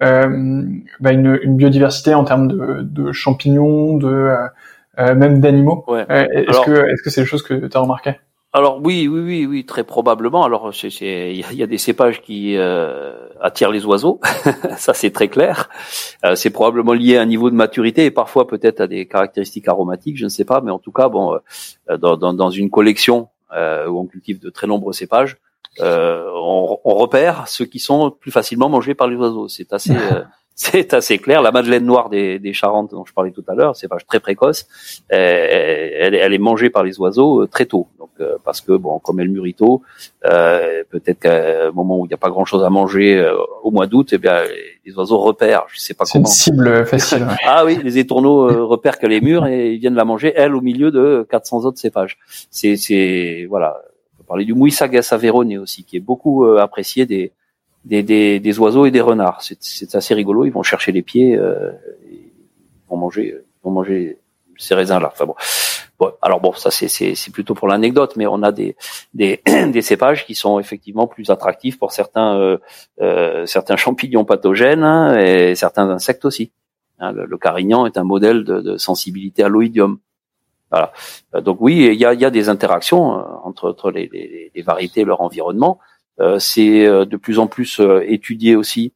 bah, 0.00 1.12
une, 1.12 1.38
une, 1.42 1.56
biodiversité 1.56 2.14
en 2.14 2.24
termes 2.24 2.48
de, 2.48 2.80
de 2.82 3.12
champignons, 3.12 3.96
de 3.96 4.34
même 4.98 5.40
d'animaux 5.40 5.84
ouais. 5.86 6.04
Est-ce 6.08 6.60
que 6.60 6.92
est-ce 6.92 7.02
que 7.02 7.10
c'est 7.10 7.22
des 7.22 7.26
choses 7.26 7.42
que 7.42 7.66
tu 7.66 7.76
as 7.76 7.80
remarqué 7.80 8.18
alors 8.56 8.80
oui, 8.80 9.08
oui, 9.08 9.20
oui, 9.20 9.46
oui, 9.46 9.66
très 9.66 9.82
probablement. 9.82 10.44
Alors 10.44 10.70
il 11.00 11.56
y, 11.56 11.62
a 11.62 11.66
des 11.66 11.76
cépages 11.76 12.22
qui 12.22 12.56
euh, 12.56 13.12
attirent 13.40 13.72
les 13.72 13.84
oiseaux, 13.84 14.20
ça 14.76 14.94
c'est 14.94 15.10
très 15.10 15.26
clair. 15.26 15.68
Euh, 16.24 16.36
c'est 16.36 16.50
probablement 16.50 16.92
lié 16.92 17.16
à 17.16 17.22
un 17.22 17.26
niveau 17.26 17.50
de 17.50 17.56
maturité 17.56 18.04
et 18.04 18.12
parfois 18.12 18.46
peut-être 18.46 18.80
à 18.80 18.86
des 18.86 19.06
caractéristiques 19.08 19.66
aromatiques, 19.66 20.16
je 20.16 20.24
ne 20.24 20.28
sais 20.28 20.44
pas, 20.44 20.60
mais 20.60 20.70
en 20.70 20.78
tout 20.78 20.92
cas, 20.92 21.08
bon, 21.08 21.36
euh, 21.90 21.96
dans, 21.96 22.16
dans, 22.16 22.50
une 22.50 22.70
collection 22.70 23.28
où 23.50 23.98
on 24.00 24.06
cultive 24.06 24.38
de 24.38 24.50
très 24.50 24.68
nombreux 24.68 24.92
cépages, 24.92 25.36
on, 25.80 26.78
on, 26.84 26.94
repère 26.94 27.48
ceux 27.48 27.64
qui 27.64 27.80
sont 27.80 28.12
plus 28.12 28.30
facilement 28.30 28.68
mangés 28.68 28.94
par 28.94 29.08
les 29.08 29.16
oiseaux. 29.16 29.48
C'est 29.48 29.72
assez 29.72 29.94
c'est 30.56 30.94
assez 30.94 31.18
clair. 31.18 31.42
La 31.42 31.50
madeleine 31.50 31.84
noire 31.84 32.08
des, 32.08 32.38
des 32.38 32.52
Charentes 32.52 32.92
dont 32.92 33.04
je 33.04 33.12
parlais 33.12 33.32
tout 33.32 33.44
à 33.48 33.54
l'heure, 33.54 33.74
c'est 33.74 33.88
pas 33.88 33.96
très 34.06 34.20
précoce. 34.20 34.66
Euh, 35.12 35.88
elle, 35.98 36.14
elle, 36.14 36.32
est 36.32 36.38
mangée 36.38 36.70
par 36.70 36.84
les 36.84 36.98
oiseaux 37.00 37.42
euh, 37.42 37.48
très 37.48 37.66
tôt. 37.66 37.88
Donc 37.98 38.10
euh, 38.20 38.36
parce 38.44 38.60
que 38.60 38.72
bon, 38.72 39.00
comme 39.00 39.18
elle 39.18 39.30
mûrit 39.30 39.54
tôt, 39.54 39.82
euh, 40.24 40.84
peut-être 40.90 41.18
qu'à 41.18 41.66
un 41.66 41.70
moment 41.72 41.98
où 41.98 42.04
il 42.04 42.08
n'y 42.08 42.14
a 42.14 42.18
pas 42.18 42.30
grand-chose 42.30 42.62
à 42.62 42.70
manger 42.70 43.20
au 43.64 43.72
mois 43.72 43.88
d'août, 43.88 44.10
eh 44.12 44.18
bien 44.18 44.42
les 44.86 44.96
oiseaux 44.96 45.18
repèrent. 45.18 45.64
Je 45.72 45.80
sais 45.80 45.94
pas 45.94 46.04
comment. 46.04 46.24
C'est 46.24 46.50
une 46.50 46.56
cible 46.56 46.86
facile. 46.86 47.26
ah 47.44 47.64
oui, 47.64 47.80
les 47.82 47.98
étourneaux 47.98 48.68
repèrent 48.68 48.98
qu'elle 49.00 49.12
est 49.12 49.20
mûre 49.20 49.46
et 49.46 49.72
ils 49.72 49.78
viennent 49.78 49.96
la 49.96 50.04
manger 50.04 50.32
elle 50.36 50.54
au 50.54 50.60
milieu 50.60 50.92
de 50.92 51.26
400 51.30 51.64
autres 51.64 51.78
cépages. 51.78 52.16
C'est 52.50 52.76
c'est 52.76 53.46
voilà. 53.48 53.82
On 54.14 54.18
peut 54.18 54.24
parler 54.28 54.44
du 54.44 54.54
Mouissagas 54.54 55.08
averone 55.10 55.58
aussi, 55.58 55.82
qui 55.82 55.96
est 55.96 56.00
beaucoup 56.00 56.44
apprécié 56.44 57.06
des 57.06 57.32
des, 57.84 58.02
des, 58.02 58.40
des, 58.40 58.58
oiseaux 58.58 58.86
et 58.86 58.90
des 58.90 59.00
renards. 59.00 59.42
C'est 59.42 59.94
assez 59.94 60.14
rigolo. 60.14 60.44
Ils 60.44 60.52
vont 60.52 60.62
chercher 60.62 60.92
les 60.92 61.02
pieds, 61.02 61.36
euh, 61.36 61.72
ils 62.10 62.88
vont 62.88 62.96
manger, 62.96 63.36
ils 63.38 63.64
vont 63.64 63.70
manger 63.70 64.18
ces 64.56 64.74
raisins-là. 64.74 65.10
Enfin 65.12 65.26
bon. 65.26 65.34
bon. 65.98 66.12
alors 66.22 66.40
bon, 66.40 66.52
ça 66.52 66.70
c'est 66.70 67.32
plutôt 67.32 67.54
pour 67.54 67.68
l'anecdote, 67.68 68.14
mais 68.16 68.26
on 68.26 68.42
a 68.42 68.52
des, 68.52 68.76
des, 69.12 69.42
des 69.46 69.82
cépages 69.82 70.26
qui 70.26 70.34
sont 70.34 70.58
effectivement 70.58 71.06
plus 71.06 71.30
attractifs 71.30 71.78
pour 71.78 71.92
certains 71.92 72.38
euh, 72.38 72.58
euh, 73.00 73.46
certains 73.46 73.76
champignons 73.76 74.24
pathogènes 74.24 74.84
hein, 74.84 75.18
et 75.18 75.54
certains 75.54 75.88
insectes 75.90 76.24
aussi. 76.24 76.52
Hein, 77.00 77.12
le, 77.12 77.38
carignan 77.38 77.86
est 77.86 77.98
un 77.98 78.04
modèle 78.04 78.44
de, 78.44 78.60
de 78.60 78.76
sensibilité 78.76 79.42
à 79.42 79.48
l'oïdium. 79.48 79.98
Voilà. 80.70 80.92
Donc 81.42 81.58
oui, 81.60 81.88
il 81.92 82.00
y 82.00 82.04
a, 82.04 82.14
y 82.14 82.24
a, 82.24 82.30
des 82.30 82.48
interactions 82.48 83.18
euh, 83.18 83.22
entre, 83.44 83.70
entre 83.70 83.90
les, 83.90 84.08
les, 84.12 84.50
les 84.54 84.62
variétés 84.62 85.00
et 85.02 85.04
leur 85.04 85.20
environnement. 85.20 85.78
Euh, 86.20 86.38
c'est 86.38 86.86
euh, 86.86 87.04
de 87.04 87.16
plus 87.16 87.38
en 87.38 87.48
plus 87.48 87.80
euh, 87.80 88.04
étudié 88.06 88.54
aussi 88.54 88.92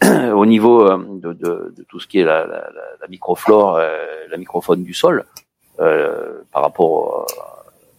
au 0.34 0.46
niveau 0.46 0.88
de, 0.88 1.32
de, 1.32 1.74
de, 1.76 1.82
tout 1.88 2.00
ce 2.00 2.06
qui 2.08 2.18
est 2.18 2.24
la, 2.24 2.46
la, 2.46 2.70
la 3.00 3.08
microflore, 3.08 3.78
la 3.78 4.36
microfaune 4.36 4.82
du 4.82 4.94
sol, 4.94 5.24
par 5.76 6.62
rapport 6.62 7.24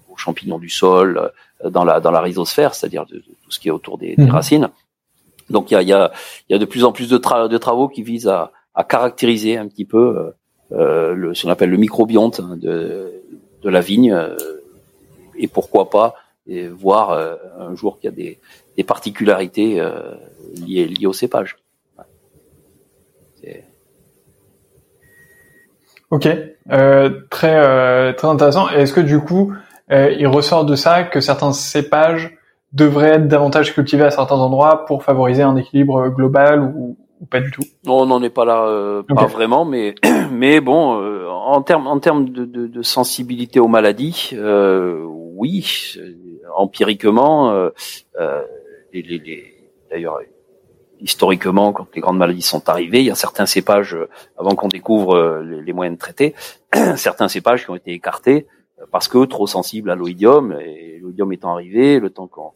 aux 0.10 0.18
champignons 0.18 0.60
du 0.60 0.68
sol, 0.68 1.32
dans 1.64 1.86
la 1.86 2.02
dans 2.02 2.12
la 2.12 2.20
rhizosphère, 2.20 2.76
c'est-à-dire 2.76 3.06
de, 3.06 3.20
tout 3.20 3.52
ce 3.52 3.58
qui 3.58 3.70
est 3.70 3.72
autour 3.72 3.98
des, 3.98 4.18
des 4.18 4.24
mhm. 4.26 4.32
racines. 4.32 4.70
Donc 5.50 5.72
il 5.72 5.76
y 5.76 5.78
a, 5.78 5.82
y, 5.82 5.94
a, 5.94 6.12
y 6.50 6.54
a 6.54 6.58
de 6.58 6.66
plus 6.66 6.84
en 6.84 6.92
plus 6.92 7.08
de, 7.08 7.18
de 7.18 7.58
travaux 7.58 7.88
qui 7.88 8.04
visent 8.04 8.28
à, 8.28 8.52
à 8.76 8.84
caractériser 8.84 9.58
un 9.58 9.70
petit 9.70 9.86
peu 9.86 10.34
euh, 10.74 11.14
le, 11.14 11.34
ce 11.34 11.44
qu'on 11.44 11.52
appelle 11.52 11.70
le 11.70 11.78
microbionte 11.78 12.42
de, 12.42 13.14
de 13.62 13.70
la 13.70 13.80
vigne, 13.80 14.14
et 15.38 15.48
pourquoi 15.48 15.90
pas 15.90 16.16
et 16.48 16.68
voir 16.68 17.38
un 17.58 17.74
jour 17.76 17.98
qu'il 17.98 18.10
y 18.10 18.14
a 18.14 18.16
des, 18.16 18.40
des 18.78 18.84
particularités 18.84 19.80
euh, 19.80 20.16
liées, 20.56 20.88
liées 20.88 21.08
au 21.08 21.14
cépage. 21.14 21.58
Ok, 26.14 26.28
euh, 26.72 27.10
très 27.32 27.56
euh, 27.56 28.14
très 28.14 28.28
intéressant. 28.28 28.70
Est-ce 28.70 28.94
que 28.94 29.02
du 29.02 29.20
coup, 29.20 29.52
euh, 29.92 30.14
il 30.16 30.28
ressort 30.28 30.64
de 30.64 30.76
ça 30.76 31.02
que 31.02 31.20
certains 31.20 31.54
cépages 31.54 32.38
devraient 32.72 33.16
être 33.16 33.28
davantage 33.28 33.74
cultivés 33.74 34.04
à 34.04 34.12
certains 34.12 34.36
endroits 34.36 34.86
pour 34.86 35.04
favoriser 35.04 35.42
un 35.42 35.56
équilibre 35.56 36.10
global 36.10 36.62
ou, 36.62 36.98
ou 37.20 37.26
pas 37.26 37.40
du 37.40 37.50
tout? 37.50 37.64
Non, 37.84 38.02
on 38.02 38.06
n'en 38.06 38.22
est 38.22 38.30
pas 38.30 38.46
là, 38.46 38.64
euh, 38.68 39.02
pas 39.02 39.26
vraiment, 39.26 39.66
mais 39.66 39.96
mais 40.32 40.62
bon, 40.62 41.02
euh, 41.02 41.28
en 41.28 41.64
termes 41.64 41.88
en 41.88 41.98
termes 41.98 42.30
de, 42.30 42.46
de, 42.46 42.68
de, 42.68 42.82
sensibilité 42.84 43.60
aux 43.60 43.68
maladies, 43.68 44.36
oui, 44.38 45.98
empiriquement 46.56 47.70
d'ailleurs 49.90 50.20
historiquement, 51.04 51.74
quand 51.74 51.88
les 51.94 52.02
grandes 52.02 52.18
maladies 52.18 52.42
sont 52.42 52.70
arrivées, 52.70 53.00
il 53.00 53.06
y 53.06 53.12
a 53.12 53.16
certains 53.16 53.46
cépages, 53.46 53.94
euh, 53.94 54.10
avant 54.38 54.56
qu'on 54.56 54.70
découvre 54.70 55.16
euh, 55.16 55.62
les, 55.62 55.74
moyens 55.74 55.98
de 55.98 56.00
traiter, 56.00 56.34
certains 56.96 57.28
cépages 57.28 57.66
qui 57.66 57.70
ont 57.70 57.76
été 57.76 57.92
écartés 57.92 58.48
euh, 58.80 58.86
parce 58.90 59.08
que 59.08 59.24
trop 59.26 59.46
sensibles 59.46 59.92
à 59.92 59.96
l'oïdium, 59.96 60.58
et 60.60 61.00
l'oïdium 61.02 61.32
étant 61.34 61.52
arrivé, 61.52 62.00
le 62.00 62.10
temps 62.10 62.28
qu'on 62.28 62.54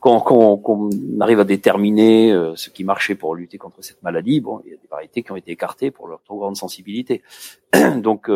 qu'on 0.00 0.88
arrive 1.20 1.40
à 1.40 1.44
déterminer 1.44 2.32
ce 2.54 2.70
qui 2.70 2.84
marchait 2.84 3.14
pour 3.14 3.34
lutter 3.34 3.58
contre 3.58 3.82
cette 3.82 4.02
maladie, 4.02 4.40
bon, 4.40 4.62
il 4.64 4.70
y 4.70 4.72
a 4.72 4.78
des 4.78 4.88
variétés 4.90 5.22
qui 5.22 5.30
ont 5.30 5.36
été 5.36 5.50
écartées 5.50 5.90
pour 5.90 6.08
leur 6.08 6.22
trop 6.22 6.38
grande 6.38 6.56
sensibilité. 6.56 7.20
Donc, 7.96 8.30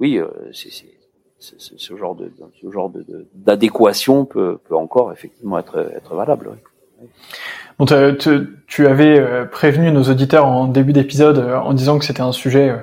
oui, 0.00 0.18
c'est 0.52 0.86
ce 1.42 1.96
genre 1.96 2.14
de 2.14 2.32
ce 2.60 2.70
genre 2.70 2.90
d'adéquation 3.34 4.24
peut, 4.24 4.58
peut 4.68 4.76
encore 4.76 5.12
effectivement 5.12 5.58
être 5.58 5.78
être 5.96 6.14
valable. 6.14 6.50
Bon, 7.78 7.86
tu 7.86 8.86
avais 8.86 9.18
euh, 9.18 9.44
prévenu 9.44 9.90
nos 9.90 10.04
auditeurs 10.04 10.46
en 10.46 10.66
début 10.66 10.92
d'épisode 10.92 11.38
euh, 11.38 11.58
en 11.58 11.72
disant 11.72 11.98
que 11.98 12.04
c'était 12.04 12.20
un 12.20 12.32
sujet 12.32 12.70
euh, 12.70 12.76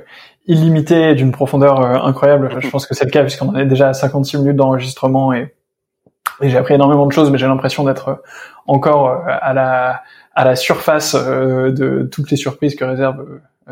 illimité 0.48 1.16
d'une 1.16 1.32
profondeur 1.32 1.80
incroyable. 2.06 2.56
Je 2.60 2.70
pense 2.70 2.86
que 2.86 2.96
c'est 2.96 3.06
le 3.06 3.12
cas 3.12 3.22
puisqu'on 3.22 3.50
en 3.50 3.56
est 3.56 3.66
déjà 3.66 3.90
à 3.90 3.94
56 3.94 4.38
minutes 4.38 4.56
d'enregistrement 4.56 5.32
et, 5.32 5.54
et 6.42 6.50
j'ai 6.50 6.58
appris 6.58 6.74
énormément 6.74 7.06
de 7.06 7.12
choses, 7.12 7.30
mais 7.30 7.38
j'ai 7.38 7.48
l'impression 7.48 7.84
d'être 7.84 8.24
encore 8.66 9.24
à 9.28 9.54
la 9.54 10.02
à 10.34 10.46
la 10.46 10.56
surface 10.56 11.16
de 11.16 12.08
toutes 12.10 12.32
les 12.32 12.38
surprises 12.38 12.76
que 12.76 12.86
réserve 12.86 13.26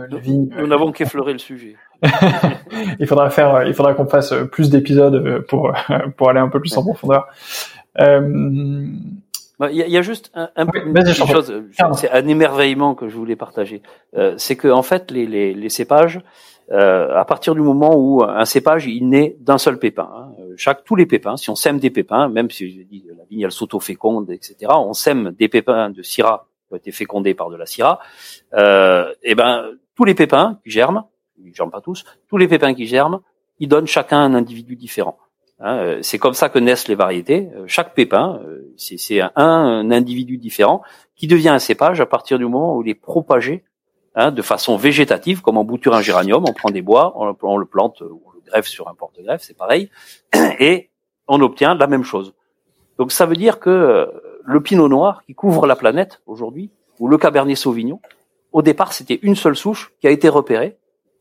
les 0.09 0.19
vignes. 0.19 0.49
Nous 0.57 0.67
n'avons 0.67 0.91
qu'effleuré 0.91 1.33
le 1.33 1.39
sujet. 1.39 1.75
il 2.99 3.07
faudra 3.07 3.29
faire, 3.29 3.65
il 3.65 3.73
faudra 3.73 3.93
qu'on 3.93 4.07
fasse 4.07 4.33
plus 4.51 4.69
d'épisodes 4.69 5.45
pour 5.47 5.73
pour 6.17 6.29
aller 6.29 6.39
un 6.39 6.49
peu 6.49 6.59
plus 6.59 6.75
en 6.77 6.83
profondeur. 6.83 7.27
Euh, 7.99 8.87
bah, 9.59 9.71
il 9.71 9.77
y, 9.77 9.97
a, 9.97 10.01
juste 10.03 10.29
un, 10.35 10.49
un 10.55 10.67
chose, 11.13 11.63
c'est 11.93 12.11
un 12.11 12.27
émerveillement 12.27 12.93
que 12.93 13.09
je 13.09 13.17
voulais 13.17 13.35
partager. 13.35 13.81
Euh, 14.15 14.35
c'est 14.37 14.55
que 14.55 14.67
en 14.67 14.83
fait, 14.83 15.09
les, 15.09 15.25
les, 15.25 15.55
les 15.55 15.69
cépages, 15.69 16.21
euh, 16.71 17.15
à 17.15 17.25
partir 17.25 17.55
du 17.55 17.61
moment 17.61 17.95
où 17.95 18.23
un 18.23 18.45
cépage 18.45 18.85
il 18.85 19.09
naît 19.09 19.35
d'un 19.39 19.57
seul 19.57 19.79
pépin, 19.79 20.09
hein, 20.13 20.31
chaque 20.57 20.83
tous 20.83 20.95
les 20.95 21.07
pépins, 21.07 21.37
si 21.37 21.49
on 21.49 21.55
sème 21.55 21.79
des 21.79 21.89
pépins, 21.89 22.29
même 22.29 22.51
si 22.51 22.69
je 22.69 22.83
dis 22.83 23.03
la 23.17 23.23
vigne 23.25 23.41
elle 23.41 23.51
s'auto-féconde, 23.51 24.29
etc., 24.29 24.71
on 24.75 24.93
sème 24.93 25.31
des 25.31 25.47
pépins 25.47 25.89
de 25.89 26.03
syrah 26.03 26.45
qui 26.67 26.73
ont 26.73 26.77
été 26.77 26.91
fécondés 26.91 27.33
par 27.33 27.49
de 27.49 27.55
la 27.55 27.65
syrah, 27.65 27.99
euh, 28.53 29.11
et 29.23 29.33
ben 29.33 29.71
tous 29.97 30.05
les 30.05 30.13
pépins 30.13 30.59
qui 30.63 30.69
germent, 30.69 31.05
ils 31.43 31.53
germent 31.53 31.71
pas 31.71 31.81
tous, 31.81 32.05
tous 32.29 32.37
les 32.37 32.47
pépins 32.47 32.73
qui 32.73 32.85
germent, 32.85 33.19
ils 33.59 33.67
donnent 33.67 33.87
chacun 33.87 34.19
un 34.19 34.35
individu 34.35 34.75
différent. 34.75 35.17
Hein, 35.59 35.77
euh, 35.77 35.99
c'est 36.03 36.19
comme 36.19 36.35
ça 36.35 36.49
que 36.49 36.59
naissent 36.59 36.87
les 36.87 36.95
variétés. 36.95 37.49
Euh, 37.55 37.63
chaque 37.65 37.95
pépin, 37.95 38.39
euh, 38.45 38.71
c'est 38.77 39.19
un, 39.35 39.91
individu 39.91 40.37
différent 40.37 40.83
qui 41.15 41.25
devient 41.25 41.49
un 41.49 41.59
cépage 41.59 41.99
à 41.99 42.05
partir 42.05 42.37
du 42.37 42.45
moment 42.45 42.77
où 42.77 42.83
il 42.83 42.89
est 42.89 42.93
propagé 42.93 43.63
hein, 44.13 44.29
de 44.29 44.41
façon 44.43 44.77
végétative, 44.77 45.41
comme 45.41 45.57
en 45.57 45.63
bouture 45.63 45.95
un 45.95 46.01
géranium. 46.01 46.45
On 46.47 46.53
prend 46.53 46.69
des 46.69 46.83
bois, 46.83 47.13
on, 47.15 47.57
le 47.57 47.65
plante, 47.65 48.03
on 48.03 48.31
le 48.31 48.41
greffe 48.45 48.67
sur 48.67 48.87
un 48.87 48.93
porte-greffe, 48.93 49.41
c'est 49.41 49.57
pareil, 49.57 49.89
et 50.59 50.91
on 51.27 51.41
obtient 51.41 51.73
la 51.73 51.87
même 51.87 52.03
chose. 52.03 52.35
Donc 52.99 53.11
ça 53.11 53.25
veut 53.25 53.35
dire 53.35 53.59
que 53.59 54.11
le 54.43 54.61
pinot 54.61 54.87
noir 54.87 55.23
qui 55.25 55.33
couvre 55.33 55.65
la 55.65 55.75
planète 55.75 56.21
aujourd'hui, 56.27 56.69
ou 56.99 57.07
le 57.07 57.17
cabernet 57.17 57.55
sauvignon, 57.55 57.99
au 58.51 58.61
départ 58.61 58.93
c'était 58.93 59.19
une 59.21 59.35
seule 59.35 59.55
souche 59.55 59.93
qui 59.99 60.07
a 60.07 60.11
été 60.11 60.29
repérée, 60.29 60.77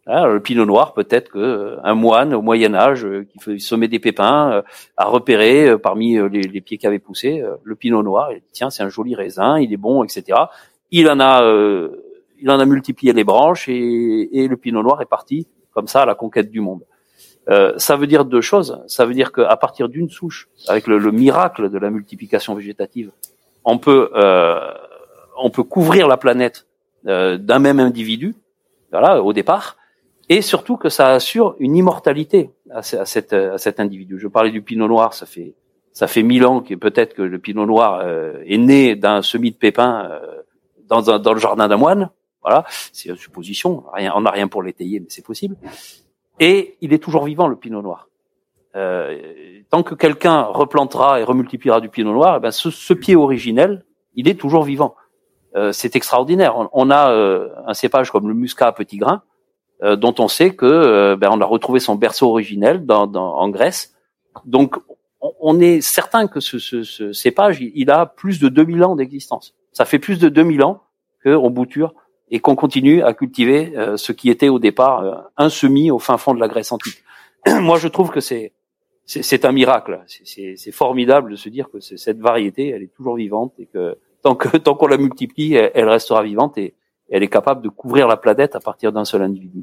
Hein, 0.09 0.29
le 0.29 0.41
pinot 0.41 0.65
noir, 0.65 0.95
peut-être 0.95 1.31
que 1.31 1.39
euh, 1.39 1.77
un 1.83 1.95
moine 1.95 2.33
au 2.33 2.41
Moyen 2.41 2.75
Âge 2.75 3.05
euh, 3.05 3.27
qui 3.43 3.59
semait 3.59 3.89
des 3.89 3.99
pépins 3.99 4.53
euh, 4.53 4.63
a 4.97 5.07
repéré 5.07 5.77
parmi 5.79 6.17
les, 6.31 6.61
pieds 6.61 6.79
qui 6.79 6.87
avaient 6.87 7.01
poussé 7.01 7.43
le 7.63 7.75
pinot 7.75 8.05
noir. 8.05 8.31
Dit 8.33 8.41
tiens, 8.53 8.71
c'est 8.71 8.85
un 8.85 8.89
joli 8.89 9.17
raisin, 9.17 9.59
il 9.59 9.73
est 9.73 9.77
bon, 9.77 10.05
etc. 10.05 10.39
Il 10.93 11.11
en 11.11 11.19
a, 11.19 11.43
il 12.39 12.51
en 12.51 12.61
a 12.61 12.65
multiplié 12.65 13.13
les 13.13 13.25
branches 13.25 13.69
et, 13.69 14.47
le 14.49 14.57
pinot 14.57 14.83
noir 14.83 15.03
est 15.03 15.07
parti 15.07 15.49
comme 15.73 15.89
ça 15.89 16.03
à 16.03 16.07
la 16.07 16.15
conquête 16.15 16.51
du 16.51 16.61
monde. 16.61 16.83
ça 17.77 17.97
veut 17.97 18.07
dire 18.07 18.25
deux 18.25 18.41
choses. 18.41 18.81
Ça 18.87 19.05
veut 19.07 19.15
dire 19.15 19.33
qu'à 19.33 19.57
partir 19.57 19.89
d'une 19.89 20.09
souche, 20.09 20.49
avec 20.69 20.87
le, 20.87 21.11
miracle 21.11 21.69
de 21.69 21.79
la 21.79 21.91
multiplication 21.91 22.55
végétative, 22.55 23.11
on 23.65 23.79
peut, 23.79 24.11
on 25.37 25.51
peut 25.51 25.65
couvrir 25.65 26.07
la 26.07 26.17
planète 26.17 26.66
d'un 27.07 27.59
même 27.59 27.81
individu, 27.81 28.35
voilà, 28.91 29.23
au 29.23 29.33
départ, 29.33 29.77
et 30.29 30.43
surtout 30.43 30.77
que 30.77 30.89
ça 30.89 31.13
assure 31.13 31.55
une 31.61 31.77
immortalité 31.77 32.51
à, 32.71 32.79
à 32.79 33.05
cet 33.05 33.81
individu. 33.81 34.19
Je 34.19 34.29
parlais 34.29 34.51
du 34.51 34.61
Pinot 34.61 34.89
Noir, 34.89 35.15
ça 35.15 35.25
fait 35.25 35.55
ça 35.97 36.09
fait 36.09 36.23
mille 36.23 36.45
ans 36.45 36.61
que 36.61 36.75
peut-être 36.75 37.15
que 37.15 37.23
le 37.23 37.39
Pinot 37.39 37.65
Noir 37.65 38.03
euh, 38.05 38.43
est 38.45 38.59
né 38.59 38.97
d'un 38.97 39.23
semis 39.23 39.51
de 39.51 39.57
pépins 39.57 40.07
euh, 40.11 40.43
dans, 40.87 41.11
un, 41.11 41.19
dans 41.19 41.33
le 41.33 41.41
jardin 41.41 41.69
d'un 41.69 41.79
moine. 41.79 42.11
Voilà, 42.43 42.67
c'est 42.93 43.09
une 43.09 43.17
supposition. 43.17 43.83
Rien, 43.95 44.13
on 44.15 44.21
n'a 44.21 44.31
rien 44.31 44.47
pour 44.47 44.63
l'étayer, 44.63 45.01
mais 45.01 45.07
c'est 45.09 45.25
possible. 45.25 45.57
Et 46.39 46.77
il 46.83 46.93
est 46.93 46.99
toujours 46.99 47.25
vivant 47.25 47.49
le 47.49 47.57
Pinot 47.57 47.81
Noir. 47.81 48.11
Euh, 48.75 49.63
tant 49.71 49.83
que 49.83 49.95
quelqu'un 49.95 50.43
replantera 50.43 51.19
et 51.19 51.25
remultipliera 51.25 51.81
du 51.81 51.89
Pinot 51.89 52.13
Noir, 52.13 52.37
eh 52.37 52.41
ben 52.41 52.51
ce, 52.51 52.69
ce, 52.69 52.93
pied 52.93 53.17
originel, 53.17 53.87
il 54.17 54.29
est 54.29 54.39
toujours 54.39 54.65
vivant. 54.65 54.97
Euh, 55.55 55.73
c'est 55.73 55.97
extraordinaire. 55.97 56.59
On, 56.59 56.69
on 56.73 56.91
a 56.91 57.11
un 57.67 57.75
cépage 57.75 58.11
comme 58.11 58.29
le 58.29 58.35
Muscat 58.35 58.69
à 58.69 58.73
petit 58.73 58.99
grain 58.99 59.23
euh, 59.83 59.95
dont 59.95 60.15
on 60.19 60.29
sait 60.29 60.55
que 60.55 60.65
euh, 60.65 61.17
ben, 61.17 61.29
on 61.31 61.41
a 61.43 61.45
retrouvé 61.45 61.81
son 61.81 61.97
berceau 61.97 62.31
originel 62.31 62.87
dans, 62.87 63.07
dans, 63.07 63.37
en 63.37 63.51
Grèce. 63.51 63.95
Donc 64.47 64.77
on, 65.21 65.61
est 65.61 65.83
certain 65.83 66.29
que 66.29 66.41
ce, 66.41 66.59
ce, 66.59 66.83
ce, 66.83 67.13
cépage, 67.13 67.59
il 67.61 67.91
a 67.91 68.07
plus 68.07 68.41
de 68.41 68.49
2000 68.49 68.85
ans 68.85 68.97
d'existence. 68.97 69.55
Ça 69.73 69.85
fait 69.85 69.99
plus 69.99 70.19
de 70.19 70.31
2000 70.31 70.63
ans 70.63 70.83
qu'on 71.23 71.51
bouture 71.51 71.93
et 72.31 72.41
qu'on 72.41 72.57
continue 72.57 73.03
à 73.03 73.13
cultiver 73.13 73.77
euh, 73.77 73.99
ce 73.99 74.13
qui 74.13 74.31
était 74.31 74.49
au 74.49 74.59
départ 74.59 75.31
un 75.37 75.51
semis 75.51 75.91
au 75.91 75.99
fin 75.99 76.17
fond 76.17 76.33
de 76.33 76.41
la 76.41 76.49
Grèce 76.49 76.73
antique. 76.73 77.05
Moi, 77.47 77.77
je 77.79 77.89
trouve 77.89 78.11
que 78.11 78.21
c'est 78.21 78.53
c'est 79.05 79.45
un 79.45 79.53
miracle. 79.53 80.03
C'est 80.07 80.73
formidable 80.73 81.31
de 81.31 81.37
se 81.37 81.49
dire 81.49 81.69
que 81.71 81.79
cette 81.81 82.19
variété, 82.19 82.71
elle 82.71 82.83
est 82.83 82.93
toujours 82.93 83.17
vivante 83.17 83.53
et 83.59 83.67
que 83.67 83.97
tant 84.27 84.35
que 84.35 84.57
tant 84.59 84.75
qu'on 84.75 84.89
la 84.89 84.97
multiplie, 84.97 85.55
elle 85.55 85.89
restera 85.89 86.23
vivante 86.23 86.59
et, 86.59 86.75
elle 87.09 87.23
est 87.23 87.29
capable 87.29 87.63
de 87.63 87.69
couvrir 87.69 88.09
la 88.09 88.17
planète 88.17 88.57
à 88.57 88.61
partir 88.61 88.91
d'un 88.91 89.05
seul 89.05 89.23
individu. 89.23 89.63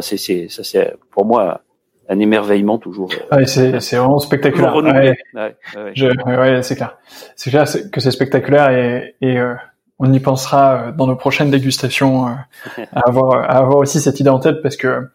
C'est, 0.00 0.16
c'est, 0.16 0.46
ça, 0.48 0.62
c'est 0.62 0.94
pour 1.10 1.24
moi 1.24 1.62
un 2.08 2.20
émerveillement 2.20 2.78
toujours. 2.78 3.10
Ouais, 3.32 3.46
c'est, 3.46 3.80
c'est 3.80 3.96
vraiment 3.96 4.20
spectaculaire. 4.20 4.76
Ouais. 4.76 5.16
Ouais, 5.34 6.36
ouais, 6.36 6.62
c'est 6.62 6.76
clair. 6.76 6.98
C'est 7.34 7.50
clair 7.50 7.64
que 7.90 8.00
c'est 8.00 8.12
spectaculaire 8.12 8.70
et, 8.70 9.16
et 9.20 9.38
euh, 9.40 9.54
on 9.98 10.12
y 10.12 10.20
pensera 10.20 10.74
euh, 10.74 10.92
dans 10.92 11.08
nos 11.08 11.16
prochaines 11.16 11.50
dégustations 11.50 12.28
euh, 12.28 12.84
à 12.92 13.08
avoir 13.08 13.42
à 13.42 13.56
avoir 13.56 13.78
aussi 13.78 14.00
cette 14.00 14.20
idée 14.20 14.30
en 14.30 14.38
tête 14.38 14.62
parce 14.62 14.76
que 14.76 15.08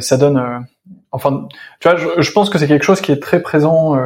ça 0.00 0.16
donne. 0.16 0.66
enfin, 1.12 1.46
tu 1.78 1.88
vois, 1.88 1.96
je, 1.96 2.22
je, 2.22 2.32
pense 2.32 2.50
que 2.50 2.58
c'est 2.58 2.66
quelque 2.66 2.84
chose 2.84 3.00
qui 3.00 3.12
est 3.12 3.22
très 3.22 3.40
présent 3.40 3.96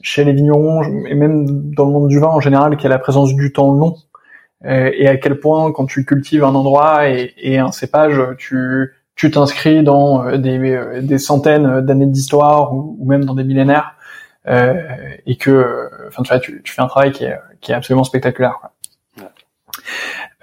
chez 0.00 0.24
les 0.24 0.32
vignerons 0.32 0.82
et 1.06 1.14
même 1.14 1.46
dans 1.74 1.84
le 1.84 1.92
monde 1.92 2.08
du 2.08 2.18
vin 2.18 2.28
en 2.28 2.40
général, 2.40 2.76
qui 2.76 2.86
est 2.86 2.90
la 2.90 2.98
présence 2.98 3.34
du 3.34 3.52
temps 3.52 3.72
long 3.72 3.96
euh, 4.64 4.90
et 4.94 5.08
à 5.08 5.16
quel 5.16 5.38
point 5.38 5.72
quand 5.72 5.86
tu 5.86 6.04
cultives 6.04 6.44
un 6.44 6.54
endroit 6.54 7.08
et, 7.08 7.34
et 7.38 7.58
un 7.58 7.72
cépage, 7.72 8.20
tu 8.38 8.92
tu 9.18 9.32
t'inscris 9.32 9.82
dans 9.82 10.24
euh, 10.24 10.38
des, 10.38 10.58
euh, 10.58 11.02
des 11.02 11.18
centaines 11.18 11.80
d'années 11.80 12.06
d'histoire 12.06 12.72
ou, 12.72 13.04
même 13.04 13.24
dans 13.24 13.34
des 13.34 13.44
millénaires 13.44 13.94
euh, 14.46 14.74
et 15.26 15.36
que 15.36 15.90
enfin 16.06 16.22
tu 16.22 16.28
vois 16.30 16.38
tu, 16.38 16.62
tu, 16.62 16.72
fais 16.72 16.80
un 16.80 16.86
travail 16.86 17.10
qui 17.10 17.24
est, 17.24 17.36
qui 17.60 17.72
est 17.72 17.74
absolument 17.74 18.04
spectaculaire 18.04 18.58
quoi. 18.60 18.72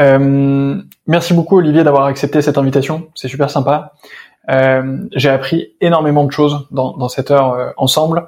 Euh, 0.01 0.81
merci 1.07 1.33
beaucoup 1.33 1.57
Olivier 1.57 1.85
d'avoir 1.85 2.05
accepté 2.05 2.41
cette 2.41 2.57
invitation, 2.57 3.07
c'est 3.15 3.29
super 3.29 3.49
sympa. 3.49 3.93
Euh, 4.49 4.97
J'ai 5.15 5.29
appris 5.29 5.73
énormément 5.79 6.25
de 6.25 6.31
choses 6.31 6.67
dans, 6.69 6.97
dans 6.97 7.07
cette 7.07 7.31
heure 7.31 7.73
ensemble. 7.77 8.27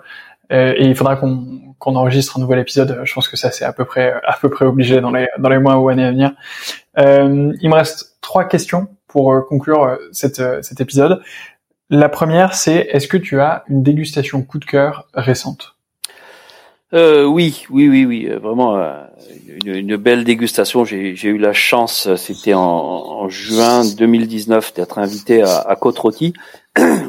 Euh, 0.51 0.73
et 0.77 0.85
il 0.85 0.95
faudra 0.95 1.15
qu'on 1.15 1.75
qu'on 1.79 1.95
enregistre 1.95 2.37
un 2.37 2.41
nouvel 2.41 2.59
épisode. 2.59 3.01
Je 3.03 3.13
pense 3.13 3.27
que 3.27 3.37
ça 3.37 3.51
c'est 3.51 3.65
à 3.65 3.73
peu 3.73 3.85
près 3.85 4.13
à 4.25 4.37
peu 4.39 4.49
près 4.49 4.65
obligé 4.65 5.01
dans 5.01 5.11
les 5.11 5.27
dans 5.37 5.49
les 5.49 5.59
mois 5.59 5.77
ou 5.77 5.89
années 5.89 6.05
à 6.05 6.11
venir. 6.11 6.31
Euh, 6.97 7.53
il 7.61 7.69
me 7.69 7.75
reste 7.75 8.17
trois 8.21 8.45
questions 8.45 8.87
pour 9.07 9.33
euh, 9.33 9.41
conclure 9.41 9.83
euh, 9.83 9.97
cette, 10.11 10.41
cet 10.63 10.81
épisode. 10.81 11.21
La 11.89 12.09
première, 12.09 12.53
c'est 12.53 12.87
est-ce 12.91 13.07
que 13.07 13.17
tu 13.17 13.39
as 13.39 13.63
une 13.69 13.83
dégustation 13.83 14.43
coup 14.43 14.59
de 14.59 14.65
cœur 14.65 15.07
récente? 15.13 15.76
Euh, 16.93 17.25
oui, 17.25 17.65
oui, 17.69 17.89
oui, 17.89 18.05
oui, 18.05 18.27
vraiment 18.27 18.77
une, 19.65 19.75
une, 19.75 19.97
belle 19.97 20.23
dégustation. 20.23 20.85
J'ai 20.85 21.27
eu 21.27 21.37
la 21.37 21.51
chance, 21.51 22.15
c'était 22.15 22.53
en, 22.53 23.27
juin 23.27 23.83
2019, 23.85 24.73
d'être 24.73 24.97
invité 24.97 25.41
à, 25.43 25.75
Côte-Rôtie 25.75 26.33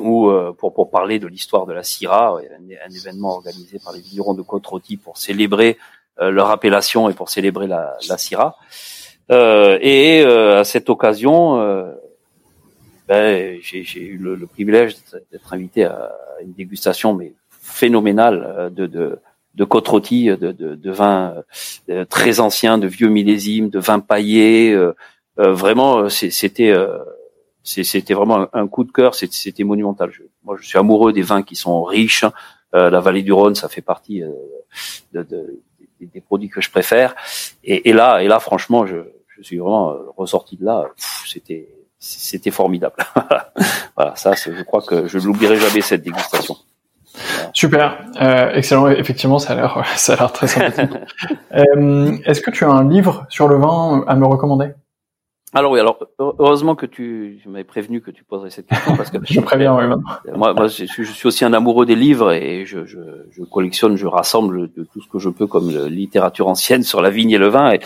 ou 0.00 0.28
euh, 0.30 0.52
pour, 0.52 0.90
parler 0.90 1.18
de 1.18 1.26
l'histoire 1.26 1.66
de 1.66 1.72
la 1.72 1.82
Syrah, 1.82 2.38
un, 2.38 2.94
événement 2.94 3.34
organisé 3.34 3.78
par 3.78 3.92
les 3.92 4.00
vignerons 4.00 4.34
de 4.34 4.42
Côte-Rôtie 4.42 4.96
pour 4.96 5.16
célébrer 5.16 5.78
euh, 6.20 6.30
leur 6.30 6.50
appellation 6.50 7.08
et 7.08 7.14
pour 7.14 7.28
célébrer 7.28 7.66
la, 7.66 7.96
Syrah. 8.16 8.56
Euh, 9.30 9.78
et 9.80 10.22
à 10.24 10.64
cette 10.64 10.90
occasion, 10.90 11.56
ben, 13.06 13.58
j'ai 13.62 14.00
eu 14.00 14.16
le, 14.16 14.46
privilège 14.46 14.96
d'être 15.30 15.52
invité 15.52 15.84
à 15.84 16.10
une 16.42 16.52
dégustation 16.52 17.14
mais 17.14 17.32
phénoménale 17.50 18.72
de, 18.74 19.20
de 19.54 19.64
côte-rôti, 19.64 20.26
de, 20.26 20.52
de, 20.52 20.74
de 20.74 20.90
vins 20.90 21.34
très 22.08 22.40
anciens, 22.40 22.78
de 22.78 22.86
vieux 22.86 23.08
millésimes, 23.08 23.70
de 23.70 23.78
vins 23.78 24.00
paillés. 24.00 24.76
vraiment, 25.36 26.08
c'était 26.08 26.74
c'était 27.68 28.14
vraiment 28.14 28.46
un 28.52 28.66
coup 28.66 28.84
de 28.84 28.92
cœur, 28.92 29.14
c'était 29.14 29.64
monumental. 29.64 30.10
moi, 30.44 30.56
je 30.60 30.66
suis 30.66 30.78
amoureux 30.78 31.12
des 31.12 31.22
vins 31.22 31.42
qui 31.42 31.56
sont 31.56 31.82
riches. 31.82 32.24
Euh, 32.74 32.90
la 32.90 33.00
vallée 33.00 33.22
du 33.22 33.32
Rhône, 33.32 33.54
ça 33.54 33.68
fait 33.68 33.80
partie 33.80 34.22
euh, 34.22 34.30
de, 35.12 35.60
des, 36.00 36.20
produits 36.20 36.48
que 36.48 36.60
je 36.60 36.70
préfère. 36.70 37.14
Et, 37.64 37.88
et, 37.88 37.92
là, 37.92 38.22
et 38.22 38.28
là, 38.28 38.40
franchement, 38.40 38.86
je, 38.86 38.96
je 39.28 39.42
suis 39.42 39.58
vraiment 39.58 39.96
ressorti 40.16 40.56
de 40.56 40.64
là. 40.64 40.84
C'était 41.26 41.68
c'était 41.98 42.52
formidable. 42.52 42.94
voilà, 43.96 44.14
ça, 44.14 44.34
je 44.34 44.62
crois 44.62 44.82
que 44.82 45.08
je 45.08 45.18
n'oublierai 45.18 45.56
jamais 45.56 45.80
cette 45.80 46.02
dégustation. 46.02 46.56
Super, 47.52 48.04
euh, 48.20 48.52
excellent. 48.52 48.88
Effectivement, 48.88 49.38
ça 49.38 49.52
a 49.52 49.56
l'air, 49.56 49.84
ça 49.96 50.14
a 50.14 50.16
l'air 50.16 50.32
très 50.32 50.46
sympathique. 50.46 50.96
euh, 51.54 52.16
est-ce 52.24 52.40
que 52.40 52.50
tu 52.50 52.64
as 52.64 52.70
un 52.70 52.88
livre 52.88 53.26
sur 53.28 53.48
le 53.48 53.56
vin 53.56 54.04
à 54.06 54.14
me 54.16 54.26
recommander? 54.26 54.72
Alors 55.54 55.72
oui, 55.72 55.80
alors 55.80 55.98
heureusement 56.18 56.74
que 56.74 56.84
tu, 56.84 57.40
tu 57.42 57.48
m'avais 57.48 57.64
prévenu 57.64 58.02
que 58.02 58.10
tu 58.10 58.22
poserais 58.22 58.50
cette 58.50 58.66
question 58.66 58.96
parce 58.96 59.10
que 59.10 59.16
je 59.24 59.40
préviens. 59.40 59.74
Oui, 59.74 59.84
moi, 60.36 60.52
moi 60.52 60.66
je, 60.66 60.84
suis, 60.84 61.04
je, 61.04 61.10
suis, 61.10 61.26
aussi 61.26 61.44
un 61.44 61.54
amoureux 61.54 61.86
des 61.86 61.94
livres 61.94 62.32
et 62.32 62.66
je, 62.66 62.84
je, 62.84 62.98
je, 63.30 63.42
collectionne, 63.44 63.96
je 63.96 64.06
rassemble 64.06 64.70
de 64.74 64.84
tout 64.84 65.00
ce 65.00 65.08
que 65.08 65.18
je 65.18 65.30
peux 65.30 65.46
comme 65.46 65.70
littérature 65.86 66.48
ancienne 66.48 66.82
sur 66.82 67.00
la 67.00 67.08
vigne 67.08 67.30
et 67.30 67.38
le 67.38 67.48
vin 67.48 67.72
et, 67.72 67.80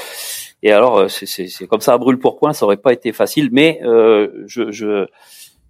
et 0.65 0.73
alors 0.73 0.99
euh, 0.99 1.09
c'est 1.09 1.67
comme 1.69 1.81
ça 1.81 1.93
à 1.93 1.99
brûle 1.99 2.19
pour 2.19 2.37
point, 2.37 2.53
ça 2.53 2.65
aurait 2.65 2.77
pas 2.77 2.93
été 2.93 3.13
facile, 3.13 3.51
mais 3.53 3.81
euh, 3.85 4.43
je, 4.47 4.73
je 4.73 5.07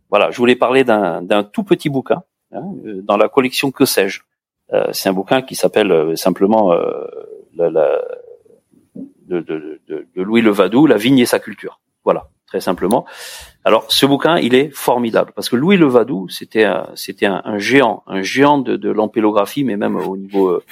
voilà, 0.08 0.30
je 0.30 0.38
voulais 0.38 0.56
parler 0.56 0.84
d'un 0.84 1.42
tout 1.44 1.62
petit 1.62 1.90
bouquin 1.90 2.22
hein, 2.52 2.74
euh, 2.86 3.02
dans 3.02 3.16
la 3.16 3.28
collection 3.28 3.70
Que 3.70 3.84
sais-je. 3.84 4.20
Euh, 4.72 4.86
c'est 4.92 5.08
un 5.08 5.12
bouquin 5.12 5.42
qui 5.42 5.54
s'appelle 5.54 5.92
euh, 5.92 6.16
simplement 6.16 6.72
la, 7.54 7.70
la 7.70 8.02
de, 8.94 9.40
de, 9.40 9.80
de, 9.88 10.06
de, 10.14 10.22
Louis 10.22 10.42
Levadou, 10.42 10.86
La 10.86 10.96
vigne 10.96 11.18
et 11.18 11.26
sa 11.26 11.38
culture. 11.38 11.80
Voilà, 12.04 12.28
très 12.46 12.60
simplement. 12.60 13.06
Alors, 13.64 13.90
ce 13.90 14.06
bouquin, 14.06 14.38
il 14.38 14.54
est 14.54 14.70
formidable 14.70 15.32
parce 15.34 15.48
que 15.48 15.56
Louis 15.56 15.76
Levadou, 15.76 16.28
c'était 16.28 16.66
c'était 16.94 17.26
un, 17.26 17.42
un, 17.44 17.58
géant, 17.58 18.02
un 18.06 18.22
géant 18.22 18.58
de, 18.58 18.76
de 18.76 18.90
l'ampélographie, 18.90 19.64
mais 19.64 19.76
même 19.76 19.96
au 19.96 20.16
niveau 20.16 20.48
euh, 20.48 20.64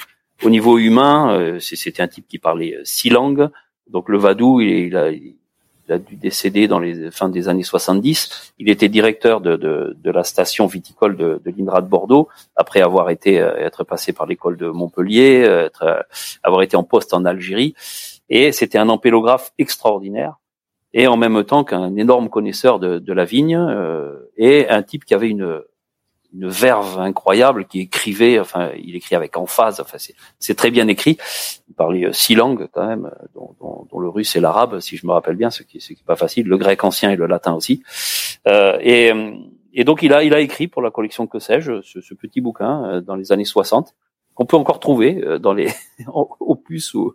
au 0.43 0.49
niveau 0.49 0.77
humain, 0.77 1.33
euh, 1.33 1.59
c'était 1.59 2.01
un 2.01 2.07
type 2.07 2.27
qui 2.27 2.39
parlait 2.39 2.75
euh, 2.75 2.81
six 2.83 3.09
langues. 3.09 3.49
Donc 3.87 4.09
Levadou, 4.09 4.59
il, 4.61 4.69
il, 4.69 4.97
a, 4.97 5.11
a 5.91 5.97
dû 5.97 6.15
décéder 6.15 6.67
dans 6.67 6.79
les 6.79 7.11
fins 7.11 7.29
des 7.29 7.49
années 7.49 7.63
70. 7.63 8.53
Il 8.59 8.69
était 8.69 8.89
directeur 8.89 9.41
de, 9.41 9.55
de, 9.55 9.97
de 9.99 10.11
la 10.11 10.23
station 10.23 10.67
viticole 10.67 11.17
de, 11.17 11.41
de 11.43 11.51
de 11.51 11.87
Bordeaux, 11.87 12.27
après 12.55 12.81
avoir 12.81 13.09
été 13.09 13.35
être 13.35 13.83
passé 13.83 14.13
par 14.13 14.25
l'école 14.25 14.57
de 14.57 14.67
Montpellier, 14.67 15.41
être, 15.41 16.05
avoir 16.43 16.61
été 16.61 16.75
en 16.75 16.83
poste 16.83 17.13
en 17.13 17.25
Algérie. 17.25 17.75
Et 18.29 18.51
c'était 18.51 18.77
un 18.77 18.89
ampélographe 18.89 19.51
extraordinaire 19.57 20.41
et 20.93 21.07
en 21.07 21.17
même 21.17 21.43
temps 21.43 21.63
qu'un 21.63 21.95
énorme 21.95 22.29
connaisseur 22.29 22.79
de, 22.79 22.99
de 22.99 23.13
la 23.13 23.25
vigne 23.25 23.55
euh, 23.55 24.29
et 24.37 24.67
un 24.69 24.83
type 24.83 25.05
qui 25.05 25.13
avait 25.13 25.29
une 25.29 25.61
une 26.33 26.47
verve 26.47 26.99
incroyable, 26.99 27.65
qui 27.65 27.81
écrivait, 27.81 28.39
enfin, 28.39 28.71
il 28.81 28.95
écrit 28.95 29.15
avec 29.15 29.37
emphase, 29.37 29.79
enfin, 29.79 29.97
c'est 30.39 30.55
très 30.55 30.71
bien 30.71 30.87
écrit. 30.87 31.17
Il 31.69 31.75
parlait 31.75 32.05
euh, 32.05 32.13
six 32.13 32.35
langues 32.35 32.67
quand 32.71 32.85
même, 32.85 33.05
euh, 33.05 33.25
dont, 33.35 33.55
dont, 33.59 33.87
dont 33.91 33.99
le 33.99 34.09
russe 34.09 34.35
et 34.35 34.39
l'arabe, 34.39 34.79
si 34.79 34.97
je 34.97 35.05
me 35.05 35.11
rappelle 35.11 35.35
bien, 35.35 35.49
ce 35.49 35.63
qui, 35.63 35.81
ce 35.81 35.87
qui 35.87 36.01
est 36.01 36.05
pas 36.05 36.15
facile, 36.15 36.47
le 36.47 36.57
grec 36.57 36.83
ancien 36.83 37.11
et 37.11 37.15
le 37.15 37.25
latin 37.25 37.53
aussi. 37.53 37.83
Euh, 38.47 38.77
et, 38.81 39.11
et 39.73 39.83
donc 39.83 40.03
il 40.03 40.13
a, 40.13 40.23
il 40.23 40.33
a 40.33 40.39
écrit 40.39 40.67
pour 40.67 40.81
la 40.81 40.91
collection 40.91 41.27
que 41.27 41.39
sais-je, 41.39 41.81
ce, 41.81 42.01
ce, 42.01 42.13
petit 42.13 42.41
bouquin 42.41 43.01
dans 43.01 43.15
les 43.15 43.31
années 43.31 43.45
60 43.45 43.93
qu'on 44.33 44.45
peut 44.45 44.57
encore 44.57 44.79
trouver 44.79 45.21
euh, 45.23 45.39
dans 45.39 45.53
les 45.53 45.69
opus 46.39 46.93
ou, 46.93 47.13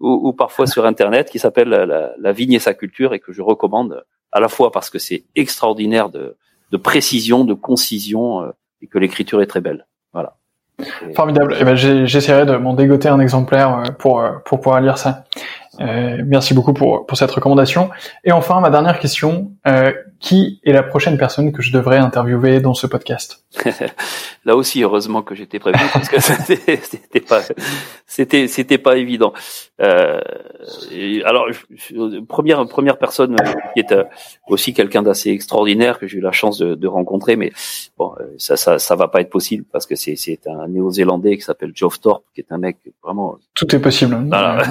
ou, 0.00 0.28
ou, 0.28 0.32
parfois 0.32 0.66
sur 0.66 0.84
internet 0.84 1.30
qui 1.30 1.38
s'appelle 1.38 1.68
la, 1.68 2.14
la, 2.16 2.32
vigne 2.32 2.54
et 2.54 2.58
sa 2.58 2.74
culture 2.74 3.14
et 3.14 3.20
que 3.20 3.32
je 3.32 3.42
recommande 3.42 4.04
à 4.32 4.40
la 4.40 4.48
fois 4.48 4.72
parce 4.72 4.90
que 4.90 4.98
c'est 4.98 5.24
extraordinaire 5.34 6.10
de, 6.10 6.36
de, 6.70 6.76
précision, 6.76 7.44
de 7.44 7.54
concision 7.54 8.42
euh, 8.42 8.50
et 8.82 8.86
que 8.86 8.98
l'écriture 8.98 9.42
est 9.42 9.46
très 9.46 9.60
belle. 9.60 9.86
Voilà. 10.12 10.36
Formidable. 11.14 11.56
Eh 11.58 11.64
ben 11.64 11.74
j'essaierai 11.74 12.44
de 12.44 12.56
m'en 12.56 12.74
dégoter 12.74 13.08
un 13.08 13.18
exemplaire 13.20 13.78
euh, 13.78 13.92
pour 13.98 14.22
pour 14.44 14.60
pouvoir 14.60 14.80
lire 14.80 14.98
ça. 14.98 15.24
Euh, 15.80 16.22
merci 16.24 16.54
beaucoup 16.54 16.72
pour, 16.72 17.06
pour 17.06 17.18
cette 17.18 17.30
recommandation. 17.30 17.90
Et 18.24 18.32
enfin, 18.32 18.60
ma 18.60 18.70
dernière 18.70 18.98
question, 18.98 19.52
euh, 19.66 19.92
qui 20.20 20.60
est 20.64 20.72
la 20.72 20.82
prochaine 20.82 21.18
personne 21.18 21.52
que 21.52 21.62
je 21.62 21.72
devrais 21.72 21.98
interviewer 21.98 22.60
dans 22.60 22.74
ce 22.74 22.86
podcast 22.86 23.44
Là 24.44 24.54
aussi, 24.54 24.82
heureusement 24.82 25.22
que 25.22 25.34
j'étais 25.34 25.58
prévenu 25.58 25.82
parce 25.92 26.08
que 26.08 26.20
c'était 26.20 27.20
pas 27.20 27.42
c'était 28.06 28.48
c'était 28.48 28.78
pas 28.78 28.96
évident. 28.96 29.32
Euh, 29.80 30.20
alors, 31.24 31.46
première 32.28 32.66
première 32.66 32.98
personne 32.98 33.36
qui 33.74 33.80
est 33.80 33.92
euh, 33.92 34.04
aussi 34.48 34.72
quelqu'un 34.72 35.02
d'assez 35.02 35.30
extraordinaire 35.30 35.98
que 35.98 36.06
j'ai 36.06 36.18
eu 36.18 36.20
la 36.20 36.32
chance 36.32 36.58
de, 36.58 36.74
de, 36.74 36.86
rencontrer, 36.86 37.36
mais 37.36 37.52
bon, 37.98 38.14
euh, 38.20 38.24
ça 38.38 38.56
ça 38.56 38.78
ça 38.78 38.94
va 38.94 39.08
pas 39.08 39.20
être 39.20 39.30
possible 39.30 39.64
parce 39.72 39.86
que 39.86 39.96
c'est 39.96 40.16
c'est 40.16 40.46
un 40.46 40.68
Néo-Zélandais 40.68 41.36
qui 41.36 41.42
s'appelle 41.42 41.72
Geoff 41.74 42.00
Thorpe, 42.00 42.24
qui 42.34 42.40
est 42.40 42.52
un 42.52 42.58
mec 42.58 42.78
vraiment. 43.02 43.38
Tout 43.54 43.74
est 43.74 43.80
possible. 43.80 44.16
Voilà. 44.28 44.62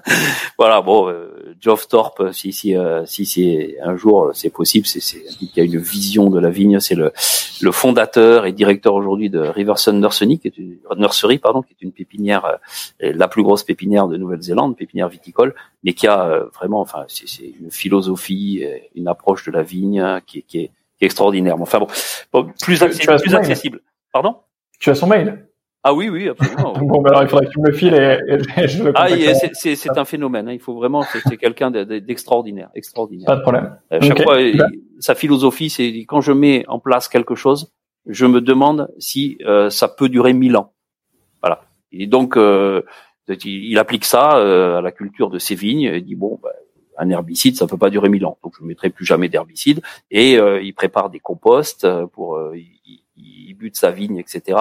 voilà, 0.58 0.80
bon, 0.80 1.08
euh, 1.08 1.54
Geoff 1.60 1.88
Thorpe, 1.88 2.30
si 2.32 2.52
si 2.52 2.76
euh, 2.76 3.04
si 3.06 3.26
c'est 3.26 3.76
un 3.82 3.96
jour 3.96 4.30
c'est 4.32 4.50
possible, 4.50 4.86
qui 5.00 5.60
a 5.60 5.64
une 5.64 5.78
vision 5.78 6.30
de 6.30 6.38
la 6.38 6.50
vigne, 6.50 6.80
c'est 6.80 6.94
le 6.94 7.12
le 7.60 7.72
fondateur 7.72 8.46
et 8.46 8.52
directeur 8.52 8.94
aujourd'hui 8.94 9.30
de 9.30 9.38
Riverson 9.38 9.92
Nursery, 9.92 10.38
qui 10.38 10.48
est 10.48 10.58
une 10.58 10.76
nursery 10.96 11.38
pardon, 11.38 11.62
qui 11.62 11.72
est 11.72 11.82
une 11.82 11.92
pépinière 11.92 12.44
euh, 12.44 13.12
la 13.14 13.28
plus 13.28 13.42
grosse 13.42 13.62
pépinière 13.62 14.08
de 14.08 14.16
Nouvelle-Zélande, 14.16 14.76
pépinière 14.76 15.08
viticole, 15.08 15.54
mais 15.82 15.92
qui 15.92 16.06
a 16.06 16.46
vraiment, 16.52 16.80
enfin, 16.80 17.04
c'est 17.08 17.54
une 17.60 17.70
philosophie, 17.70 18.64
une 18.94 19.08
approche 19.08 19.44
de 19.46 19.52
la 19.52 19.62
vigne 19.62 20.20
qui, 20.26 20.42
qui, 20.42 20.58
est, 20.58 20.70
qui 20.98 21.04
est 21.04 21.06
extraordinaire. 21.06 21.60
Enfin 21.60 21.78
bon, 21.78 22.52
plus, 22.60 22.82
accessible, 22.82 23.16
plus 23.20 23.34
accessible. 23.34 23.80
Pardon? 24.12 24.36
Tu 24.78 24.90
as 24.90 24.94
son 24.94 25.06
mail? 25.06 25.46
Ah 25.84 25.94
oui, 25.94 26.08
oui, 26.08 26.28
absolument. 26.28 26.72
bon, 26.80 27.02
ben 27.02 27.10
alors 27.10 27.22
il 27.22 27.28
faudrait 27.28 27.46
que 27.46 27.50
tu 27.50 27.60
me 27.60 27.68
le 27.68 27.74
files 27.74 27.94
et, 27.94 28.66
je 28.66 28.82
le 28.82 28.92
Ah, 28.94 29.08
c'est 29.52 29.98
un 29.98 30.04
phénomène. 30.04 30.48
Hein. 30.48 30.52
Il 30.52 30.60
faut 30.60 30.74
vraiment, 30.74 31.02
c'est 31.02 31.36
quelqu'un 31.36 31.70
d'extraordinaire, 31.70 32.70
extraordinaire. 32.74 33.26
Pas 33.26 33.36
de 33.36 33.42
problème. 33.42 33.76
Euh, 33.92 34.00
chaque 34.00 34.22
fois, 34.22 34.38
sa 34.98 35.14
philosophie, 35.14 35.70
c'est 35.70 35.86
quand 36.08 36.20
je 36.20 36.32
mets 36.32 36.64
en 36.68 36.78
place 36.78 37.06
quelque 37.08 37.34
chose, 37.34 37.70
je 38.06 38.26
me 38.26 38.40
demande 38.40 38.88
si 38.98 39.38
euh, 39.46 39.70
ça 39.70 39.88
peut 39.88 40.08
durer 40.08 40.32
mille 40.32 40.56
ans. 40.56 40.72
Voilà. 41.42 41.62
Et 41.92 42.06
donc, 42.06 42.36
euh, 42.36 42.82
il 43.44 43.78
applique 43.78 44.04
ça 44.04 44.36
euh, 44.36 44.78
à 44.78 44.80
la 44.80 44.92
culture 44.92 45.30
de 45.30 45.38
ses 45.38 45.54
vignes. 45.54 45.92
Il 45.94 46.04
dit 46.04 46.14
bon, 46.14 46.38
bah, 46.42 46.50
un 46.98 47.10
herbicide, 47.10 47.56
ça 47.56 47.66
peut 47.66 47.76
pas 47.76 47.90
durer 47.90 48.08
mille 48.08 48.24
ans, 48.26 48.38
donc 48.42 48.54
je 48.56 48.62
ne 48.62 48.68
mettrai 48.68 48.90
plus 48.90 49.04
jamais 49.04 49.28
d'herbicide. 49.28 49.80
Et 50.10 50.38
euh, 50.38 50.62
il 50.62 50.74
prépare 50.74 51.10
des 51.10 51.20
composts 51.20 51.86
pour 52.12 52.38
il 53.54 53.58
bute 53.58 53.76
sa 53.76 53.90
vigne, 53.90 54.18
etc. 54.18 54.58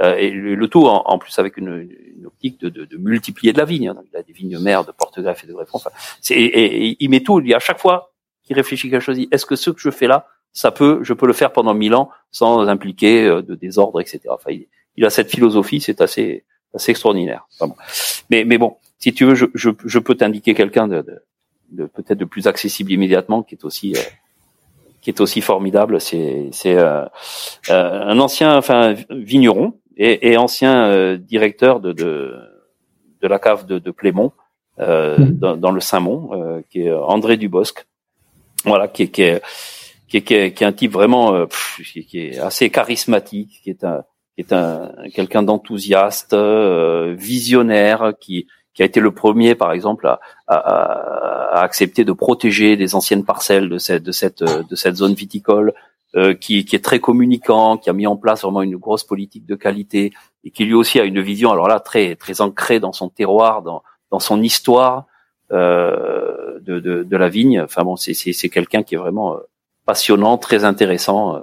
Euh, 0.00 0.16
et 0.16 0.30
le, 0.30 0.68
tout 0.68 0.86
en, 0.86 1.18
plus 1.18 1.38
avec 1.38 1.56
une, 1.56 1.88
une 2.16 2.26
optique 2.26 2.60
de, 2.60 2.68
de, 2.68 2.84
de, 2.84 2.96
multiplier 2.96 3.52
de 3.52 3.58
la 3.58 3.64
vigne. 3.64 3.92
Donc, 3.92 4.04
il 4.12 4.16
a 4.16 4.22
des 4.22 4.32
vignes 4.32 4.58
mères 4.58 4.84
de 4.84 4.92
Porte-Greffe 4.92 5.44
et 5.44 5.46
de 5.46 5.52
Greffon. 5.52 5.78
Enfin, 5.78 5.90
et, 6.30 6.44
et, 6.44 6.96
il 7.00 7.10
met 7.10 7.20
tout. 7.20 7.40
Il 7.40 7.46
dit 7.46 7.54
à 7.54 7.58
chaque 7.58 7.78
fois 7.78 8.12
qu'il 8.44 8.56
réfléchit 8.56 8.90
quelque 8.90 9.02
chose, 9.02 9.18
est-ce 9.30 9.46
que 9.46 9.56
ce 9.56 9.70
que 9.70 9.80
je 9.80 9.90
fais 9.90 10.06
là, 10.06 10.26
ça 10.52 10.70
peut, 10.70 11.00
je 11.02 11.14
peux 11.14 11.26
le 11.26 11.32
faire 11.32 11.52
pendant 11.52 11.74
mille 11.74 11.94
ans 11.94 12.10
sans 12.30 12.68
impliquer 12.68 13.26
euh, 13.26 13.42
de 13.42 13.54
désordre, 13.54 14.00
etc. 14.00 14.20
Enfin, 14.28 14.50
il, 14.96 15.04
a 15.04 15.10
cette 15.10 15.30
philosophie, 15.30 15.80
c'est 15.80 16.00
assez, 16.00 16.44
assez 16.74 16.90
extraordinaire. 16.90 17.46
Mais 18.30 18.58
bon, 18.58 18.76
si 18.98 19.12
tu 19.12 19.24
veux, 19.24 19.34
je, 19.34 19.46
je, 19.54 19.70
je 19.84 19.98
peux 19.98 20.14
t'indiquer 20.14 20.54
quelqu'un 20.54 20.86
de, 20.88 21.02
de, 21.02 21.22
de 21.70 21.86
peut-être 21.86 22.18
de 22.18 22.24
plus 22.24 22.46
accessible 22.46 22.92
immédiatement, 22.92 23.42
qui 23.42 23.54
est 23.54 23.64
aussi 23.64 23.94
euh, 23.96 24.00
qui 25.02 25.10
est 25.10 25.20
aussi 25.20 25.40
formidable. 25.40 26.00
C'est 26.00 26.48
c'est 26.52 26.78
euh, 26.78 27.04
euh, 27.68 28.02
un 28.02 28.18
ancien, 28.20 28.56
enfin 28.56 28.94
vigneron 29.10 29.74
et, 29.96 30.30
et 30.30 30.36
ancien 30.36 30.86
euh, 30.86 31.18
directeur 31.18 31.80
de, 31.80 31.92
de, 31.92 32.34
de 33.20 33.28
la 33.28 33.38
cave 33.38 33.66
de, 33.66 33.78
de 33.78 33.90
Plémont 33.90 34.32
euh, 34.78 35.18
mmh. 35.18 35.38
dans, 35.38 35.56
dans, 35.56 35.70
le 35.70 35.80
Saint-Mont, 35.80 36.30
euh, 36.32 36.62
qui 36.70 36.82
est 36.82 36.92
André 36.92 37.36
Dubosc. 37.36 37.86
Voilà, 38.64 38.88
qui 38.88 39.02
est 39.02 39.08
qui 39.08 39.22
est 39.22 39.42
qui 40.08 40.18
est, 40.18 40.22
qui 40.22 40.34
est, 40.34 40.52
qui 40.52 40.64
est 40.64 40.66
un 40.66 40.72
type 40.72 40.92
vraiment 40.92 41.46
qui 41.82 42.18
est 42.18 42.38
assez 42.38 42.70
charismatique, 42.70 43.60
qui 43.62 43.70
est 43.70 43.82
un 43.84 44.04
qui 44.36 44.42
est 44.42 44.52
un 44.52 44.92
quelqu'un 45.12 45.42
d'enthousiaste, 45.42 46.34
visionnaire, 47.18 48.12
qui 48.20 48.46
qui 48.74 48.82
a 48.82 48.86
été 48.86 49.00
le 49.00 49.10
premier, 49.10 49.54
par 49.54 49.72
exemple, 49.72 50.06
à, 50.06 50.20
à, 50.46 50.56
à, 50.56 51.62
accepter 51.62 52.04
de 52.04 52.12
protéger 52.12 52.76
des 52.76 52.94
anciennes 52.94 53.24
parcelles 53.24 53.68
de 53.68 53.78
cette, 53.78 54.02
de 54.02 54.12
cette, 54.12 54.42
de 54.42 54.74
cette 54.74 54.96
zone 54.96 55.14
viticole, 55.14 55.74
euh, 56.14 56.34
qui, 56.34 56.64
qui, 56.64 56.76
est 56.76 56.84
très 56.84 57.00
communicant, 57.00 57.78
qui 57.78 57.88
a 57.88 57.92
mis 57.94 58.06
en 58.06 58.16
place 58.16 58.42
vraiment 58.42 58.62
une 58.62 58.76
grosse 58.76 59.02
politique 59.02 59.46
de 59.46 59.54
qualité 59.54 60.12
et 60.44 60.50
qui 60.50 60.64
lui 60.64 60.74
aussi 60.74 61.00
a 61.00 61.04
une 61.04 61.20
vision, 61.20 61.50
alors 61.50 61.68
là, 61.68 61.80
très, 61.80 62.16
très 62.16 62.40
ancrée 62.40 62.80
dans 62.80 62.92
son 62.92 63.08
terroir, 63.08 63.62
dans, 63.62 63.82
dans 64.10 64.20
son 64.20 64.42
histoire 64.42 65.06
euh, 65.52 66.58
de, 66.60 66.80
de, 66.80 67.02
de, 67.02 67.16
la 67.16 67.28
vigne. 67.28 67.60
Enfin 67.60 67.82
bon, 67.82 67.96
c'est 67.96 68.48
quelqu'un 68.48 68.82
qui 68.82 68.94
est 68.94 68.98
vraiment 68.98 69.36
euh, 69.36 69.40
passionnant, 69.84 70.38
très 70.38 70.64
intéressant. 70.64 71.36
Euh, 71.36 71.40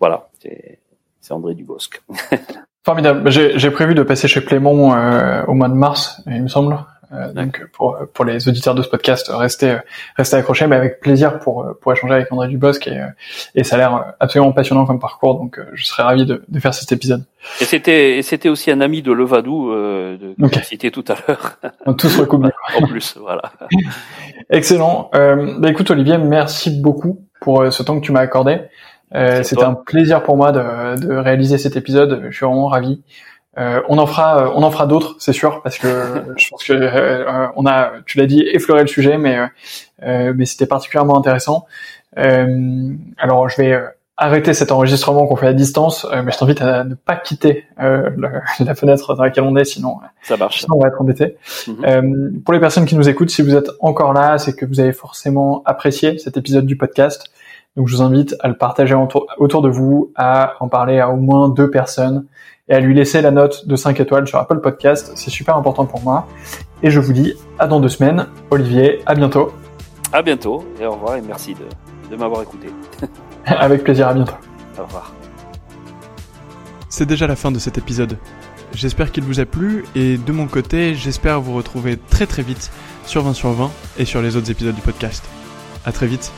voilà, 0.00 0.28
c'est, 0.40 0.80
c'est 1.20 1.32
André 1.32 1.54
Dubosc. 1.54 2.02
Formidable. 2.84 3.30
J'ai 3.30 3.70
prévu 3.70 3.94
de 3.94 4.02
passer 4.02 4.28
chez 4.28 4.42
Plémont 4.42 4.94
euh, 4.94 5.42
au 5.46 5.54
mois 5.54 5.68
de 5.68 5.74
mars, 5.74 6.20
il 6.26 6.42
me 6.42 6.48
semble. 6.48 6.76
donc 7.34 7.64
pour 7.72 7.96
pour 8.12 8.26
les 8.26 8.46
auditeurs 8.46 8.74
de 8.74 8.82
ce 8.82 8.88
podcast, 8.88 9.30
restez 9.32 9.78
restez 10.18 10.36
accrochés, 10.36 10.66
mais 10.66 10.76
avec 10.76 11.00
plaisir 11.00 11.38
pour 11.38 11.66
pour 11.80 11.92
échanger 11.92 12.12
avec 12.12 12.30
André 12.30 12.48
Dubosc 12.48 12.86
et 12.86 13.00
et 13.54 13.64
ça 13.64 13.76
a 13.76 13.78
l'air 13.78 14.14
absolument 14.20 14.52
passionnant 14.52 14.84
comme 14.84 14.98
parcours, 15.00 15.36
donc 15.36 15.58
je 15.72 15.84
serais 15.84 16.02
ravi 16.02 16.26
de, 16.26 16.44
de 16.46 16.60
faire 16.60 16.74
cet 16.74 16.92
épisode. 16.92 17.24
Et 17.62 17.64
c'était 17.64 18.20
c'était 18.22 18.50
aussi 18.50 18.70
un 18.70 18.82
ami 18.82 19.00
de 19.00 19.12
Levadou 19.12 19.70
euh, 19.70 20.18
de, 20.36 20.48
que 20.48 20.62
cité 20.62 20.90
tout 20.90 21.04
à 21.08 21.14
l'heure. 21.26 21.56
Tout 21.96 22.08
se 22.08 22.20
recoupe. 22.20 22.44
en 22.76 22.86
plus, 22.86 23.16
voilà. 23.18 23.52
Excellent. 24.50 25.10
Euh, 25.14 25.54
bah 25.58 25.70
écoute 25.70 25.90
Olivier, 25.90 26.18
merci 26.18 26.82
beaucoup 26.82 27.24
pour 27.40 27.72
ce 27.72 27.82
temps 27.82 27.98
que 27.98 28.04
tu 28.04 28.12
m'as 28.12 28.20
accordé. 28.20 28.60
Euh, 29.14 29.42
C'était 29.42 29.64
un 29.64 29.74
plaisir 29.74 30.22
pour 30.22 30.36
moi 30.36 30.52
de, 30.52 31.00
de, 31.00 31.14
réaliser 31.14 31.58
cet 31.58 31.76
épisode. 31.76 32.26
Je 32.30 32.36
suis 32.36 32.46
vraiment 32.46 32.66
ravi. 32.66 33.02
Euh, 33.56 33.80
on 33.88 33.98
en 33.98 34.06
fera, 34.06 34.52
on 34.56 34.62
en 34.62 34.70
fera 34.70 34.86
d'autres, 34.86 35.16
c'est 35.18 35.32
sûr, 35.32 35.62
parce 35.62 35.78
que 35.78 35.88
je 36.36 36.48
pense 36.50 36.64
que 36.64 36.72
euh, 36.72 37.46
on 37.56 37.66
a, 37.66 37.92
tu 38.06 38.18
l'as 38.18 38.26
dit, 38.26 38.40
effleuré 38.40 38.82
le 38.82 38.88
sujet, 38.88 39.16
mais 39.16 39.38
euh, 40.02 40.32
mais 40.36 40.44
c'était 40.44 40.66
particulièrement 40.66 41.16
intéressant. 41.16 41.66
alors 42.16 43.48
je 43.48 43.56
vais 43.62 43.80
arrêter 44.16 44.54
cet 44.54 44.70
enregistrement 44.70 45.26
qu'on 45.26 45.34
fait 45.34 45.48
à 45.48 45.52
distance, 45.52 46.06
mais 46.24 46.30
je 46.30 46.38
t'invite 46.38 46.62
à 46.62 46.84
ne 46.84 46.94
pas 46.94 47.16
quitter 47.16 47.64
la, 47.78 48.74
fenêtre 48.74 49.14
dans 49.14 49.22
laquelle 49.22 49.44
on 49.44 49.56
est, 49.56 49.64
sinon 49.64 49.98
ça 50.22 50.36
marche. 50.36 50.60
Sinon 50.60 50.76
on 50.76 50.82
va 50.82 50.88
être 50.88 51.00
embêté. 51.00 51.36
Mhm. 51.68 52.42
pour 52.44 52.54
les 52.54 52.60
personnes 52.60 52.86
qui 52.86 52.96
nous 52.96 53.08
écoutent, 53.08 53.30
si 53.30 53.42
vous 53.42 53.54
êtes 53.54 53.70
encore 53.80 54.12
là, 54.12 54.38
c'est 54.38 54.54
que 54.54 54.66
vous 54.66 54.80
avez 54.80 54.92
forcément 54.92 55.62
apprécié 55.64 56.18
cet 56.18 56.36
épisode 56.36 56.66
du 56.66 56.76
podcast. 56.76 57.30
Donc 57.76 57.88
je 57.88 57.96
vous 57.96 58.02
invite 58.02 58.36
à 58.40 58.48
le 58.48 58.56
partager 58.56 58.94
autour 58.94 59.62
de 59.62 59.68
vous, 59.68 60.12
à 60.14 60.54
en 60.60 60.68
parler 60.68 61.00
à 61.00 61.10
au 61.10 61.16
moins 61.16 61.48
deux 61.48 61.70
personnes 61.70 62.26
et 62.68 62.74
à 62.74 62.80
lui 62.80 62.94
laisser 62.94 63.20
la 63.20 63.30
note 63.30 63.66
de 63.66 63.76
5 63.76 63.98
étoiles 63.98 64.28
sur 64.28 64.38
Apple 64.38 64.60
Podcast. 64.60 65.12
C'est 65.16 65.30
super 65.30 65.56
important 65.56 65.84
pour 65.84 66.00
moi. 66.02 66.26
Et 66.82 66.90
je 66.90 67.00
vous 67.00 67.12
dis 67.12 67.34
à 67.58 67.66
dans 67.66 67.80
deux 67.80 67.88
semaines. 67.88 68.26
Olivier, 68.50 69.00
à 69.06 69.14
bientôt. 69.14 69.52
À 70.12 70.22
bientôt 70.22 70.64
et 70.80 70.86
au 70.86 70.92
revoir 70.92 71.16
et 71.16 71.22
merci 71.22 71.54
de, 71.54 72.10
de 72.10 72.16
m'avoir 72.16 72.42
écouté. 72.42 72.68
Avec 73.46 73.82
plaisir, 73.82 74.08
à 74.08 74.14
bientôt. 74.14 74.34
Au 74.78 74.84
revoir. 74.84 75.12
C'est 76.88 77.06
déjà 77.06 77.26
la 77.26 77.34
fin 77.34 77.50
de 77.50 77.58
cet 77.58 77.76
épisode. 77.76 78.16
J'espère 78.72 79.10
qu'il 79.10 79.24
vous 79.24 79.40
a 79.40 79.44
plu 79.44 79.84
et 79.96 80.16
de 80.16 80.32
mon 80.32 80.46
côté, 80.46 80.94
j'espère 80.94 81.40
vous 81.40 81.54
retrouver 81.54 81.96
très 81.96 82.26
très 82.26 82.42
vite 82.42 82.70
sur 83.04 83.22
20 83.22 83.32
sur 83.34 83.50
20 83.50 83.70
et 83.98 84.04
sur 84.04 84.22
les 84.22 84.36
autres 84.36 84.50
épisodes 84.50 84.74
du 84.74 84.80
podcast. 84.80 85.24
À 85.84 85.92
très 85.92 86.06
vite. 86.06 86.32